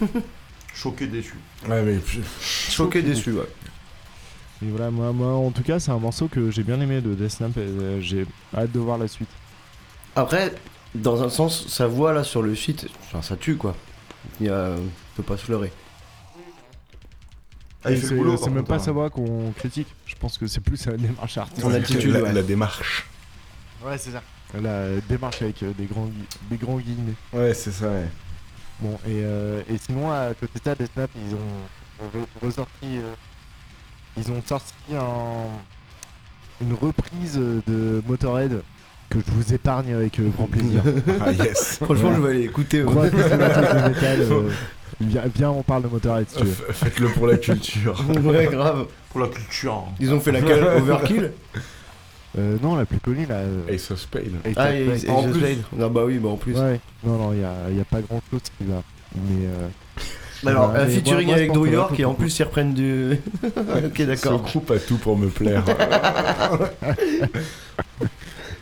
Choqué, 0.74 1.06
déçu. 1.06 1.34
Ouais, 1.68 1.82
mais. 1.82 1.98
Choqué, 2.40 3.02
déçu, 3.02 3.32
ouais. 3.32 3.48
Et 4.64 4.68
voilà, 4.68 4.90
moi, 4.90 5.12
moi, 5.12 5.32
en 5.32 5.50
tout 5.50 5.62
cas, 5.62 5.80
c'est 5.80 5.90
un 5.90 5.98
morceau 5.98 6.28
que 6.28 6.50
j'ai 6.50 6.62
bien 6.62 6.80
aimé 6.80 7.00
de 7.00 7.14
Death 7.14 7.30
Snap 7.30 7.56
et 7.56 7.60
euh, 7.60 8.00
j'ai 8.00 8.26
hâte 8.56 8.70
de 8.70 8.78
voir 8.78 8.96
la 8.98 9.08
suite. 9.08 9.28
Après, 10.14 10.54
dans 10.94 11.22
un 11.22 11.28
sens, 11.28 11.66
sa 11.68 11.86
voix 11.86 12.12
là 12.12 12.22
sur 12.22 12.42
le 12.42 12.52
enfin, 12.52 13.22
ça 13.22 13.36
tue 13.36 13.56
quoi. 13.56 13.74
Il 14.40 14.46
y 14.46 14.50
a... 14.50 14.70
on 14.78 15.16
peut 15.16 15.22
pas 15.24 15.36
se 15.36 15.50
leurrer. 15.50 15.72
Ah, 17.84 17.90
il 17.90 17.96
Et 17.96 18.00
fait 18.00 18.06
c'est 18.06 18.50
même 18.50 18.64
pas 18.64 18.76
hein. 18.76 18.78
sa 18.78 18.92
voix 18.92 19.10
qu'on 19.10 19.52
critique. 19.56 19.88
Je 20.06 20.14
pense 20.14 20.38
que 20.38 20.46
c'est 20.46 20.60
plus 20.60 20.76
sa 20.76 20.92
démarche 20.96 21.36
artistique. 21.36 21.62
Son 21.64 21.74
attitude, 21.74 22.12
la, 22.12 22.22
ouais. 22.22 22.32
la 22.32 22.42
démarche. 22.42 23.06
Ouais, 23.84 23.98
c'est 23.98 24.10
ça. 24.10 24.22
La 24.60 25.00
démarche 25.08 25.40
avec 25.42 25.62
euh, 25.62 25.72
des 25.76 25.86
grands, 25.86 26.08
des 26.50 26.56
grands 26.56 26.76
guillemets. 26.78 27.14
Ouais, 27.32 27.54
c'est 27.54 27.72
ça, 27.72 27.86
ouais. 27.88 28.06
Bon, 28.80 28.94
et, 29.06 29.22
euh, 29.24 29.62
et 29.68 29.78
sinon, 29.78 30.10
à 30.10 30.28
côté 30.38 30.58
de 30.58 30.64
ça, 30.64 30.74
Death 30.74 30.92
Snap, 30.92 31.10
ils 31.16 31.34
ont 31.34 32.08
re- 32.20 32.46
ressorti. 32.46 32.84
euh, 32.98 33.14
ils 34.18 34.30
ont 34.30 34.42
sorti 34.46 34.74
un, 34.94 35.46
une 36.66 36.74
reprise 36.74 37.36
de 37.66 38.02
Motorhead 38.06 38.62
que 39.08 39.18
je 39.20 39.30
vous 39.32 39.54
épargne 39.54 39.94
avec 39.94 40.18
euh, 40.20 40.28
grand 40.36 40.46
plaisir. 40.46 40.82
Ah, 41.24 41.32
yes. 41.32 41.78
Franchement, 41.82 42.14
je 42.14 42.20
vais 42.20 42.30
aller 42.30 42.44
écouter. 42.44 42.82
ouais. 42.84 43.10
Viens, 45.00 45.22
viens, 45.34 45.50
on 45.50 45.62
parle 45.62 45.82
de 45.84 45.88
Motorhead 45.88 46.28
si 46.28 46.36
tu 46.36 46.44
veux. 46.44 46.72
Faites-le 46.72 47.08
pour 47.08 47.26
la 47.26 47.36
culture. 47.38 47.98
ouais, 48.24 48.46
grave. 48.46 48.86
Pour 49.10 49.20
la 49.20 49.28
culture. 49.28 49.72
hein. 49.88 49.92
Ils 49.98 50.12
ont 50.12 50.20
fait 50.20 50.30
laquelle 50.32 50.62
Overkill 50.62 51.32
Euh, 52.38 52.56
non, 52.62 52.76
la 52.76 52.86
plus 52.86 52.98
connue 52.98 53.26
là. 53.26 53.36
euh, 53.36 53.68
Ace 53.68 53.90
of 53.90 54.00
Spades. 54.00 54.32
Ace 54.44 54.54
Ah, 54.56 54.68
of 54.68 54.74
et, 54.74 54.98
Spades. 54.98 55.10
En 55.14 55.22
plus. 55.24 55.32
Blade. 55.40 55.58
Ah 55.80 55.88
bah 55.88 56.02
oui, 56.06 56.18
bah 56.18 56.28
en 56.30 56.36
plus. 56.36 56.54
Ouais, 56.58 56.80
non, 57.04 57.18
non, 57.18 57.32
il 57.34 57.40
y 57.40 57.44
a, 57.44 57.70
y 57.76 57.80
a 57.80 57.84
pas 57.84 58.00
grand 58.00 58.20
chose 58.30 58.40
qui 58.58 58.64
va. 58.64 58.82
Mais. 59.14 59.46
Euh, 59.46 59.68
Alors, 60.48 60.72
Ouais, 60.72 60.78
un 60.80 60.86
mais 60.86 60.94
featuring 60.94 61.26
moi- 61.28 61.36
moi, 61.36 61.44
je 61.44 61.50
avec 61.52 61.66
là, 61.66 61.72
York 61.72 62.00
et 62.00 62.04
en 62.06 62.14
plus 62.14 62.38
ils 62.38 62.42
reprennent 62.42 62.72
du. 62.74 63.12
ok, 63.44 63.52
Ce 63.96 64.02
d'accord. 64.04 64.42
groupe 64.42 64.70
a 64.70 64.78
tout 64.78 64.96
pour 64.96 65.16
me 65.18 65.28
plaire. 65.28 65.62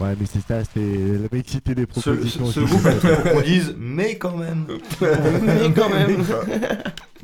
ouais, 0.01 0.15
mais 0.19 0.27
c'est 0.27 0.41
ça, 0.47 0.63
c'est 0.75 0.81
la 0.81 1.29
mixité 1.33 1.75
des 1.75 1.83
Ce, 1.83 2.01
propositions. 2.01 2.47
ce, 2.47 2.53
ce 2.53 2.61
groupe 2.61 2.87
a 2.87 2.93
tout 2.95 3.07
pour 3.23 3.33
qu'on 3.33 3.41
dise, 3.47 3.75
mais 3.79 4.17
quand 4.19 4.37
même. 4.37 4.67
Mais 5.01 5.73
quand 5.75 5.89
même. 5.91 6.25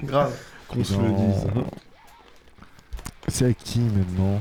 Grave. 0.02 0.32
Qu'on 0.68 0.84
se 0.84 0.92
le 0.94 0.98
Non. 1.08 1.16
dise. 1.16 1.46
C'est 3.28 3.46
à 3.46 3.52
qui 3.52 3.80
maintenant? 3.80 4.40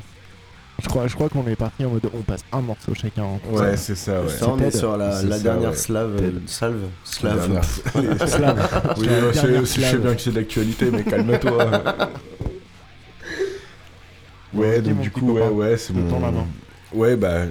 Je 0.82 0.88
crois, 0.90 1.08
je 1.08 1.16
crois 1.16 1.30
qu'on 1.30 1.46
est 1.48 1.56
parti 1.56 1.86
en 1.86 1.90
mode 1.90 2.10
on 2.14 2.22
passe 2.22 2.42
un 2.52 2.62
morceau 2.62 2.94
chacun. 2.94 3.24
hein. 3.24 3.40
Ouais, 3.52 3.78
c'est 3.78 3.96
ça, 3.96 4.22
ouais. 4.22 4.30
Ça, 4.30 4.50
on 4.50 4.60
est 4.60 4.76
sur 4.76 4.98
la, 4.98 5.12
C'est 5.14 5.28
la 5.28 5.38
ça, 5.38 5.44
dernière 5.44 5.70
ouais. 5.72 5.76
slave. 5.76 6.16
Ted. 6.18 6.28
euh, 6.28 6.40
salve. 6.48 6.82
Slave. 7.04 7.40
dernière- 7.48 7.64
Slave. 8.28 8.94
Oui, 8.98 9.06
La 9.08 9.22
non, 9.22 9.32
dernière 9.32 9.68
c'est- 9.68 9.82
je 9.82 9.86
sais 9.92 9.98
bien 9.98 10.16
que 10.16 10.22
c'est 10.22 10.34
d'actualité, 10.34 10.92
mais 10.92 11.04
calme-toi. 11.04 11.70
ouais, 14.54 14.82
donc 14.82 15.00
du 15.00 15.12
coup, 15.12 15.32
ouais, 15.34 15.48
ouais, 15.48 15.78
c'est 15.78 15.94
mon. 15.94 16.10
tends 16.10 16.20
la 16.20 16.32
main. 16.32 16.46
Ouais, 16.94 17.16
bah. 17.16 17.44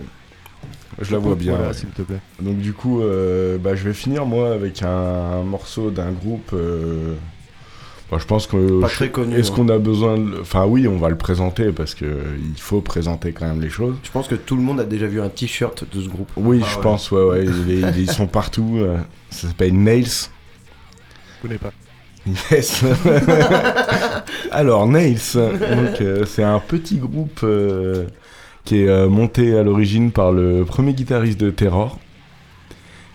Je 1.00 1.10
la 1.12 1.18
vois 1.18 1.34
bien. 1.34 1.52
Voilà, 1.54 1.68
ouais. 1.68 1.74
s'il 1.74 1.88
te 1.88 2.02
plaît. 2.02 2.20
Donc 2.40 2.58
du 2.58 2.72
coup, 2.72 3.02
euh, 3.02 3.58
bah, 3.58 3.74
je 3.74 3.82
vais 3.84 3.92
finir 3.94 4.26
moi 4.26 4.52
avec 4.52 4.80
un, 4.82 4.88
un 4.88 5.42
morceau 5.42 5.90
d'un 5.90 6.12
groupe. 6.12 6.50
euh, 6.52 7.14
bah, 8.10 8.18
je 8.20 8.24
pense 8.26 8.46
que. 8.46 8.80
Pas 8.80 8.88
je- 8.88 8.94
très 8.94 9.10
connu, 9.10 9.36
Est-ce 9.36 9.50
hein. 9.50 9.54
qu'on 9.56 9.68
a 9.70 9.78
besoin 9.78 10.18
de. 10.18 10.38
Enfin 10.40 10.66
oui, 10.66 10.86
on 10.86 10.96
va 10.98 11.08
le 11.08 11.16
présenter 11.16 11.72
parce 11.72 11.94
que 11.94 12.04
il 12.04 12.60
faut 12.60 12.80
présenter 12.80 13.32
quand 13.32 13.46
même 13.46 13.60
les 13.60 13.70
choses. 13.70 13.96
Je 14.02 14.10
pense 14.10 14.28
que 14.28 14.34
tout 14.34 14.56
le 14.56 14.62
monde 14.62 14.78
a 14.80 14.84
déjà 14.84 15.06
vu 15.06 15.20
un 15.20 15.28
t-shirt 15.30 15.84
de 15.92 16.00
ce 16.02 16.08
groupe. 16.08 16.30
Oui, 16.36 16.60
Ah 16.62 16.66
je 16.70 16.76
ouais. 16.76 16.82
pense, 16.82 17.10
ouais, 17.10 17.22
ouais, 17.24 17.44
ils, 17.44 17.70
ils- 17.80 17.98
ils 18.00 18.10
sont 18.10 18.26
partout. 18.26 18.76
euh, 18.78 18.98
ça 19.30 19.48
s'appelle 19.48 19.74
Nails. 19.76 20.04
Je 20.04 21.42
connais 21.42 21.58
pas. 21.58 21.72
Yes. 22.50 22.82
Alors 24.50 24.86
Nails, 24.86 25.18
donc 25.34 26.00
euh, 26.00 26.24
c'est 26.26 26.42
un 26.42 26.58
petit 26.60 26.96
groupe 26.96 27.40
euh, 27.42 28.06
qui 28.64 28.82
est 28.82 28.88
euh, 28.88 29.08
monté 29.08 29.56
à 29.58 29.62
l'origine 29.62 30.10
par 30.10 30.32
le 30.32 30.64
premier 30.64 30.94
guitariste 30.94 31.38
de 31.38 31.50
Terror 31.50 31.98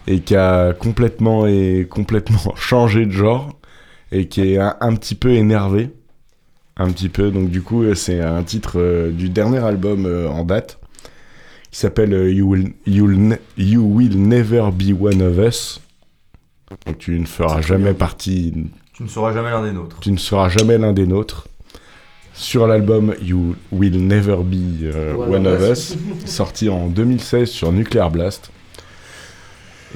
et 0.07 0.20
qui 0.20 0.36
a 0.36 0.74
complètement 0.74 1.48
et 1.48 1.88
complètement 1.90 2.53
changé 2.56 3.06
de 3.06 3.11
genre 3.11 3.56
et 4.11 4.27
qui 4.27 4.41
est 4.53 4.57
un, 4.57 4.76
un 4.81 4.95
petit 4.95 5.15
peu 5.15 5.30
énervé, 5.31 5.91
un 6.77 6.91
petit 6.91 7.10
peu. 7.10 7.31
Donc 7.31 7.49
du 7.49 7.61
coup, 7.61 7.84
euh, 7.84 7.95
c'est 7.95 8.22
un 8.22 8.44
titre 8.44 8.73
euh, 8.80 9.11
du 9.11 9.30
dernier 9.30 9.60
album 9.60 10.06
euh, 10.06 10.27
en 10.27 10.44
date 10.45 10.80
qui 11.72 11.80
s'appelle 11.80 12.14
euh, 12.14 12.31
you, 12.31 12.48
will, 12.49 12.73
You'll 12.88 13.15
Ne- 13.18 13.36
You 13.57 13.81
Will 13.84 14.19
Never 14.19 14.69
Be 14.73 14.99
One 14.99 15.22
of 15.22 15.38
Us. 15.38 15.81
Donc 16.86 16.98
tu 16.98 17.19
ne 17.19 17.26
feras 17.26 17.61
jamais 17.61 17.94
partie 17.94 18.53
Tu 18.94 19.03
ne 19.03 19.07
seras 19.07 19.34
jamais 19.34 19.49
l'un 19.52 19.64
des 19.64 19.72
nôtres. 19.73 19.99
tu 19.99 20.11
ne 20.11 20.18
seras 20.18 20.49
jamais 20.49 20.77
l'un 20.77 20.94
des 20.94 21.06
nôtres. 21.07 21.48
Sur 22.34 22.68
l'album 22.68 23.15
You 23.22 23.56
Will 23.72 24.06
Never 24.07 24.38
Be 24.44 24.84
euh, 24.84 25.14
One, 25.15 25.45
of 25.45 25.61
Us, 25.69 25.98
sorti 26.26 26.69
en 26.69 26.88
2016 26.88 27.49
sur 27.49 27.72
Nuclear 27.73 28.10
Blast. 28.11 28.49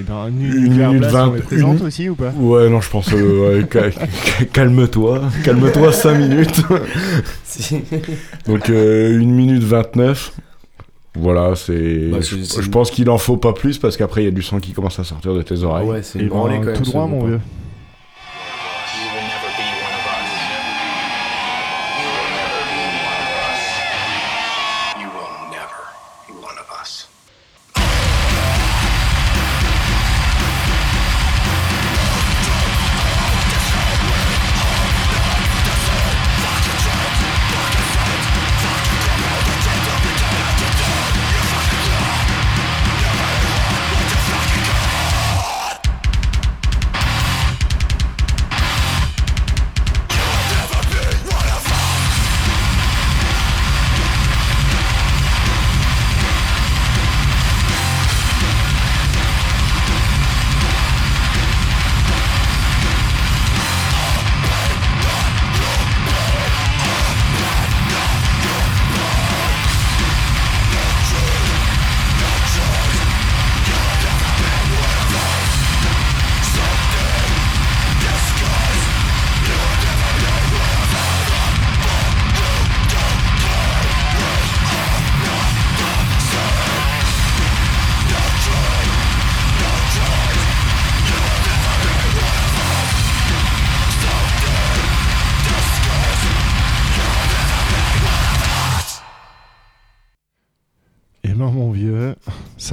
Et 0.00 0.02
ben, 0.02 0.26
Une 0.28 0.38
Nuclear 0.68 0.88
minute 0.92 1.00
Blast, 1.08 1.14
on 1.14 1.18
vingt- 1.30 1.34
les 1.36 1.42
présente 1.42 1.80
une- 1.80 1.86
aussi 1.86 2.08
ou 2.08 2.14
pas 2.16 2.32
Ouais, 2.36 2.68
non, 2.68 2.80
je 2.80 2.90
pense. 2.90 3.12
euh, 3.12 3.60
ouais, 3.60 3.66
ca- 3.72 3.90
ca- 3.92 4.44
calme-toi, 4.52 5.22
calme-toi 5.44 5.92
5 5.92 6.14
minutes. 6.18 6.62
Si. 7.44 7.80
Donc, 8.46 8.68
euh, 8.70 9.16
1 9.20 9.26
minute 9.26 9.62
29. 9.62 10.32
Voilà, 11.16 11.54
c'est. 11.54 12.08
Bah, 12.10 12.16
je, 12.20 12.34
c'est- 12.36 12.44
c'est- 12.44 12.62
je 12.62 12.68
pense 12.70 12.90
qu'il 12.90 13.08
en 13.08 13.18
faut 13.18 13.36
pas 13.36 13.52
plus 13.52 13.78
parce 13.78 13.96
qu'après, 13.96 14.22
il 14.22 14.24
y 14.24 14.28
a 14.28 14.32
du 14.32 14.42
sang 14.42 14.58
qui 14.58 14.72
commence 14.72 14.98
à 14.98 15.04
sortir 15.04 15.32
de 15.34 15.42
tes 15.42 15.62
oreilles. 15.62 15.86
ouais, 15.86 16.02
c'est 16.02 16.18
Et 16.18 16.22
une 16.22 16.28
branlée 16.30 16.56
ben, 16.58 16.64
quand 16.64 16.70
même. 16.72 16.82
tout 16.82 16.90
droit, 16.90 17.06
mon 17.06 17.18
groupe, 17.18 17.24
hein. 17.24 17.28
vieux. 17.28 17.40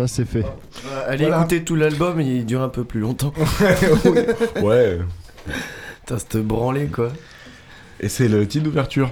Ça, 0.07 0.15
c'est 0.15 0.25
fait. 0.25 0.39
Euh, 0.45 1.03
Allez 1.07 1.25
Voilà. 1.25 1.39
écouter 1.39 1.63
tout 1.63 1.75
l'album, 1.75 2.19
il 2.21 2.45
dure 2.45 2.61
un 2.61 2.69
peu 2.69 2.83
plus 2.83 2.99
longtemps. 2.99 3.33
ouais. 4.61 4.99
Putain, 6.01 6.17
c'était 6.19 6.39
branlé 6.39 6.85
quoi. 6.85 7.09
Et 7.99 8.09
c'est 8.09 8.27
le 8.27 8.47
titre 8.47 8.65
d'ouverture. 8.65 9.11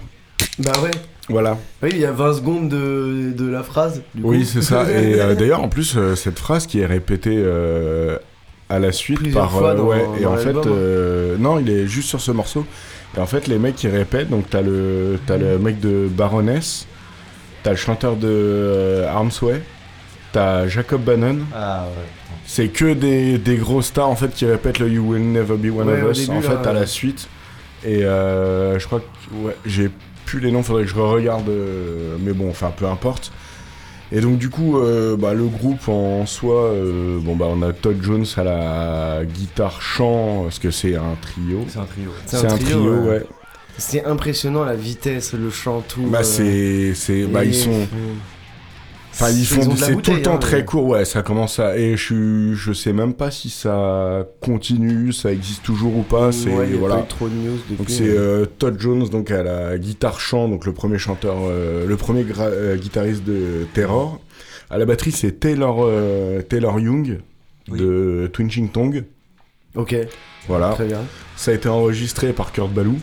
Bah 0.59 0.71
ouais. 0.83 0.91
Voilà. 1.29 1.57
Oui, 1.83 1.89
il 1.93 1.99
y 1.99 2.05
a 2.05 2.11
20 2.11 2.33
secondes 2.33 2.69
de, 2.69 3.31
de 3.37 3.47
la 3.49 3.61
phrase. 3.61 4.01
du 4.15 4.23
Oui, 4.23 4.45
c'est 4.45 4.63
ça. 4.63 4.89
Et 4.91 5.13
euh, 5.19 5.35
d'ailleurs, 5.35 5.61
en 5.61 5.69
plus, 5.69 5.95
euh, 5.95 6.15
cette 6.15 6.39
phrase 6.39 6.65
qui 6.65 6.79
est 6.79 6.85
répétée 6.87 7.35
euh, 7.37 8.17
à 8.67 8.79
la 8.79 8.91
suite 8.91 9.19
Plusieurs 9.19 9.43
par. 9.43 9.51
fois 9.51 9.69
euh, 9.71 9.75
dans- 9.75 9.83
ouais, 9.85 10.03
et 10.19 10.23
dans 10.23 10.33
en 10.33 10.37
fait, 10.37 10.55
euh, 10.65 11.37
non, 11.37 11.59
il 11.59 11.69
est 11.69 11.85
juste 11.85 12.09
sur 12.09 12.19
ce 12.19 12.31
morceau. 12.31 12.65
Et 13.15 13.19
en 13.19 13.27
fait, 13.27 13.47
les 13.47 13.59
mecs 13.59 13.75
qui 13.75 13.87
répètent, 13.87 14.29
donc 14.29 14.49
t'as 14.49 14.61
le, 14.63 15.19
t'as 15.27 15.37
le 15.37 15.59
mec 15.59 15.79
de 15.79 16.07
Baroness, 16.09 16.87
t'as 17.61 17.71
le 17.71 17.75
chanteur 17.77 18.15
de 18.15 18.27
euh, 18.27 19.07
Armsway, 19.07 19.61
t'as 20.31 20.67
Jacob 20.67 21.01
Bannon. 21.03 21.39
Ah 21.55 21.85
ouais. 21.87 22.05
C'est 22.45 22.67
que 22.69 22.93
des, 22.93 23.37
des 23.37 23.57
gros 23.57 23.81
stars 23.81 24.09
en 24.09 24.15
fait 24.15 24.33
qui 24.33 24.45
répètent 24.45 24.79
le 24.79 24.89
You 24.89 25.03
Will 25.11 25.31
Never 25.31 25.55
Be 25.57 25.75
One 25.77 25.87
Ouais, 25.87 26.01
of 26.01 26.11
Us 26.11 26.25
début, 26.27 26.37
en 26.37 26.41
fait 26.41 26.63
là, 26.63 26.69
à 26.69 26.73
la 26.73 26.85
suite. 26.87 27.27
Et 27.85 28.03
euh, 28.03 28.77
je 28.79 28.85
crois 28.87 28.99
que 28.99 29.45
ouais, 29.45 29.55
j'ai 29.65 29.89
plus 30.25 30.39
les 30.39 30.51
noms, 30.51 30.63
faudrait 30.63 30.83
que 30.83 30.89
je 30.89 30.95
regarde, 30.95 31.49
mais 32.19 32.33
bon, 32.33 32.49
enfin 32.49 32.71
peu 32.75 32.85
importe. 32.85 33.31
Et 34.11 34.21
donc 34.21 34.39
du 34.39 34.49
coup, 34.49 34.79
euh, 34.79 35.15
bah, 35.15 35.33
le 35.35 35.45
groupe 35.45 35.87
en 35.87 36.25
soi, 36.25 36.63
euh, 36.63 37.19
bon 37.21 37.35
bah 37.35 37.45
on 37.47 37.61
a 37.61 37.71
Todd 37.73 37.97
Jones 38.01 38.25
à 38.37 38.43
la 38.43 39.19
guitare 39.25 39.81
chant, 39.83 40.43
parce 40.45 40.57
que 40.57 40.71
c'est 40.71 40.95
un 40.95 41.15
trio. 41.21 41.63
C'est 41.67 41.77
un 41.79 41.85
trio. 41.85 42.09
C'est 42.25 42.37
un 42.45 42.57
trio, 42.57 42.93
ouais. 43.03 43.23
C'est 43.77 44.03
impressionnant 44.03 44.65
la 44.65 44.75
vitesse, 44.75 45.33
le 45.33 45.51
chant, 45.51 45.81
tout. 45.87 46.07
Bah 46.07 46.19
euh, 46.19 46.23
c'est, 46.23 46.93
c'est, 46.95 47.23
bah 47.25 47.45
et- 47.45 47.49
ils 47.49 47.55
sont. 47.55 47.87
Enfin, 49.11 49.31
ils 49.31 49.45
font, 49.45 49.75
c'est 49.75 50.01
tout 50.01 50.13
le 50.13 50.21
temps 50.21 50.35
hein, 50.35 50.37
très 50.37 50.63
court, 50.63 50.85
ouais, 50.85 51.03
ça 51.03 51.23
commence 51.23 51.59
à, 51.59 51.77
et 51.77 51.97
je 51.97 52.53
je 52.53 52.71
sais 52.71 52.93
même 52.93 53.13
pas 53.13 53.31
si 53.31 53.49
ça 53.49 54.25
continue, 54.39 55.11
ça 55.11 55.31
existe 55.33 55.63
toujours 55.63 55.97
ou 55.97 56.03
pas, 56.03 56.31
c'est, 56.31 56.49
Ouais, 56.49 56.67
voilà. 56.67 56.95
pas 56.97 57.01
eu 57.01 57.07
trop 57.07 57.27
de 57.27 57.33
news 57.33 57.57
depuis. 57.69 57.75
Donc 57.75 57.89
c'est 57.89 58.07
euh, 58.07 58.45
Todd 58.45 58.79
Jones, 58.79 59.09
donc 59.09 59.31
à 59.31 59.43
la 59.43 59.77
guitare 59.77 60.19
chant, 60.21 60.47
donc 60.47 60.65
le 60.65 60.73
premier 60.73 60.97
chanteur, 60.97 61.35
euh, 61.41 61.85
le 61.85 61.97
premier 61.97 62.25
euh, 62.39 62.77
guitariste 62.77 63.23
de 63.25 63.67
Terror. 63.73 64.21
À 64.69 64.77
la 64.77 64.85
batterie, 64.85 65.11
c'est 65.11 65.39
Taylor, 65.39 65.89
Taylor 66.47 66.79
Young 66.79 67.19
de 67.67 68.29
Twinching 68.31 68.69
Tongue. 68.69 69.03
Ok. 69.75 69.95
Voilà. 70.47 70.69
Très 70.69 70.85
bien. 70.85 71.01
Ça 71.35 71.51
a 71.51 71.53
été 71.55 71.67
enregistré 71.67 72.33
par 72.33 72.51
Kurt 72.51 72.71
Ballou. 72.71 72.99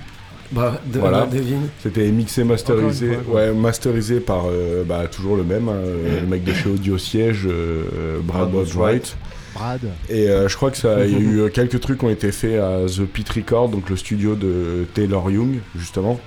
Bah, 0.53 0.81
de- 0.87 0.99
voilà. 1.01 1.27
devine. 1.27 1.69
C'était 1.83 2.11
mixé, 2.11 2.45
masterisé, 2.45 3.15
fois, 3.25 3.35
ouais, 3.37 3.53
masterisé 3.53 4.21
par 4.21 4.45
euh, 4.47 4.85
bah, 4.85 5.07
toujours 5.11 5.37
le 5.37 5.45
même, 5.45 5.69
hein, 5.69 5.73
euh, 5.75 6.21
le 6.21 6.27
mec 6.27 6.45
de 6.45 6.53
chez 6.53 6.69
Audio 6.69 6.99
Siège, 6.99 7.47
euh, 7.47 8.21
Brad 8.23 8.51
Brad 8.51 8.55
Wadswright. 8.55 9.17
Brad. 9.55 9.81
Et 10.09 10.29
euh, 10.29 10.49
je 10.49 10.57
crois 10.57 10.71
que 10.71 10.77
ça, 10.77 11.05
il 11.07 11.13
y 11.13 11.17
a 11.17 11.19
eu 11.47 11.51
quelques 11.55 11.81
trucs 11.81 11.99
qui 11.99 12.05
ont 12.05 12.11
été 12.11 12.31
faits 12.31 12.61
à 12.61 12.81
The 12.87 13.05
Pit 13.07 13.29
Record, 13.29 13.71
donc 13.71 13.89
le 13.91 13.97
studio 13.97 14.35
de 14.35 14.87
Taylor 14.95 15.31
Young, 15.31 15.59
justement. 15.77 16.21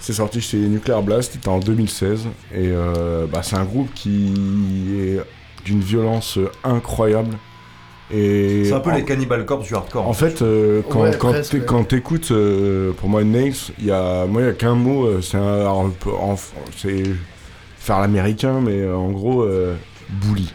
C'est 0.00 0.14
sorti 0.14 0.40
chez 0.40 0.56
Nuclear 0.56 1.02
Blast, 1.02 1.32
c'était 1.34 1.48
en 1.48 1.58
2016. 1.60 2.26
Et 2.54 2.68
euh, 2.68 3.26
bah, 3.30 3.42
c'est 3.42 3.56
un 3.56 3.64
groupe 3.64 3.90
qui 3.94 4.32
est 4.98 5.20
d'une 5.66 5.80
violence 5.80 6.38
incroyable. 6.64 7.36
Et 8.12 8.64
C'est 8.64 8.72
un 8.72 8.80
peu 8.80 8.90
en- 8.90 8.94
les 8.96 9.04
Cannibal 9.04 9.44
Corpse 9.46 9.66
du 9.68 9.74
hardcore. 9.74 10.06
en 10.08 10.12
fait, 10.12 10.42
euh, 10.42 10.82
quand, 10.90 11.02
Ouais, 11.02 11.10
quand 11.18 11.30
presque, 11.30 11.52
t'é- 11.52 11.58
ouais. 11.60 11.64
quand 11.64 11.84
t'écoutes, 11.84 12.30
euh, 12.32 12.92
pour 12.92 13.08
moi, 13.08 13.22
Nails, 13.24 13.54
il 13.78 13.86
y 13.86 13.90
a, 13.92 14.26
moi, 14.26 14.42
il 14.42 14.46
y 14.46 14.48
a 14.48 14.52
qu'un 14.52 14.74
mot, 14.74 15.04
euh, 15.06 15.20
c'est 15.22 15.38
c'est 16.76 17.04
faire 17.78 18.00
l'américain, 18.00 18.60
mais 18.60 18.80
euh, 18.80 18.96
en 18.96 19.10
gros, 19.10 19.42
euh, 19.42 19.74
bully. 20.08 20.52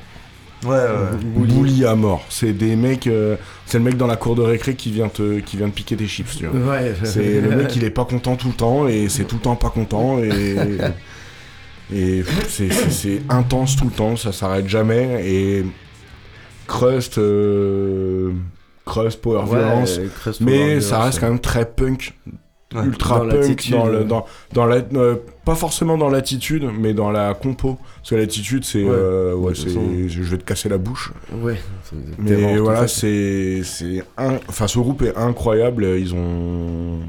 Ouais, 0.66 0.72
ouais. 0.72 1.46
Bully. 1.48 1.86
à 1.86 1.94
mort. 1.96 2.24
C'est 2.30 2.52
des 2.54 2.76
mecs, 2.76 3.06
euh, 3.08 3.36
c'est 3.68 3.78
le 3.78 3.84
mec 3.84 3.98
dans 3.98 4.08
la 4.08 4.16
cour 4.16 4.36
de 4.36 4.42
récré 4.42 4.74
qui 4.76 4.90
vient 4.90 5.10
te, 5.10 5.40
qui 5.40 5.58
vient 5.58 5.70
te 5.70 5.76
piquer 5.76 5.96
tes 5.96 6.08
chips, 6.08 6.38
tu 6.38 6.48
vois. 6.48 6.72
Ouais. 6.72 6.94
C'est 7.04 7.40
le 7.40 7.56
mec, 7.56 7.76
il 7.76 7.84
est 7.84 7.90
pas 7.92 8.06
content 8.06 8.36
tout 8.36 8.48
le 8.48 8.54
temps 8.56 8.88
et 8.88 9.08
c'est 9.10 9.26
tout 9.26 9.36
le 9.36 9.42
temps 9.42 9.56
pas 9.56 9.70
content 9.70 10.18
et 10.20 10.56
et 11.94 12.24
c'est 12.50 13.22
intense 13.30 13.76
tout 13.76 13.86
le 13.86 13.92
temps, 13.92 14.16
ça 14.16 14.32
s'arrête 14.32 14.68
jamais 14.68 15.24
et 15.24 15.66
Crust, 16.68 17.18
euh, 17.18 18.32
Crust 18.86 19.22
Power 19.22 19.40
Ouais, 19.44 19.46
Violence, 19.60 19.98
Power 20.24 20.36
mais 20.42 20.66
Violence, 20.66 20.84
ça 20.84 21.00
reste 21.00 21.16
ouais. 21.18 21.22
quand 21.22 21.30
même 21.30 21.40
très 21.40 21.66
punk. 21.66 22.14
Ouais. 22.74 22.84
Ultra 22.84 23.20
Dans 23.20 23.30
punk 23.30 23.70
dans 23.70 23.86
le 23.86 24.04
dans, 24.04 24.26
dans 24.54 24.66
la 24.66 24.78
euh, 24.96 25.16
pas 25.46 25.56
forcément 25.56 25.98
dans 25.98 26.10
l'attitude 26.10 26.68
mais 26.78 26.94
dans 26.94 27.10
la 27.10 27.34
compo 27.34 27.78
parce 27.98 28.10
que 28.10 28.16
l'attitude 28.16 28.66
c'est 28.66 28.84
Ouais. 28.84 28.90
euh, 28.90 29.54
je 29.54 30.22
vais 30.24 30.38
te 30.38 30.44
casser 30.44 30.68
la 30.68 30.78
bouche 30.78 31.14
Ouais. 31.42 31.58
c'est 31.84 31.96
mais 32.18 32.36
terror, 32.36 32.64
voilà, 32.66 32.88
c'est 32.88 33.62
c'est 33.64 34.04
un... 34.18 34.40
enfin 34.50 34.68
ce 34.68 34.78
groupe 34.80 35.04
est 35.04 35.16
incroyable. 35.16 35.86
Ils 35.86 36.14
ont, 36.16 37.00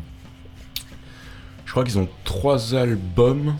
je 1.64 1.70
crois 1.72 1.82
qu'ils 1.84 1.98
ont 1.98 2.08
trois 2.24 2.74
albums. 2.74 3.54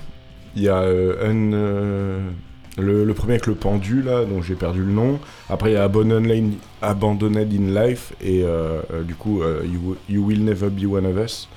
Il 0.55 0.63
y 0.63 0.69
a 0.69 0.79
euh, 0.83 1.29
un 1.29 1.53
euh, 1.55 2.31
le, 2.79 3.05
le 3.05 3.15
premier 3.15 3.35
avec 3.35 3.47
le 3.47 3.55
pendu 3.55 4.03
là, 4.03 4.25
dont 4.25 4.43
j'ai 4.43 4.55
perdu 4.55 4.81
le 4.81 4.93
nom. 4.93 5.19
Après 5.49 5.71
il 5.71 5.75
y 5.75 5.77
a 5.77 5.85
Abandoned, 5.85 7.37
in 7.37 7.87
Life 7.87 8.13
et 8.23 8.43
euh, 8.43 8.81
euh, 8.93 9.03
du 9.03 9.15
coup 9.15 9.43
euh, 9.43 9.63
you, 9.65 9.97
You 10.09 10.25
Will 10.27 10.45
Never 10.45 10.69
Be 10.71 10.85
One 10.85 11.07
of 11.07 11.17
Us 11.25 11.49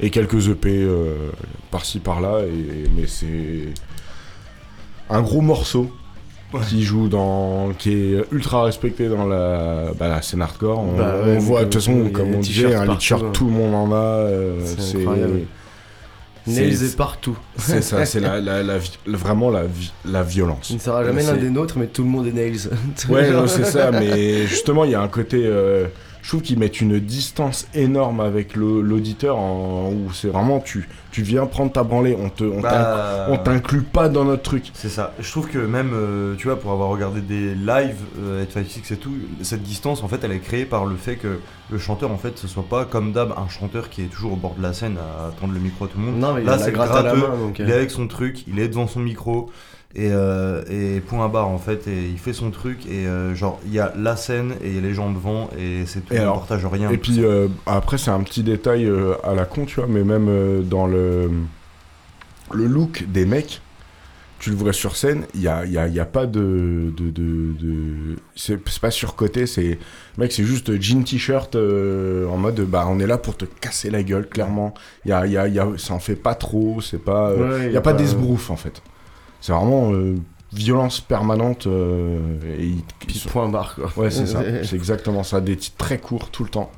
et 0.00 0.10
quelques 0.10 0.48
EP 0.48 0.68
euh, 0.70 1.30
par-ci 1.70 1.98
par-là. 1.98 2.42
Et, 2.46 2.88
mais 2.96 3.06
c'est 3.06 3.74
un 5.10 5.22
gros 5.22 5.40
morceau 5.40 5.90
qui 6.68 6.82
joue 6.82 7.08
dans 7.08 7.72
qui 7.78 7.92
est 7.92 8.24
ultra 8.32 8.62
respecté 8.64 9.08
dans 9.08 9.26
la, 9.26 9.92
bah, 9.98 10.08
la 10.08 10.22
scène 10.22 10.40
hardcore 10.40 10.78
on, 10.78 10.96
Bah 10.96 11.16
on 11.22 11.26
ouais, 11.26 11.38
voit 11.38 11.60
de 11.60 11.64
toute 11.64 11.74
façon 11.74 12.08
comme 12.10 12.34
on 12.36 12.40
disait 12.40 12.74
un 12.74 12.86
partout, 12.86 13.00
t-shirt 13.00 13.24
hein. 13.24 13.30
tout 13.34 13.46
le 13.46 13.52
monde 13.52 13.74
en 13.74 13.92
a 13.94 14.26
C'est 14.64 14.80
c'est 14.80 14.98
incroyable. 14.98 15.40
Nails 16.54 16.84
est 16.84 16.96
partout. 16.96 17.36
c'est 17.58 17.82
ça 17.82 18.04
c'est 18.04 18.20
la, 18.20 18.40
la, 18.40 18.62
la 18.62 18.78
vi- 18.78 18.98
vraiment 19.06 19.50
la, 19.50 19.64
vi- 19.64 19.92
la 20.04 20.22
violence 20.22 20.70
Il 20.70 20.76
ne 20.76 20.80
sera 20.80 21.04
jamais 21.04 21.22
l'un 21.22 21.36
des 21.36 21.50
nôtres, 21.50 21.78
mais 21.78 21.86
tout 21.86 22.02
le 22.02 22.08
monde 22.08 22.26
est 22.26 22.32
Nails. 22.32 22.68
Ouais, 23.08 23.30
non, 23.32 23.46
c'est 23.46 23.64
ça, 23.64 23.90
mais 23.90 24.46
justement, 24.46 24.84
il 24.84 24.90
y 24.92 24.94
a 24.94 25.00
un 25.00 25.08
côté. 25.08 25.42
euh, 25.44 25.86
je 26.28 26.32
trouve 26.34 26.42
qu'ils 26.42 26.58
mettent 26.58 26.82
une 26.82 27.00
distance 27.00 27.66
énorme 27.72 28.20
avec 28.20 28.54
l'auditeur, 28.54 29.38
où 29.38 30.12
c'est 30.12 30.28
vraiment 30.28 30.60
tu, 30.60 30.86
tu 31.10 31.22
viens 31.22 31.46
prendre 31.46 31.72
ta 31.72 31.82
branlée, 31.82 32.18
on 32.20 32.28
te, 32.28 32.44
on 32.44 32.60
Bah, 32.60 33.28
on 33.30 33.38
t'inclut 33.38 33.80
pas 33.80 34.10
dans 34.10 34.26
notre 34.26 34.42
truc. 34.42 34.70
C'est 34.74 34.90
ça. 34.90 35.14
Je 35.18 35.30
trouve 35.30 35.48
que 35.48 35.56
même, 35.56 35.92
euh, 35.94 36.34
tu 36.36 36.48
vois, 36.48 36.60
pour 36.60 36.70
avoir 36.72 36.90
regardé 36.90 37.22
des 37.22 37.54
lives, 37.54 38.02
euh, 38.20 38.44
856 38.44 38.92
et 38.92 38.96
tout, 38.98 39.14
cette 39.40 39.62
distance, 39.62 40.02
en 40.02 40.08
fait, 40.08 40.22
elle 40.22 40.32
est 40.32 40.40
créée 40.40 40.66
par 40.66 40.84
le 40.84 40.96
fait 40.96 41.16
que 41.16 41.40
le 41.70 41.78
chanteur, 41.78 42.10
en 42.10 42.18
fait, 42.18 42.36
ce 42.36 42.46
soit 42.46 42.68
pas 42.68 42.84
comme 42.84 43.12
d'hab 43.12 43.32
un 43.38 43.48
chanteur 43.48 43.88
qui 43.88 44.02
est 44.02 44.08
toujours 44.08 44.34
au 44.34 44.36
bord 44.36 44.54
de 44.54 44.62
la 44.62 44.74
scène 44.74 44.98
à 44.98 45.30
tendre 45.40 45.54
le 45.54 45.60
micro 45.60 45.86
à 45.86 45.88
tout 45.88 45.96
le 45.96 46.04
monde. 46.04 46.18
Non, 46.18 46.34
mais 46.34 46.42
il 46.42 46.48
a 46.50 46.56
Là, 46.56 46.58
c'est 46.58 46.72
le 46.72 46.76
gratte 46.76 46.90
à 46.90 47.02
la 47.04 47.14
gratteux, 47.14 47.20
main, 47.26 47.38
donc, 47.38 47.58
euh. 47.58 47.64
il 47.64 47.70
est 47.70 47.74
avec 47.74 47.90
son 47.90 48.06
truc, 48.06 48.44
il 48.46 48.58
est 48.58 48.68
devant 48.68 48.86
son 48.86 49.00
micro. 49.00 49.48
Et, 49.94 50.10
euh, 50.12 50.62
et 50.70 51.00
point 51.00 51.24
à 51.24 51.28
barre 51.28 51.48
en 51.48 51.58
fait, 51.58 51.88
et 51.88 52.08
il 52.10 52.18
fait 52.18 52.34
son 52.34 52.50
truc, 52.50 52.86
et 52.86 53.06
euh, 53.06 53.34
genre 53.34 53.58
il 53.64 53.72
y 53.72 53.80
a 53.80 53.92
la 53.96 54.16
scène 54.16 54.54
et 54.62 54.68
il 54.68 54.74
y 54.74 54.78
a 54.78 54.82
les 54.82 54.92
gens 54.94 55.10
devant, 55.10 55.48
et 55.58 55.86
c'est 55.86 56.02
tout, 56.02 56.12
Et 56.14 56.18
on 56.18 56.22
alors, 56.22 56.40
partage 56.40 56.66
rien. 56.66 56.90
Et 56.90 56.98
puis 56.98 57.24
euh, 57.24 57.48
après, 57.66 57.98
c'est 57.98 58.10
un 58.10 58.22
petit 58.22 58.42
détail 58.42 58.84
euh, 58.86 59.14
à 59.24 59.34
la 59.34 59.44
con, 59.46 59.64
tu 59.64 59.76
vois, 59.76 59.86
mais 59.88 60.04
même 60.04 60.28
euh, 60.28 60.62
dans 60.62 60.86
le, 60.86 61.30
le 62.52 62.66
look 62.66 63.04
des 63.08 63.26
mecs, 63.26 63.60
tu 64.38 64.50
le 64.50 64.56
vois 64.56 64.72
sur 64.72 64.96
scène, 64.96 65.26
il 65.34 65.40
n'y 65.40 65.48
a, 65.48 65.64
il 65.66 65.72
y 65.72 65.78
a, 65.78 65.88
il 65.88 65.94
y 65.94 66.00
a 66.00 66.06
pas 66.06 66.26
de. 66.26 66.92
de, 66.96 67.10
de, 67.10 67.52
de- 67.60 68.16
c'est 68.36 68.58
pas 68.80 68.90
surcoté, 68.90 69.46
c'est. 69.46 69.78
Mec, 70.18 70.32
c'est 70.32 70.44
juste 70.44 70.80
jean 70.80 71.04
t-shirt 71.04 71.56
euh, 71.56 72.26
en 72.28 72.36
mode 72.38 72.60
bah 72.62 72.86
on 72.88 73.00
est 73.00 73.06
là 73.06 73.18
pour 73.18 73.36
te 73.36 73.46
casser 73.46 73.90
la 73.90 74.02
gueule, 74.02 74.28
clairement. 74.28 74.74
Il 75.04 75.10
y 75.10 75.12
a, 75.12 75.26
il 75.26 75.32
y 75.32 75.38
a, 75.38 75.48
il 75.48 75.54
y 75.54 75.60
a, 75.60 75.68
ça 75.78 75.94
en 75.94 76.00
fait 76.00 76.16
pas 76.16 76.34
trop, 76.34 76.80
c'est 76.80 76.98
pas. 77.04 77.30
euh, 77.30 77.48
Ouais, 77.50 77.66
il 77.66 77.72
y 77.72 77.74
y 77.74 77.76
a 77.76 77.80
a 77.80 77.82
pas 77.82 77.92
pas- 77.92 77.94
d'esbrouf 77.94 78.50
en 78.50 78.56
fait. 78.56 78.82
C'est 79.40 79.52
vraiment 79.52 79.92
euh, 79.92 80.16
violence 80.52 81.00
permanente 81.00 81.66
euh, 81.66 82.18
et 82.58 82.64
ils- 82.64 82.84
ils 83.08 83.14
sont- 83.14 83.28
point 83.28 83.48
barre, 83.48 83.74
quoi. 83.74 83.90
Ouais, 83.96 84.10
c'est 84.10 84.26
ça. 84.26 84.42
C'est 84.64 84.76
exactement 84.76 85.22
ça. 85.22 85.40
Des 85.40 85.56
titres 85.56 85.76
très 85.76 85.98
courts 85.98 86.30
tout 86.30 86.44
le 86.44 86.50
temps. 86.50 86.70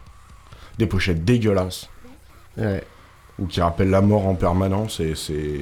Des 0.79 0.87
pochettes 0.87 1.25
dégueulasses. 1.25 1.89
Ouais. 2.59 2.83
Ou 3.39 3.47
qui 3.47 3.61
rappellent 3.61 3.91
la 3.91 4.01
mort 4.03 4.27
en 4.27 4.35
permanence 4.35 5.01
et 5.01 5.15
c'est. 5.15 5.61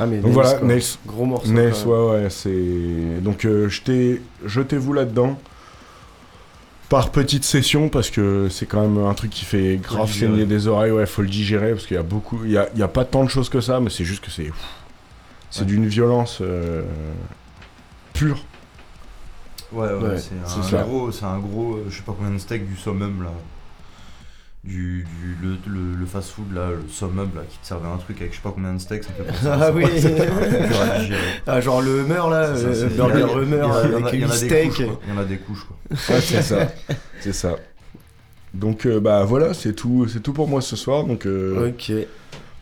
Ah, 0.00 0.06
mais 0.06 0.16
Donc 0.18 0.26
Nails, 0.26 0.32
voilà. 0.34 0.60
Nails. 0.62 0.82
Gros 1.06 1.24
morceau, 1.24 1.50
Nails, 1.50 1.72
ouais, 1.86 2.10
ouais, 2.10 2.30
c'est. 2.30 3.20
Donc 3.22 3.44
euh, 3.44 3.68
jetez- 3.68 4.20
jetez-vous 4.44 4.92
là-dedans. 4.92 5.38
Par 6.88 7.10
petite 7.10 7.44
session, 7.44 7.90
parce 7.90 8.08
que 8.08 8.48
c'est 8.50 8.64
quand 8.64 8.80
même 8.80 9.04
un 9.04 9.12
truc 9.12 9.30
qui 9.30 9.44
fait 9.44 9.76
grave 9.76 10.10
saigner 10.10 10.46
des 10.46 10.68
oreilles, 10.68 10.90
ouais, 10.92 11.04
faut 11.04 11.20
le 11.20 11.28
digérer, 11.28 11.72
parce 11.72 11.86
qu'il 11.86 11.96
y 11.96 12.00
a 12.00 12.02
beaucoup. 12.02 12.40
Il 12.46 12.50
y 12.52 12.56
a, 12.56 12.68
il 12.74 12.80
y 12.80 12.82
a 12.82 12.88
pas 12.88 13.04
tant 13.04 13.24
de 13.24 13.28
choses 13.28 13.50
que 13.50 13.60
ça, 13.60 13.78
mais 13.80 13.90
c'est 13.90 14.04
juste 14.04 14.24
que 14.24 14.30
c'est. 14.30 14.50
C'est 15.50 15.60
Ouais. 15.60 15.66
d'une 15.66 15.86
violence 15.86 16.38
euh, 16.42 16.82
pure. 18.12 18.44
Ouais, 19.72 19.86
ouais, 19.88 19.92
Ouais, 19.94 20.18
c'est 20.18 20.34
c'est 20.68 20.76
un 20.76 20.82
gros, 20.84 21.12
c'est 21.12 21.24
un 21.24 21.38
gros, 21.38 21.74
euh, 21.76 21.86
je 21.90 21.96
sais 21.96 22.02
pas 22.02 22.14
combien 22.16 22.32
de 22.32 22.38
steaks 22.38 22.66
du 22.68 22.76
summum 22.76 23.22
là. 23.22 23.30
du, 24.64 25.04
du- 25.04 25.36
le, 25.42 25.56
le, 25.66 25.94
le 25.94 26.06
fast-food 26.06 26.52
là, 26.52 26.68
le 26.70 26.88
summum 26.88 27.30
là, 27.34 27.42
qui 27.48 27.58
te 27.58 27.66
servait 27.66 27.88
un 27.88 27.96
truc 27.96 28.18
avec 28.20 28.32
je 28.32 28.36
sais 28.36 28.42
pas 28.42 28.50
combien 28.54 28.74
de 28.74 28.78
steaks, 28.80 29.04
ça 29.04 29.10
me 29.18 29.24
fait 29.24 29.32
penser 29.32 29.46
à 29.46 29.58
Ah 29.60 29.70
oui. 29.72 31.12
Ah, 31.46 31.60
genre 31.60 31.80
le 31.80 32.00
Hummer 32.00 32.22
là, 32.30 32.54
C'est 32.56 32.74
ça, 32.74 32.84
euh, 32.84 32.88
Burger 32.88 33.22
a- 33.60 33.76
avec 33.96 34.12
il 34.14 34.20
y 34.20 34.24
en 34.24 34.30
a 34.30 34.36
8 34.38 34.48
des 34.48 34.68
couches, 34.68 34.76
quoi. 34.86 35.00
Il 35.06 35.14
y 35.14 35.16
en 35.16 35.20
a 35.20 35.24
des 35.24 35.38
couches 35.38 35.64
quoi. 35.66 35.76
Ouais, 36.14 36.20
c'est 36.20 36.42
ça. 36.42 36.68
C'est 37.20 37.32
ça. 37.32 37.56
Donc 38.54 38.86
euh, 38.86 39.00
bah 39.00 39.24
voilà, 39.24 39.54
c'est 39.54 39.74
tout, 39.74 40.06
c'est 40.08 40.20
tout 40.20 40.32
pour 40.32 40.48
moi 40.48 40.60
ce 40.60 40.76
soir. 40.76 41.04
Donc 41.04 41.26
euh, 41.26 41.68
Ok. 41.68 41.92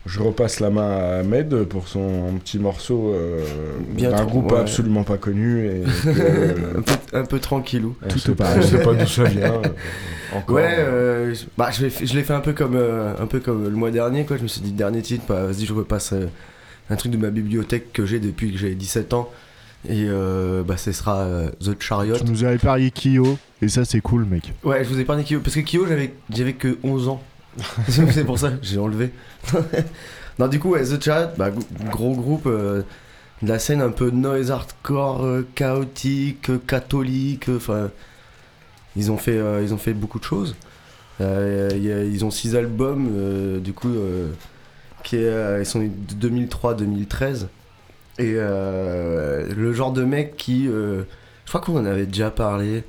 Je 0.07 0.19
repasse 0.21 0.59
la 0.59 0.69
main 0.69 0.89
à 0.89 1.19
Ahmed 1.19 1.63
pour 1.65 1.87
son 1.87 2.33
petit 2.43 2.57
morceau 2.59 3.13
euh, 3.13 3.43
Bien 3.89 4.09
d'un 4.11 4.25
groupe 4.25 4.51
ouais. 4.51 4.59
absolument 4.59 5.03
pas 5.03 5.17
connu 5.17 5.67
et 5.67 5.81
que- 6.03 6.77
un, 6.77 6.81
peu, 6.81 6.93
un 7.13 7.25
peu 7.25 7.39
tranquillou. 7.39 7.95
sait 8.17 8.31
pas, 8.33 8.49
on 8.57 8.61
sait 8.61 8.81
pas 8.81 8.93
d'où 8.93 9.05
ça 9.05 9.23
vient. 9.25 9.53
euh, 9.63 10.37
Encore. 10.37 10.55
Ouais, 10.55 10.75
euh, 10.79 11.33
je- 11.33 11.45
bah, 11.57 11.69
je 11.71 11.83
l'ai 11.83 11.89
fait, 11.89 12.05
je 12.05 12.15
l'ai 12.15 12.23
fait 12.23 12.33
un 12.33 12.39
peu 12.39 12.53
comme 12.53 12.75
euh, 12.75 13.13
un 13.19 13.25
peu 13.27 13.39
comme 13.39 13.63
le 13.65 13.69
mois 13.75 13.91
dernier 13.91 14.25
quoi. 14.25 14.37
Je 14.37 14.43
me 14.43 14.47
suis 14.47 14.61
dit 14.61 14.71
dernier 14.71 15.01
titre, 15.01 15.23
bah, 15.27 15.45
vas-y 15.45 15.65
je 15.65 15.73
repasse 15.73 16.13
euh, 16.13 16.25
un 16.89 16.95
truc 16.95 17.11
de 17.11 17.17
ma 17.17 17.29
bibliothèque 17.29 17.91
que 17.93 18.05
j'ai 18.05 18.19
depuis 18.19 18.51
que 18.51 18.57
j'ai 18.57 18.73
17 18.75 19.13
ans 19.13 19.29
et 19.87 20.05
euh, 20.07 20.63
bah 20.63 20.75
ce 20.77 20.91
sera 20.91 21.19
euh, 21.21 21.49
The 21.63 21.81
Chariot. 21.81 22.17
Tu 22.17 22.25
nous 22.25 22.43
avais 22.43 22.57
parié 22.57 22.91
Kyo, 22.91 23.37
et 23.61 23.67
ça 23.67 23.85
c'est 23.85 24.01
cool, 24.01 24.25
mec. 24.25 24.53
Ouais, 24.63 24.83
je 24.83 24.89
vous 24.89 24.99
ai 24.99 25.05
parlé 25.05 25.23
de 25.23 25.27
Kyo 25.27 25.39
parce 25.43 25.55
que 25.55 25.61
Kyo 25.61 25.85
j'avais 25.87 26.13
j'avais 26.33 26.53
que 26.53 26.77
11 26.83 27.09
ans. 27.09 27.21
C'est 27.87 28.25
pour 28.25 28.39
ça 28.39 28.51
que 28.51 28.57
j'ai 28.61 28.79
enlevé. 28.79 29.11
non, 30.39 30.47
du 30.47 30.59
coup, 30.59 30.75
The 30.75 31.01
Chariot, 31.01 31.29
bah, 31.37 31.49
gros 31.89 32.15
groupe 32.15 32.45
euh, 32.45 32.83
de 33.41 33.47
la 33.47 33.59
scène 33.59 33.81
un 33.81 33.89
peu 33.89 34.09
noise 34.09 34.51
hardcore, 34.51 35.23
euh, 35.23 35.47
chaotique, 35.55 36.49
euh, 36.49 36.57
catholique, 36.57 37.49
enfin 37.49 37.89
ils 38.95 39.11
ont 39.11 39.17
fait 39.17 39.39
ils 39.61 39.75
ont 39.75 39.77
fait 39.77 39.93
beaucoup 39.93 40.17
de 40.17 40.23
choses. 40.23 40.55
Ils 41.19 42.25
ont 42.25 42.31
six 42.31 42.55
albums 42.55 43.59
du 43.59 43.71
coup 43.73 43.93
qui 45.03 45.17
sont 45.65 45.81
de 45.81 46.29
2003-2013 46.29 47.45
et 48.17 48.33
le 48.33 49.73
genre 49.73 49.91
de 49.91 50.03
mec 50.03 50.35
qui 50.35 50.65
je 50.65 51.03
crois 51.45 51.61
qu'on 51.61 51.77
en 51.77 51.85
avait 51.85 52.07
déjà 52.07 52.31
parlé 52.31 52.83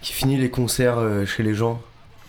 qui 0.00 0.12
finit 0.12 0.36
les 0.36 0.50
concerts 0.50 0.98
chez 1.26 1.44
les 1.44 1.54
gens 1.54 1.80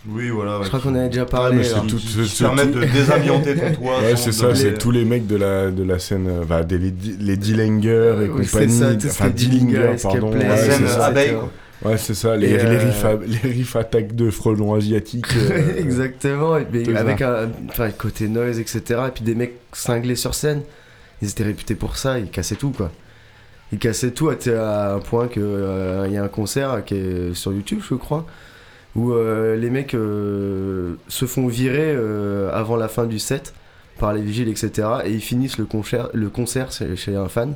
Oui, 0.07 0.29
voilà. 0.29 0.59
je 0.63 0.67
crois 0.67 0.79
qu'on 0.81 0.95
avait 0.95 1.07
déjà 1.07 1.25
parlé 1.25 1.57
mais 1.57 1.63
c'est 1.63 1.73
alors. 1.73 1.87
tout- 1.87 1.95
qui- 1.97 2.07
c'est- 2.07 2.21
qui 2.23 2.27
c'est 2.35 2.43
permettent 2.43 2.71
tout- 2.73 2.79
de 2.79 2.85
désamianter 2.85 3.55
ton 3.55 3.73
toit. 3.73 3.99
Ouais, 4.01 4.15
c'est 4.17 4.31
ça, 4.33 4.53
c'est 4.53 4.77
tous 4.77 4.91
les 4.91 5.05
mecs 5.05 5.27
de 5.27 5.37
la, 5.37 5.71
de 5.71 5.83
la 5.83 5.97
scène, 5.99 6.27
euh, 6.27 6.43
bah, 6.45 6.63
des, 6.63 6.77
les, 6.77 6.93
les 7.19 7.37
Dillinger 7.37 8.15
et 8.25 8.29
Oui, 8.29 8.45
c'est 8.45 8.51
compagnie. 8.51 8.79
ça, 8.79 8.95
tout 8.95 9.07
enfin, 9.07 9.29
Dillinger, 9.29 9.95
pardon. 10.01 10.31
Ouais, 10.33 10.43
La 10.45 10.57
c'est 10.57 10.71
scène 10.71 10.87
ça. 10.87 11.05
abeille, 11.05 11.31
quoi. 11.33 11.51
Ouais, 11.91 11.97
c'est 11.97 12.13
ça, 12.13 12.35
les, 12.37 12.47
Et, 12.47 12.57
les, 12.57 12.63
euh, 12.63 12.79
riffs, 12.79 13.05
les 13.43 13.49
riffs 13.51 13.75
attaques 13.75 14.15
de 14.15 14.29
frelons 14.29 14.73
asiatiques. 14.73 15.25
euh, 15.51 15.77
Exactement, 15.77 16.57
tout 16.59 16.93
ça. 16.93 16.99
avec 16.99 17.21
un 17.21 17.49
enfin, 17.69 17.89
côté 17.91 18.27
noise, 18.27 18.59
etc. 18.59 18.81
Et 19.07 19.11
puis 19.13 19.23
des 19.23 19.35
mecs 19.35 19.55
cinglés 19.73 20.15
sur 20.15 20.33
scène. 20.35 20.61
Ils 21.21 21.29
étaient 21.29 21.43
réputés 21.43 21.75
pour 21.75 21.95
ça, 21.97 22.19
ils 22.19 22.29
cassaient 22.29 22.55
tout 22.55 22.71
quoi. 22.71 22.91
Ils 23.71 23.79
cassaient 23.79 24.11
tout 24.11 24.29
à, 24.29 24.33
à 24.59 24.93
un 24.95 24.99
point 24.99 25.27
qu'il 25.29 25.41
y 26.11 26.17
a 26.17 26.23
un 26.23 26.27
concert 26.27 26.83
qui 26.85 26.95
est 26.95 27.33
sur 27.33 27.53
YouTube, 27.53 27.79
je 27.89 27.95
crois, 27.95 28.25
où 28.95 29.11
euh, 29.13 29.55
les 29.55 29.69
mecs 29.69 29.93
euh, 29.95 30.95
se 31.07 31.25
font 31.25 31.47
virer 31.47 31.93
euh, 31.95 32.51
avant 32.53 32.75
la 32.75 32.87
fin 32.87 33.05
du 33.05 33.19
set 33.19 33.53
par 33.99 34.13
les 34.13 34.21
vigiles, 34.21 34.49
etc. 34.49 34.87
Et 35.05 35.11
ils 35.11 35.21
finissent 35.21 35.57
le 35.57 35.65
concert, 35.65 36.09
le 36.13 36.29
concert 36.29 36.71
chez, 36.71 36.95
chez 36.95 37.15
un 37.15 37.27
fan. 37.27 37.55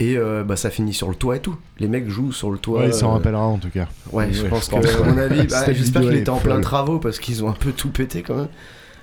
Et 0.00 0.16
euh, 0.16 0.44
bah, 0.44 0.54
ça 0.56 0.70
finit 0.70 0.94
sur 0.94 1.08
le 1.08 1.16
toit 1.16 1.36
et 1.36 1.40
tout. 1.40 1.56
Les 1.80 1.88
mecs 1.88 2.08
jouent 2.08 2.32
sur 2.32 2.50
le 2.52 2.58
toit. 2.58 2.80
Ouais, 2.80 2.86
il 2.88 2.94
s'en 2.94 3.10
euh, 3.10 3.14
rappellera 3.14 3.42
en 3.44 3.58
tout 3.58 3.70
cas. 3.70 3.88
Ouais, 4.12 4.28
je 4.32 4.42
Ouais, 4.44 4.48
pense 4.48 4.66
je 4.66 4.70
que, 4.70 4.76
pense, 4.76 4.86
à 4.94 5.00
ouais. 5.00 5.08
mon 5.08 5.18
avis, 5.18 5.46
bah, 5.48 5.72
j'espère 5.72 6.02
qu'il 6.02 6.12
est 6.14 6.20
était 6.20 6.30
en 6.30 6.38
plein 6.38 6.60
travaux 6.60 6.98
parce 7.00 7.18
qu'ils 7.18 7.42
ont 7.44 7.48
un 7.48 7.54
peu 7.54 7.72
tout 7.72 7.90
pété 7.90 8.22
quand 8.22 8.36
même. 8.36 8.48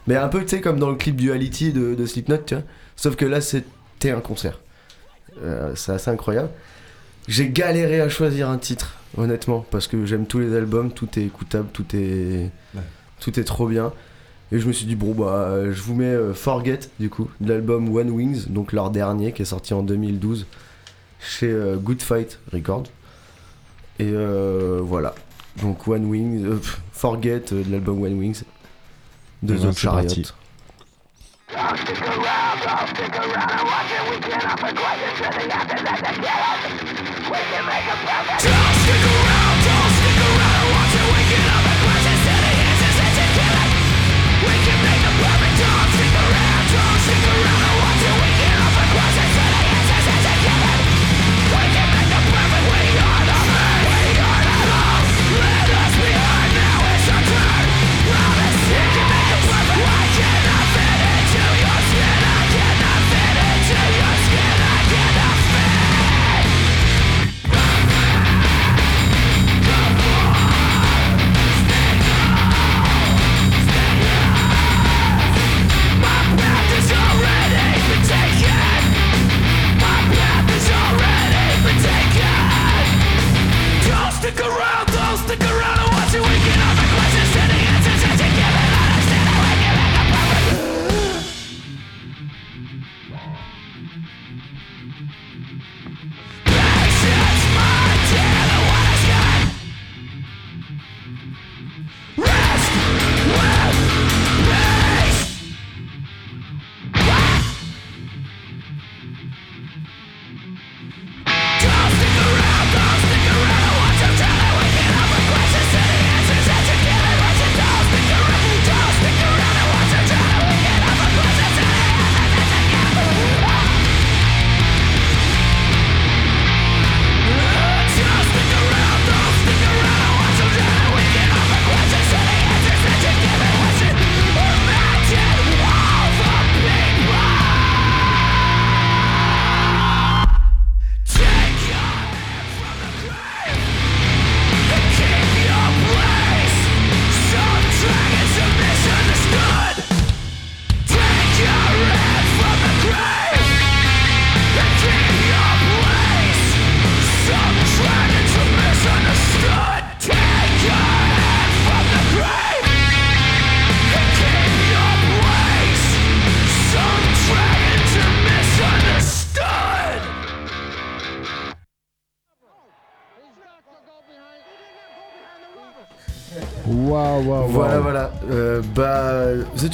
Mais 0.07 0.15
un 0.15 0.30
peu, 0.30 0.41
tu 0.43 0.49
sais, 0.49 0.61
comme 0.61 0.80
dans 0.80 0.89
le 0.89 0.95
clip 0.95 1.15
Duality 1.17 1.73
de, 1.73 1.95
de 1.95 2.05
Slipknot, 2.05 2.38
tu 2.45 2.55
vois. 2.55 2.63
Sauf 2.95 3.15
que 3.17 3.26
là, 3.26 3.41
c'était 3.41 4.11
un 4.11 4.22
concert. 4.22 4.59
Euh, 5.43 5.73
c'est 5.76 5.91
assez 5.91 6.09
incroyable. 6.11 6.49
J'ai 7.27 7.49
galéré 7.49 7.99
à 7.99 8.07
choisir 8.07 8.49
un 8.49 8.57
titre, 8.57 8.93
honnêtement, 9.17 9.65
parce 9.71 9.87
que 9.87 10.05
j'aime 10.05 10.25
tous 10.27 10.39
les 10.39 10.55
albums, 10.55 10.91
tout 10.91 11.07
est 11.19 11.23
écoutable, 11.23 11.69
tout 11.73 11.85
est, 11.95 12.51
Ouais. 12.75 12.81
tout 13.19 13.39
est 13.39 13.43
trop 13.43 13.67
bien. 13.67 13.91
Et 14.51 14.59
je 14.59 14.67
me 14.67 14.73
suis 14.73 14.85
dit, 14.85 14.95
bon, 14.95 15.13
bah, 15.13 15.71
je 15.71 15.81
vous 15.81 15.95
mets 15.95 16.05
euh, 16.05 16.33
Forget, 16.33 16.79
du 16.99 17.09
coup, 17.09 17.29
de 17.41 17.49
l'album 17.53 17.93
One 17.95 18.09
Wings, 18.11 18.45
donc 18.49 18.73
leur 18.73 18.91
dernier, 18.91 19.31
qui 19.31 19.41
est 19.41 19.45
sorti 19.45 19.73
en 19.73 19.81
2012 19.81 20.45
chez 21.19 21.49
euh, 21.49 21.77
Good 21.77 22.01
Fight 22.01 22.39
Records. 22.53 22.83
Et 23.99 24.09
euh, 24.11 24.79
voilà. 24.83 25.15
Donc 25.61 25.87
One 25.87 26.05
Wings, 26.05 26.45
euh, 26.45 26.55
pff, 26.57 26.81
Forget 26.91 27.43
euh, 27.53 27.63
de 27.63 27.71
l'album 27.71 28.03
One 28.03 28.19
Wings 28.19 28.43
de 29.41 29.55
The 29.55 29.73
c'est 37.36 38.45
Chariot. 38.86 39.06
parti. 39.06 39.24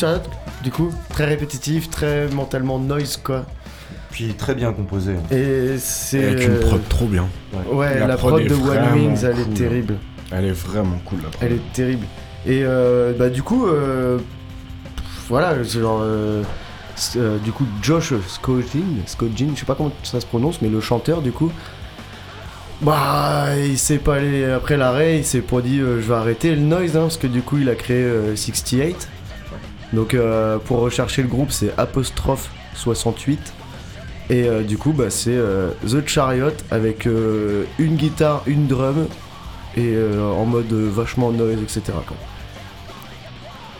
Chariot, 0.01 0.21
du 0.63 0.71
coup, 0.71 0.91
très 1.09 1.25
répétitif, 1.25 1.89
très 1.89 2.27
mentalement 2.29 2.79
noise, 2.79 3.17
quoi. 3.23 3.45
Puis 4.09 4.33
très 4.33 4.55
bien 4.55 4.73
composé. 4.73 5.13
Et 5.31 5.77
c'est. 5.77 6.23
Avec 6.25 6.43
une 6.43 6.53
euh, 6.55 6.59
prod 6.61 6.81
trop 6.89 7.05
bien. 7.05 7.27
Ouais, 7.71 7.99
la, 8.05 8.17
prod, 8.17 8.41
est 8.41 8.45
de 8.45 8.53
One 8.55 8.93
Wings, 8.95 9.23
elle 9.23 9.39
est 9.39 9.43
cool. 9.43 9.53
terrible. 9.53 9.95
Elle 10.31 10.45
est 10.45 10.51
vraiment 10.51 10.99
cool 11.05 11.19
la 11.23 11.29
prod. 11.29 11.43
Elle 11.43 11.53
est 11.53 11.73
terrible. 11.73 12.05
Et 12.47 12.61
euh, 12.63 13.13
bah, 13.17 13.29
du 13.29 13.43
coup, 13.43 13.67
euh, 13.67 14.17
voilà, 15.29 15.53
c'est 15.63 15.79
genre. 15.79 15.99
euh, 16.01 16.41
euh, 17.15 17.37
du 17.39 17.51
coup, 17.51 17.65
Josh 17.81 18.13
Scogin, 18.27 19.03
Scogin, 19.05 19.51
je 19.55 19.59
sais 19.59 19.65
pas 19.65 19.75
comment 19.75 19.91
ça 20.03 20.19
se 20.19 20.25
prononce, 20.25 20.61
mais 20.61 20.69
le 20.69 20.81
chanteur, 20.81 21.21
du 21.21 21.31
coup. 21.31 21.51
Bah, 22.81 23.55
il 23.63 23.77
s'est 23.77 23.99
pas 23.99 24.15
allé 24.15 24.43
après 24.45 24.75
l'arrêt, 24.75 25.19
il 25.19 25.25
s'est 25.25 25.41
pas 25.41 25.61
dit 25.61 25.79
euh, 25.79 26.01
je 26.01 26.07
vais 26.07 26.15
arrêter 26.15 26.55
le 26.55 26.61
noise, 26.61 26.97
hein, 26.97 27.01
parce 27.01 27.17
que 27.17 27.27
du 27.27 27.41
coup, 27.43 27.59
il 27.59 27.69
a 27.69 27.75
créé 27.75 27.97
euh, 28.03 28.35
68. 28.35 29.07
Donc, 29.93 30.13
euh, 30.13 30.57
pour 30.57 30.79
rechercher 30.79 31.21
le 31.21 31.27
groupe, 31.27 31.51
c'est 31.51 31.73
apostrophe 31.77 32.49
68. 32.75 33.53
Et 34.29 34.43
euh, 34.43 34.63
du 34.63 34.77
coup, 34.77 34.93
bah, 34.93 35.09
c'est 35.09 35.35
euh, 35.35 35.71
The 35.85 36.07
Chariot 36.07 36.53
avec 36.69 37.05
une 37.05 37.95
guitare, 37.95 38.43
une 38.47 38.67
drum 38.67 39.07
et 39.77 39.95
en 40.19 40.45
mode 40.45 40.71
vachement 40.73 41.31
noise, 41.31 41.61
etc. 41.61 41.81
quoi. 42.05 42.17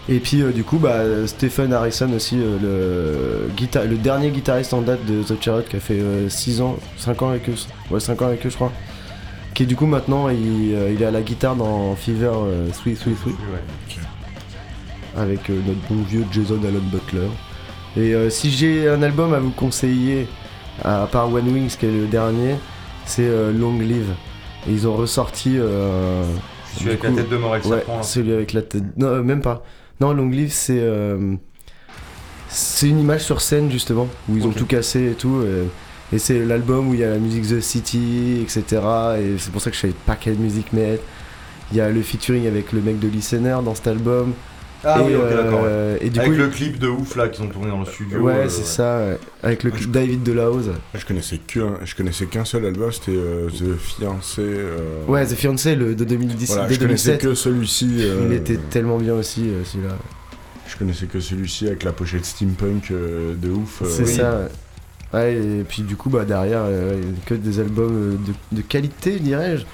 Et 0.10 0.20
puis 0.20 0.42
du 0.54 0.64
coup, 0.64 0.78
bah, 0.78 1.28
Stephen 1.28 1.74
Harrison 1.74 2.12
aussi, 2.14 2.38
le, 2.38 3.50
le 3.50 3.98
dernier 3.98 4.32
guitariste 4.32 4.74
en 4.74 4.82
date 4.82 5.06
de 5.06 5.22
The 5.22 5.42
Chariot 5.42 5.64
qui 5.70 5.76
a 5.76 5.80
fait 5.80 6.02
6 6.28 6.62
ans, 6.62 6.78
5 6.98 7.22
ans 7.22 7.30
avec 7.30 7.50
eux, 7.50 7.56
ouais 7.92 8.00
5 8.00 8.22
ans 8.22 8.28
avec 8.28 8.46
eux 8.46 8.50
je 8.50 8.56
crois. 8.56 8.72
Qui 9.54 9.66
du 9.66 9.76
coup 9.76 9.86
maintenant 9.86 10.30
il, 10.30 10.72
il 10.72 11.02
est 11.02 11.06
à 11.06 11.12
la 11.12 11.22
guitare 11.22 11.56
dans 11.56 11.96
Fever 11.96 12.32
euh, 12.34 12.70
333 12.70 13.34
avec 15.18 15.50
euh, 15.50 15.60
notre 15.68 15.80
bon 15.90 16.02
vieux 16.04 16.26
Jason 16.32 16.60
Allen 16.64 16.82
Butler. 16.92 17.28
Et 17.98 18.14
euh, 18.16 18.30
si 18.30 18.50
j'ai 18.52 18.88
un 18.88 19.02
album 19.04 19.34
à 19.34 19.40
vous 19.40 19.52
conseiller, 19.52 20.28
à 20.84 21.08
part 21.12 21.32
One 21.34 21.48
Wings 21.50 21.76
qui 21.78 21.86
est 21.86 21.92
le 21.92 22.08
dernier, 22.08 22.56
c'est 23.06 23.26
euh, 23.28 23.52
Long 23.52 23.78
Live. 23.80 24.10
Et 24.68 24.72
ils 24.72 24.88
ont 24.88 24.96
ressorti. 24.96 25.58
euh, 25.58 26.24
Celui 26.78 26.90
avec 26.92 27.04
la 27.04 27.12
tête 27.12 27.30
de 27.30 27.38
mort 27.38 27.54
avec 27.54 27.66
ouais, 27.66 27.78
serpent. 27.78 28.04
Celui 28.04 28.34
avec 28.34 28.54
la 28.54 28.62
tête. 28.62 28.84
Non, 28.98 29.08
euh, 29.08 29.24
même 29.24 29.42
pas. 29.42 29.64
Non, 30.00 30.14
Long 30.14 30.30
Live, 30.30 30.52
c'est. 30.54 30.80
euh, 30.80 31.36
C'est 32.48 32.88
une 32.90 33.00
image 33.00 33.22
sur 33.24 33.42
scène 33.42 33.72
justement, 33.72 34.08
où 34.30 34.38
ils 34.38 34.46
ont 34.46 34.52
tout 34.52 34.66
cassé 34.66 35.12
et 35.12 35.14
tout. 35.14 35.42
Et, 35.44 36.16
et 36.16 36.20
c'est 36.20 36.40
l'album 36.46 36.90
où 36.90 36.94
il 36.94 37.00
y 37.00 37.04
a 37.04 37.10
la 37.10 37.18
musique 37.20 37.48
The 37.48 37.62
City, 37.62 38.40
etc. 38.42 38.82
Et 39.20 39.38
c'est 39.38 39.52
pour 39.52 39.62
ça 39.62 39.70
que 39.70 39.76
je 39.76 39.82
savais 39.82 39.94
pas 40.06 40.16
quelle 40.16 40.36
musique 40.38 40.74
mettre. 40.74 41.04
Il 41.72 41.78
y 41.78 41.82
a 41.82 41.90
le 41.90 42.02
featuring 42.02 42.48
avec 42.48 42.74
le 42.74 42.82
mec 42.82 43.00
de 43.00 43.08
Listener 43.08 43.58
dans 43.64 43.74
cet 43.76 43.88
album. 43.88 44.34
Ah 44.84 45.00
Et, 45.02 45.04
oui, 45.06 45.16
ok, 45.16 45.30
d'accord. 45.30 45.62
ouais. 45.62 45.68
euh, 45.70 45.98
et 46.02 46.10
du 46.10 46.20
Avec 46.20 46.32
coup, 46.32 46.38
le 46.38 46.46
il- 46.46 46.52
clip 46.52 46.80
de 46.80 46.88
ouf 46.88 47.16
là 47.16 47.28
qu'ils 47.30 47.44
ont 47.44 47.48
tourné 47.48 47.70
dans 47.70 47.80
le 47.82 47.86
studio. 47.86 48.20
Ouais, 48.20 48.34
euh, 48.34 48.50
c'est 48.50 48.66
ça, 48.66 48.98
ouais. 49.00 49.18
avec 49.44 49.64
le 49.64 49.72
clip 49.72 49.92
David 49.92 50.24
Delahose. 50.24 50.72
Je 50.96 51.06
connaissais 51.06 51.38
qu'un, 51.38 51.76
je 51.84 51.96
connaissais 51.96 52.26
qu'un 52.26 52.46
seul 52.46 52.66
album, 52.66 52.92
c'était 52.92 53.12
euh, 53.16 53.48
The 53.50 53.78
Fiancé. 53.78 54.42
euh, 54.42 55.06
Ouais, 55.08 55.26
The 55.26 55.36
Fiancé, 55.36 55.76
le 55.76 55.94
de 55.94 56.04
2010, 56.04 56.48
Voilà, 56.48 56.68
de 56.68 56.74
je 56.74 56.80
connaissais 56.80 57.10
2007. 57.18 57.22
que 57.30 57.36
celui-ci. 57.36 57.98
euh, 58.00 58.26
Il 58.28 58.34
était 58.34 58.58
tellement 58.58 58.98
bien 58.98 59.14
aussi, 59.14 59.50
euh, 59.50 59.64
celui-là. 59.66 59.94
Je 60.68 60.78
connaissais 60.78 61.06
que 61.06 61.20
celui-ci 61.20 61.68
avec 61.68 61.84
la 61.84 61.92
pochette 61.92 62.26
steampunk 62.26 62.92
euh, 62.92 63.36
de 63.36 63.50
ouf. 63.52 63.82
euh, 63.82 63.86
C'est 63.88 64.06
ça. 64.06 64.32
ouais. 64.40 64.48
Ouais, 65.14 65.34
et 65.36 65.64
puis 65.68 65.82
du 65.82 65.98
coup, 65.98 66.10
bah, 66.10 66.24
derrière, 66.24 66.62
euh, 66.64 66.94
il 67.04 67.10
y 67.10 67.12
a 67.12 67.16
que 67.26 67.34
des 67.34 67.60
albums 67.60 68.18
de, 68.26 68.56
de 68.58 68.62
qualité, 68.62 69.20
dirais-je. 69.20 69.66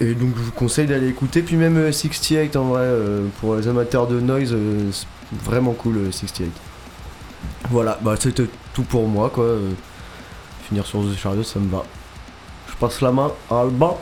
Et 0.00 0.14
donc, 0.14 0.30
je 0.36 0.42
vous 0.42 0.52
conseille 0.52 0.86
d'aller 0.86 1.08
écouter. 1.08 1.42
Puis 1.42 1.56
même 1.56 1.76
euh, 1.76 1.92
68, 1.92 2.56
en 2.56 2.64
vrai, 2.64 2.80
euh, 2.82 3.26
pour 3.40 3.56
les 3.56 3.68
amateurs 3.68 4.06
de 4.06 4.20
noise, 4.20 4.52
euh, 4.52 4.90
c'est 4.92 5.06
vraiment 5.44 5.72
cool, 5.72 5.96
euh, 5.98 6.12
68. 6.12 6.50
Voilà, 7.70 7.98
bah, 8.02 8.14
c'était 8.18 8.46
tout 8.72 8.82
pour 8.82 9.06
moi, 9.08 9.30
quoi. 9.30 9.44
Euh, 9.44 9.70
finir 10.68 10.86
sur 10.86 11.00
The 11.00 11.16
Chariot, 11.16 11.42
ça 11.42 11.60
me 11.60 11.70
va. 11.70 11.84
Je 12.68 12.74
passe 12.74 13.00
la 13.00 13.12
main 13.12 13.30
à 13.50 13.60
Alban. 13.60 13.98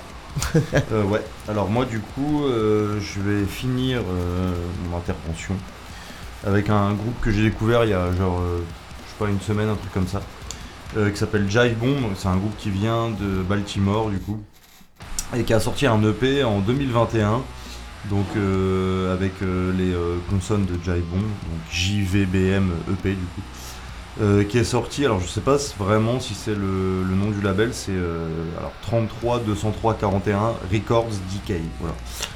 Euh, 0.92 1.04
ouais, 1.04 1.22
alors 1.46 1.68
moi 1.68 1.84
du 1.84 2.00
coup, 2.00 2.44
euh, 2.44 2.98
je 3.00 3.20
vais 3.20 3.44
finir 3.44 4.00
euh, 4.00 4.54
mon 4.88 4.96
intervention 4.96 5.54
avec 6.46 6.70
un 6.70 6.94
groupe 6.94 7.20
que 7.20 7.30
j'ai 7.30 7.42
découvert 7.42 7.84
il 7.84 7.90
y 7.90 7.94
a 7.94 8.10
genre, 8.14 8.40
euh, 8.40 8.60
je 9.04 9.10
sais 9.10 9.16
pas, 9.18 9.28
une 9.30 9.40
semaine, 9.42 9.68
un 9.68 9.74
truc 9.74 9.92
comme 9.92 10.08
ça, 10.08 10.22
euh, 10.96 11.10
qui 11.10 11.18
s'appelle 11.18 11.50
Jive 11.50 11.76
Bomb. 11.76 12.14
C'est 12.16 12.28
un 12.28 12.36
groupe 12.36 12.56
qui 12.56 12.70
vient 12.70 13.10
de 13.10 13.42
Baltimore 13.42 14.08
du 14.08 14.18
coup, 14.20 14.40
et 15.36 15.44
qui 15.44 15.54
a 15.54 15.60
sorti 15.60 15.86
un 15.86 16.02
EP 16.02 16.44
en 16.44 16.60
2021, 16.60 17.42
donc 18.10 18.26
euh, 18.36 19.12
avec 19.12 19.32
euh, 19.42 19.72
les 19.76 19.92
euh, 19.92 20.16
consonnes 20.30 20.66
de 20.66 20.74
Bomb, 20.74 21.22
donc 21.22 21.60
JVBM 21.70 22.70
EP 22.92 23.10
du 23.10 23.16
coup. 23.16 23.42
Euh, 24.20 24.44
qui 24.44 24.58
est 24.58 24.64
sorti, 24.64 25.06
alors 25.06 25.20
je 25.20 25.26
sais 25.26 25.40
pas 25.40 25.56
vraiment 25.78 26.20
si 26.20 26.34
c'est 26.34 26.54
le, 26.54 27.02
le 27.02 27.14
nom 27.14 27.30
du 27.30 27.40
label, 27.40 27.72
c'est 27.72 27.96
alors 28.58 28.72
33 28.82 29.40
203 29.40 29.94
41 29.94 30.52
Records 30.70 31.08
DK. 31.08 31.54
Voilà. 31.80 31.94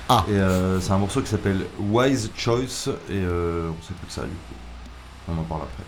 Ah. 0.09 0.25
Et 0.29 0.33
euh, 0.33 0.81
c'est 0.81 0.93
un 0.93 0.99
morceau 0.99 1.21
qui 1.21 1.29
s'appelle 1.29 1.67
Wise 1.79 2.31
Choice 2.37 2.89
et 3.11 3.15
euh, 3.15 3.69
on 3.69 3.83
sait 3.83 3.93
plus 3.95 4.07
que 4.07 4.13
ça 4.13 4.23
du 4.23 4.29
coup. 4.29 4.55
On 5.29 5.33
en 5.33 5.43
parle 5.43 5.63
après. 5.63 5.83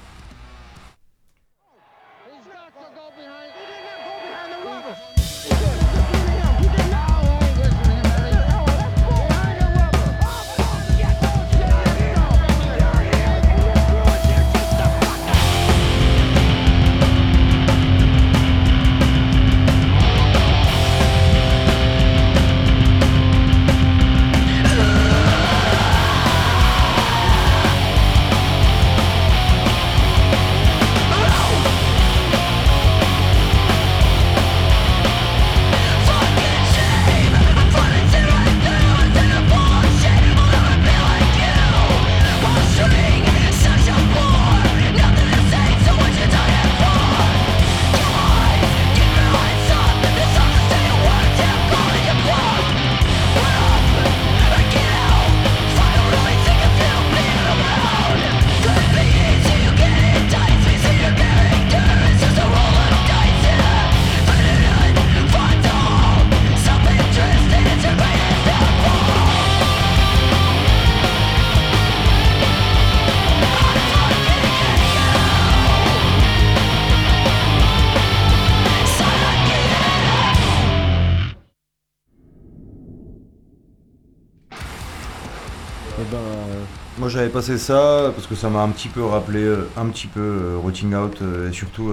Passé 87.39 87.57
ça 87.57 88.11
parce 88.17 88.27
que 88.27 88.35
ça 88.35 88.51
m'a 88.51 88.63
un 88.63 88.71
petit 88.71 88.89
peu 88.89 89.05
rappelé 89.05 89.45
euh, 89.45 89.69
un 89.77 89.87
petit 89.91 90.09
peu 90.09 90.19
euh, 90.19 90.59
Rotting 90.61 90.93
Out 90.97 91.19
euh, 91.23 91.49
et 91.49 91.53
surtout 91.53 91.93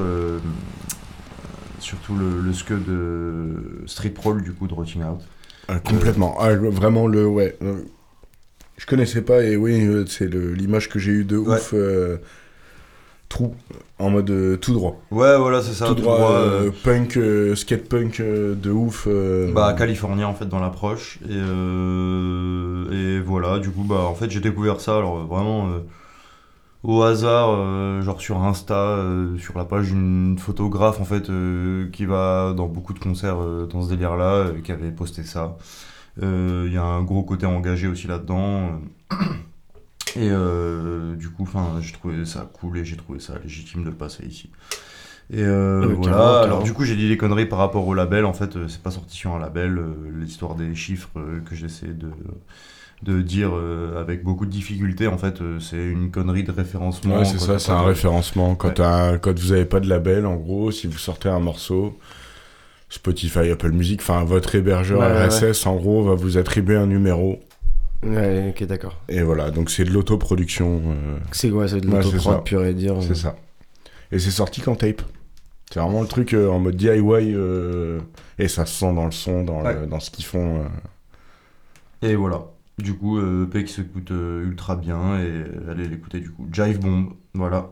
surtout 1.80 2.16
le, 2.16 2.42
le 2.42 2.80
de 2.80 3.84
Street 3.86 4.10
Prowl 4.10 4.42
du 4.42 4.54
coup 4.54 4.66
de 4.68 4.74
Rotting 4.74 5.04
Out. 5.04 5.20
Ah, 5.68 5.80
complètement. 5.80 6.36
Ah, 6.40 6.56
vraiment 6.56 7.06
le 7.06 7.28
ouais. 7.28 7.56
Je 8.78 8.88
connaissais 8.88 9.22
pas 9.22 9.44
et 9.44 9.56
oui, 9.56 9.88
c'est 10.08 10.28
l'image 10.34 10.90
que 10.90 10.98
j'ai 10.98 11.12
eue 11.12 11.26
de 11.26 11.38
Ouais. 11.38 11.58
ouf. 11.58 11.74
euh, 11.76 12.18
trou 13.30 13.54
en 13.98 14.10
mode 14.10 14.30
euh, 14.30 14.58
tout 14.58 14.74
droit. 14.74 15.00
Ouais 15.12 15.38
voilà 15.38 15.62
c'est 15.62 15.74
ça. 15.74 15.88
tout 15.88 15.96
tout 15.96 16.02
droit, 16.02 16.18
droit, 16.18 16.32
euh, 16.32 16.68
euh, 16.68 16.72
punk, 16.84 17.18
euh, 17.18 17.56
skate 17.56 17.88
punk 17.88 18.22
de 18.22 18.72
ouf. 18.72 19.08
Bah 19.54 19.74
californien 19.74 20.28
en 20.28 20.34
fait 20.34 20.46
dans 20.48 20.60
l'approche 20.60 21.20
et, 21.30 21.34
et 22.96 23.20
voilà 23.22 23.60
du 23.60 23.70
coup 23.72 23.84
bah 23.84 24.02
en 24.02 24.16
fait 24.16 24.30
j'ai 24.30 24.42
découvert 24.42 24.82
ça 24.82 24.98
alors 24.98 25.26
vraiment 25.26 25.70
au 26.84 27.02
hasard 27.02 28.02
genre 28.02 28.20
sur 28.20 28.44
Insta 28.44 28.98
sur 29.40 29.58
la 29.58 29.66
page 29.66 29.88
d'une 29.88 30.38
photographe 30.38 31.00
en 31.00 31.06
fait 31.06 31.30
qui 31.92 32.06
va 32.06 32.54
dans 32.56 32.68
beaucoup 32.68 32.94
de 32.94 33.00
concerts 33.00 33.38
dans 33.72 33.82
ce 33.82 33.90
délire 33.90 34.18
là 34.18 34.48
qui 34.64 34.72
avait 34.72 34.92
posté 34.92 35.24
ça 35.24 35.58
Il 36.22 36.72
y 36.74 36.78
a 36.78 36.84
un 36.84 37.02
gros 37.04 37.24
côté 37.24 37.46
engagé 37.46 37.88
aussi 37.88 38.08
là-dedans. 38.08 38.82
Et 40.16 40.30
euh, 40.32 41.16
du 41.16 41.30
coup, 41.30 41.44
enfin, 41.44 41.74
j'ai 41.82 41.92
trouvé 41.94 42.26
ça 42.26 42.50
cool 42.54 42.78
et 42.78 42.86
j'ai 42.86 42.96
trouvé 42.96 43.20
ça 43.20 43.34
légitime 43.44 43.84
de 43.84 43.90
le 43.90 43.96
passer 43.96 44.26
ici. 44.26 44.50
Et 45.34 45.42
euh, 45.42 45.88
Ouais, 45.88 45.94
voilà. 45.96 46.12
carrément, 46.12 46.42
Alors 46.44 46.64
du 46.64 46.74
coup, 46.74 46.84
j'ai 46.86 46.96
dit 46.96 47.10
des 47.10 47.18
conneries 47.18 47.48
par 47.48 47.60
rapport 47.60 47.88
au 47.88 47.94
label. 47.94 48.26
En 48.26 48.34
fait, 48.34 48.56
euh, 48.56 48.68
c'est 48.68 48.82
pas 48.82 48.92
sorti 48.92 49.18
sur 49.18 49.34
un 49.36 49.40
label. 49.40 49.78
euh, 49.78 49.94
L'histoire 50.20 50.56
des 50.56 50.74
chiffres 50.76 51.10
euh, 51.18 51.42
que 51.42 51.56
j'essaie 51.56 51.88
de 51.88 52.10
de 53.04 53.22
dire 53.22 53.52
avec 54.00 54.24
beaucoup 54.24 54.46
de 54.46 54.52
difficulté. 54.52 55.08
En 55.08 55.18
fait, 55.18 55.40
c'est 55.60 55.86
une 55.86 56.12
connerie 56.12 56.44
de 56.44 56.52
référencement. 56.52 57.18
Ouais, 57.20 57.26
c'est 57.26 57.40
ça, 57.40 57.60
c'est 57.60 57.72
un 57.74 57.82
de- 57.84 57.88
référencement. 57.88 58.56
Quand, 58.56 58.80
Ouais. 58.80 59.20
quand 59.22 59.38
vous 59.38 59.52
avez 59.52 59.66
pas 59.66 59.82
de 59.82 59.90
label, 59.90 60.26
en 60.26 60.38
gros, 60.38 60.72
si 60.72 60.88
vous 60.88 60.98
sortez 60.98 61.28
un 61.28 61.40
morceau, 61.42 62.00
Spotify, 62.90 63.50
Apple 63.52 63.72
Music, 63.72 64.00
enfin 64.02 64.24
votre 64.24 64.56
hébergeur 64.56 65.00
ouais, 65.02 65.28
RSS, 65.28 65.66
en 65.66 65.76
gros, 65.76 66.04
va 66.04 66.16
vous 66.16 66.38
attribuer 66.38 66.78
un 66.78 66.88
numéro. 66.88 67.40
Ouais, 68.06 68.50
ok, 68.56 68.64
d'accord. 68.68 69.02
Et 69.10 69.22
voilà, 69.22 69.52
donc 69.52 69.70
c'est 69.70 69.84
de 69.84 69.90
l'autoproduction. 69.92 70.82
euh. 70.86 71.18
C'est 71.32 71.50
quoi, 71.50 71.68
c'est 71.68 71.82
de 71.82 71.88
Ouais, 71.88 72.02
l'autoprod 72.04 72.22
ça. 72.36 72.42
pur 72.42 72.64
et 72.66 72.74
dire. 72.74 72.96
C'est 73.02 73.16
ça. 73.16 73.36
Et 74.12 74.20
c'est 74.20 74.32
sorti 74.32 74.62
qu'en 74.62 74.76
tape. 74.76 75.02
C'est 75.72 75.80
vraiment 75.80 76.02
le 76.02 76.08
truc 76.08 76.34
euh, 76.34 76.48
en 76.50 76.60
mode 76.60 76.76
DIY. 76.76 77.34
euh, 77.34 78.00
et 78.38 78.48
ça 78.48 78.66
se 78.66 78.74
sent 78.80 78.94
dans 78.94 79.06
le 79.06 79.12
son, 79.12 79.44
dans, 79.44 79.62
le- 79.62 79.88
dans 79.88 80.00
ce 80.00 80.12
qu'ils 80.12 80.26
font. 80.26 80.62
euh. 80.62 82.08
Et 82.08 82.16
voilà. 82.16 82.44
Du 82.78 82.94
coup, 82.94 83.18
euh, 83.18 83.46
EP 83.46 83.64
qui 83.64 83.74
s'écoute 83.74 84.12
euh, 84.12 84.44
ultra 84.46 84.76
bien 84.76 85.18
et 85.18 85.24
euh, 85.24 85.72
allez 85.72 85.88
l'écouter 85.88 86.20
du 86.20 86.30
coup. 86.30 86.48
Jive 86.52 86.80
Bomb, 86.80 87.14
voilà. 87.34 87.70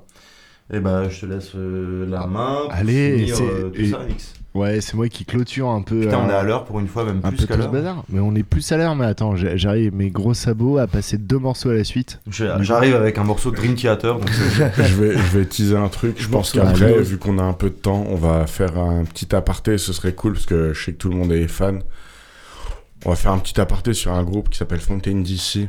Et 0.71 0.79
bah, 0.79 1.09
je 1.09 1.21
te 1.21 1.25
laisse 1.25 1.51
euh, 1.55 2.07
la 2.09 2.25
main 2.25 2.61
pour 2.63 2.71
Allez, 2.73 3.17
finir 3.19 3.35
c'est- 3.35 3.43
euh, 3.43 3.69
tout 3.69 3.81
et- 3.81 3.89
ça, 3.91 3.99
Alix. 3.99 4.33
Ouais, 4.53 4.81
c'est 4.81 4.93
moi 4.93 5.09
qui 5.09 5.25
clôture 5.25 5.69
un 5.69 5.81
peu. 5.81 6.01
Putain, 6.01 6.19
on 6.19 6.29
euh, 6.29 6.31
est 6.31 6.35
à 6.35 6.43
l'heure 6.43 6.63
pour 6.65 6.79
une 6.79 6.87
fois, 6.87 7.05
même 7.05 7.21
un 7.23 7.29
plus 7.29 7.37
peu 7.39 7.45
qu'à 7.47 7.57
l'heure. 7.57 7.71
bazar. 7.71 8.03
Mais 8.09 8.19
on 8.19 8.35
est 8.35 8.43
plus 8.43 8.71
à 8.71 8.77
l'heure, 8.77 8.95
mais 8.95 9.05
attends, 9.05 9.35
j'arrive 9.35 9.95
mes 9.95 10.11
gros 10.11 10.35
sabots 10.35 10.77
à 10.77 10.85
passer 10.85 11.17
deux 11.17 11.39
morceaux 11.39 11.71
à 11.71 11.73
la 11.73 11.83
suite. 11.83 12.19
J'arrive 12.27 12.95
avec 12.95 13.17
un 13.17 13.23
morceau 13.23 13.49
de 13.49 13.55
Dream 13.55 13.73
Theater, 13.75 14.19
donc 14.19 14.29
c'est- 14.29 14.71
je, 14.83 14.95
vais, 14.95 15.13
je 15.17 15.37
vais 15.37 15.45
teaser 15.45 15.75
un 15.75 15.89
truc. 15.89 16.15
Je 16.19 16.27
pense 16.27 16.51
qu'après, 16.51 17.01
vu 17.01 17.17
qu'on 17.17 17.39
a 17.39 17.43
un 17.43 17.53
peu 17.53 17.69
de 17.69 17.75
temps, 17.75 18.05
on 18.09 18.15
va 18.15 18.45
faire 18.45 18.77
un 18.77 19.05
petit 19.05 19.35
aparté. 19.35 19.77
Ce 19.77 19.91
serait 19.91 20.13
cool 20.13 20.33
parce 20.33 20.45
que 20.45 20.73
je 20.73 20.83
sais 20.83 20.91
que 20.93 20.97
tout 20.97 21.09
le 21.09 21.15
monde 21.15 21.31
est 21.31 21.47
fan. 21.47 21.81
On 23.05 23.09
va 23.09 23.15
faire 23.15 23.31
un 23.31 23.39
petit 23.39 23.59
aparté 23.59 23.93
sur 23.93 24.13
un 24.13 24.23
groupe 24.23 24.49
qui 24.49 24.57
s'appelle 24.57 24.79
Fontaine 24.79 25.23
DC. 25.23 25.67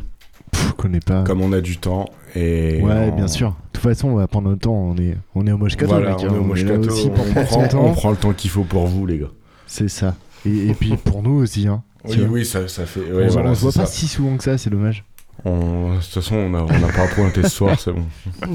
Pff, 0.54 0.68
je 0.68 0.72
connais 0.72 1.00
pas. 1.00 1.24
Comme 1.24 1.40
on 1.42 1.52
a 1.52 1.60
du 1.60 1.76
temps. 1.78 2.06
Et 2.36 2.80
Ouais, 2.82 3.10
on- 3.12 3.16
bien 3.16 3.26
sûr. 3.28 3.50
De 3.50 3.54
toute 3.72 3.82
façon, 3.82 4.08
on 4.08 4.14
va 4.16 4.26
prendre 4.26 4.48
notre 4.48 4.62
temps. 4.62 4.72
On 4.74 4.96
est, 4.96 5.16
on 5.34 5.46
est 5.46 5.52
au 5.52 5.58
Moche 5.58 5.76
Voilà, 5.82 6.10
mec. 6.10 6.18
on 6.20 6.24
hein. 6.30 6.34
est 6.34 6.38
au 6.38 6.44
Moche 6.44 6.62
là 6.64 6.76
Cato, 6.76 6.90
aussi 6.90 7.10
pour 7.10 7.24
on 7.36 7.44
prend- 7.44 7.68
temps. 7.68 7.84
on 7.86 7.92
prend 7.92 8.10
le 8.10 8.16
temps 8.16 8.32
qu'il 8.32 8.50
faut 8.50 8.62
pour 8.64 8.86
vous, 8.86 9.06
les 9.06 9.18
gars. 9.18 9.30
C'est 9.66 9.88
ça. 9.88 10.14
Et, 10.46 10.68
et 10.68 10.74
puis 10.74 10.96
pour 10.96 11.22
nous 11.22 11.42
aussi. 11.42 11.66
Hein, 11.66 11.82
Oui, 12.04 12.18
oui, 12.28 12.44
ça, 12.44 12.68
ça 12.68 12.86
fait. 12.86 13.00
on 13.12 13.16
ouais, 13.16 13.28
se- 13.28 13.32
voilà, 13.34 13.50
on 13.50 13.54
se 13.54 13.60
voit 13.62 13.72
pas 13.72 13.86
si 13.86 14.06
souvent 14.06 14.36
que 14.36 14.44
ça, 14.44 14.56
c'est 14.58 14.70
dommage. 14.70 15.04
On- 15.44 15.94
De 15.94 15.96
toute 15.96 16.04
façon, 16.04 16.36
on 16.36 16.50
n'a 16.50 16.62
on 16.62 16.66
n'a 16.78 16.88
pas 16.92 17.06
pointé 17.08 17.42
ce 17.42 17.48
soir, 17.48 17.78
c'est 17.80 17.92
bon. 17.92 18.04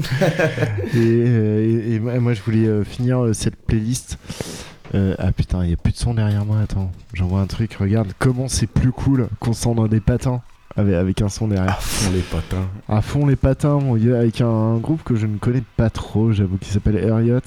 et, 0.94 0.96
euh, 0.96 1.90
et- 1.90 1.94
et 1.96 2.18
moi, 2.18 2.32
je 2.34 2.42
voulais 2.42 2.66
euh, 2.66 2.84
finir 2.84 3.22
euh, 3.24 3.32
cette 3.32 3.56
playlist. 3.56 4.18
Euh, 4.94 5.14
ah 5.18 5.30
putain, 5.30 5.64
il 5.64 5.70
y 5.70 5.72
a 5.72 5.76
plus 5.76 5.92
de 5.92 5.98
son 5.98 6.14
derrière 6.14 6.44
moi. 6.44 6.58
Attends, 6.60 6.90
j'envoie 7.14 7.40
un 7.40 7.46
truc. 7.46 7.74
Regarde 7.74 8.08
comment 8.18 8.48
c'est 8.48 8.66
plus 8.66 8.90
cool 8.92 9.28
qu'on 9.38 9.52
sent 9.52 9.74
dans 9.74 9.86
des 9.86 10.00
patins 10.00 10.40
avec, 10.76 10.94
avec 10.94 11.22
un 11.22 11.28
son 11.28 11.48
derrière. 11.48 11.70
À 11.70 11.80
fond 11.80 12.10
les 12.12 12.20
patins. 12.20 12.68
À 12.88 13.02
fond 13.02 13.26
les 13.26 13.36
patins, 13.36 13.78
avec 14.14 14.40
un, 14.40 14.48
un 14.48 14.76
groupe 14.78 15.02
que 15.02 15.16
je 15.16 15.26
ne 15.26 15.38
connais 15.38 15.64
pas 15.76 15.90
trop, 15.90 16.32
j'avoue, 16.32 16.58
qui 16.58 16.70
s'appelle 16.70 17.10
Harriot, 17.10 17.40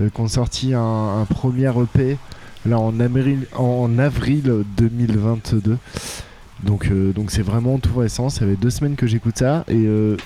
euh, 0.00 0.08
qui 0.08 0.20
ont 0.20 0.28
sorti 0.28 0.74
un, 0.74 1.20
un 1.20 1.24
premier 1.24 1.70
EP 1.70 2.16
là 2.66 2.78
en 2.78 2.98
avril, 3.00 3.46
en 3.56 3.98
avril 3.98 4.64
2022. 4.76 5.78
Donc 6.62 6.88
euh, 6.90 7.12
donc 7.12 7.30
c'est 7.30 7.42
vraiment 7.42 7.78
tout 7.78 7.98
récent. 7.98 8.28
Ça 8.28 8.46
fait 8.46 8.56
deux 8.56 8.70
semaines 8.70 8.96
que 8.96 9.06
j'écoute 9.06 9.38
ça 9.38 9.64
et 9.68 9.84
euh, 9.86 10.16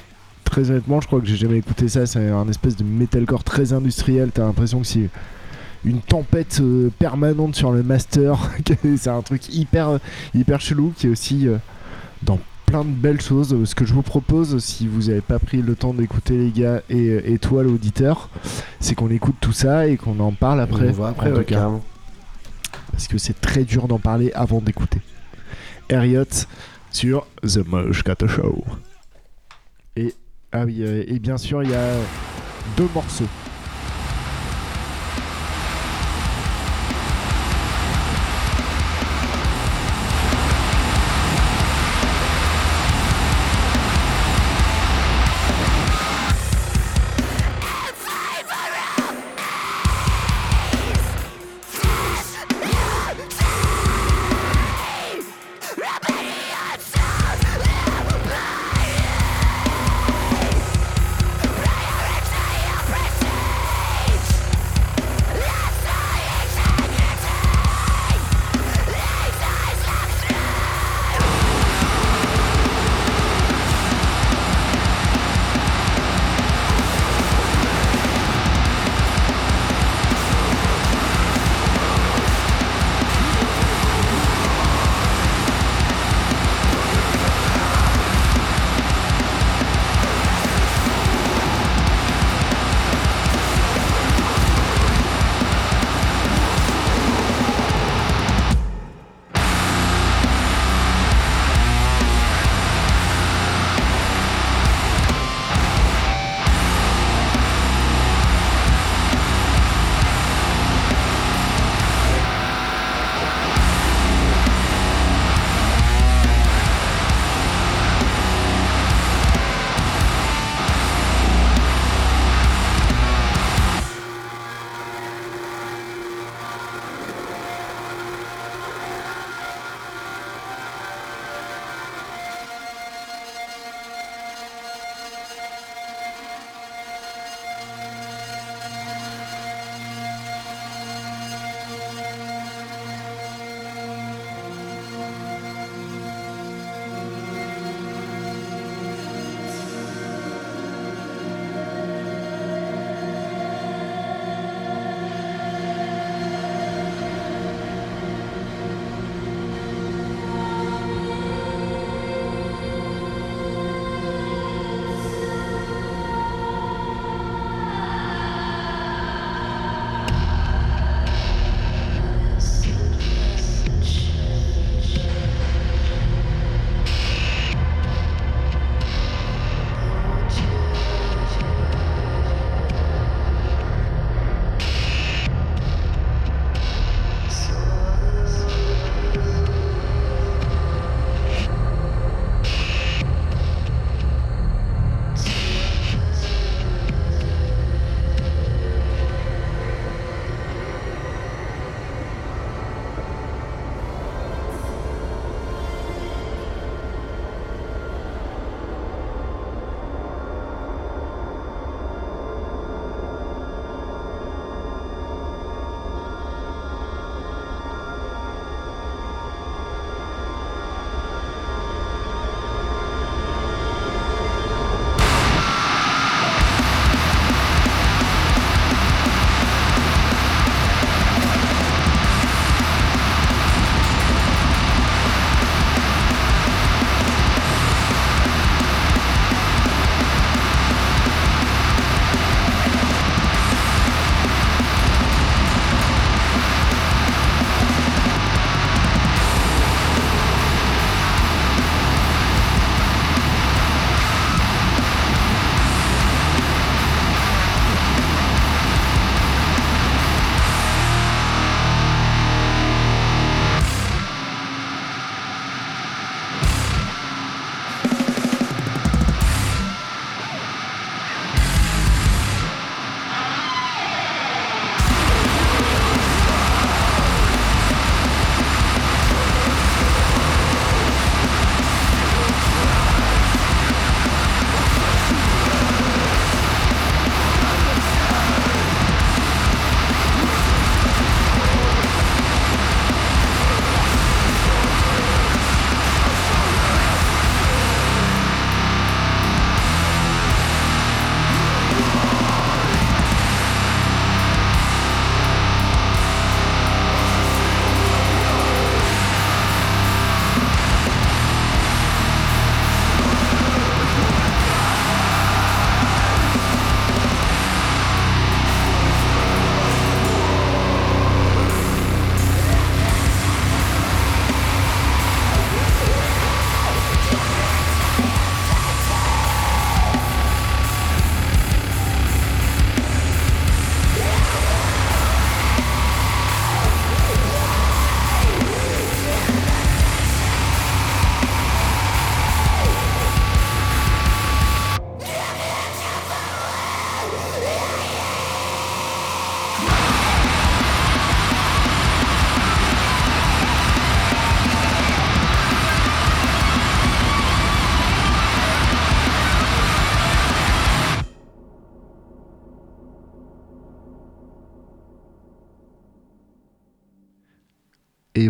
très 0.44 0.70
honnêtement, 0.70 1.01
je 1.01 1.06
crois 1.06 1.20
que 1.20 1.26
j'ai 1.26 1.36
jamais 1.36 1.59
écouté 1.59 1.88
ça. 1.88 2.06
C'est 2.06 2.28
un 2.28 2.48
espèce 2.48 2.76
de 2.76 2.84
metalcore 2.84 3.44
très 3.44 3.72
industriel. 3.72 4.30
T'as 4.32 4.44
l'impression 4.44 4.80
que 4.80 4.86
c'est 4.86 5.09
une 5.84 6.01
tempête 6.01 6.59
euh, 6.60 6.90
permanente 6.98 7.56
sur 7.56 7.72
le 7.72 7.82
master. 7.82 8.38
c'est 8.97 9.09
un 9.09 9.22
truc 9.22 9.52
hyper 9.55 9.98
hyper 10.34 10.60
chelou 10.60 10.92
qui 10.97 11.06
est 11.06 11.10
aussi 11.10 11.48
dans 12.22 12.38
plein 12.66 12.84
de 12.84 12.90
belles 12.90 13.20
choses. 13.20 13.64
Ce 13.64 13.74
que 13.74 13.84
je 13.84 13.94
vous 13.94 14.02
propose, 14.02 14.59
si 14.59 14.86
vous 14.86 15.09
n'avez 15.09 15.20
pas 15.20 15.38
pris 15.38 15.62
le 15.62 15.74
temps 15.74 15.92
d'écouter 15.92 16.36
les 16.36 16.51
gars 16.51 16.82
et, 16.88 17.32
et 17.32 17.38
toi 17.38 17.62
l'auditeur, 17.62 18.30
c'est 18.78 18.94
qu'on 18.94 19.10
écoute 19.10 19.36
tout 19.40 19.52
ça 19.52 19.86
et 19.86 19.97
qu'on 19.97 20.20
en 20.20 20.32
parle 20.32 20.60
après. 20.60 20.88
On 20.88 20.92
voit 20.92 21.09
après 21.09 21.28
après, 21.28 21.38
ouais, 21.40 21.44
carrément. 21.44 21.84
Parce 22.92 23.09
que 23.09 23.18
c'est 23.18 23.40
très 23.40 23.64
dur 23.64 23.88
d'en 23.88 23.98
parler 23.98 24.30
avant 24.34 24.60
d'écouter. 24.60 25.01
Harriot 25.90 26.24
sur 26.90 27.26
The 27.42 27.66
Mosh 27.66 28.02
Cat 28.02 28.26
Show. 28.26 28.64
Et, 29.97 30.14
ah 30.52 30.64
oui, 30.64 30.78
euh, 30.80 31.05
et 31.06 31.18
bien 31.18 31.36
sûr, 31.36 31.62
il 31.62 31.70
y 31.70 31.74
a 31.74 31.94
deux 32.76 32.88
morceaux. 32.94 33.28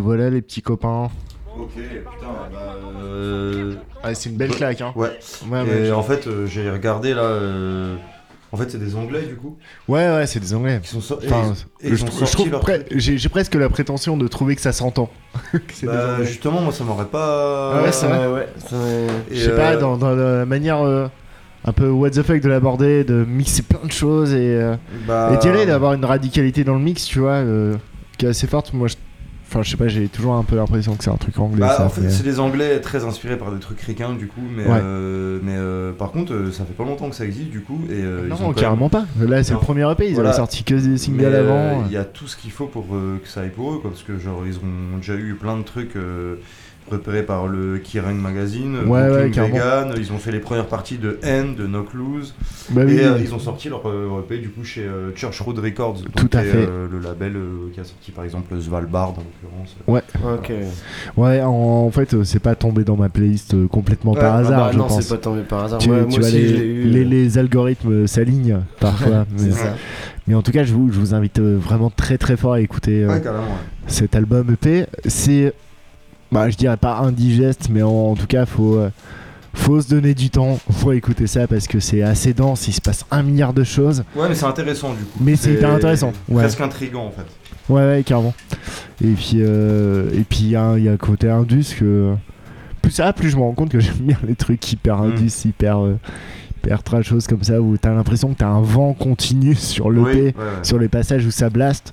Voilà 0.00 0.30
les 0.30 0.42
petits 0.42 0.62
copains. 0.62 1.10
Ok, 1.58 1.70
putain, 1.74 2.26
bah. 2.52 2.76
euh, 3.02 3.74
Ah, 4.02 4.14
c'est 4.14 4.30
une 4.30 4.36
belle 4.36 4.50
claque, 4.50 4.80
hein. 4.80 4.92
Ouais. 4.96 5.10
Ouais, 5.50 5.60
Et 5.66 5.68
ouais, 5.80 5.84
je- 5.86 5.92
en 5.92 6.02
fait, 6.02 6.26
euh, 6.26 6.46
j'ai 6.46 6.70
regardé 6.70 7.14
là. 7.14 7.22
euh, 7.22 7.96
En 8.52 8.56
fait, 8.56 8.68
c'est 8.68 8.78
des 8.78 8.96
Anglais 8.96 9.22
du 9.22 9.36
coup. 9.36 9.56
Ouais, 9.86 10.08
ouais, 10.10 10.26
c'est 10.26 10.40
des 10.40 10.52
Anglais. 10.54 10.80
Qui 10.82 10.88
sont 10.88 11.00
so- 11.00 11.20
Enfin, 11.24 11.52
et 11.80 11.90
je, 11.90 11.94
je 11.96 12.32
trouve 12.32 12.50
leur 12.50 12.62
pre- 12.64 12.84
truc. 12.84 12.98
j'ai 12.98 13.28
presque 13.28 13.54
la 13.54 13.68
prétention 13.68 14.16
de 14.16 14.26
trouver 14.26 14.56
que 14.56 14.60
ça 14.62 14.72
s'entend. 14.72 15.08
Bah, 15.84 16.24
justement, 16.24 16.60
moi 16.60 16.72
ça 16.72 16.82
m'aurait 16.82 17.04
pas. 17.06 17.74
Ah 17.78 17.82
ouais, 17.84 17.92
c'est 17.92 18.06
vrai. 18.08 18.26
ouais, 18.26 18.48
Je 19.30 19.36
sais 19.36 19.54
pas, 19.56 19.76
dans, 19.76 19.96
dans 19.96 20.10
la 20.16 20.44
manière 20.46 20.80
euh, 20.84 21.06
un 21.64 21.72
peu 21.72 21.88
what 21.90 22.10
the 22.10 22.22
fuck 22.22 22.40
de 22.40 22.48
l'aborder, 22.48 23.04
de 23.04 23.24
mixer 23.24 23.62
plein 23.62 23.86
de 23.86 23.92
choses 23.92 24.32
et, 24.32 24.56
euh, 24.56 24.74
Bah- 25.06 25.30
et 25.32 25.36
d'y 25.38 25.48
aller, 25.48 25.64
d'avoir 25.66 25.92
une 25.92 26.04
radicalité 26.04 26.64
dans 26.64 26.74
le 26.74 26.80
mix, 26.80 27.04
tu 27.04 27.20
vois, 27.20 27.34
euh, 27.34 27.76
qui 28.18 28.26
est 28.26 28.30
assez 28.30 28.48
forte. 28.48 28.72
Moi, 28.72 28.88
je... 28.88 28.96
enfin, 29.50 29.62
je 29.62 29.70
sais 29.70 29.76
pas, 29.76 29.88
j'ai 29.88 30.06
toujours 30.08 30.34
un 30.34 30.44
peu 30.44 30.54
l'impression 30.56 30.94
que 30.94 31.02
c'est 31.02 31.10
un 31.10 31.16
truc 31.16 31.38
anglais. 31.38 31.58
Bah, 31.60 31.74
ça, 31.76 31.84
en 31.86 31.88
fait, 31.88 32.02
mais- 32.02 32.10
c'est 32.10 32.22
des 32.22 32.38
Anglais 32.38 32.80
très 32.80 33.04
inspirés 33.04 33.36
par 33.36 33.50
des 33.52 33.58
trucs 33.58 33.80
ricains 33.80 34.14
du 34.14 34.28
coup, 34.28 34.40
mais, 34.56 34.64
Ouais. 34.64 34.78
euh, 34.82 35.38
mais 35.42 35.56
euh, 35.56 35.92
par 35.92 36.12
contre, 36.12 36.32
euh, 36.32 36.52
ça 36.52 36.64
fait 36.64 36.72
pas 36.74 36.84
longtemps 36.84 37.10
que 37.10 37.16
ça 37.16 37.24
existe 37.24 37.50
du 37.50 37.60
coup. 37.60 37.80
Et, 37.88 37.94
euh, 37.94 38.26
ils 38.28 38.32
ont 38.32 38.48
Non, 38.48 38.52
carrément 38.52 38.82
même- 38.82 38.90
pas. 38.90 39.06
Là, 39.26 39.42
c'est 39.42 39.52
le 39.54 39.58
premier 39.58 39.90
EP, 39.90 40.08
ils 40.08 40.14
Voilà. 40.14 40.28
avaient 40.30 40.36
sorti 40.38 40.62
que 40.62 40.74
des 40.76 40.96
singles 40.98 41.18
Mais, 41.18 41.24
euh, 41.26 41.72
avant. 41.74 41.84
Il 41.86 41.92
y 41.92 41.96
a 41.96 42.04
tout 42.04 42.26
ce 42.28 42.36
qu'il 42.36 42.52
faut 42.52 42.66
pour 42.66 42.86
euh, 42.94 43.20
que 43.22 43.28
ça 43.28 43.40
aille 43.40 43.50
pour 43.50 43.72
eux, 43.72 43.78
quoi, 43.78 43.90
parce 43.90 44.02
que 44.04 44.18
genre 44.18 44.42
ils 44.46 44.56
ont 44.56 44.98
déjà 44.98 45.14
eu 45.16 45.34
plein 45.34 45.56
de 45.56 45.62
trucs 45.64 45.96
repérés 46.90 47.22
par 47.22 47.46
le 47.46 47.78
Kerrang 47.78 48.14
Magazine, 48.14 48.76
Ouais, 48.86 49.06
Brooklyn 49.08 49.24
ouais, 49.24 49.30
carrément. 49.30 49.54
Vegan, 49.54 49.94
ils 49.96 50.12
ont 50.12 50.18
fait 50.18 50.32
les 50.32 50.40
premières 50.40 50.66
parties 50.66 50.98
de 50.98 51.18
N, 51.22 51.54
de 51.54 51.66
Knock 51.66 51.94
Loose, 51.94 52.34
Bah 52.70 52.82
et 52.82 52.86
oui, 52.86 52.98
euh, 53.00 53.14
oui. 53.16 53.22
ils 53.24 53.34
ont 53.34 53.38
sorti 53.38 53.68
leur 53.68 53.88
euh, 53.88 54.20
EP 54.20 54.38
du 54.38 54.48
coup 54.50 54.64
chez 54.64 54.82
euh, 54.82 55.10
Church 55.14 55.40
Road 55.40 55.58
Records, 55.58 55.94
donc, 56.02 56.14
Tout 56.14 56.36
à 56.36 56.42
qui 56.42 56.48
est, 56.48 56.50
fait. 56.52 56.66
euh, 56.68 56.86
le 56.90 56.98
label 56.98 57.36
euh, 57.36 57.70
qui 57.72 57.80
a 57.80 57.84
sorti 57.84 58.10
par 58.10 58.24
exemple 58.24 58.54
Svalbard 58.60 59.10
en 59.10 59.16
l'occurrence. 59.18 59.76
Ouais. 59.86 60.02
Ok. 60.24 60.52
Ouais, 61.16 61.42
en, 61.42 61.50
en 61.50 61.90
fait, 61.90 62.22
c'est 62.24 62.40
pas 62.40 62.54
tombé 62.54 62.84
dans 62.84 62.96
ma 62.96 63.08
playlist 63.08 63.54
complètement 63.68 64.14
par 64.14 64.22
Ouais, 64.24 64.30
ah 64.32 64.38
hasard, 64.38 64.60
bah 64.66 64.70
je 64.72 64.78
non, 64.78 64.86
pense. 64.86 65.00
c'est 65.02 65.14
pas 65.14 65.20
tombé 65.20 65.42
par 65.42 65.64
hasard. 65.64 65.78
Tu, 65.78 65.90
Ouais, 65.90 66.00
tu 66.04 66.08
moi 66.10 66.18
vois, 66.18 66.28
aussi, 66.28 66.36
les, 66.38 66.48
je 66.48 66.54
l'ai 66.54 66.64
eu, 66.66 66.82
les- 66.84 67.04
les 67.04 67.38
algorithmes 67.38 68.06
s'alignent 68.06 68.60
parfois. 68.78 69.26
C'est 69.36 69.46
mais, 69.46 69.52
ça. 69.52 69.74
mais 70.26 70.34
en 70.34 70.42
tout 70.42 70.52
cas, 70.52 70.64
je 70.64 70.72
vous, 70.72 70.90
je 70.92 70.98
vous 70.98 71.14
invite 71.14 71.40
vraiment 71.40 71.90
très 71.90 72.18
très 72.18 72.36
fort 72.36 72.52
à 72.54 72.60
écouter 72.60 73.02
euh, 73.04 73.08
Ouais, 73.08 73.20
carrément, 73.20 73.44
ouais. 73.44 73.48
cet 73.86 74.14
album 74.14 74.50
EP. 74.52 74.86
C'est, 75.06 75.52
bah, 76.32 76.48
je 76.50 76.56
dirais 76.56 76.76
pas 76.76 76.98
indigeste, 76.98 77.68
mais 77.70 77.82
en, 77.82 77.88
en 77.90 78.14
tout 78.14 78.26
cas, 78.26 78.46
faut. 78.46 78.76
euh, 78.76 78.90
faut 79.52 79.80
se 79.80 79.88
donner 79.88 80.14
du 80.14 80.30
temps 80.30 80.60
pour 80.80 80.92
écouter 80.92 81.26
ça 81.26 81.48
parce 81.48 81.66
que 81.66 81.80
c'est 81.80 82.02
assez 82.02 82.32
dense, 82.32 82.68
il 82.68 82.72
se 82.72 82.80
passe 82.80 83.04
un 83.10 83.24
milliard 83.24 83.52
de 83.52 83.64
choses. 83.64 84.04
Ouais, 84.14 84.28
mais 84.28 84.34
c'est 84.36 84.44
intéressant 84.46 84.90
du 84.94 85.02
coup. 85.02 85.18
Mais 85.20 85.34
c'est 85.34 85.52
hyper 85.54 85.70
intéressant, 85.70 86.12
ouais. 86.28 86.42
Presque 86.44 86.60
intriguant 86.60 87.06
en 87.06 87.10
fait. 87.10 87.26
Ouais, 87.68 87.82
ouais, 87.82 88.02
carrément. 88.06 88.32
Et 89.02 89.08
puis, 89.08 89.38
euh, 89.40 90.08
et 90.14 90.20
puis 90.22 90.38
il 90.42 90.48
y, 90.50 90.56
a 90.56 90.76
il 90.78 90.84
y 90.84 90.88
a 90.88 90.92
le 90.92 90.96
côté 90.98 91.28
indus 91.28 91.74
que. 91.78 92.14
Plus 92.80 92.92
ça, 92.92 93.06
va, 93.06 93.12
plus 93.12 93.28
je 93.30 93.36
me 93.36 93.42
rends 93.42 93.52
compte 93.52 93.70
que 93.70 93.80
j'aime 93.80 93.96
bien 93.96 94.16
les 94.26 94.36
trucs 94.36 94.72
hyper 94.72 94.98
Mm. 94.98 95.12
indus, 95.12 95.32
hyper. 95.44 95.84
euh, 95.84 95.96
hyper 96.62 96.82
trash, 96.84 97.08
choses 97.08 97.26
comme 97.26 97.42
ça 97.42 97.60
où 97.60 97.76
t'as 97.76 97.92
l'impression 97.92 98.28
que 98.28 98.38
t'as 98.38 98.46
un 98.48 98.62
vent 98.62 98.92
continu 98.94 99.56
sur 99.56 99.90
le 99.90 100.00
Oui, 100.00 100.12
ouais, 100.14 100.22
ouais. 100.26 100.32
sur 100.62 100.78
les 100.78 100.88
passages 100.88 101.26
où 101.26 101.30
ça 101.32 101.50
blaste. 101.50 101.92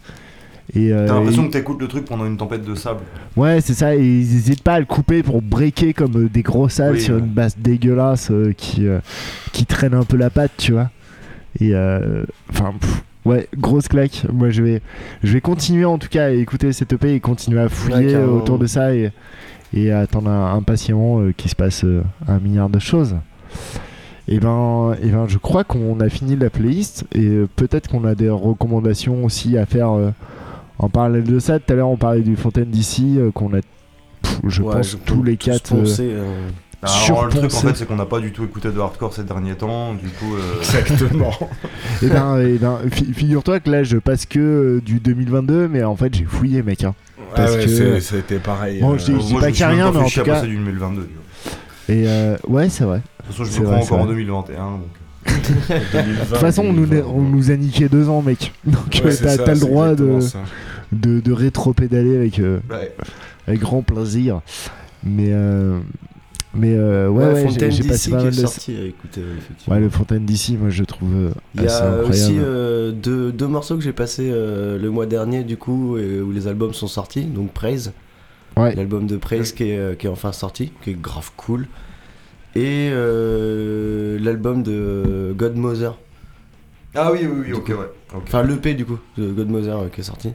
Et, 0.75 0.91
euh, 0.91 1.07
T'as 1.07 1.13
l'impression 1.15 1.43
et- 1.43 1.47
que 1.47 1.53
t'écoutes 1.53 1.81
le 1.81 1.87
truc 1.87 2.05
pendant 2.05 2.25
une 2.25 2.35
tempête 2.37 2.63
de 2.65 2.75
sable. 2.75 2.99
Ouais, 3.37 3.61
c'est 3.61 3.73
ça, 3.73 3.95
et 3.95 3.99
ils 4.05 4.21
hésitent 4.35 4.63
pas 4.63 4.73
à 4.73 4.79
le 4.79 4.85
couper 4.85 5.23
pour 5.23 5.41
breaker 5.41 5.93
comme 5.93 6.15
euh, 6.25 6.29
des 6.29 6.41
gros 6.41 6.67
salles 6.69 6.93
Oui, 6.95 7.01
sur 7.01 7.15
ouais. 7.15 7.21
une 7.21 7.27
basse 7.27 7.57
dégueulasse 7.57 8.31
euh, 8.31 8.53
qui, 8.55 8.85
euh, 8.87 8.99
qui 9.53 9.65
traîne 9.65 9.93
un 9.93 10.03
peu 10.03 10.17
la 10.17 10.29
patte, 10.29 10.51
tu 10.57 10.73
vois. 10.73 10.89
Et 11.61 11.73
enfin, 12.51 12.73
ouais, 13.25 13.47
grosse 13.57 13.87
claque. 13.87 14.25
Moi, 14.31 14.49
je 14.51 14.61
vais, 14.61 14.81
je 15.23 15.33
vais 15.33 15.41
continuer 15.41 15.85
en 15.85 15.97
tout 15.97 16.09
cas 16.09 16.25
à 16.25 16.29
écouter 16.31 16.71
cette 16.73 16.93
EP 16.93 17.13
et 17.15 17.19
continuer 17.19 17.61
à 17.61 17.69
fouiller 17.69 18.15
autour 18.17 18.59
de 18.59 18.67
ça 18.67 18.93
et, 18.93 19.11
et 19.73 19.91
à 19.91 19.99
attendre 20.01 20.29
un- 20.29 20.53
impatiemment 20.55 21.21
euh, 21.21 21.31
qu'il 21.35 21.49
se 21.49 21.55
passe 21.55 21.83
euh, 21.85 22.03
un 22.27 22.39
milliard 22.39 22.69
de 22.69 22.77
choses. 22.79 23.15
Et 24.27 24.39
ben, 24.39 24.95
et 25.01 25.07
ben, 25.07 25.25
je 25.27 25.37
crois 25.37 25.63
qu'on 25.63 25.99
a 26.01 26.09
fini 26.09 26.35
la 26.35 26.49
playlist 26.49 27.05
et 27.15 27.29
peut-être 27.55 27.89
qu'on 27.89 28.03
a 28.03 28.13
des 28.13 28.29
recommandations 28.29 29.23
aussi 29.23 29.57
à 29.57 29.65
faire. 29.65 29.89
En 30.79 30.89
parallèle 30.89 31.23
de 31.23 31.39
ça, 31.39 31.59
tout 31.59 31.71
à 31.73 31.75
l'heure 31.75 31.89
on 31.89 31.97
parlait 31.97 32.21
du 32.21 32.35
Fontaine 32.35 32.65
d'ici 32.69 33.15
euh, 33.17 33.31
qu'on 33.31 33.53
a, 33.53 33.59
pff, 34.21 34.39
je 34.47 34.61
Ouais, 34.61 34.75
pense, 34.75 34.91
je 34.91 34.97
tous 34.97 35.23
les 35.23 35.37
tous 35.37 35.45
quatre. 35.49 35.73
euh, 35.73 35.79
poncer, 35.79 36.09
euh, 36.11 36.49
Alors, 36.83 37.25
le 37.25 37.29
truc 37.31 37.45
en 37.53 37.57
fait, 37.57 37.75
c'est 37.75 37.85
qu'on 37.87 37.95
n'a 37.95 38.05
pas 38.05 38.19
du 38.19 38.31
tout 38.31 38.43
écouté 38.43 38.69
de 38.69 38.79
hardcore 38.79 39.13
ces 39.13 39.23
derniers 39.23 39.55
temps, 39.55 39.93
du 39.95 40.07
coup. 40.09 40.35
euh, 40.35 40.59
Exactement. 40.59 41.33
Et 42.03 42.07
ben, 42.07 42.37
eh 42.39 42.57
ben, 42.57 42.77
fi- 42.91 43.11
figure-toi 43.13 43.59
que 43.59 43.69
là 43.71 43.83
je 43.83 43.97
passe 43.97 44.25
que 44.27 44.39
euh, 44.39 44.81
du 44.81 44.99
2022, 44.99 45.67
mais 45.67 45.83
en 45.83 45.95
fait 45.95 46.13
j'ai 46.13 46.25
fouillé, 46.25 46.61
mec. 46.61 46.83
hein. 46.83 46.93
Ah 47.35 47.45
ouais, 47.51 47.91
a 47.91 48.17
été 48.17 48.37
pareil, 48.39 48.79
Bon, 48.79 48.93
euh, 48.93 48.97
je 48.97 49.11
dis, 49.11 49.33
pas 49.35 49.51
qu'il 49.51 49.63
a 49.63 49.69
rien, 49.69 49.91
mais 49.91 49.97
en 49.99 50.07
tout 50.07 50.21
cas. 50.21 50.41
du 50.41 50.55
2022. 50.55 51.01
tu 51.01 51.07
vois. 51.13 51.95
Et 51.95 52.07
euh, 52.07 52.35
ouais, 52.47 52.69
c'est 52.69 52.83
vrai. 52.83 52.97
De 52.97 53.01
toute 53.27 53.35
façon, 53.35 53.43
je 53.45 53.61
me 53.61 53.65
c'est 53.67 53.73
encore 53.73 53.99
en 53.99 54.05
vrai. 54.05 54.13
2021. 54.15 54.55
Donc... 54.71 54.81
De 55.27 56.25
toute 56.29 56.37
façon, 56.37 56.63
on 56.65 56.73
nous, 56.73 56.87
on 57.07 57.21
nous 57.21 57.51
a 57.51 57.55
niqué 57.55 57.89
deux 57.89 58.09
ans, 58.09 58.21
mec. 58.21 58.53
Donc 58.65 58.75
Ouais, 59.03 59.11
euh, 59.11 59.15
t'as 59.21 59.37
ça, 59.37 59.43
t'as 59.43 59.53
le 59.53 59.59
droit 59.59 59.95
de, 59.95 60.19
de, 60.91 61.19
de 61.19 61.31
rétro-pédaler 61.31 62.15
avec, 62.17 62.39
euh, 62.39 62.59
Ouais. 62.69 62.93
avec 63.47 63.59
grand 63.59 63.81
plaisir. 63.81 64.41
Mais, 65.03 65.29
euh, 65.31 65.79
mais 66.53 66.73
euh, 66.75 67.07
ouais, 67.09 67.25
Ouais, 67.25 67.33
ouais, 67.33 67.41
j'ai- 67.41 67.47
Fontaine 67.49 67.71
j'ai 67.71 67.83
passé 67.83 67.93
d'ici 67.93 68.09
pas 68.11 68.17
mal 68.23 68.25
de. 68.27 68.31
sorti, 68.31 68.71
effectivement. 68.73 69.75
Ouais, 69.75 69.79
le 69.81 69.89
Fontaine 69.89 70.25
d'ici, 70.25 70.57
moi 70.57 70.69
je 70.69 70.83
trouve 70.83 71.31
Il 71.55 71.61
y 71.63 71.67
a 71.67 71.75
incroyable. 71.77 72.09
aussi 72.09 72.35
euh, 72.39 72.91
deux, 72.91 73.31
deux 73.31 73.47
morceaux 73.47 73.75
que 73.77 73.83
j'ai 73.83 73.93
passés 73.93 74.29
euh, 74.31 74.77
le 74.79 74.89
mois 74.89 75.05
dernier, 75.05 75.43
du 75.43 75.57
coup, 75.57 75.97
et 75.97 76.19
où 76.21 76.31
les 76.31 76.47
albums 76.47 76.73
sont 76.73 76.87
sortis. 76.87 77.25
Donc 77.25 77.51
Praise, 77.51 77.93
Ouais. 78.55 78.73
l'album 78.73 79.05
de 79.05 79.17
Praise 79.17 79.51
qui, 79.51 79.65
est, 79.69 79.97
qui 79.99 80.07
est 80.07 80.09
enfin 80.09 80.31
sorti, 80.31 80.71
qui 80.83 80.89
est 80.91 80.99
grave 80.99 81.29
cool. 81.37 81.67
Et 82.59 82.89
euh, 82.91 84.17
l'album 84.19 84.63
de 84.63 85.33
Godmother. 85.37 85.97
Ah 86.95 87.11
oui, 87.11 87.19
oui, 87.23 87.43
oui, 87.47 87.53
ok, 87.53 87.65
coup. 87.65 87.71
ouais. 87.73 87.89
ok. 88.15 88.21
Enfin, 88.25 88.43
l'EP 88.43 88.73
du 88.73 88.85
coup, 88.85 88.97
de 89.17 89.31
Godmother 89.31 89.77
euh, 89.77 89.87
qui 89.89 90.01
est 90.01 90.03
sorti. 90.03 90.29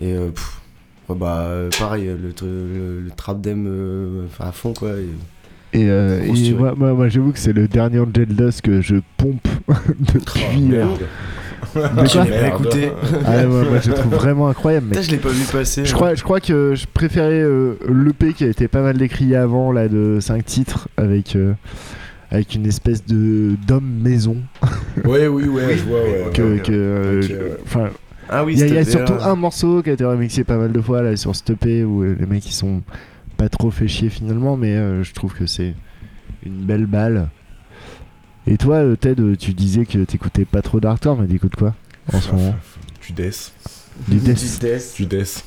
Et 0.00 0.14
euh, 0.14 0.28
pff, 0.30 0.60
ouais, 1.08 1.16
bah, 1.16 1.44
euh, 1.46 1.70
pareil, 1.78 2.04
le, 2.06 2.34
le, 2.42 3.00
le 3.00 3.10
trap 3.16 3.40
dem 3.40 3.66
euh, 3.66 4.26
à 4.38 4.52
fond 4.52 4.74
quoi. 4.74 4.90
et- 4.90 5.78
Et, 5.80 5.88
euh, 5.88 6.20
et 6.22 6.52
moi, 6.52 6.74
moi, 6.76 6.92
moi, 6.92 7.08
j'avoue 7.08 7.32
que 7.32 7.38
c'est 7.38 7.54
le 7.54 7.66
dernier 7.66 7.98
Angel 8.00 8.26
Dust 8.26 8.60
que 8.60 8.82
je 8.82 8.96
pompe 9.16 9.48
depuis. 10.00 10.68
Oh, 10.84 10.98
Tu 11.72 12.16
l'as 12.18 12.48
écouté 12.48 12.92
Ah 13.24 13.36
ouais, 13.36 13.46
moi, 13.46 13.64
moi, 13.64 13.78
je 13.80 13.88
le 13.90 13.94
trouve 13.94 14.14
vraiment 14.14 14.48
incroyable. 14.48 14.88
Putain, 14.88 15.02
je 15.02 15.10
l'ai 15.10 15.16
pas 15.18 15.28
vu 15.30 15.44
passer. 15.50 15.84
Je 15.84 15.94
crois, 15.94 16.14
je 16.14 16.22
crois 16.22 16.40
que 16.40 16.74
je 16.74 16.86
préférais 16.92 17.40
euh, 17.40 17.74
l'EP 17.88 18.32
qui 18.34 18.44
a 18.44 18.48
été 18.48 18.68
pas 18.68 18.82
mal 18.82 18.96
décrié 18.98 19.36
avant, 19.36 19.72
là, 19.72 19.88
de 19.88 20.18
5 20.20 20.44
titres, 20.44 20.88
avec, 20.96 21.34
euh, 21.36 21.54
avec 22.30 22.54
une 22.54 22.66
espèce 22.66 23.04
de 23.06 23.56
d'homme 23.66 23.98
maison. 24.02 24.36
Ouais, 25.04 25.26
oui, 25.26 25.48
ouais, 25.48 25.76
je 25.76 25.84
vois, 25.84 26.00
ouais. 26.02 26.30
que, 26.34 26.42
ouais, 26.42 26.60
que, 26.60 26.72
euh, 26.72 27.20
Ok, 27.22 27.28
ouais. 27.30 27.58
enfin, 27.64 27.90
Ah 28.28 28.44
oui, 28.44 28.52
il 28.54 28.60
y 28.60 28.62
a, 28.62 28.66
il 28.66 28.74
y 28.74 28.78
a 28.78 28.84
cette 28.84 29.06
surtout 29.06 29.14
un 29.24 29.34
morceau 29.36 29.82
qui 29.82 29.88
a 29.90 29.94
été 29.94 30.04
remixé 30.04 30.44
pas 30.44 30.58
mal 30.58 30.70
de 30.70 30.80
fois 30.82 31.00
là 31.02 31.16
sur 31.16 31.34
cette 31.34 31.48
EP 31.50 31.82
où 31.84 32.02
euh, 32.02 32.14
les 32.20 32.26
mecs 32.26 32.46
ils 32.46 32.52
sont 32.52 32.82
pas 33.38 33.48
trop 33.48 33.70
fait 33.70 33.88
chier 33.88 34.10
finalement, 34.10 34.56
mais 34.58 34.76
euh, 34.76 35.02
je 35.02 35.12
trouve 35.14 35.32
que 35.32 35.46
c'est 35.46 35.74
une 36.44 36.64
belle 36.64 36.86
balle. 36.86 37.28
Et 38.46 38.56
toi, 38.58 38.76
euh, 38.76 38.96
Ted, 38.96 39.20
euh, 39.22 39.36
tu 39.36 39.52
disais 39.54 39.84
que 39.86 39.98
t'écoutais 39.98 40.44
pas 40.44 40.62
trop 40.62 40.80
d'hardcore, 40.80 41.16
mais 41.20 41.26
t'écoutes 41.28 41.56
quoi 41.56 41.74
en 42.12 42.20
ce 42.20 42.32
moment? 42.32 42.54
Du 43.06 43.12
death. 43.12 43.52
Du 44.08 44.16
death. 44.16 44.40
Du 44.40 44.58
death. 44.66 44.94
Du 44.96 45.06
death. 45.06 45.44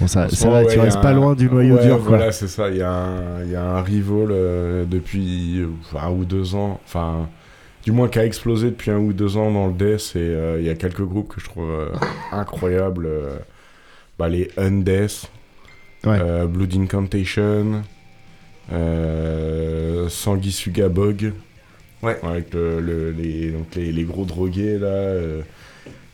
Bon, 0.00 0.06
ça, 0.06 0.26
moment, 0.44 0.52
va, 0.52 0.62
ouais, 0.64 0.72
tu 0.74 0.78
restes 0.78 0.96
un- 0.98 1.00
pas 1.02 1.12
loin 1.12 1.34
du 1.34 1.48
noyau 1.48 1.76
ouais, 1.76 1.86
dur 1.86 1.98
quoi. 1.98 2.16
Voilà, 2.16 2.32
c'est 2.32 2.48
ça. 2.48 2.68
Il 2.70 2.76
y, 2.76 2.82
a 2.82 2.90
un- 2.92 3.42
il 3.44 3.50
y 3.50 3.56
a 3.56 3.62
un 3.64 3.82
rival 3.82 4.28
euh, 4.30 4.84
depuis 4.84 5.62
un 5.98 6.10
ou 6.10 6.24
deux 6.24 6.54
ans, 6.54 6.80
enfin, 6.86 7.28
du 7.84 7.92
moins 7.92 8.08
qui 8.08 8.18
a 8.18 8.24
explosé 8.26 8.68
depuis 8.70 8.90
un 8.90 8.98
ou 8.98 9.12
deux 9.12 9.36
ans 9.36 9.50
dans 9.50 9.66
le 9.68 9.72
death. 9.74 10.12
Et 10.16 10.18
euh, 10.18 10.58
il 10.60 10.66
y 10.66 10.70
a 10.70 10.74
quelques 10.74 11.02
groupes 11.04 11.34
que 11.34 11.40
je 11.40 11.46
trouve 11.46 11.70
euh, 11.70 11.88
incroyables. 12.32 13.06
euh, 13.06 13.36
bah, 14.18 14.28
les 14.30 14.50
Undeath, 14.56 15.30
Ouais. 16.06 16.18
euh, 16.20 16.46
Blood 16.46 16.74
Incantation, 16.74 17.82
euh, 18.72 20.08
Sanguisuga 20.08 20.88
Bog. 20.88 21.32
Ouais. 22.06 22.18
Avec 22.22 22.54
le- 22.54 22.80
le- 22.80 23.10
les, 23.10 23.50
donc 23.50 23.74
les, 23.74 23.92
les 23.92 24.04
gros 24.04 24.24
drogués 24.24 24.78
là. 24.78 24.86
euh, 24.88 25.40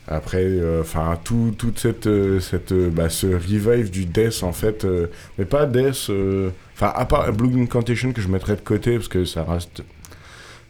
après, 0.09 0.45
enfin, 0.81 1.17
tout, 1.23 1.55
toute 1.57 1.79
cette, 1.79 2.09
euh, 2.09 2.41
cette, 2.41 2.73
euh, 2.73 2.91
bah, 2.91 3.09
ce 3.09 3.27
revive 3.29 3.89
du 3.91 4.05
death 4.05 4.43
en 4.43 4.53
fait, 4.53 4.85
euh, 4.85 5.07
mais 5.39 5.45
pas 5.45 5.65
death, 5.65 6.09
euh, 6.11 6.51
enfin, 6.75 6.93
à 6.97 7.05
part 7.05 7.33
Blue 7.33 7.63
Incantation 7.63 8.13
que 8.13 8.21
je 8.21 8.27
mettrais 8.29 8.57
de 8.57 8.61
côté 8.63 8.97
parce 8.97 9.07
que 9.07 9.25
ça 9.25 9.45
reste 9.45 9.83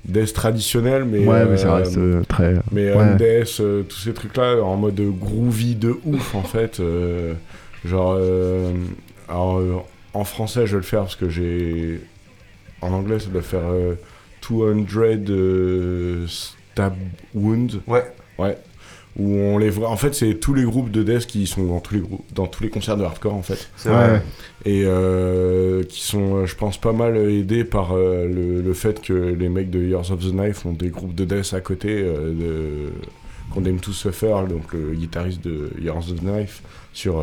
death 0.05 0.35
traditionnel, 0.35 1.05
mais. 1.07 1.21
Ouais, 1.27 1.47
mais 1.47 1.57
ça 1.57 1.69
euh, 1.73 1.77
reste, 1.79 1.97
euh, 1.97 2.23
très- 2.29 2.57
Mais 2.73 2.93
ouais. 2.95 3.17
Euh, 3.61 3.83
tous 3.85 3.97
ces 3.97 4.13
trucs-là, 4.13 4.63
en 4.63 4.77
mode 4.77 5.01
groovy 5.19 5.77
de 5.77 5.97
ouf 6.05 6.35
en 6.35 6.43
fait. 6.43 6.79
euh, 6.81 7.33
genre, 7.87 8.15
euh, 8.19 8.71
alors, 9.31 9.59
euh, 9.59 9.77
en 10.13 10.25
français, 10.25 10.67
je 10.67 10.73
vais 10.73 10.77
le 10.83 10.87
faire 10.87 11.01
parce 11.01 11.17
que 11.17 11.31
j'ai. 11.31 12.01
En 12.83 12.93
anglais, 12.93 13.19
ça 13.19 13.29
doit 13.31 13.41
faire 13.43 13.61
euh, 13.71 13.95
200 14.49 14.77
euh, 15.31 16.27
Stab 16.27 16.95
Wound. 17.35 17.81
Ouais. 17.87 18.05
Ouais. 18.39 18.57
où 19.17 19.35
on 19.35 19.59
les 19.59 19.71
voit. 19.71 19.91
En 19.91 19.97
fait, 19.97 20.15
c'est 20.15 20.35
tous 20.35 20.55
les 20.55 20.65
groupes 20.65 20.91
de 20.91 21.03
death 21.03 21.27
qui 21.27 21.47
sont 21.47 21.65
dans 21.65 21.81
tous 21.81 21.95
les 21.95 22.01
groupes, 22.01 22.25
dans 22.35 22.47
tous 22.47 22.63
les 22.63 22.71
concerts 22.71 22.97
de 22.97 23.05
hardcore 23.05 23.35
en 23.35 23.43
fait. 23.43 23.69
C'est 23.77 23.91
vrai. 23.91 24.11
Ouais. 24.13 24.23
Et 24.65 24.83
euh, 24.85 25.83
qui 25.85 26.03
sont, 26.03 26.37
euh, 26.37 26.47
je 26.47 26.57
pense, 26.57 26.79
pas 26.79 26.93
mal 26.93 27.17
aidés 27.17 27.65
par 27.65 27.93
euh, 27.93 28.27
le, 28.27 28.63
le 28.63 28.75
fait 28.75 29.01
que 29.03 29.13
les 29.13 29.49
mecs 29.49 29.71
de 29.71 29.81
Years 29.83 30.11
of 30.11 30.21
the 30.21 30.33
Knife 30.33 30.65
ont 30.65 30.73
des 30.73 30.89
groupes 30.89 31.15
de 31.15 31.25
death 31.25 31.53
à 31.53 31.61
côté 31.61 31.89
euh, 31.91 32.33
de 32.33 32.93
Condemn 33.53 33.81
to 33.81 33.93
Suffer, 33.93 34.35
donc 34.49 34.73
le 34.73 34.95
guitariste 34.95 35.45
de 35.45 35.71
Years 35.79 36.11
of 36.11 36.21
the 36.21 36.23
Knife, 36.23 36.63
sur 36.95 37.23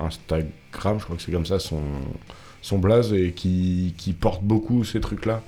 Instagram, 0.00 0.98
je 0.98 1.04
crois 1.04 1.16
que 1.16 1.22
c'est 1.22 1.32
comme 1.32 1.44
ça 1.44 1.58
son, 1.58 1.82
son 2.62 2.78
blaze, 2.78 3.12
et 3.12 3.32
qui, 3.32 3.94
qui 3.98 4.14
porte 4.14 4.42
beaucoup 4.42 4.84
ces 4.84 5.00
trucs-là. 5.00 5.42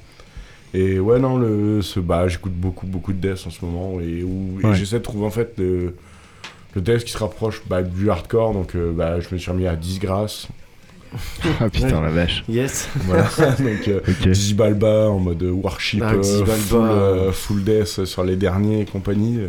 Et 0.74 1.00
ouais, 1.00 1.18
non, 1.18 1.36
le, 1.36 1.82
ce, 1.82 1.98
bah, 2.00 2.28
j'écoute 2.28 2.52
beaucoup, 2.52 2.86
beaucoup 2.86 3.12
de 3.12 3.18
death 3.18 3.44
en 3.46 3.50
ce 3.50 3.64
moment, 3.64 4.00
et, 4.00 4.22
où, 4.22 4.60
et 4.62 4.66
Ouais. 4.66 4.74
j'essaie 4.74 4.98
de 4.98 5.02
trouver 5.04 5.26
en 5.26 5.30
fait 5.30 5.54
le, 5.58 5.94
le 6.74 6.80
death 6.80 7.04
qui 7.04 7.12
se 7.12 7.18
rapproche 7.18 7.62
bah, 7.68 7.82
du 7.82 8.08
hardcore, 8.10 8.52
donc 8.52 8.74
euh, 8.76 8.92
bah, 8.92 9.18
je 9.20 9.28
me 9.32 9.38
suis 9.38 9.50
remis 9.50 9.66
à 9.66 9.76
Disgrace. 9.76 10.48
Ah, 11.60 11.68
putain, 11.68 12.00
la 12.00 12.10
vache. 12.10 12.44
Yes. 12.48 12.88
Voilà, 13.06 13.24
donc 13.58 13.88
euh, 13.88 13.98
Ok. 14.08 14.28
Dizzy 14.28 14.54
Balba 14.54 15.08
en 15.08 15.18
mode 15.18 15.42
worship, 15.42 16.04
Ah, 16.06 16.14
Dizzy 16.16 16.42
euh, 16.42 16.46
full, 16.46 16.78
euh, 16.82 17.32
full 17.32 17.64
death 17.64 18.04
sur 18.04 18.22
les 18.22 18.36
derniers 18.36 18.82
et 18.82 18.84
compagnie. 18.84 19.40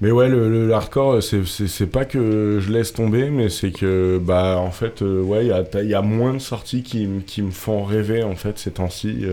Mais 0.00 0.10
ouais, 0.10 0.28
le, 0.30 0.48
le- 0.48 0.72
hardcore, 0.72 1.22
c'est- 1.22 1.44
c'est 1.46 1.68
c'est 1.68 1.86
pas 1.86 2.04
que 2.06 2.58
je 2.60 2.72
laisse 2.72 2.92
tomber, 2.94 3.28
mais 3.30 3.50
c'est 3.50 3.70
que, 3.70 4.18
bah, 4.24 4.56
en 4.58 4.70
fait, 4.70 5.02
euh, 5.02 5.22
ouais, 5.22 5.44
il 5.44 5.48
y 5.48 5.52
a, 5.52 5.82
y 5.82 5.94
a 5.94 6.02
moins 6.02 6.32
de 6.32 6.38
sorties 6.38 6.82
qui, 6.82 7.06
qui 7.26 7.42
me 7.42 7.50
font 7.52 7.84
rêver, 7.84 8.22
en 8.22 8.34
fait, 8.34 8.58
ces 8.58 8.70
temps-ci. 8.72 9.24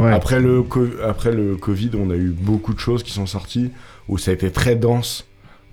Ouais. 0.00 0.12
après, 0.12 0.40
le 0.40 0.64
après 1.06 1.32
le 1.32 1.56
Covid, 1.56 1.90
on 1.98 2.10
a 2.10 2.14
eu 2.16 2.28
beaucoup 2.30 2.72
de 2.74 2.78
choses 2.80 3.02
qui 3.02 3.12
sont 3.12 3.26
sorties 3.26 3.70
où 4.08 4.16
ça 4.18 4.30
a 4.30 4.34
été 4.34 4.50
très 4.50 4.76
dense. 4.76 5.24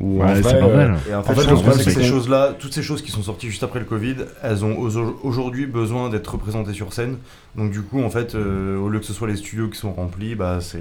Où, 0.02 0.22
en 0.22 0.26
vrai, 0.34 0.62
euh, 0.62 0.96
Et 1.10 1.16
en 1.16 1.24
fait, 1.24 1.32
en 1.32 1.36
fait, 1.36 1.42
je 1.44 1.48
le 1.48 1.54
pense 1.54 1.62
problème, 1.62 1.78
que 1.78 1.84
c'est 1.86 1.92
ces 2.02 2.04
choses-là, 2.04 2.54
toutes 2.60 2.74
ces 2.74 2.84
choses 2.84 3.02
qui 3.02 3.12
sont 3.12 3.24
sorties 3.24 3.48
juste 3.48 3.64
après 3.64 3.80
le 3.80 3.86
Covid, 3.86 4.16
elles 4.44 4.66
ont 4.66 4.78
au- 4.78 5.16
aujourd'hui 5.24 5.68
besoin 5.68 6.10
d'être 6.10 6.28
représentées 6.34 6.74
sur 6.74 6.92
scène. 6.92 7.16
Donc 7.56 7.72
du 7.72 7.82
coup, 7.82 8.04
en 8.04 8.10
fait, 8.10 8.36
euh, 8.36 8.78
au 8.78 8.90
lieu 8.90 9.00
que 9.00 9.06
ce 9.06 9.14
soit 9.14 9.30
les 9.30 9.38
studios 9.38 9.70
qui 9.70 9.78
sont 9.80 9.94
remplis, 9.94 10.36
bah 10.36 10.58
c'est 10.60 10.80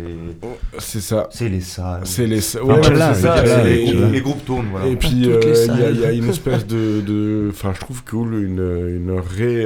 c'est 0.78 1.00
ça. 1.00 1.28
C'est 1.30 1.48
les 1.48 1.60
salles. 1.60 2.00
C'est 2.02 2.26
les 2.26 2.40
salles. 2.40 2.64
Ouais, 2.64 3.62
les, 3.62 3.86
les- 3.92 4.10
les 4.10 4.20
groupes 4.20 4.44
tournent, 4.44 4.66
voilà. 4.72 4.88
Et 4.88 4.96
puis, 4.96 5.26
euh, 5.30 5.40
il 5.44 6.00
y, 6.00 6.04
a- 6.04 6.10
y 6.12 6.18
une 6.18 6.28
espèce 6.30 6.66
de. 6.66 7.00
de- 7.00 7.50
Enfin, 7.50 7.70
je 7.72 7.78
trouve 7.78 8.02
cool, 8.04 8.34
une, 8.34 8.58
une 8.58 9.16
ré. 9.16 9.64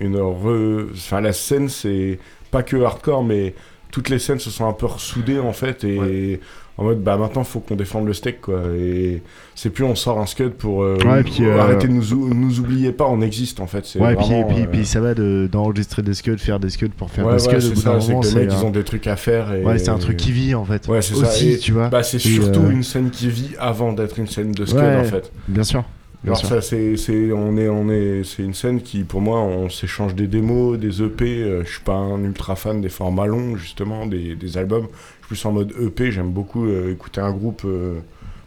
Euh, 0.00 0.04
une 0.04 0.16
re. 0.16 0.90
Enfin, 0.92 1.20
la 1.20 1.32
scène, 1.32 1.68
c'est 1.68 2.18
pas 2.50 2.62
que 2.62 2.76
hardcore, 2.82 3.24
mais 3.24 3.54
toutes 3.90 4.08
les 4.08 4.18
scènes 4.18 4.38
se 4.38 4.50
sont 4.50 4.66
un 4.68 4.72
peu 4.72 4.86
ressoudées, 4.86 5.38
en 5.38 5.52
fait, 5.52 5.84
et. 5.84 6.40
En 6.80 6.84
mode, 6.84 7.02
bah 7.02 7.16
maintenant, 7.16 7.42
faut 7.42 7.58
qu'on 7.58 7.74
défende 7.74 8.06
le 8.06 8.12
steak, 8.12 8.40
quoi. 8.40 8.60
Et 8.78 9.20
c'est 9.56 9.70
plus 9.70 9.82
on 9.82 9.96
sort 9.96 10.20
un 10.20 10.26
scud 10.26 10.50
pour. 10.52 10.84
euh, 10.84 10.96
Ouais, 11.04 11.24
puis, 11.24 11.44
euh, 11.44 11.58
Arrêtez 11.58 11.88
de 11.88 11.92
nous, 11.92 12.12
ou- 12.12 12.32
nous 12.32 12.60
oublier 12.60 12.92
pas, 12.92 13.06
on 13.08 13.20
existe, 13.20 13.58
en 13.58 13.66
fait. 13.66 13.84
Ouais, 13.98 14.14
puis, 14.14 14.26
vraiment, 14.26 14.44
puis, 14.44 14.62
euh, 14.62 14.66
puis 14.70 14.86
ça 14.86 15.00
va 15.00 15.12
de- 15.14 15.48
d'enregistrer 15.50 16.02
des 16.02 16.14
scuds, 16.14 16.38
faire 16.38 16.60
des 16.60 16.70
scuds 16.70 16.90
pour 16.90 17.10
faire 17.10 17.26
Ouais, 17.26 17.32
des 17.32 17.38
scuds. 17.40 17.60
c'est 17.60 17.74
ça, 17.74 18.00
c'est 18.00 18.14
que 18.14 18.26
les 18.38 18.44
mecs, 18.46 18.52
ils 18.56 18.64
ont 18.64 18.70
des 18.70 18.84
trucs 18.84 19.08
à 19.08 19.16
faire. 19.16 19.52
Et... 19.54 19.64
Ouais, 19.64 19.76
c'est 19.78 19.88
un 19.88 19.98
truc 19.98 20.16
qui 20.18 20.30
vit 20.30 20.54
en 20.54 20.64
fait. 20.64 20.86
Ouais, 20.86 21.02
c'est 21.02 21.14
Aussi, 21.16 21.46
ça. 21.48 21.54
Et- 21.56 21.58
tu 21.58 21.72
vois. 21.72 21.88
Bah, 21.88 22.04
c'est 22.04 22.20
surtout 22.20 22.60
euh, 22.60 22.70
une 22.70 22.84
scène 22.84 23.10
qui 23.10 23.28
vit 23.28 23.56
avant 23.58 23.92
d'être 23.92 24.16
une 24.16 24.28
scène 24.28 24.52
de 24.52 24.64
scud, 24.64 24.78
en 24.78 25.02
fait. 25.02 25.32
Bien 25.48 25.64
sûr. 25.64 25.82
Alors 26.24 26.36
ça, 26.38 26.60
c'est, 26.60 26.96
c'est, 26.96 27.32
on 27.32 27.56
est, 27.56 27.68
on 27.68 27.88
est, 27.90 28.22
c'est 28.24 28.42
une 28.42 28.52
scène 28.54 28.82
qui, 28.82 29.04
pour 29.04 29.20
moi, 29.20 29.38
on 29.40 29.68
s'échange 29.68 30.14
des 30.14 30.26
démos, 30.26 30.78
des 30.78 31.00
EP. 31.02 31.24
euh, 31.24 31.62
je 31.64 31.70
suis 31.70 31.80
pas 31.84 31.94
un 31.94 32.22
ultra 32.24 32.56
fan 32.56 32.80
des 32.80 32.88
formats 32.88 33.26
longs, 33.26 33.56
justement, 33.56 34.04
des, 34.06 34.34
des 34.34 34.58
albums. 34.58 34.88
Je 34.92 35.26
suis 35.26 35.42
plus 35.42 35.44
en 35.46 35.52
mode 35.52 35.72
EP. 35.80 36.10
J'aime 36.10 36.30
beaucoup 36.30 36.66
euh, 36.66 36.90
écouter 36.92 37.20
un 37.20 37.30
groupe, 37.32 37.62
euh, 37.64 38.00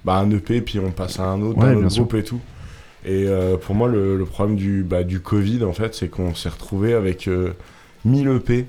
bah, 0.04 0.16
un 0.18 0.30
EP, 0.32 0.60
puis 0.62 0.80
on 0.80 0.92
passe 0.92 1.20
à 1.20 1.24
un 1.28 1.42
autre, 1.42 1.60
Ouais, 1.60 1.68
un 1.70 1.76
autre 1.78 1.90
sûr. 1.92 2.04
groupe 2.04 2.16
et 2.20 2.24
tout. 2.24 2.42
Et 3.06 3.26
euh, 3.28 3.56
pour 3.58 3.74
moi, 3.74 3.88
le, 3.88 4.18
le 4.18 4.26
problème 4.26 4.58
du, 4.58 4.84
bah, 4.84 5.04
du 5.04 5.22
Covid, 5.22 5.64
en 5.64 5.74
fait, 5.74 5.96
c'est 5.96 6.10
qu'on 6.10 6.36
s'est 6.36 6.50
retrouvé 6.50 6.94
avec 6.94 7.28
euh, 7.28 7.54
1000 8.06 8.28
EP 8.28 8.66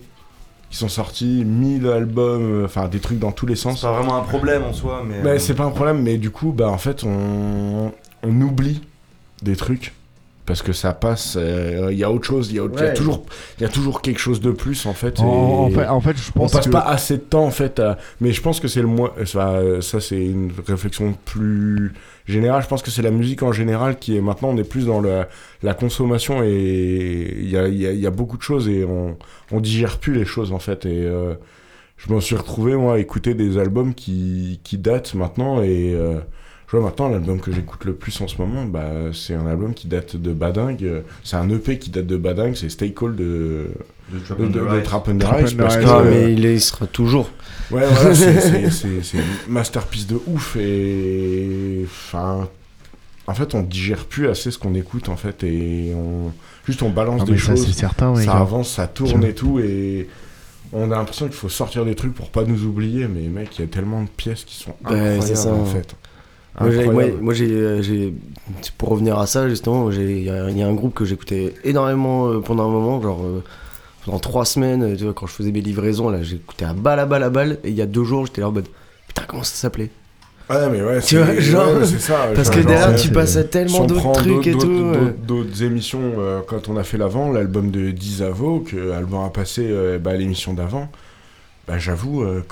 qui 0.70 0.76
sont 0.78 0.88
sortis, 0.88 1.44
1000 1.44 1.86
albums, 1.88 2.62
enfin 2.64 2.88
des 2.88 2.98
trucs 3.00 3.18
dans 3.18 3.32
tous 3.32 3.44
les 3.46 3.56
sens. 3.56 3.80
C'est 3.80 3.86
pas 3.86 3.92
vraiment 3.92 4.16
un 4.16 4.22
problème 4.22 4.62
en 4.62 4.72
soi, 4.72 5.02
mais. 5.06 5.20
Bah, 5.22 5.30
euh, 5.30 5.38
c'est 5.38 5.54
pas 5.54 5.64
un 5.64 5.70
problème, 5.70 6.00
mais 6.02 6.16
du 6.18 6.30
coup, 6.30 6.52
bah, 6.52 6.70
en 6.70 6.78
fait, 6.78 7.02
on, 7.04 7.92
on 8.22 8.40
oublie 8.40 8.80
des 9.42 9.56
trucs. 9.56 9.92
Parce 10.44 10.60
que 10.60 10.72
ça 10.72 10.92
passe, 10.92 11.36
euh, 11.38 11.90
il 11.92 11.98
y 11.98 12.02
a 12.02 12.10
autre 12.10 12.26
chose, 12.26 12.50
il 12.50 12.56
y, 12.56 12.58
a 12.58 12.64
autre- 12.64 12.74
il 12.76 12.80
y 12.80 12.84
a 12.84 12.88
Ouais. 12.88 12.94
toujours, 12.94 13.24
il 13.58 13.62
y 13.62 13.64
a 13.64 13.68
toujours 13.68 14.02
quelque 14.02 14.18
chose 14.18 14.40
de 14.40 14.50
plus 14.50 14.86
en 14.86 14.92
fait. 14.92 15.20
En- 15.20 15.70
fait- 15.70 15.86
en 15.86 16.00
fait, 16.00 16.16
je 16.16 16.32
pense 16.32 16.52
on 16.52 16.56
passe 16.56 16.66
que- 16.66 16.72
pas 16.72 16.80
assez 16.80 17.14
de 17.18 17.22
temps 17.22 17.44
en 17.44 17.52
fait. 17.52 17.78
à- 17.78 17.96
Mais 18.20 18.32
je 18.32 18.42
pense 18.42 18.58
que 18.58 18.66
c'est 18.66 18.80
le 18.80 18.88
moins. 18.88 19.12
Ça, 19.24 19.60
ça 19.80 20.00
c'est 20.00 20.20
une 20.20 20.50
réflexion 20.66 21.14
plus 21.24 21.92
générale. 22.26 22.60
Je 22.60 22.66
pense 22.66 22.82
que 22.82 22.90
c'est 22.90 23.02
la 23.02 23.12
musique 23.12 23.44
en 23.44 23.52
général 23.52 24.00
qui 24.00 24.16
est 24.16 24.20
maintenant. 24.20 24.48
On 24.48 24.56
est 24.56 24.68
plus 24.68 24.84
dans 24.86 25.00
la, 25.00 25.28
la 25.62 25.74
consommation 25.74 26.42
et 26.42 27.36
il 27.38 27.48
y 27.48 27.56
a, 27.56 27.68
y 27.68 27.86
a- 27.86 27.92
y 27.92 28.06
a 28.06 28.10
beaucoup 28.10 28.36
de 28.36 28.42
choses 28.42 28.68
et 28.68 28.84
on, 28.84 29.16
on 29.52 29.60
digère 29.60 29.98
plus 29.98 30.12
les 30.12 30.24
choses 30.24 30.50
en 30.50 30.58
fait. 30.58 30.86
Et 30.86 31.04
euh, 31.06 31.34
je 31.98 32.12
m'en 32.12 32.18
suis 32.20 32.34
retrouvé 32.34 32.74
moi 32.74 32.94
à 32.94 32.98
écouter 32.98 33.34
des 33.34 33.58
albums 33.58 33.94
qui, 33.94 34.58
qui 34.64 34.76
datent 34.76 35.14
maintenant 35.14 35.62
et 35.62 35.92
euh, 35.94 36.18
je 36.72 36.76
vois 36.78 36.86
maintenant 36.86 37.08
l'album 37.10 37.38
que 37.38 37.52
j'écoute 37.52 37.84
le 37.84 37.92
plus 37.92 38.18
en 38.22 38.28
ce 38.28 38.38
moment 38.38 38.64
bah, 38.64 38.88
c'est 39.12 39.34
un 39.34 39.46
album 39.46 39.74
qui 39.74 39.88
date 39.88 40.16
de 40.16 40.32
Badingue 40.32 41.02
c'est 41.22 41.36
un 41.36 41.48
EP 41.50 41.78
qui 41.78 41.90
date 41.90 42.06
de 42.06 42.16
Badingue 42.16 42.54
c'est 42.54 42.70
Stay 42.70 42.92
Cold 42.92 43.14
de 43.16 43.66
De 44.12 44.18
Trap 44.18 44.40
de. 44.40 44.80
Trap 44.82 45.18
Trap 45.18 45.36
Rise 45.36 45.52
on 45.52 45.56
the 45.56 45.58
parce 45.58 45.76
Rise, 45.76 45.84
que- 45.84 45.90
Ah, 45.90 46.02
mais 46.04 46.32
il, 46.32 46.44
est- 46.46 46.54
il 46.54 46.60
sera 46.60 46.86
toujours. 46.86 47.30
Ouais, 47.70 47.82
voilà, 47.86 48.14
c'est- 48.14 48.40
c'est- 48.40 48.70
c'est 48.70 49.02
c'est 49.02 49.16
une 49.18 49.52
masterpiece 49.52 50.06
de 50.06 50.18
ouf 50.26 50.56
et. 50.56 51.84
Enfin. 51.86 52.48
En 53.26 53.34
fait, 53.34 53.54
on 53.54 53.62
digère 53.62 54.04
plus 54.04 54.28
assez 54.28 54.50
ce 54.50 54.58
qu'on 54.58 54.74
écoute 54.74 55.08
en 55.08 55.16
fait 55.16 55.44
et 55.44 55.92
on. 55.94 56.32
Juste 56.66 56.82
on 56.82 56.90
balance 56.90 57.22
Ah, 57.22 57.30
des 57.30 57.38
ça, 57.38 57.54
choses. 57.54 57.64
c'est 57.66 57.72
certain, 57.72 58.14
ça 58.16 58.32
avance, 58.34 58.70
ça 58.74 58.86
tourne 58.86 59.24
et 59.24 59.34
tout 59.34 59.60
et. 59.60 60.08
On 60.74 60.90
a 60.90 60.96
l'impression 60.96 61.26
qu'il 61.26 61.34
faut 61.36 61.48
sortir 61.50 61.84
des 61.84 61.94
trucs 61.94 62.14
pour 62.14 62.30
pas 62.30 62.44
nous 62.44 62.64
oublier, 62.64 63.06
mais 63.06 63.28
mec, 63.28 63.58
il 63.58 63.60
y 63.62 63.64
a 63.64 63.68
tellement 63.68 64.02
de 64.02 64.08
pièces 64.08 64.44
qui 64.44 64.56
sont 64.56 64.74
incroyables 64.84 65.36
ça. 65.36 65.52
en 65.52 65.64
fait. 65.66 65.94
Moi, 66.60 66.70
j'ai- 66.70 66.84
moi, 67.20 67.34
j'ai, 67.34 67.50
euh, 67.50 67.82
j'ai, 67.82 68.14
pour 68.78 68.90
revenir 68.90 69.18
à 69.18 69.26
ça 69.26 69.48
justement, 69.48 69.90
il 69.90 70.22
y, 70.22 70.30
a 70.30 70.50
il 70.50 70.58
y 70.58 70.62
a 70.62 70.66
un 70.68 70.74
groupe 70.74 70.94
que 70.94 71.04
j'écoutais 71.04 71.54
énormément 71.64 72.28
euh, 72.28 72.40
pendant 72.40 72.68
un 72.68 72.70
moment, 72.72 73.00
genre 73.00 73.22
euh, 73.24 73.42
pendant 74.04 74.18
trois 74.18 74.44
semaines, 74.44 74.96
tu 74.96 75.04
vois, 75.04 75.14
quand 75.14 75.26
je 75.26 75.32
faisais 75.32 75.52
mes 75.52 75.60
livraisons, 75.62 76.10
là, 76.10 76.22
j'écoutais 76.22 76.64
à 76.66 76.74
balle 76.74 76.98
à 77.00 77.06
balle 77.06 77.22
à 77.22 77.30
balle, 77.30 77.58
et 77.64 77.70
il 77.70 77.74
y 77.74 77.82
a 77.82 77.86
deux 77.86 78.04
jours, 78.04 78.26
j'étais 78.26 78.42
là 78.42 78.48
en 78.48 78.52
mode, 78.52 78.66
putain, 79.08 79.22
comment 79.26 79.44
ça 79.44 79.54
s'appelait? 79.54 79.90
Ouais, 80.50 80.68
mais 80.70 80.82
ouais, 80.82 81.00
Tu 81.00 81.16
vois, 81.16 81.26
c'est- 81.28 81.40
genre, 81.40 81.76
ouais, 81.76 81.84
ça. 81.86 82.28
parce 82.34 82.48
genre, 82.48 82.62
que 82.62 82.68
derrière, 82.68 82.96
tu 82.96 83.08
passes 83.10 83.36
à 83.36 83.44
tellement 83.44 83.84
d'autres 83.86 84.12
trucs 84.12 84.46
et 84.46 84.52
tout, 84.52 84.68
d'autres- 85.26 85.62
émissions, 85.62 86.00
euh, 86.18 86.40
quand 86.46 86.68
on 86.68 86.76
a 86.76 86.82
fait 86.82 86.98
l'avant, 86.98 87.32
l'album 87.32 87.70
de 87.70 87.90
Dizavo, 87.92 88.60
que 88.60 88.90
Alban 88.90 89.24
a 89.24 89.30
passé 89.30 89.66
euh, 89.70 89.98
bah, 89.98 90.14
l'émission 90.14 90.52
d'avant, 90.52 90.90
bah, 91.66 91.78
j'avoue 91.78 92.22
euh, 92.22 92.42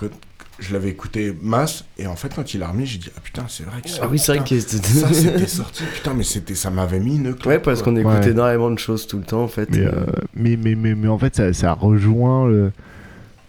je 0.60 0.72
l'avais 0.72 0.90
écouté 0.90 1.34
masse, 1.42 1.84
et 1.98 2.06
en 2.06 2.16
fait, 2.16 2.32
quand 2.34 2.54
il 2.54 2.62
a 2.62 2.68
remis, 2.68 2.86
j'ai 2.86 2.98
dit, 2.98 3.10
ah 3.16 3.20
putain, 3.22 3.44
c'est 3.48 3.64
vrai 3.64 3.80
que 3.82 3.88
ça. 3.88 4.02
Ah 4.04 4.08
oui, 4.10 4.18
c'est 4.18 4.36
vrai 4.36 4.44
que 4.46 4.60
c'était- 4.60 4.86
ça 4.86 5.12
c'était 5.12 5.46
sorti, 5.46 5.82
putain, 5.94 6.14
mais 6.14 6.22
c'était, 6.24 6.54
ça 6.54 6.70
m'avait 6.70 7.00
mis 7.00 7.16
une 7.16 7.34
claque, 7.34 7.46
Ouais, 7.46 7.58
parce 7.58 7.82
qu'on 7.82 7.96
écoutait 7.96 8.16
Ouais. 8.26 8.30
énormément 8.30 8.70
de 8.70 8.78
choses 8.78 9.06
tout 9.06 9.16
le 9.18 9.24
temps 9.24 9.42
en 9.42 9.48
fait. 9.48 9.68
Mais, 9.70 9.86
euh, 9.86 10.04
mais, 10.34 10.56
mais, 10.62 10.74
mais, 10.74 10.94
mais 10.94 11.08
en 11.08 11.18
fait, 11.18 11.34
ça, 11.36 11.52
ça 11.52 11.72
rejoint 11.72 12.46
le- 12.48 12.72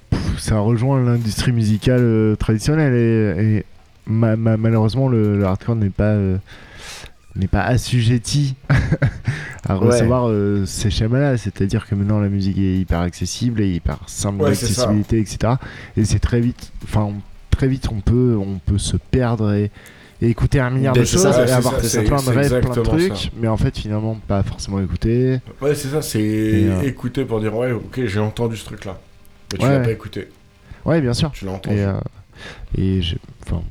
Pff, 0.09 0.39
ça 0.39 0.59
rejoint 0.59 1.01
l'industrie 1.03 1.51
musicale 1.53 2.01
euh, 2.01 2.35
traditionnelle 2.35 2.93
et, 2.93 3.57
et 3.57 3.65
ma- 4.05 4.35
ma- 4.35 4.57
malheureusement 4.57 5.07
le, 5.07 5.37
le 5.37 5.45
hardcore 5.45 5.75
n'est 5.77 5.89
pas 5.89 6.03
euh, 6.03 6.37
n'est 7.35 7.47
pas 7.47 7.61
assujetti 7.63 8.55
à 9.67 9.77
Ouais. 9.77 9.85
recevoir 9.87 10.27
euh, 10.27 10.65
ces 10.65 10.89
schémas-là. 10.89 11.37
C'est-à-dire 11.37 11.87
que 11.87 11.95
maintenant 11.95 12.19
la 12.19 12.29
musique 12.29 12.57
est 12.57 12.77
hyper 12.77 12.99
accessible 12.99 13.61
et 13.61 13.69
hyper 13.69 13.99
simple 14.07 14.41
Ouais, 14.43 14.49
d'accessibilité, 14.49 15.19
etc. 15.19 15.53
Et 15.97 16.05
c'est 16.05 16.19
très 16.19 16.41
vite, 16.41 16.71
enfin 16.83 17.11
très 17.51 17.67
vite 17.67 17.87
on 17.91 18.01
peut 18.01 18.35
on 18.39 18.59
peut 18.59 18.77
se 18.79 18.97
perdre 18.97 19.53
et, 19.53 19.71
et 20.21 20.27
écouter 20.29 20.59
un 20.59 20.69
milliard 20.71 20.93
de 20.95 21.03
choses 21.03 21.21
ça, 21.23 21.45
et 21.47 21.51
avoir 21.51 21.79
ça, 21.81 22.01
plein 22.03 22.21
de 22.21 22.29
rêves, 22.29 22.59
plein 22.61 22.75
de 22.75 22.81
trucs, 22.81 23.15
ça. 23.15 23.29
mais 23.39 23.47
en 23.47 23.57
fait 23.57 23.77
finalement 23.77 24.15
pas 24.27 24.43
forcément 24.43 24.79
écouter. 24.81 25.39
Ouais, 25.61 25.75
c'est 25.75 25.89
ça, 25.89 26.01
c'est 26.01 26.19
euh, 26.21 26.81
écouter 26.81 27.23
pour 27.25 27.39
dire, 27.39 27.55
ouais, 27.55 27.71
ok, 27.71 28.01
j'ai 28.05 28.19
entendu 28.19 28.57
ce 28.57 28.65
truc-là. 28.65 28.99
Mais 29.53 29.57
tu 29.59 29.65
Ouais. 29.65 29.71
l'as 29.73 29.79
pas 29.79 29.91
écouté. 29.91 30.27
Ouais, 30.85 31.01
bien 31.01 31.13
sûr. 31.13 31.31
Tu 31.31 31.45
l'as 31.45 31.51
entendu. 31.51 31.77
Et, 31.77 31.83
euh, 31.83 31.93
et 32.77 33.01
enfin, 33.45 33.61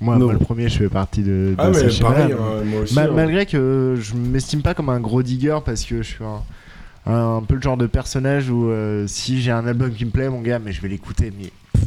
moi, 0.00 0.16
le 0.18 0.38
premier, 0.38 0.68
je 0.68 0.78
fais 0.78 0.88
partie 0.88 1.22
de, 1.22 1.54
de 1.54 1.54
Ah, 1.58 1.70
mais 1.70 1.98
pareil, 2.00 2.32
hein, 2.32 2.64
moi 2.64 2.80
aussi, 2.82 2.94
Ma- 2.94 3.02
hein. 3.02 3.10
Malgré 3.14 3.46
que 3.46 3.96
je 4.00 4.14
m'estime 4.14 4.62
pas 4.62 4.74
comme 4.74 4.88
un 4.88 5.00
gros 5.00 5.22
digger 5.22 5.58
parce 5.64 5.84
que 5.84 6.02
je 6.02 6.08
suis 6.08 6.24
un, 6.24 7.10
un, 7.12 7.36
un 7.36 7.42
peu 7.42 7.54
le 7.56 7.60
genre 7.62 7.76
de 7.76 7.86
personnage 7.86 8.48
où 8.50 8.68
euh, 8.70 9.06
si 9.06 9.40
j'ai 9.42 9.50
un 9.50 9.66
album 9.66 9.90
qui 9.92 10.04
me 10.04 10.10
plaît, 10.10 10.28
mon 10.28 10.40
gars, 10.40 10.58
mais 10.58 10.72
je 10.72 10.80
vais 10.80 10.88
l'écouter 10.88 11.32
mais 11.38 11.50
pff, 11.74 11.84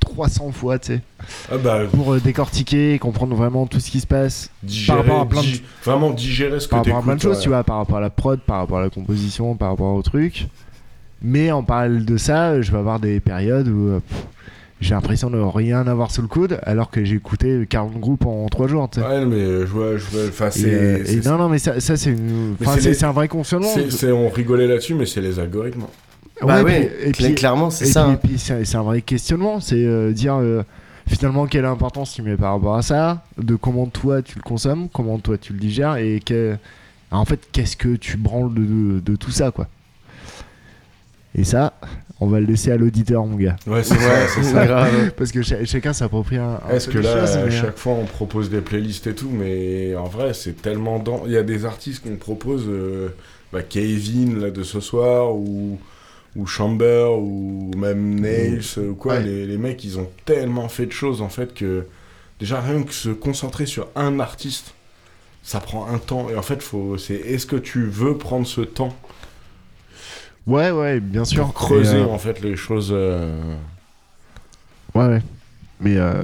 300 0.00 0.52
fois, 0.52 0.78
tu 0.78 0.94
sais, 0.94 1.02
Ah 1.50 1.56
bah, 1.58 1.80
pour 1.92 2.14
euh, 2.14 2.20
décortiquer 2.20 2.94
et 2.94 2.98
comprendre 2.98 3.34
vraiment 3.34 3.66
tout 3.66 3.80
ce 3.80 3.90
qui 3.90 4.00
se 4.00 4.06
passe 4.06 4.50
digérer, 4.62 4.96
par 4.96 4.98
rapport 4.98 5.20
à 5.20 5.26
plein 5.28 5.42
de 5.42 5.46
vraiment 5.84 6.10
digérer 6.10 6.60
ce 6.60 6.66
que 6.66 6.70
par 6.70 6.80
rapport 6.84 6.98
à 6.98 7.02
plein 7.02 7.16
de 7.16 7.20
choses, 7.20 7.36
ouais. 7.38 7.42
tu 7.42 7.48
vois, 7.48 7.64
par 7.64 7.76
rapport 7.78 7.96
à 7.98 8.00
la 8.00 8.10
prod, 8.10 8.40
par 8.40 8.58
rapport 8.58 8.78
à 8.78 8.82
la 8.82 8.90
composition, 8.90 9.54
par 9.56 9.70
rapport 9.70 9.94
au 9.94 10.02
truc. 10.02 10.46
Mais 11.20 11.50
en 11.50 11.64
parallèle 11.64 12.04
de 12.04 12.16
ça, 12.16 12.50
euh, 12.50 12.62
je 12.62 12.70
vais 12.70 12.78
avoir 12.78 13.00
des 13.00 13.18
périodes 13.20 13.66
où 13.68 13.88
euh, 13.88 14.00
pff, 14.08 14.26
j'ai 14.80 14.94
l'impression 14.94 15.28
de 15.30 15.38
rien 15.38 15.86
avoir 15.86 16.10
sous 16.10 16.22
le 16.22 16.28
coude, 16.28 16.58
alors 16.62 16.90
que 16.90 17.04
j'ai 17.04 17.16
écouté 17.16 17.66
40 17.68 17.98
groupes 17.98 18.26
en 18.26 18.46
3 18.48 18.68
jours. 18.68 18.88
tu 18.90 19.00
sais. 19.00 19.06
Ouais, 19.06 19.24
mais 19.26 19.60
je 19.60 19.66
vois, 19.66 19.96
je 19.96 20.04
vois. 20.04 20.28
Enfin, 20.28 20.50
c'est. 20.50 20.66
euh, 20.72 21.04
c'est- 21.04 21.24
non, 21.26 21.36
non, 21.38 21.48
mais 21.48 21.58
ça, 21.58 21.80
ça, 21.80 21.96
c'est 21.96 22.10
une- 22.10 22.54
les- 22.90 23.04
un 23.04 23.12
vrai 23.12 23.28
c'est- 23.90 24.12
on 24.12 24.28
rigolait 24.28 24.66
là-dessus, 24.68 24.94
mais 24.94 25.06
c'est 25.06 25.20
les 25.20 25.38
algorithmes. 25.38 25.84
Bah 26.40 26.60
et 26.60 26.62
ouais, 26.62 26.86
puis- 27.00 27.08
et 27.08 27.12
puis- 27.12 27.34
clairement, 27.34 27.70
c'est 27.70 27.86
ça, 27.86 28.04
puis-. 28.04 28.14
Et 28.14 28.16
puis, 28.34 28.38
c'est 28.38 28.64
c'est 28.64 28.76
un 28.76 28.82
vrai 28.82 29.02
questionnement, 29.02 29.58
c'est 29.58 29.84
euh, 29.84 30.12
dire 30.12 30.36
euh, 30.36 30.62
finalement 31.08 31.46
quelle 31.46 31.64
importance 31.64 32.12
tu 32.14 32.22
mets 32.22 32.36
par 32.36 32.52
rapport 32.54 32.76
à 32.76 32.82
ça, 32.82 33.24
de 33.38 33.56
comment 33.56 33.86
toi 33.86 34.22
tu 34.22 34.36
le 34.36 34.42
consommes, 34.42 34.88
comment 34.92 35.18
toi 35.18 35.36
tu 35.36 35.52
le 35.52 35.58
digères, 35.58 35.96
et 35.96 36.20
que, 36.24 36.56
en 37.10 37.24
fait, 37.24 37.40
qu'est-ce 37.50 37.76
que 37.76 37.96
tu 37.96 38.16
branles 38.16 38.54
de, 38.54 38.60
de- 38.60 39.00
de 39.00 39.16
tout 39.16 39.32
ça, 39.32 39.50
quoi. 39.50 39.66
Et 41.34 41.42
ça, 41.42 41.72
on 42.20 42.26
va 42.26 42.40
le 42.40 42.46
laisser 42.46 42.70
à 42.72 42.76
l'auditeur, 42.76 43.24
mon 43.24 43.36
gars. 43.36 43.56
Ouais, 43.66 43.82
c'est 43.82 43.94
ça, 43.96 44.26
c'est 44.28 44.42
ça. 44.42 44.66
Grave. 44.66 45.12
Parce 45.16 45.30
que 45.32 45.42
cha- 45.42 45.64
chacun 45.64 45.92
s'approprie 45.92 46.36
un, 46.36 46.60
Est-ce 46.70 46.86
peu 46.90 46.94
que 46.94 46.98
là, 47.04 47.20
choses, 47.26 47.36
à 47.36 47.44
mais, 47.46 47.54
euh, 47.54 47.60
chaque 47.60 47.78
fois, 47.78 47.92
on 47.92 48.04
propose 48.06 48.50
des 48.50 48.60
playlists 48.60 49.06
et 49.06 49.14
tout, 49.14 49.30
mais 49.30 49.94
en 49.94 50.04
vrai, 50.06 50.34
c'est 50.34 50.60
tellement 50.60 50.98
dans. 50.98 51.22
Il 51.26 51.32
y 51.32 51.36
a 51.36 51.42
des 51.42 51.64
artistes 51.64 52.02
qu'on 52.02 52.16
propose, 52.16 52.64
euh, 52.68 53.08
bah, 53.52 53.62
Kevin 53.62 54.40
là 54.40 54.50
de 54.50 54.62
ce 54.62 54.80
soir, 54.80 55.34
ou 55.34 55.78
ou 56.36 56.46
Chamber, 56.46 57.08
ou 57.18 57.70
même 57.76 58.20
Nails, 58.20 58.60
ou 58.78 58.94
quoi. 58.94 59.14
Ouais. 59.14 59.22
Les, 59.22 59.46
les 59.46 59.58
mecs, 59.58 59.82
ils 59.84 59.98
ont 59.98 60.08
tellement 60.24 60.68
fait 60.68 60.86
de 60.86 60.92
choses 60.92 61.22
en 61.22 61.28
fait 61.28 61.54
que 61.54 61.84
déjà 62.38 62.60
rien 62.60 62.82
que 62.82 62.92
se 62.92 63.08
concentrer 63.08 63.66
sur 63.66 63.88
un 63.96 64.20
artiste, 64.20 64.74
ça 65.42 65.60
prend 65.60 65.86
un 65.88 65.98
temps. 65.98 66.28
Et 66.30 66.36
en 66.36 66.42
fait, 66.42 66.62
faut. 66.62 66.98
C'est 66.98 67.14
est-ce 67.14 67.46
que 67.46 67.56
tu 67.56 67.86
veux 67.86 68.16
prendre 68.18 68.46
ce 68.46 68.60
temps 68.60 68.94
Ouais, 70.48 70.70
ouais, 70.70 70.98
bien 71.00 71.24
sûr. 71.24 71.44
pour 71.44 71.54
creuser 71.54 71.98
euh, 71.98 72.06
en 72.06 72.18
fait 72.18 72.40
les 72.40 72.56
choses. 72.56 72.90
euh, 72.92 73.30
Ouais, 74.94 75.06
ouais. 75.06 75.22
Mais, 75.80 75.94
euh, 75.96 76.14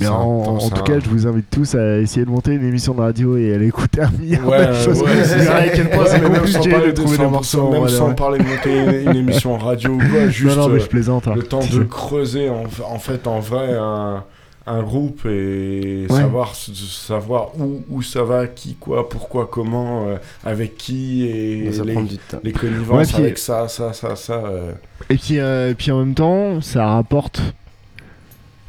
mais 0.00 0.06
en, 0.06 0.16
en 0.22 0.70
tout 0.70 0.82
cas, 0.84 0.98
je 1.00 1.08
vous 1.10 1.26
invite 1.26 1.50
tous 1.50 1.74
à 1.74 1.98
essayer 1.98 2.24
de 2.24 2.30
monter 2.30 2.52
une 2.54 2.64
émission 2.66 2.94
de 2.94 3.00
radio 3.00 3.36
et 3.36 3.52
à 3.54 3.58
l'écouter 3.58 4.00
un 4.02 4.10
milliard 4.10 4.48
Ouais, 4.48 4.66
de 4.68 4.72
choses. 4.84 5.02
ouais, 5.02 5.22
c'est 5.24 5.46
à 5.48 5.68
quel 5.68 5.90
point 5.90 6.04
c'est 6.06 6.20
compliqué 6.22 6.70
de 6.86 6.90
trouver 6.92 7.18
des 7.18 7.26
morceaux. 7.26 7.70
Même 7.70 7.80
voilà, 7.80 7.96
sans 7.96 8.08
ouais. 8.08 8.14
parler 8.14 8.38
de 8.38 8.44
monter 8.44 9.02
une, 9.02 9.10
une 9.10 9.16
émission 9.16 9.58
radio 9.58 9.90
ou 9.90 9.98
quoi, 9.98 10.28
juste. 10.28 10.56
non, 10.56 10.68
mais 10.68 10.80
je 10.80 10.86
plaisante, 10.86 11.28
hein. 11.28 11.34
Le 11.36 11.42
temps 11.42 11.60
de 11.60 11.82
creuser 11.84 12.48
en, 12.48 12.64
en 12.88 12.98
fait, 12.98 13.26
en 13.26 13.40
vrai, 13.40 13.74
un, 13.78 14.24
un 14.66 14.82
groupe 14.82 15.26
et 15.26 16.06
Ouais. 16.08 16.20
savoir, 16.20 16.54
savoir 16.54 17.48
où, 17.60 17.82
où 17.90 18.02
ça 18.02 18.22
va, 18.22 18.46
qui, 18.46 18.74
quoi, 18.76 19.08
pourquoi, 19.08 19.46
comment, 19.46 20.08
euh, 20.08 20.16
avec 20.44 20.76
qui 20.78 21.24
et 21.26 21.70
Ça 21.72 21.84
les, 21.84 21.96
les 22.42 22.52
connivences 22.52 23.12
Ouais, 23.12 23.20
avec 23.20 23.38
ça, 23.38 23.68
ça, 23.68 23.92
ça, 23.92 24.16
ça. 24.16 24.32
euh. 24.34 24.72
Et 25.10 25.16
puis, 25.16 25.38
euh, 25.38 25.70
et 25.70 25.74
puis 25.74 25.90
en 25.90 25.98
même 25.98 26.14
temps, 26.14 26.60
ça 26.60 26.86
rapporte. 26.86 27.42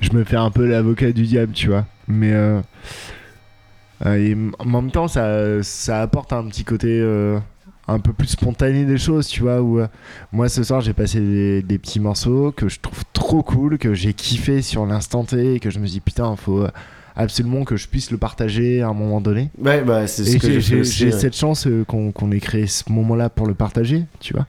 Je 0.02 0.12
me 0.12 0.24
fais 0.26 0.36
un 0.36 0.52
peu 0.52 0.66
l'avocat 0.66 1.12
du 1.14 1.24
diable, 1.24 1.54
tu 1.54 1.70
vois. 1.70 1.86
Mais 2.08 2.34
et 4.06 4.36
en 4.60 4.66
même 4.66 4.92
temps, 4.92 5.08
ça, 5.08 5.64
ça 5.64 6.02
apporte 6.02 6.34
un 6.34 6.46
petit 6.48 6.66
côté 6.66 7.00
un 7.88 8.00
peu 8.00 8.14
plus 8.14 8.28
spontané 8.30 8.86
des 8.86 8.98
choses, 8.98 9.28
tu 9.28 9.42
vois. 9.42 9.62
Où 9.62 9.80
euh, 9.80 9.88
moi, 10.32 10.50
ce 10.50 10.64
soir, 10.64 10.82
j'ai 10.82 10.94
passé 10.94 11.20
des, 11.20 11.62
des 11.62 11.78
petits 11.78 12.00
morceaux 12.00 12.52
que 12.52 12.68
je 12.70 12.80
trouve 12.80 13.04
trop 13.14 13.44
cool, 13.44 13.78
que 13.78 13.94
j'ai 13.94 14.14
kiffé 14.14 14.62
sur 14.62 14.86
l'instant 14.86 15.24
T, 15.24 15.56
et 15.56 15.60
que 15.60 15.70
je 15.70 15.80
me 15.80 15.88
dis 15.88 16.00
putain, 16.00 16.36
faut 16.36 16.62
euh, 16.64 16.70
absolument 17.16 17.64
que 17.64 17.76
je 17.78 17.88
puisse 17.88 18.12
le 18.12 18.18
partager 18.18 18.82
à 18.82 18.88
un 18.88 18.94
moment 18.94 19.22
donné. 19.22 19.50
Ouais, 19.60 19.84
bah, 19.84 20.08
c'est 20.08 20.26
ce 20.26 20.36
Et 20.36 20.40
que 20.40 20.60
j'ai- 20.60 20.84
j'ai 20.84 21.06
ouais. 21.06 21.12
cette 21.12 21.36
chance 21.36 21.68
euh, 21.68 21.84
qu'on 21.86 22.12
qu'on 22.12 22.32
ait 22.32 22.40
créé 22.40 22.68
ce 22.68 22.92
moment-là 22.92 23.30
pour 23.30 23.48
le 23.48 23.54
partager, 23.54 24.04
tu 24.20 24.34
vois. 24.34 24.48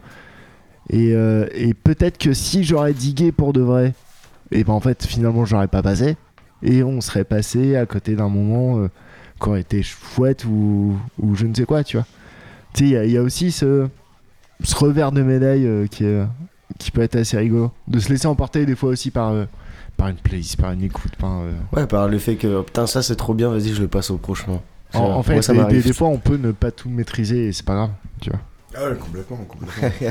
Et, 0.91 1.15
euh, 1.15 1.47
et 1.55 1.75
peut-être 1.75 2.17
que 2.19 2.33
si 2.33 2.63
j'aurais 2.65 2.95
digué 2.95 3.33
pour 3.33 3.53
de 3.53 3.61
vrai, 3.61 3.93
et 4.53 4.63
ben 4.65 4.73
en 4.73 4.81
fait 4.81 5.05
finalement 5.05 5.45
j'aurais 5.45 5.69
pas 5.69 5.83
passé, 5.83 6.17
et 6.63 6.83
on 6.85 7.01
serait 7.01 7.25
passé 7.25 7.77
à 7.77 7.87
côté 7.87 8.15
d'un 8.15 8.29
moment 8.29 8.89
qui 9.41 9.49
aurait 9.49 9.61
été 9.61 9.83
chouette 9.83 10.45
ou, 10.45 10.97
ou 11.21 11.35
je 11.35 11.47
ne 11.47 11.55
sais 11.55 11.65
quoi, 11.65 11.85
tu 11.85 11.97
vois. 11.97 12.07
Tu 12.77 12.85
sais, 12.85 12.91
il 12.91 12.93
y 12.93 12.97
a- 12.97 13.05
il 13.05 13.11
y, 13.11 13.17
a 13.19 13.23
aussi 13.23 13.51
ce, 13.51 13.89
ce 14.63 14.75
revers 14.77 15.11
de 15.13 15.23
médaille 15.23 15.67
euh, 15.67 15.87
qui, 15.87 16.05
est, 16.05 16.23
qui 16.79 16.91
peut 16.91 17.01
être 17.03 17.17
assez 17.17 17.37
rigolo. 17.39 17.73
De 17.89 17.99
se 17.99 18.09
laisser 18.11 18.27
emporter 18.27 18.67
des 18.67 18.77
fois 18.77 18.91
aussi 18.91 19.11
par, 19.11 19.31
euh, 19.33 19.47
par 19.97 20.09
une 20.09 20.17
playlist, 20.17 20.57
par 20.61 20.73
une 20.73 20.83
écoute. 20.83 21.17
Par, 21.17 21.41
euh, 21.41 21.53
Ouais, 21.73 21.87
par 21.87 22.07
le 22.09 22.19
fait 22.19 22.37
que 22.37 22.59
oh, 22.59 22.63
putain, 22.63 22.87
ça 22.87 23.03
c'est 23.03 23.17
trop 23.17 23.33
bien, 23.35 23.49
vas-y, 23.51 23.71
je 23.75 23.81
le 23.81 23.89
passe 23.89 24.11
au 24.11 24.19
prochain. 24.19 24.61
En, 24.95 24.99
en 25.01 25.13
moi, 25.15 25.23
fait, 25.23 25.43
ça 25.43 25.53
des, 25.65 25.81
des- 25.83 25.93
fois 25.93 26.09
on 26.09 26.19
peut 26.19 26.37
ne 26.37 26.53
pas 26.53 26.71
tout 26.71 26.89
maîtriser 26.89 27.49
et 27.49 27.53
c'est 27.53 27.65
pas 27.67 27.75
grave, 27.75 27.91
tu 28.21 28.31
vois. 28.31 28.39
Ah 28.77 28.89
ouais, 28.91 28.97
complètement, 28.97 29.37
complètement. 29.49 30.11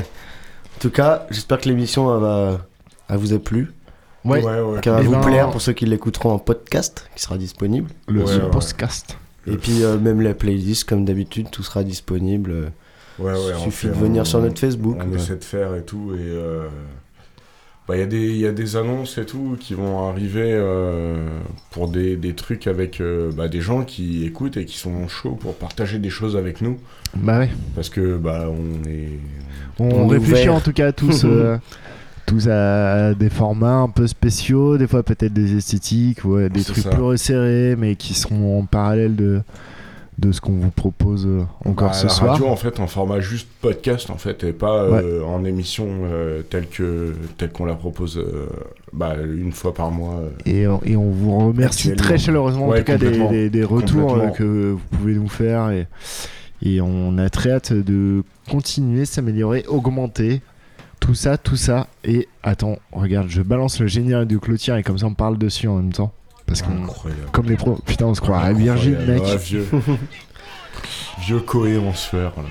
En 0.76 0.78
tout 0.78 0.90
cas, 0.90 1.26
j'espère 1.30 1.58
que 1.58 1.68
l'émission 1.70 2.14
elle 2.14 2.20
va, 2.20 2.66
elle 3.08 3.16
vous 3.16 3.32
a 3.32 3.38
plu. 3.38 3.72
Ouais. 4.24 4.44
Ouais, 4.44 4.60
ouais. 4.60 4.80
Qu'elle 4.82 4.92
va 4.92 5.00
Eh 5.00 5.04
vous 5.06 5.12
ben- 5.12 5.20
plaire 5.22 5.50
pour 5.50 5.62
ceux 5.62 5.72
qui 5.72 5.86
l'écouteront 5.86 6.32
en 6.32 6.38
podcast, 6.38 7.08
qui 7.16 7.22
sera 7.22 7.38
disponible. 7.38 7.88
Le 8.08 8.24
ouais. 8.24 8.50
podcast. 8.50 9.16
Et 9.46 9.56
puis 9.56 9.82
euh, 9.82 9.98
même 9.98 10.20
la 10.20 10.34
playlist, 10.34 10.84
comme 10.88 11.04
d'habitude, 11.04 11.48
tout 11.50 11.62
sera 11.62 11.84
disponible. 11.84 12.50
euh, 12.50 12.66
Ouais, 13.18 13.32
Suffit 13.58 13.86
fait- 13.86 13.88
de 13.88 13.92
venir 13.94 14.22
on- 14.22 14.24
sur 14.26 14.40
notre 14.40 14.58
Facebook. 14.60 14.98
On 15.00 15.08
ouais. 15.10 15.16
essaie 15.16 15.36
de 15.36 15.44
faire 15.44 15.74
et 15.74 15.82
tout. 15.82 16.12
Et 16.14 16.18
euh, 16.20 16.66
bah, 17.88 17.96
il 17.96 18.00
y, 18.00 18.02
a 18.02 18.06
des- 18.06 18.28
il 18.30 18.36
y 18.38 18.46
a 18.46 18.52
des 18.52 18.76
annonces 18.76 19.16
et 19.16 19.24
tout 19.24 19.56
qui 19.58 19.72
vont 19.74 20.08
arriver 20.08 20.50
euh, 20.52 21.26
pour 21.70 21.88
des, 21.88 22.16
des 22.16 22.34
trucs 22.34 22.66
avec 22.66 23.00
euh, 23.00 23.30
bah, 23.32 23.48
des 23.48 23.60
gens 23.62 23.84
qui 23.84 24.24
écoutent 24.26 24.56
et 24.58 24.64
qui 24.66 24.76
sont 24.76 25.06
chauds 25.08 25.36
pour 25.36 25.54
partager 25.54 25.98
des 25.98 26.10
choses 26.10 26.36
avec 26.36 26.60
nous. 26.60 26.78
Bah 27.16 27.38
ouais. 27.38 27.48
Parce 27.74 27.88
que 27.88 28.16
bah, 28.18 28.48
on 28.50 28.86
est. 28.88 29.18
On, 29.78 29.88
On 30.02 30.06
réfléchit 30.08 30.42
ouvert. 30.48 30.54
en 30.56 30.60
tout 30.60 30.72
cas 30.72 30.92
tous, 30.92 31.24
euh, 31.24 31.56
tous 32.26 32.48
à 32.48 33.14
des 33.14 33.30
formats 33.30 33.76
un 33.76 33.88
peu 33.88 34.06
spéciaux, 34.06 34.76
des 34.78 34.86
fois 34.86 35.02
peut-être 35.02 35.32
des 35.32 35.56
esthétiques, 35.56 36.24
ouais, 36.24 36.48
des 36.48 36.62
trucs 36.64 36.78
ça. 36.84 36.90
plus 36.90 37.02
resserrés, 37.02 37.76
mais 37.78 37.94
qui 37.96 38.14
seront 38.14 38.58
en 38.58 38.64
parallèle 38.64 39.14
de, 39.16 39.40
de 40.18 40.32
ce 40.32 40.40
qu'on 40.40 40.52
vous 40.54 40.70
propose 40.70 41.26
euh, 41.26 41.42
encore 41.64 41.88
Bah, 41.88 41.94
ce 41.94 42.04
la 42.06 42.12
soir. 42.12 42.30
radio 42.32 42.46
en 42.48 42.56
fait 42.56 42.80
en 42.80 42.86
format 42.86 43.20
juste 43.20 43.48
podcast 43.60 44.10
en 44.10 44.16
fait 44.16 44.42
et 44.44 44.52
pas 44.52 44.82
euh, 44.82 45.22
en 45.24 45.44
émission 45.44 45.86
euh, 46.04 46.42
telle 46.48 46.66
que 46.68 47.12
telle 47.36 47.50
qu'on 47.52 47.66
la 47.66 47.74
propose 47.74 48.16
euh, 48.18 48.46
bah, 48.92 49.14
une 49.24 49.52
fois 49.52 49.72
par 49.74 49.90
mois. 49.90 50.22
Et, 50.46 50.66
on- 50.66 50.80
et 50.84 50.96
on 50.96 51.10
vous 51.10 51.36
remercie 51.48 51.94
très 51.96 52.18
chaleureusement 52.18 52.68
en 52.68 52.72
tout 52.74 52.82
cas 52.82 52.96
des, 52.98 53.28
des- 53.28 53.50
des 53.50 53.64
retours 53.64 54.32
que 54.36 54.72
vous 54.72 54.96
pouvez 54.98 55.14
nous 55.14 55.28
faire 55.28 55.70
et, 55.70 55.86
et 56.62 56.80
on 56.80 57.18
a 57.18 57.28
très 57.30 57.50
hâte 57.52 57.72
de 57.74 58.22
continuer, 58.50 59.04
s'améliorer, 59.04 59.64
augmenter. 59.68 60.40
Tout 61.00 61.14
ça, 61.14 61.36
tout 61.38 61.56
ça. 61.56 61.86
Et 62.04 62.28
attends, 62.42 62.76
regarde, 62.92 63.28
je 63.28 63.42
balance 63.42 63.80
le 63.80 63.86
générique 63.86 64.28
de 64.28 64.38
clôture 64.38 64.76
et 64.76 64.82
comme 64.82 64.98
ça 64.98 65.06
on 65.06 65.14
parle 65.14 65.38
dessus 65.38 65.68
en 65.68 65.76
même 65.76 65.92
temps. 65.92 66.12
Parce 66.46 66.62
que 66.62 66.68
Incroyable. 66.70 67.22
comme 67.32 67.46
les 67.48 67.56
pros, 67.56 67.78
putain, 67.86 68.06
on 68.06 68.14
se 68.14 68.20
croirait 68.20 68.54
Virgin, 68.54 68.94
Incroyable. 68.94 69.20
mec. 69.20 69.32
Ouais, 69.32 69.36
vieux 69.36 69.66
vieux 71.26 71.40
Coé 71.40 71.78
en 71.78 71.92
sueur. 71.94 72.32
là. 72.36 72.42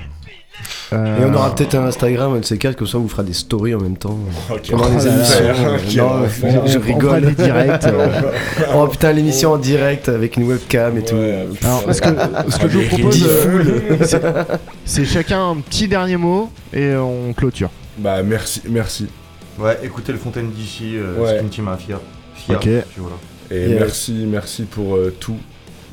Euh, 0.94 1.20
Et 1.20 1.24
on 1.26 1.34
aura 1.34 1.54
peut-être 1.54 1.74
un 1.74 1.84
Instagram, 1.86 2.32
un 2.34 2.38
de 2.38 2.44
ces 2.44 2.56
quatre, 2.56 2.76
comme 2.76 2.86
ça 2.86 2.96
on 2.96 3.02
vous 3.02 3.08
fera 3.08 3.22
des 3.22 3.34
stories 3.34 3.74
en 3.74 3.80
même 3.80 3.96
temps. 3.98 4.18
Ok. 4.50 4.70
Pendant 4.70 4.88
les 4.88 4.94
Oh 5.06 5.08
là 5.08 5.14
émissions. 5.16 5.44
euh, 5.44 5.78
quel 5.88 5.96
non, 6.02 6.26
je, 6.26 6.40
je 6.40 6.48
On- 6.58 6.62
on 6.62 6.66
fera 6.68 6.84
rigole. 6.86 7.26
des 7.34 7.42
directs, 7.44 7.86
oh 8.74 8.86
putain, 8.86 9.12
l'émission 9.12 9.52
en 9.52 9.58
direct 9.58 10.08
avec 10.08 10.36
une 10.36 10.44
webcam 10.44 10.96
et 10.96 11.04
tout. 11.04 11.14
Alors, 11.62 11.82
ce 11.94 12.00
que, 12.00 12.08
ce 12.50 12.58
que 12.58 12.68
je 12.68 12.78
vous 12.78 12.88
propose, 12.88 13.28
euh, 14.14 14.44
c'est 14.86 15.04
chacun 15.04 15.50
un 15.50 15.56
petit 15.56 15.88
dernier 15.88 16.16
mot 16.16 16.50
et 16.72 16.94
on 16.96 17.32
clôture. 17.34 17.70
Bah 17.98 18.22
merci, 18.22 18.62
merci. 18.68 19.06
Ouais, 19.58 19.78
écoutez 19.82 20.12
le 20.12 20.18
Fontaine 20.18 20.50
d'ici, 20.50 20.96
euh, 20.96 21.16
Ouais. 21.18 21.38
Skin 21.38 21.48
Team 21.48 21.64
Mafia. 21.64 22.00
Fier. 22.34 22.56
Ok. 22.58 22.68
Voilà. 22.98 23.16
Et 23.50 23.70
Yes. 23.70 23.80
merci, 23.80 24.12
merci 24.28 24.62
pour 24.64 24.96
euh, 24.96 25.14
tout, 25.18 25.36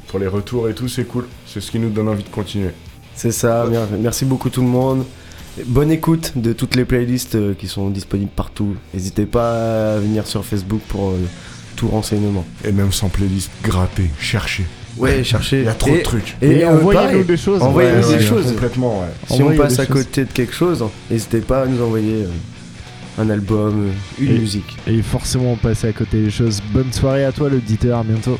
pour 0.07 0.19
les 0.19 0.27
retours 0.27 0.67
et 0.69 0.73
tout, 0.73 0.87
c'est 0.89 1.05
cool. 1.05 1.27
C'est 1.45 1.61
ce 1.61 1.71
qui 1.71 1.79
nous 1.79 1.89
donne 1.89 2.09
envie 2.09 2.23
de 2.23 2.29
continuer. 2.29 2.71
C'est 3.15 3.31
ça, 3.31 3.65
mer- 3.69 3.87
merci 3.99 4.25
beaucoup 4.25 4.49
tout 4.49 4.61
le 4.61 4.67
monde. 4.67 5.05
Bonne 5.67 5.91
écoute 5.91 6.33
de 6.35 6.51
toutes 6.51 6.75
les 6.75 6.83
playlists 6.83 7.35
euh, 7.35 7.53
qui 7.53 7.67
sont 7.67 7.89
disponibles 7.89 8.31
partout. 8.35 8.75
N'hésitez 8.93 9.27
pas 9.27 9.93
à 9.93 9.99
venir 9.99 10.25
sur 10.25 10.43
Facebook 10.43 10.81
pour 10.89 11.11
euh, 11.11 11.17
tout 11.75 11.87
renseignement. 11.87 12.43
Et 12.65 12.71
même 12.71 12.91
sans 12.91 13.07
playlist, 13.09 13.51
gratter, 13.63 14.09
chercher. 14.19 14.65
Ouais, 14.97 15.23
cherchez. 15.23 15.59
Il 15.59 15.65
y 15.65 15.67
a 15.67 15.73
trop 15.73 15.95
de 15.95 16.01
trucs. 16.01 16.35
Et, 16.41 16.59
Et 16.59 16.65
envoyez-nous 16.65 17.23
des 17.23 17.37
choses. 17.37 17.61
Envoyez-nous 17.61 17.95
Ouais, 18.07 18.07
des 18.17 18.23
ouais, 18.23 18.29
choses. 18.29 18.51
Complètement, 18.51 18.99
ouais. 19.01 19.35
Si 19.35 19.41
on 19.41 19.55
passe 19.55 19.79
à 19.79 19.85
choses. 19.85 19.95
côté 20.03 20.25
de 20.25 20.31
quelque 20.31 20.53
chose, 20.53 20.83
n'hésitez 21.09 21.39
pas 21.39 21.63
à 21.63 21.65
nous 21.65 21.81
envoyer 21.83 22.23
euh, 22.25 23.21
un 23.21 23.29
album, 23.29 23.87
euh, 23.87 24.23
une 24.23 24.35
Et- 24.35 24.39
musique. 24.39 24.77
Et 24.87 25.01
forcément, 25.01 25.53
on 25.53 25.55
passe 25.57 25.83
à 25.85 25.91
côté 25.93 26.21
des 26.21 26.29
choses. 26.31 26.61
Bonne 26.73 26.91
soirée 26.93 27.25
à 27.25 27.31
toi, 27.31 27.49
l'auditeur. 27.49 27.99
À 27.99 28.03
bientôt. 28.03 28.37